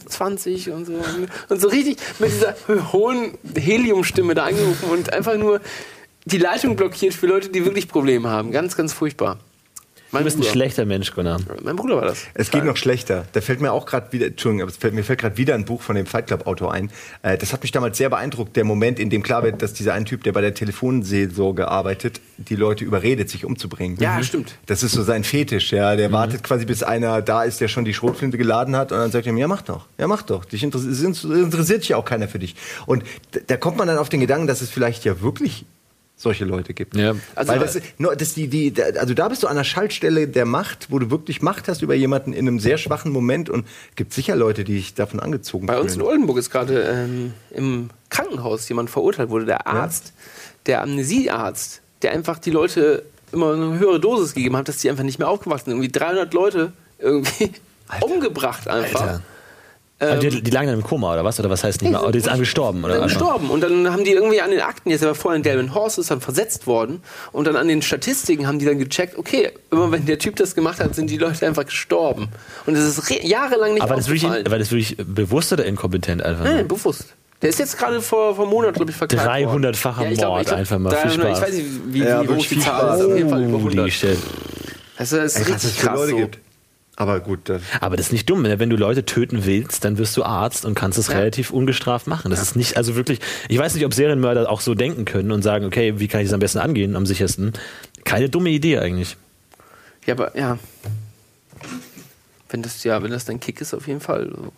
20 0.07 0.71
und 0.71 0.87
so. 0.87 0.95
Und 1.49 1.61
so 1.61 1.69
richtig 1.69 1.99
mit 2.19 2.31
dieser 2.31 2.55
hohen 2.93 3.39
Heliumstimme 3.57 4.35
da 4.35 4.45
angerufen 4.45 4.91
und 4.91 5.13
einfach 5.13 5.37
nur 5.37 5.61
die 6.25 6.39
Leitung 6.39 6.77
blockiert 6.77 7.15
für 7.15 7.27
Leute, 7.27 7.49
die 7.49 7.65
wirklich 7.65 7.89
Probleme 7.89 8.29
haben. 8.29 8.51
Ganz, 8.51 8.77
ganz 8.77 8.93
furchtbar. 8.93 9.39
Mein 10.13 10.21
Du 10.21 10.25
bist 10.25 10.37
ein 10.37 10.41
Bruder. 10.41 10.53
schlechter 10.53 10.85
Mensch, 10.85 11.13
Gunnar. 11.13 11.41
Mein 11.63 11.75
Bruder 11.75 11.97
war 11.97 12.05
das. 12.05 12.25
Es 12.35 12.51
geht 12.51 12.65
noch 12.65 12.77
schlechter. 12.77 13.27
Da 13.33 13.41
fällt 13.41 13.61
mir 13.61 13.73
auch 13.73 13.87
gerade 13.87 14.13
wieder, 14.13 14.27
Entschuldigung, 14.27 14.63
aber 14.63 14.71
es 14.71 14.77
fällt, 14.77 14.95
mir 14.95 15.03
fällt 15.03 15.19
gerade 15.21 15.37
wieder 15.37 15.55
ein 15.55 15.65
Buch 15.65 15.83
von 15.83 15.97
dem 15.97 16.07
Fight 16.07 16.29
Club 16.29 16.47
Autor 16.47 16.73
ein. 16.73 16.91
Äh, 17.23 17.37
das 17.39 17.53
hat 17.53 17.63
mich 17.63 17.73
damals 17.73 17.99
sehr 17.99 18.09
beeindruckt, 18.09 18.57
der 18.57 18.65
Moment, 18.65 19.01
in 19.01 19.11
dem 19.11 19.23
klar 19.25 19.43
wird, 19.43 19.63
dass 19.63 19.73
dieser 19.73 19.95
ein 19.95 20.05
Typ, 20.05 20.23
der 20.23 20.33
bei 20.33 20.41
der 20.41 20.55
Telefonseelsorge 20.55 21.69
arbeitet, 21.69 22.21
die 22.39 22.55
Leute 22.55 22.85
überredet, 22.85 23.29
sich 23.31 23.45
umzubringen. 23.45 23.99
Ja, 24.01 24.23
stimmt. 24.23 24.57
Das 24.67 24.83
ist 24.83 24.93
so 24.93 25.03
sein 25.03 25.25
Fetisch, 25.25 25.73
ja. 25.73 25.97
Der 25.97 26.13
wartet 26.13 26.45
quasi, 26.45 26.65
bis 26.67 26.83
einer 26.83 27.21
da 27.21 27.43
ist, 27.43 27.61
der 27.61 27.69
schon 27.69 27.85
die 27.85 27.95
Schrotflinte 27.95 28.39
geladen 28.39 28.77
hat 28.77 28.93
und 28.93 28.99
dann 28.99 29.11
sagt 29.11 29.27
er 29.27 29.33
ihm, 29.33 29.39
ja, 29.39 29.49
mach 29.49 29.63
doch, 29.63 29.87
ja, 29.99 30.07
mach 30.07 30.23
doch. 30.23 30.45
Dich 30.45 30.63
interessiert, 30.63 30.95
es 31.17 31.25
interessiert 31.25 31.81
sich 31.81 31.91
ja 31.91 31.97
auch 31.97 32.05
keiner 32.05 32.29
für 32.29 32.39
dich. 32.39 32.55
Und 32.87 33.03
da 33.49 33.57
kommt 33.57 33.77
man 33.77 33.89
dann 33.89 33.99
auf 33.99 34.09
den 34.09 34.21
Gedanken, 34.21 34.47
dass 34.47 34.61
es 34.61 34.71
vielleicht 34.71 35.05
ja 35.05 35.21
wirklich 35.21 35.65
solche 36.19 36.45
Leute 36.47 36.73
gibt. 36.73 36.97
Ja. 36.97 37.15
Also- 37.35 37.53
Weil 37.53 37.59
das, 37.59 37.79
das 38.19 38.35
die, 38.35 38.49
die, 38.49 38.73
da- 38.73 38.85
also 38.99 39.13
da 39.13 39.29
bist 39.29 39.43
du 39.43 39.47
an 39.49 39.57
der 39.57 39.65
Schaltstelle 39.65 40.27
der 40.29 40.47
Macht, 40.47 40.91
wo 40.91 40.99
du 40.99 41.11
wirklich 41.11 41.43
Macht 41.43 41.69
hast 41.69 41.83
über 41.83 41.95
jemanden 41.95 42.33
in 42.33 42.49
einem 42.49 42.59
sehr 42.59 42.79
schwachen 42.79 43.13
Moment 43.13 43.51
und 43.51 43.67
gibt 43.97 44.15
sicher 44.15 44.35
Leute, 44.35 44.65
die 44.65 44.75
dich 44.77 44.95
davon 44.95 45.21
angezogen 45.21 45.67
Bei 45.67 45.79
uns 45.79 45.93
in 45.93 45.99
fühlen. 46.01 46.11
Oldenburg 46.13 46.39
ist 46.39 46.51
gerade 46.51 46.83
ähm, 46.83 47.35
im 47.51 47.91
Krankenhaus 48.09 48.67
jemand 48.69 48.89
verurteilt 48.89 49.29
wurde, 49.29 49.45
der 49.45 49.67
Arzt, 49.67 50.15
der 50.65 50.83
Amnesiearzt, 50.83 51.83
der 52.03 52.13
einfach 52.13 52.39
die 52.39 52.51
Leute 52.51 53.05
immer 53.33 53.53
eine 53.53 53.79
höhere 53.79 54.01
Dosis 54.01 54.33
gegeben 54.35 54.57
hat, 54.57 54.69
dass 54.69 54.79
die 54.79 54.89
einfach 54.89 55.05
nicht 55.05 55.19
mehr 55.19 55.29
aufgewachsen 55.29 55.67
sind. 55.67 55.75
Irgendwie 55.75 55.93
300 55.93 56.33
Leute 56.33 56.73
irgendwie 56.99 57.51
umgebracht 58.01 58.69
einfach. 58.69 59.01
Alter. 59.03 59.23
Aber 59.99 60.17
die, 60.17 60.43
die 60.43 60.51
lagen 60.51 60.67
dann 60.67 60.77
im 60.77 60.83
Koma, 60.85 61.15
oder 61.15 61.25
was? 61.25 61.41
Oder 61.41 61.49
was 61.49 61.65
heißt 61.65 61.81
nicht 61.81 61.91
mehr? 61.91 62.03
Oder 62.03 62.13
die 62.13 62.21
sind 62.21 62.39
gestorben, 62.39 62.85
oder? 62.85 62.95
Dann 62.95 63.05
einfach? 63.05 63.19
gestorben. 63.19 63.49
Und 63.49 63.63
dann 63.63 63.91
haben 63.91 64.05
die 64.05 64.11
irgendwie 64.13 64.43
an 64.43 64.51
den 64.51 64.61
Akten, 64.61 64.91
jetzt 64.91 65.03
war 65.03 65.15
vorher 65.15 65.37
in 65.39 65.43
Delvin 65.43 65.75
Horse, 65.75 66.03
ist 66.03 66.11
dann 66.11 66.21
versetzt 66.21 66.67
worden. 66.67 67.01
Und 67.33 67.47
dann 67.47 67.57
an 67.57 67.67
den 67.69 67.81
Statistiken 67.81 68.47
haben 68.47 68.59
die 68.59 68.67
dann 68.67 68.79
gecheckt, 68.79 69.17
okay, 69.17 69.53
immer 69.71 69.91
wenn 69.93 70.05
der 70.05 70.19
Typ 70.19 70.37
das 70.37 70.55
gemacht 70.55 70.81
hat, 70.81 70.95
sind 70.95 71.09
die 71.09 71.17
Leute 71.17 71.47
einfach 71.47 71.65
gestorben. 71.65 72.29
Und 72.67 72.75
das 72.77 72.85
ist 72.85 73.09
re- 73.09 73.27
jahrelang 73.27 73.73
nicht 73.73 73.83
Aber 73.83 73.95
das, 73.97 74.07
wirklich, 74.09 74.25
aufgefallen. 74.25 74.51
war 74.51 74.59
das 74.59 74.71
wirklich 74.71 74.97
bewusst 74.99 75.53
oder 75.55 75.65
inkompetent 75.65 76.23
einfach? 76.23 76.45
Nein, 76.45 76.69
bewusst. 76.69 77.07
Der 77.41 77.49
ist 77.49 77.59
jetzt 77.59 77.79
gerade 77.79 78.03
vor, 78.03 78.35
vor 78.35 78.45
einem 78.45 78.53
Monat, 78.53 78.75
glaube 78.75 78.91
ich, 78.91 78.97
verklagt 78.99 79.27
300-facher 79.27 79.99
worden. 80.01 80.13
ich 80.13 80.19
glaub- 80.19 80.35
Mord 80.37 80.53
einfach 80.53 80.79
mal. 80.79 80.91
Viel 80.95 81.11
300, 81.19 81.37
ich 81.37 81.43
weiß 81.43 81.53
nicht, 81.55 81.67
wie, 81.87 81.99
Ja, 82.01 82.23
wie 82.23 82.27
hoch 82.27 82.31
wirklich 82.33 82.49
die 82.51 82.61
Zahl 82.61 82.99
ist. 82.99 83.05
Auf 83.07 83.17
jeden 83.17 83.31
Fall 83.31 83.43
über 83.45 83.53
Holy 83.63 83.65
100. 83.79 83.93
shit. 83.93 84.19
Also, 84.99 85.17
das 85.17 85.37
ist 85.37 85.41
Was 85.41 85.49
richtig 85.49 85.71
es 85.71 85.77
für 85.79 85.87
krass 85.87 85.99
Leute 86.01 86.11
so. 86.11 86.17
gibt. 86.19 86.39
Aber 86.99 87.21
gut, 87.21 87.41
das, 87.51 87.61
Aber 87.81 87.97
das 87.97 88.07
ist 88.07 88.13
nicht 88.13 88.29
dumm. 88.31 88.41
ne? 88.43 88.59
Wenn 88.59 88.71
du 88.71 88.77
Leute 88.77 89.05
töten 89.05 89.45
willst, 89.45 89.85
dann 89.85 89.99
wirst 89.99 90.17
du 90.17 90.25
Arzt 90.25 90.65
und 90.65 90.75
kannst 90.75 90.99
es 90.99 91.09
Ja. 91.09 91.19
relativ 91.19 91.51
ungestraft 91.51 92.07
machen. 92.07 92.31
Das 92.31 92.41
ist 92.41 92.57
nicht, 92.57 92.79
also 92.79 92.97
wirklich, 92.97 93.21
ich 93.51 93.59
weiß 93.59 93.75
nicht, 93.75 93.85
ob 93.85 93.93
Serienmörder 93.93 94.51
auch 94.51 94.63
so 94.63 94.75
denken 94.75 95.05
können 95.05 95.31
und 95.31 95.43
sagen, 95.43 95.67
okay, 95.67 95.95
wie 96.01 96.09
kann 96.09 96.21
ich 96.23 96.29
das 96.29 96.33
am 96.35 96.41
besten 96.41 96.59
angehen, 96.59 96.97
am 96.97 97.05
sichersten. 97.05 97.53
Keine 98.05 98.31
dumme 98.31 98.49
Idee 98.49 98.79
eigentlich. 98.79 99.17
Ja, 100.07 100.15
aber 100.15 100.37
ja. 100.39 100.59
Wenn 102.49 102.63
das, 102.63 102.83
ja, 102.85 103.03
wenn 103.03 103.11
das 103.11 103.25
dein 103.27 103.41
Kick 103.41 103.61
ist, 103.61 103.75
auf 103.75 103.87
jeden 103.89 104.01
Fall. 104.01 104.31
so. 104.35 104.53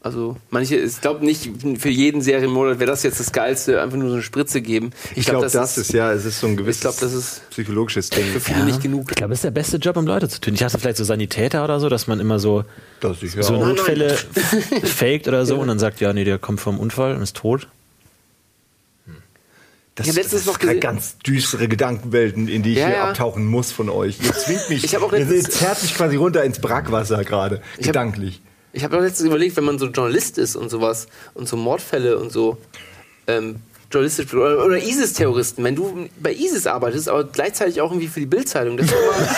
Also, 0.00 0.36
manche, 0.50 0.76
ich 0.76 1.00
glaube 1.00 1.24
nicht, 1.24 1.50
für 1.78 1.88
jeden 1.88 2.22
Serienmörder 2.22 2.78
wäre 2.78 2.88
das 2.88 3.02
jetzt 3.02 3.18
das 3.18 3.32
Geilste, 3.32 3.82
einfach 3.82 3.96
nur 3.96 4.08
so 4.08 4.14
eine 4.14 4.22
Spritze 4.22 4.60
geben. 4.62 4.90
ich 5.16 5.26
glaube, 5.26 5.48
das, 5.48 5.76
ist 5.76 5.92
ja, 5.92 6.12
es 6.12 6.24
ist 6.24 6.38
so 6.38 6.46
ein 6.46 6.56
gewisses 6.56 6.82
glaub, 6.82 6.98
das 7.00 7.12
ist 7.12 7.42
psychologisches 7.50 8.08
Ding. 8.10 8.24
für 8.26 8.38
viele 8.38 8.64
nicht 8.64 8.80
genug. 8.80 9.06
Ich 9.10 9.16
glaube, 9.16 9.30
das 9.30 9.38
ist 9.38 9.44
der 9.44 9.50
beste 9.50 9.78
Job, 9.78 9.96
um 9.96 10.06
Leute 10.06 10.28
zu 10.28 10.40
töten. 10.40 10.54
Ich 10.54 10.60
dachte 10.60 10.78
vielleicht 10.78 10.98
so 10.98 11.04
Sanitäter 11.04 11.64
oder 11.64 11.80
so, 11.80 11.88
dass 11.88 12.06
man 12.06 12.20
immer 12.20 12.38
so, 12.38 12.64
Das 13.00 13.20
ja 13.20 13.42
so 13.42 13.56
Notfälle 13.56 14.16
faked 14.84 15.26
oder 15.26 15.44
so 15.46 15.56
und 15.58 15.66
dann 15.66 15.80
sagt, 15.80 16.00
ja, 16.00 16.12
nee, 16.12 16.24
der 16.24 16.38
kommt 16.38 16.60
vom 16.60 16.78
Unfall 16.78 17.16
und 17.16 17.22
ist 17.22 17.36
tot. 17.36 17.66
Das, 19.96 20.06
Ich 20.06 20.14
letztens 20.14 20.44
das 20.44 20.52
noch 20.52 20.60
gesehen- 20.60 20.78
ganz 20.78 21.18
düstere 21.18 21.66
Gedankenwelten, 21.66 22.46
in 22.46 22.62
die 22.62 22.74
ich 22.74 22.78
Ja, 22.78 22.86
hier 22.86 22.96
ja. 22.98 23.08
abtauchen 23.08 23.44
muss 23.44 23.72
von 23.72 23.88
euch. 23.90 24.18
Ihr 24.22 24.32
zwingt 24.32 24.68
mich. 24.70 24.84
Ich 24.84 24.96
auch 24.96 25.12
ihr 25.12 25.26
zerrt 25.42 25.82
mich 25.82 25.92
quasi 25.96 26.14
runter 26.14 26.44
ins 26.44 26.60
Brackwasser 26.60 27.24
gerade, 27.24 27.56
Ich 27.72 27.78
hab- 27.78 27.86
gedanklich. 27.94 28.40
Ich 28.72 28.84
habe 28.84 28.96
auch 28.96 29.00
letztens 29.00 29.26
überlegt, 29.28 29.56
wenn 29.56 29.64
man 29.64 29.78
so 29.78 29.86
Journalist 29.86 30.38
ist 30.38 30.56
und 30.56 30.68
sowas 30.70 31.06
und 31.34 31.48
so 31.48 31.56
Mordfälle 31.56 32.18
und 32.18 32.30
so 32.32 32.58
ähm, 33.26 33.56
journalistisch 33.90 34.32
oder, 34.34 34.64
oder 34.64 34.76
ISIS-Terroristen, 34.76 35.64
wenn 35.64 35.74
du 35.74 36.08
bei 36.20 36.32
ISIS 36.34 36.66
arbeitest, 36.66 37.08
aber 37.08 37.24
gleichzeitig 37.24 37.80
auch 37.80 37.90
irgendwie 37.90 38.08
für 38.08 38.20
die 38.20 38.26
Bildzeitung, 38.26 38.76
dass, 38.76 38.88
du 38.88 38.94
immer- 38.94 39.28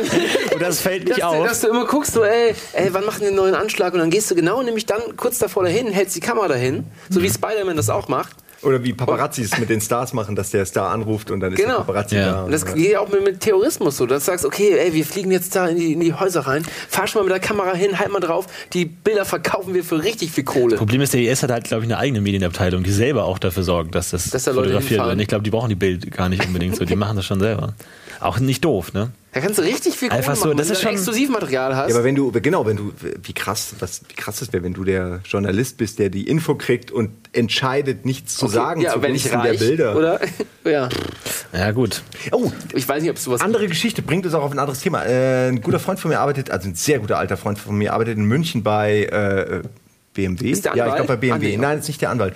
Und 0.54 0.62
das 0.62 0.80
fällt 0.80 1.02
dass, 1.08 1.16
nicht 1.16 1.22
du- 1.22 1.26
auf. 1.26 1.46
dass 1.46 1.60
du 1.60 1.68
immer 1.68 1.86
guckst, 1.86 2.12
so, 2.14 2.22
ey, 2.24 2.54
ey, 2.72 2.88
wann 2.92 3.04
machen 3.04 3.20
die 3.20 3.26
einen 3.28 3.36
neuen 3.36 3.54
Anschlag? 3.54 3.92
Und 3.92 3.98
dann 4.00 4.10
gehst 4.10 4.30
du 4.30 4.34
genau 4.34 4.62
nämlich 4.62 4.86
dann 4.86 5.00
kurz 5.16 5.38
davor 5.38 5.64
dahin, 5.64 5.88
hältst 5.88 6.16
die 6.16 6.20
Kamera 6.20 6.48
dahin, 6.48 6.84
so 7.10 7.22
wie 7.22 7.28
Spider-Man 7.30 7.76
das 7.76 7.90
auch 7.90 8.08
macht. 8.08 8.34
Oder 8.62 8.84
wie 8.84 8.92
Paparazzis 8.92 9.58
mit 9.58 9.70
den 9.70 9.80
Stars 9.80 10.12
machen, 10.12 10.36
dass 10.36 10.50
der 10.50 10.66
Star 10.66 10.90
anruft 10.90 11.30
und 11.30 11.40
dann 11.40 11.52
ist 11.52 11.58
Genau. 11.58 11.78
der 11.78 11.84
Paparazzi 11.84 12.14
Ja. 12.16 12.32
da. 12.32 12.42
Und 12.44 12.52
das 12.52 12.66
geht 12.66 12.92
ja 12.92 13.00
auch 13.00 13.08
mit, 13.08 13.24
mit 13.24 13.40
Terrorismus 13.40 13.96
so, 13.96 14.04
dass 14.04 14.24
du 14.26 14.30
sagst, 14.32 14.44
okay, 14.44 14.76
ey, 14.78 14.92
wir 14.92 15.04
fliegen 15.06 15.30
jetzt 15.30 15.56
da 15.56 15.66
in 15.68 15.78
die, 15.78 15.92
in 15.94 16.00
die 16.00 16.12
Häuser 16.12 16.40
rein, 16.40 16.64
fahr 16.88 17.06
schon 17.06 17.20
mal 17.22 17.24
mit 17.24 17.32
der 17.32 17.40
Kamera 17.40 17.72
hin, 17.74 17.98
halt 17.98 18.12
mal 18.12 18.20
drauf, 18.20 18.46
die 18.74 18.84
Bilder 18.84 19.24
verkaufen 19.24 19.72
wir 19.72 19.82
für 19.82 20.02
richtig 20.02 20.32
viel 20.32 20.44
Kohle. 20.44 20.76
Problem 20.76 21.00
ist, 21.00 21.14
der 21.14 21.22
IS 21.22 21.42
hat 21.42 21.50
halt, 21.50 21.64
glaube 21.64 21.84
ich, 21.84 21.88
eine 21.90 21.98
eigene 21.98 22.20
Medienabteilung, 22.20 22.82
die 22.82 22.90
selber 22.92 23.24
auch 23.24 23.38
dafür 23.38 23.62
sorgt, 23.62 23.94
dass 23.94 24.10
das 24.10 24.28
Dass 24.30 24.44
da 24.44 24.50
Leute 24.50 24.68
fotografiert 24.68 25.06
wird. 25.06 25.20
Ich 25.20 25.28
glaube, 25.28 25.42
die 25.44 25.50
brauchen 25.50 25.70
die 25.70 25.74
Bild 25.74 26.10
gar 26.10 26.28
nicht 26.28 26.44
unbedingt 26.46 26.76
so. 26.76 26.84
Die 26.84 26.96
machen 27.00 27.16
das 27.16 27.24
schon 27.24 27.40
selber. 27.40 27.72
Auch 28.20 28.38
nicht 28.38 28.64
doof, 28.64 28.92
ne? 28.92 29.10
Da 29.32 29.40
kannst 29.40 29.58
du 29.58 29.62
richtig 29.62 29.94
viel 29.96 30.10
Einfach 30.10 30.34
so, 30.34 30.46
machen, 30.46 30.56
das 30.58 30.66
wenn 30.68 30.72
ist 30.72 30.80
du 30.82 30.86
schon- 30.86 30.92
Exklusivmaterial 30.94 31.76
hast. 31.76 31.88
Ja, 31.90 31.94
aber 31.94 32.04
wenn 32.04 32.16
du, 32.16 32.32
genau, 32.32 32.66
wenn 32.66 32.76
du, 32.76 32.92
wie 33.22 33.32
krass, 33.32 33.74
was, 33.78 34.02
wie 34.08 34.14
krass 34.14 34.42
es 34.42 34.52
wäre, 34.52 34.64
wenn 34.64 34.74
du 34.74 34.82
der 34.82 35.20
Journalist 35.24 35.76
bist, 35.76 36.00
der 36.00 36.10
die 36.10 36.26
Info 36.26 36.56
kriegt 36.56 36.90
und 36.90 37.10
entscheidet, 37.32 38.04
nichts 38.04 38.36
zu 38.36 38.46
Okay, 38.46 38.54
sagen 38.54 38.80
ja, 38.80 39.00
wenn 39.00 39.14
ich 39.14 39.22
zugunsten 39.22 39.42
der 39.44 39.52
reich, 39.52 39.58
Bilder. 39.60 39.96
oder? 39.96 40.20
ja. 40.64 40.88
Ja, 41.52 41.70
gut. 41.70 42.02
Oh, 42.32 42.50
Ich 42.74 42.88
weiß 42.88 43.02
nicht, 43.02 43.10
ob 43.10 43.16
es 43.18 43.24
sowas 43.24 43.40
andere 43.40 43.68
Geschichte 43.68 44.02
bringt 44.02 44.24
uns 44.26 44.34
auch 44.34 44.42
auf 44.42 44.50
ein 44.52 44.58
anderes 44.58 44.80
Thema. 44.80 45.04
Äh, 45.04 45.48
ein 45.48 45.60
guter 45.60 45.78
Freund 45.78 46.00
von 46.00 46.10
mir 46.10 46.18
arbeitet, 46.18 46.50
also 46.50 46.68
ein 46.68 46.74
sehr 46.74 46.98
guter 46.98 47.16
alter 47.18 47.36
Freund 47.36 47.58
von 47.58 47.76
mir, 47.76 47.92
arbeitet 47.92 48.18
in 48.18 48.24
München 48.24 48.62
bei 48.64 49.04
äh, 49.04 49.62
BMW. 50.12 50.50
Ist 50.50 50.64
der 50.64 50.72
ja, 50.74 50.76
ich 50.76 50.82
Anwalt? 50.92 50.96
glaube 51.06 51.12
bei 51.14 51.16
BMW. 51.16 51.50
Nee. 51.52 51.56
Nein, 51.56 51.78
ist 51.78 51.86
nicht 51.88 52.00
der 52.02 52.10
Anwalt. 52.10 52.34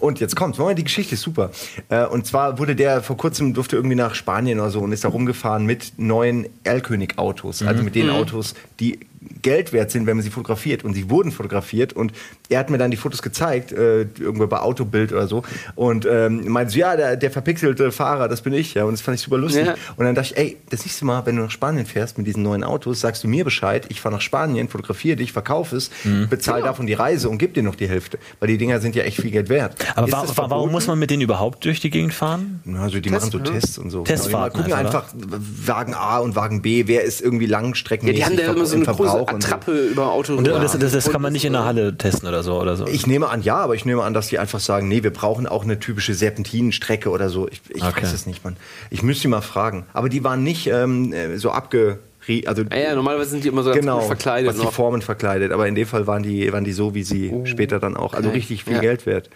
Und 0.00 0.18
jetzt 0.18 0.34
kommt's. 0.34 0.58
Moment, 0.58 0.78
die 0.78 0.84
Geschichte 0.84 1.14
ist 1.14 1.22
super. 1.22 1.50
Äh, 1.88 2.06
und 2.06 2.26
zwar 2.26 2.58
wurde 2.58 2.74
der 2.74 3.02
vor 3.02 3.16
kurzem 3.16 3.54
durfte 3.54 3.76
irgendwie 3.76 3.96
nach 3.96 4.14
Spanien 4.14 4.58
oder 4.58 4.70
so 4.70 4.80
und 4.80 4.92
ist 4.92 5.04
da 5.04 5.08
rumgefahren 5.08 5.66
mit 5.66 5.92
neuen 5.98 6.46
Erlkönig-Autos, 6.64 7.62
also 7.62 7.82
mit 7.82 7.94
den 7.94 8.10
Autos, 8.10 8.54
die 8.80 9.00
Geld 9.42 9.72
wert 9.72 9.90
sind, 9.90 10.06
wenn 10.06 10.16
man 10.16 10.24
sie 10.24 10.30
fotografiert. 10.30 10.82
Und 10.84 10.94
sie 10.94 11.10
wurden 11.10 11.30
fotografiert 11.30 11.92
und 11.92 12.12
er 12.48 12.58
hat 12.58 12.70
mir 12.70 12.78
dann 12.78 12.90
die 12.90 12.96
Fotos 12.96 13.20
gezeigt, 13.22 13.70
äh, 13.72 14.02
irgendwo 14.18 14.46
bei 14.46 14.58
Autobild 14.60 15.12
oder 15.12 15.26
so. 15.28 15.42
Und 15.74 16.06
ähm, 16.10 16.48
meinte 16.48 16.72
so, 16.72 16.78
ja, 16.78 16.96
der, 16.96 17.16
der 17.16 17.30
verpixelte 17.30 17.92
Fahrer, 17.92 18.28
das 18.28 18.40
bin 18.40 18.52
ich. 18.54 18.74
Ja, 18.74 18.84
und 18.84 18.92
das 18.92 19.02
fand 19.02 19.16
ich 19.18 19.22
super 19.22 19.36
lustig. 19.38 19.66
Ja. 19.66 19.74
Und 19.96 20.06
dann 20.06 20.14
dachte 20.14 20.32
ich, 20.32 20.38
ey, 20.38 20.56
das 20.70 20.84
nächste 20.84 21.04
Mal, 21.04 21.24
wenn 21.26 21.36
du 21.36 21.42
nach 21.42 21.50
Spanien 21.50 21.84
fährst 21.86 22.16
mit 22.18 22.26
diesen 22.26 22.42
neuen 22.42 22.64
Autos, 22.64 23.00
sagst 23.00 23.22
du 23.24 23.28
mir 23.28 23.44
Bescheid, 23.44 23.86
ich 23.90 24.00
fahre 24.00 24.14
nach 24.14 24.22
Spanien, 24.22 24.68
fotografiere 24.68 25.16
dich, 25.16 25.32
verkaufe 25.32 25.76
es, 25.76 25.90
Mhm. 26.04 26.28
bezahle 26.30 26.62
davon 26.62 26.86
die 26.86 26.94
Reise 26.94 27.28
und 27.28 27.36
gib 27.38 27.52
dir 27.54 27.62
noch 27.62 27.74
die 27.74 27.88
Hälfte. 27.88 28.18
Weil 28.38 28.48
die 28.48 28.58
Dinger 28.58 28.80
sind 28.80 28.94
ja 28.96 29.02
echt 29.02 29.20
viel 29.20 29.30
Geld 29.30 29.48
wert. 29.50 29.76
Aber 29.96 30.06
Ist 30.06 30.12
wa 30.14 30.22
das 30.22 30.36
wa 30.38 30.48
warum 30.48 30.70
muss 30.70 30.86
man 30.86 30.98
mit 30.98 31.10
denen 31.10 31.22
überhaupt 31.22 31.64
durch 31.64 31.80
die 31.80 31.90
Gegend 31.90 32.14
fahren? 32.14 32.60
Ja, 32.64 32.80
Also 32.82 33.00
die 33.00 33.10
machen 33.10 33.30
so 33.30 33.38
Tests 33.38 33.76
und 33.78 33.90
so. 33.90 34.02
Testfahrten 34.02 34.62
Genau, 34.64 34.76
die 34.78 34.84
gucken 34.84 34.86
einfach, 34.86 35.12
einfach, 35.12 35.38
Wagen 35.66 35.94
A 35.94 36.18
und 36.18 36.36
Wagen 36.36 36.62
B, 36.62 36.84
wer 36.86 37.02
ist 37.04 37.20
irgendwie 37.20 37.44
Ja, 37.46 37.50
langstreckenmäßig 37.60 38.18
die 38.18 38.24
haben 38.24 38.36
da 38.36 38.52
immer 38.52 38.64
so 38.66 38.76
eine 38.76 38.84
große 38.86 39.09
Verbrauch 39.10 39.32
und 39.34 39.42
so. 39.42 39.46
Attrappe 39.48 39.72
über 39.72 40.12
Auto. 40.12 40.34
Und 40.36 40.46
das, 40.46 40.78
das, 40.78 40.92
das 40.92 41.10
kann 41.10 41.22
man 41.22 41.32
nicht 41.32 41.44
in 41.44 41.52
der 41.52 41.64
Halle 41.64 41.96
testen 41.96 42.28
oder 42.28 42.42
so. 42.42 42.60
Oder 42.60 42.76
so. 42.76 42.86
Ich 42.86 43.06
nehme 43.06 43.28
an, 43.28 43.42
ja, 43.42 43.56
aber 43.56 43.74
ich 43.74 43.84
nehme 43.84 44.02
an, 44.02 44.14
dass 44.14 44.28
die 44.28 44.38
einfach 44.38 44.60
sagen, 44.60 44.88
nee, 44.88 45.02
wir 45.02 45.12
brauchen 45.12 45.46
auch 45.46 45.64
eine 45.64 45.78
typische 45.78 46.14
Serpentinenstrecke 46.14 47.10
oder 47.10 47.28
so. 47.28 47.48
Ich, 47.48 47.60
ich 47.68 47.82
Okay. 47.82 48.02
weiß 48.02 48.12
es 48.12 48.26
nicht, 48.26 48.44
Mann. 48.44 48.56
Ich 48.90 49.02
müsste 49.02 49.22
die 49.22 49.28
mal 49.28 49.40
fragen. 49.40 49.86
Aber 49.92 50.08
die 50.08 50.22
waren 50.24 50.42
nicht 50.42 50.66
ähm, 50.68 51.12
äh, 51.12 51.36
so 51.38 51.50
abge... 51.50 51.98
Also, 52.46 52.62
Ja, 52.70 52.78
ja, 52.78 52.94
normalerweise 52.94 53.30
sind 53.30 53.42
die 53.44 53.48
immer 53.48 53.62
so 53.64 53.70
ganz 53.70 53.80
genau, 53.80 53.98
gut 53.98 54.06
verkleidet. 54.06 54.48
was 54.50 54.56
die 54.58 54.64
noch. 54.64 54.72
Formen 54.72 55.02
verkleidet. 55.02 55.50
Aber 55.52 55.66
in 55.66 55.74
dem 55.74 55.86
Fall 55.86 56.06
waren 56.06 56.22
die, 56.22 56.52
waren 56.52 56.62
die 56.64 56.72
so, 56.72 56.94
wie 56.94 57.02
sie 57.02 57.32
später 57.44 57.80
dann 57.80 57.96
auch. 57.96 58.12
Also 58.14 58.28
Okay. 58.28 58.38
richtig 58.38 58.64
viel 58.64 58.74
Ja. 58.74 58.80
Geld 58.80 59.06
wert. 59.06 59.30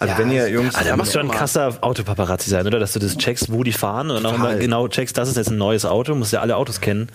Also 0.00 0.14
Ja, 0.14 0.18
wenn 0.18 0.32
ihr 0.32 0.48
Jungs... 0.48 0.74
Ah, 0.74 0.82
da 0.82 0.96
musst 0.96 1.14
du 1.14 1.18
Ja, 1.18 1.24
ein 1.24 1.30
krasser 1.30 1.76
Autopaparazzi 1.82 2.48
sein, 2.48 2.66
oder? 2.66 2.78
Dass 2.78 2.94
du 2.94 2.98
das 2.98 3.18
checkst, 3.18 3.52
wo 3.52 3.62
die 3.62 3.72
fahren 3.72 4.10
und 4.10 4.16
dann 4.24 4.32
auch 4.32 4.38
mal 4.38 4.58
genau 4.58 4.88
checkst, 4.88 5.16
das 5.16 5.28
ist 5.28 5.36
jetzt 5.36 5.50
ein 5.50 5.58
neues 5.58 5.84
Auto, 5.84 6.14
musst 6.14 6.32
ja 6.32 6.40
alle 6.40 6.56
Autos 6.56 6.80
kennen. 6.80 7.10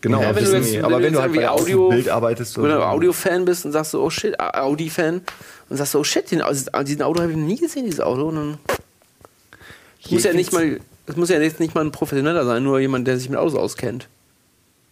Genau, 0.00 0.22
Ja, 0.22 0.34
wenn 0.34 0.44
du 0.44 0.52
jetzt, 0.56 0.72
die. 0.72 0.78
wenn 0.78 0.84
aber 0.86 0.98
du 0.98 1.04
wenn 1.04 1.12
du 1.12 1.20
halt 1.20 1.48
Audio, 1.48 1.88
Bild 1.90 2.08
arbeitest... 2.08 2.56
wenn 2.56 2.64
du 2.64 2.76
oder. 2.76 2.90
Audio-Fan 2.90 3.44
bist 3.44 3.66
und 3.66 3.72
sagst 3.72 3.90
so, 3.90 4.02
oh 4.02 4.08
shit, 4.08 4.40
Audi-Fan 4.40 5.20
und 5.68 5.76
sagst 5.76 5.92
so, 5.92 6.00
oh 6.00 6.04
shit, 6.04 6.30
den, 6.30 6.40
also 6.40 6.64
diesen 6.82 7.02
Auto 7.02 7.20
habe 7.20 7.30
ich 7.30 7.36
noch 7.36 7.46
nie 7.46 7.58
gesehen, 7.58 7.84
dieses 7.84 8.00
Auto. 8.00 8.28
Und 8.28 8.36
dann 8.36 8.58
muss 10.08 10.24
ja 10.24 10.30
ich 10.30 10.36
nicht 10.36 10.52
mal, 10.54 10.80
es 11.06 11.16
muss 11.16 11.28
ja 11.28 11.38
jetzt 11.38 11.60
nicht 11.60 11.74
mal 11.74 11.82
ein 11.84 11.92
Professioneller 11.92 12.46
sein, 12.46 12.62
nur 12.62 12.80
jemand, 12.80 13.06
der 13.06 13.18
sich 13.18 13.28
mit 13.28 13.38
Autos 13.38 13.54
auskennt. 13.54 14.08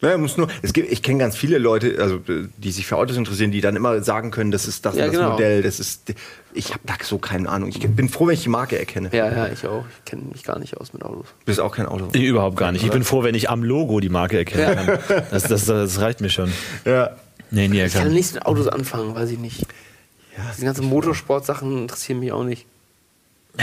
Ja, 0.01 0.16
muss 0.16 0.36
nur, 0.36 0.46
es 0.62 0.72
gibt, 0.72 0.92
ich 0.92 1.03
kenne 1.03 1.18
ganz 1.18 1.36
viele 1.36 1.59
Leute, 1.59 1.96
also 2.01 2.20
die 2.57 2.70
sich 2.70 2.86
für 2.86 2.96
Autos 2.96 3.16
interessieren, 3.16 3.51
die 3.51 3.61
dann 3.61 3.74
immer 3.74 4.01
sagen 4.03 4.30
können, 4.30 4.53
das 4.53 4.68
ist 4.68 4.86
das, 4.86 4.94
und 4.94 5.01
Ja, 5.01 5.07
das 5.07 5.14
genau. 5.16 5.30
Modell, 5.32 5.62
das 5.62 5.80
ist. 5.80 6.14
Ich 6.55 6.70
habe 6.70 6.80
da 6.86 6.94
so 7.03 7.18
keine 7.18 7.49
Ahnung. 7.49 7.68
Ich 7.68 7.80
bin 7.80 8.09
froh, 8.09 8.28
wenn 8.28 8.34
ich 8.34 8.44
die 8.44 8.49
Marke 8.49 8.78
erkenne. 8.78 9.11
Ja, 9.12 9.28
ja, 9.30 9.49
ich 9.49 9.66
auch. 9.66 9.84
Ich 9.99 10.11
kenne 10.11 10.22
mich 10.32 10.44
gar 10.44 10.59
nicht 10.61 10.76
aus 10.76 10.92
mit 10.92 11.03
Autos. 11.03 11.26
Du 11.40 11.46
bist 11.46 11.59
auch 11.61 11.74
kein 11.74 11.86
Auto. 11.86 12.09
Ich 12.12 12.22
überhaupt 12.22 12.57
gar 12.57 12.70
nicht. 12.70 12.84
Ich 12.84 12.90
bin 12.92 13.03
froh, 13.03 13.24
wenn 13.24 13.34
ich 13.34 13.51
am 13.51 13.64
Logo 13.64 13.99
die 13.99 14.09
Marke 14.09 14.38
erkennen 14.38 14.86
kann. 14.86 15.22
Das, 15.30 15.44
das, 15.44 15.64
das 15.66 16.01
reicht 16.01 16.20
mir 16.20 16.30
schon. 16.30 16.53
Ja. 16.84 17.16
Nee, 17.51 17.66
nie 17.66 17.82
Ich 17.82 17.92
kann 17.94 18.12
nichts 18.12 18.34
mit 18.34 18.46
Autos 18.46 18.68
anfangen, 18.68 19.14
weiß 19.14 19.30
ich 19.30 19.38
nicht. 19.38 19.66
Diese 20.55 20.66
ganzen 20.66 20.86
Motorsport-Sachen 20.86 21.76
interessieren 21.82 22.20
mich 22.20 22.30
auch 22.30 22.44
nicht. 22.44 22.66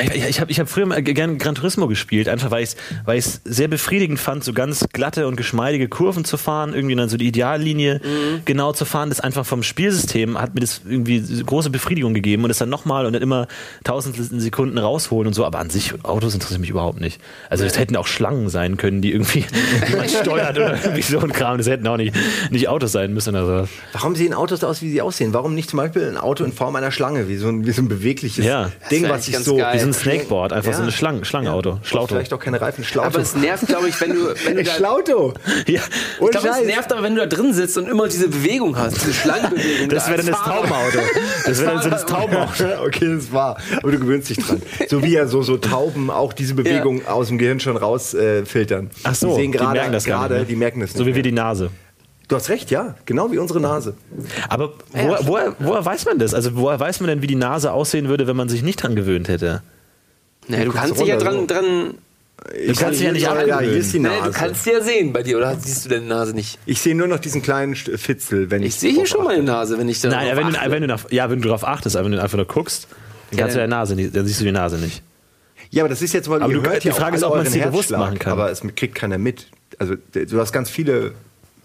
Ich, 0.01 0.25
ich, 0.25 0.41
habe 0.41 0.51
ich 0.51 0.59
hab 0.59 0.67
früher 0.69 0.85
mal 0.85 1.01
gern 1.01 1.37
Gran 1.37 1.55
Turismo 1.55 1.87
gespielt, 1.87 2.27
einfach 2.27 2.51
weil 2.51 2.63
ich 2.63 2.69
es 2.71 2.75
weil 3.05 3.17
ich's 3.17 3.41
sehr 3.45 3.67
befriedigend 3.67 4.19
fand, 4.19 4.43
so 4.43 4.51
ganz 4.51 4.85
glatte 4.91 5.27
und 5.27 5.35
geschmeidige 5.37 5.87
Kurven 5.87 6.25
zu 6.25 6.37
fahren, 6.37 6.73
irgendwie 6.73 6.95
dann 6.95 7.07
so 7.07 7.17
die 7.17 7.27
Ideallinie 7.27 8.01
genau 8.43 8.73
zu 8.73 8.83
fahren. 8.85 9.09
Das 9.09 9.19
einfach 9.21 9.45
vom 9.45 9.63
Spielsystem 9.63 10.39
hat 10.39 10.53
mir 10.53 10.59
das 10.61 10.81
irgendwie 10.87 11.23
große 11.45 11.69
Befriedigung 11.69 12.13
gegeben 12.13 12.43
und 12.43 12.49
das 12.49 12.57
dann 12.57 12.69
nochmal 12.69 13.05
und 13.05 13.13
dann 13.13 13.21
immer 13.21 13.47
tausendstel 13.85 14.39
Sekunden 14.41 14.77
rausholen 14.77 15.27
und 15.27 15.33
so. 15.33 15.45
Aber 15.45 15.59
an 15.59 15.69
sich, 15.69 15.93
Autos 16.03 16.33
interessieren 16.33 16.61
mich 16.61 16.69
überhaupt 16.71 16.99
nicht. 16.99 17.21
Also 17.49 17.63
es 17.63 17.77
hätten 17.77 17.95
auch 17.95 18.07
Schlangen 18.07 18.49
sein 18.49 18.75
können, 18.77 19.01
die 19.01 19.11
irgendwie 19.13 19.45
jemand 19.89 20.11
steuert 20.11 20.57
oder 20.57 20.77
irgendwie 20.83 21.01
so 21.03 21.19
ein 21.19 21.31
Kram. 21.31 21.57
Das 21.57 21.67
hätten 21.67 21.87
auch 21.87 21.97
nicht, 21.97 22.13
nicht 22.51 22.67
Autos 22.67 22.91
sein 22.91 23.13
müssen 23.13 23.29
oder 23.35 23.63
so. 23.63 23.69
Warum 23.93 24.15
sehen 24.15 24.33
Autos 24.33 24.63
aus, 24.63 24.81
wie 24.81 24.89
sie 24.91 25.01
aussehen? 25.01 25.33
Warum 25.33 25.55
nicht 25.55 25.69
zum 25.69 25.77
Beispiel 25.77 26.09
ein 26.09 26.17
Auto 26.17 26.43
in 26.43 26.51
Form 26.51 26.75
einer 26.75 26.91
Schlange, 26.91 27.29
wie 27.29 27.37
so 27.37 27.47
ein, 27.47 27.65
wie 27.65 27.71
so 27.71 27.81
ein 27.81 27.87
bewegliches 27.87 28.43
Ja. 28.43 28.71
Ding, 28.91 29.03
Das 29.03 29.11
was 29.11 29.25
sich 29.25 29.37
so. 29.37 29.55
geil. 29.55 29.84
So 29.85 29.89
ein 29.89 29.93
Snakeboard, 29.93 30.51
einfach 30.51 30.71
Ja. 30.71 30.77
so 30.77 30.83
eine 30.83 30.91
Schlangen, 30.91 31.25
Schlangenauto, 31.25 31.79
Schlauto. 31.83 32.15
Vielleicht 32.15 32.33
auch 32.33 32.39
keine 32.39 32.59
Reifen, 32.59 32.83
Schlauto. 32.83 33.07
Aber 33.07 33.19
es 33.19 33.35
nervt, 33.35 33.67
glaube 33.67 33.87
ich, 33.87 34.01
wenn 34.01 34.13
du, 34.13 34.33
wenn 34.45 34.55
du 34.55 34.63
da, 34.63 34.71
Schlauto! 34.71 35.33
Ja, 35.67 35.81
ich 36.21 36.31
glaube, 36.31 36.47
es 36.47 36.65
nervt 36.65 36.91
aber, 36.91 37.03
wenn 37.03 37.15
du 37.15 37.21
da 37.21 37.27
drin 37.27 37.53
sitzt 37.53 37.77
und 37.77 37.87
immer 37.87 38.07
diese 38.07 38.27
Bewegung 38.29 38.77
hast, 38.77 38.95
diese 39.01 39.13
Schlangenbewegung. 39.13 39.89
das 39.89 40.05
da 40.05 40.11
wäre 40.11 40.23
dann 40.23 40.31
das. 40.31 40.43
Taubenauto. 40.43 40.99
Das 41.45 41.59
wäre 41.59 41.71
dann 41.73 41.81
so 41.83 41.89
das 41.89 42.05
Taubenauto. 42.05 42.63
okay, 42.85 43.15
das 43.15 43.31
war. 43.31 43.57
Aber 43.77 43.91
du 43.91 43.99
gewöhnst 43.99 44.29
dich 44.29 44.37
dran. 44.37 44.61
So 44.87 45.03
wie 45.03 45.11
ja 45.11 45.27
so, 45.27 45.43
so 45.43 45.57
Tauben 45.57 46.09
auch 46.09 46.33
diese 46.33 46.55
Bewegung 46.55 47.05
aus 47.05 47.27
dem 47.27 47.37
Gehirn 47.37 47.59
schon 47.59 47.77
rausfiltern. 47.77 48.87
Äh. 48.87 48.99
Ach 49.03 49.15
so, 49.15 49.29
die 49.29 49.41
sehen 49.41 49.51
die 49.51 49.57
gerade, 49.57 49.73
merken 49.73 49.91
das 49.91 50.05
gerade, 50.05 50.39
ne? 50.39 50.45
die 50.45 50.55
merken 50.55 50.79
das 50.79 50.89
nicht. 50.89 50.97
So 50.97 51.05
wie 51.05 51.13
wir 51.15 51.23
die 51.23 51.31
Nase. 51.31 51.69
Du 52.27 52.35
hast 52.35 52.49
recht, 52.49 52.71
ja. 52.71 52.95
Genau 53.05 53.31
wie 53.31 53.37
unsere 53.37 53.59
Nase. 53.59 53.95
Aber 54.49 54.73
woher, 54.91 55.27
woher, 55.27 55.55
woher 55.59 55.85
weiß 55.85 56.05
man 56.05 56.17
das? 56.17 56.33
Also 56.33 56.55
woher 56.55 56.79
weiß 56.79 56.99
man 57.01 57.09
denn, 57.09 57.21
wie 57.21 57.27
die 57.27 57.35
Nase 57.35 57.71
aussehen 57.71 58.09
würde, 58.09 58.25
wenn 58.25 58.35
man 58.35 58.49
sich 58.49 58.63
nicht 58.63 58.81
dran 58.81 58.95
gewöhnt 58.95 59.27
hätte? 59.27 59.61
Naja, 60.47 60.65
du 60.65 60.71
kannst 60.71 60.99
dich 60.99 61.07
ja 61.07 61.17
dran, 61.17 61.39
so. 61.41 61.45
dran 61.47 61.93
Ich 62.65 62.77
kannst 62.77 62.99
dich 62.99 63.05
ja 63.07 63.11
nicht 63.13 63.21
ja, 63.23 63.41
ja, 63.45 63.59
hier 63.61 63.71
ist 63.73 63.93
die 63.93 63.99
Nase. 63.99 64.15
naja, 64.19 64.27
du 64.27 64.31
kannst 64.37 64.63
sie 64.63 64.71
ja 64.71 64.81
sehen 64.81 65.11
bei 65.13 65.23
dir, 65.23 65.37
oder 65.37 65.55
siehst 65.57 65.85
du 65.85 65.89
deine 65.89 66.05
Nase 66.05 66.33
nicht? 66.33 66.59
ich 66.65 66.79
sehe 66.81 66.93
nur 66.95 67.07
noch 67.07 67.19
diesen 67.19 67.41
kleinen 67.41 67.75
Fitzel, 67.75 68.51
wenn 68.51 68.61
ich. 68.61 68.69
Ich 68.69 68.75
sehe 68.75 68.91
hier 68.93 69.05
schon 69.05 69.23
meine 69.23 69.43
Nase, 69.43 69.77
wenn 69.77 69.89
ich 69.89 70.01
da 70.01 70.09
Nein, 70.09 70.27
drauf 70.27 70.37
wenn 70.37 70.51
du, 70.53 70.57
achte. 70.59 70.71
wenn 70.71 70.81
du 70.81 70.87
nach, 70.87 71.11
ja, 71.11 71.29
wenn 71.29 71.41
du 71.41 71.47
darauf 71.47 71.65
achtest, 71.67 71.95
aber 71.95 72.05
wenn 72.05 72.11
du 72.11 72.21
einfach 72.21 72.37
nur 72.37 72.45
guckst, 72.47 72.87
dann 73.31 73.37
Ja, 73.39 73.43
kannst 73.45 73.55
du 73.55 73.59
deine 73.59 73.71
Nase 73.71 73.95
nicht, 73.95 74.15
dann 74.15 74.25
siehst 74.27 74.39
du 74.41 74.45
die 74.45 74.51
Nase 74.51 74.77
nicht. 74.77 75.01
Ja, 75.71 75.81
aber 75.83 75.89
das 75.89 76.01
ist 76.01 76.13
jetzt, 76.13 76.29
weil 76.29 76.41
Aber 76.43 76.53
ihr 76.53 76.61
du- 76.61 76.69
hört 76.69 76.83
die 76.83 76.89
ja 76.89 76.93
Frage 76.93 77.13
auch 77.13 77.17
ist, 77.17 77.23
ob 77.23 77.35
man 77.37 77.45
es 77.47 77.51
dir 77.53 77.65
bewusst 77.67 77.91
machen 77.91 78.19
kann. 78.19 78.31
Aber 78.33 78.51
es 78.51 78.61
kriegt 78.75 78.95
keiner 78.95 79.17
mit. 79.17 79.47
Also 79.79 79.95
du 80.13 80.39
hast 80.39 80.53
ganz 80.53 80.69
viele, 80.69 81.13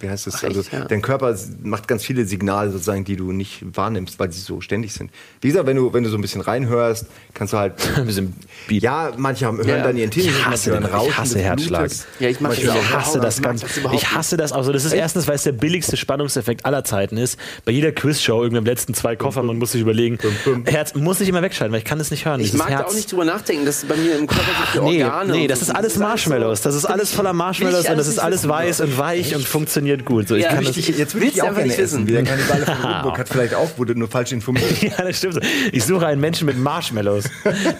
wie 0.01 0.09
heißt 0.09 0.27
das? 0.27 0.35
Ach, 0.37 0.43
echt, 0.45 0.57
also 0.57 0.69
ja. 0.73 0.85
dein 0.87 1.03
Körper 1.03 1.37
macht 1.63 1.87
ganz 1.89 2.05
viele 2.05 2.25
Signale 2.27 2.71
sozusagen, 2.71 3.05
die 3.05 3.17
du 3.17 3.33
nicht 3.33 3.63
wahrnimmst, 3.77 4.19
weil 4.19 4.33
sie 4.33 4.41
so 4.41 4.61
ständig 4.61 4.93
sind. 4.95 5.11
Wie 5.41 5.49
gesagt, 5.49 5.67
wenn 5.67 5.77
du 5.77 5.93
wenn 5.93 6.03
du 6.05 6.11
so 6.11 6.17
ein 6.17 6.21
bisschen 6.23 6.41
reinhörst, 6.41 7.07
kannst 7.35 7.53
du 7.53 7.59
halt. 7.59 7.75
Ein 7.97 8.07
bisschen 8.07 8.35
Beat. 8.67 8.83
ja, 8.83 9.13
manche 9.17 9.47
haben, 9.47 9.59
hören 9.59 9.69
Ja. 9.69 9.83
dann 9.83 9.97
ihren 9.97 10.11
Tinnitus, 10.11 10.37
Ich 10.39 10.47
hasse 10.47 10.71
den, 10.71 10.81
hören 10.81 10.85
ich 10.89 10.93
Rauschen 10.95 11.17
hasse 11.19 11.39
Herzschlag. 11.39 11.81
Blutes. 11.83 12.07
Ja, 12.19 12.29
ich 12.29 12.41
mach 12.41 12.51
das 12.55 12.69
auch. 12.69 12.75
Ich 12.77 12.93
hasse 12.95 13.21
das 13.21 13.37
ich 13.37 13.43
ganz. 13.43 13.61
das 13.61 13.77
Ich 13.93 14.11
hasse 14.13 14.37
das 14.37 14.53
auch 14.53 14.63
so. 14.65 14.73
Das 14.73 14.85
ist 14.85 14.93
erstens, 14.93 15.29
weil 15.29 15.35
es 15.37 15.43
der 15.43 15.53
billigste 15.53 15.97
Spannungseffekt 15.97 16.65
aller 16.65 16.85
Zeiten 16.85 17.17
ist. 17.17 17.39
Bei 17.65 17.73
jeder 17.73 17.93
Quizshow, 17.93 18.43
irgendwie 18.43 18.59
im 18.59 18.65
letzten 18.65 18.95
zwei 18.95 19.17
Koffer, 19.17 19.43
man 19.43 19.59
muss 19.59 19.73
sich 19.73 19.81
überlegen, 19.83 20.19
Herz 20.65 20.95
muss 20.95 21.21
ich 21.21 21.29
immer 21.29 21.43
wegschalten, 21.43 21.73
weil 21.73 21.81
ich 21.81 21.85
kann 21.85 22.01
es 22.01 22.11
nicht 22.11 22.25
hören. 22.25 22.41
Ich 22.41 22.53
mag 22.55 22.69
da 22.69 22.79
Herz. 22.79 22.91
auch 22.91 22.95
nicht 22.95 23.11
drüber 23.13 23.25
nachdenken, 23.25 23.67
dass 23.67 23.85
bei 23.85 23.97
mir 23.97 24.17
im 24.17 24.27
Körper 24.27 24.45
so 24.75 24.87
viele 24.87 24.99
Nee, 24.99 25.05
Organe 25.05 25.33
nee, 25.33 25.47
das 25.47 25.63
ist 25.63 25.71
alles 25.71 25.97
Marshmallows. 25.99 26.63
Das 26.63 26.75
ist 26.75 26.85
alles 26.87 27.13
voller 27.13 27.33
Marshmallows 27.33 27.85
ich 27.85 27.91
und 27.91 27.97
das 27.99 28.07
ist 28.09 28.19
alles 28.19 28.49
weiß 28.49 28.81
und 28.81 28.97
weich 28.99 29.35
und 29.35 29.45
funktioniert 29.47 29.90
gut. 29.99 30.29
So, 30.29 30.35
ich 30.35 30.43
Ja, 30.45 30.51
kann 30.51 30.59
richtig. 30.59 30.87
das, 30.87 30.99
Jetzt 30.99 31.15
würde 31.15 31.27
ich 31.27 31.41
auch 31.43 31.47
einfach 31.49 31.59
gerne 31.59 31.71
nicht 31.71 31.79
essen. 31.81 32.07
wissen. 32.07 32.09
Wie 32.09 32.13
der 32.13 32.25
Kannibale 32.25 32.65
von 32.67 32.75
Rotenburg 32.85 33.19
hat 33.19 33.29
vielleicht 33.29 33.55
auch, 33.55 33.69
wurde 33.79 33.95
nur 33.99 34.09
falsch 34.09 34.33
informiert. 34.33 34.83
ja, 34.83 34.91
das 34.99 35.19
stimmt. 35.19 35.41
Ich 35.73 35.85
suche 35.85 36.07
einen 36.07 36.21
Menschen 36.21 36.47
mit 36.47 36.59
Marshmallows, 36.59 37.25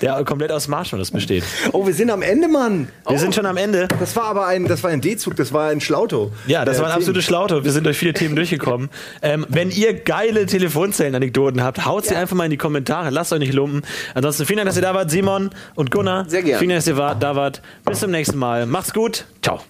der 0.01 0.23
komplett 0.25 0.53
aus 0.53 0.69
Marshmallows 0.69 1.11
besteht. 1.11 1.45
Oh, 1.73 1.87
wir 1.87 1.95
sind 1.95 2.11
am 2.11 2.23
Ende, 2.23 2.49
Mann. 2.49 2.89
Wir 3.09 3.19
sind 3.19 3.35
schon 3.35 3.47
am 3.47 3.57
Ende. 3.57 3.89
Das 3.99 4.15
war 4.17 4.25
aber 4.25 4.47
ein, 4.47 4.67
das 4.67 4.83
war 4.83 4.91
ein 4.91 5.01
D-Zug, 5.01 5.37
das 5.37 5.53
war 5.53 5.69
ein 5.71 5.81
Schlauto. 5.81 6.33
Ja, 6.47 6.65
das 6.65 6.79
war 6.79 6.87
ein 6.87 6.93
absolutes 6.93 7.25
Schlauto. 7.25 7.65
Wir 7.65 7.73
sind 7.73 7.85
durch 7.85 7.97
viele 7.99 8.13
Themen 8.13 8.37
durchgekommen. 8.37 8.91
Ähm, 9.23 9.47
wenn 9.49 9.71
ihr 9.71 9.95
geile 9.95 10.47
Telefonzellen-Anekdoten 10.47 11.63
habt, 11.63 11.85
haut 11.87 12.07
sie 12.07 12.15
einfach 12.17 12.37
mal 12.37 12.45
in 12.45 12.51
die 12.51 12.57
Kommentare. 12.57 13.11
Lasst 13.11 13.33
euch 13.33 13.39
nicht 13.41 13.53
lumpen. 13.55 13.83
Ansonsten 14.15 14.47
vielen 14.47 14.59
Dank, 14.59 14.69
dass 14.69 14.77
ihr 14.77 14.83
da 14.83 14.95
wart, 14.95 15.11
Simon 15.11 15.51
und 15.75 15.91
Gunnar. 15.91 16.29
Sehr 16.29 16.43
gern. 16.43 16.59
Vielen 16.59 16.71
Dank, 16.71 16.79
dass 16.85 16.87
ihr 16.87 17.17
da 17.19 17.37
wart. 17.37 17.63
Bis 17.85 18.01
zum 18.01 18.11
nächsten 18.11 18.39
Mal. 18.39 18.67
Macht's 18.67 18.93
gut. 18.93 19.25
Ciao. 19.43 19.61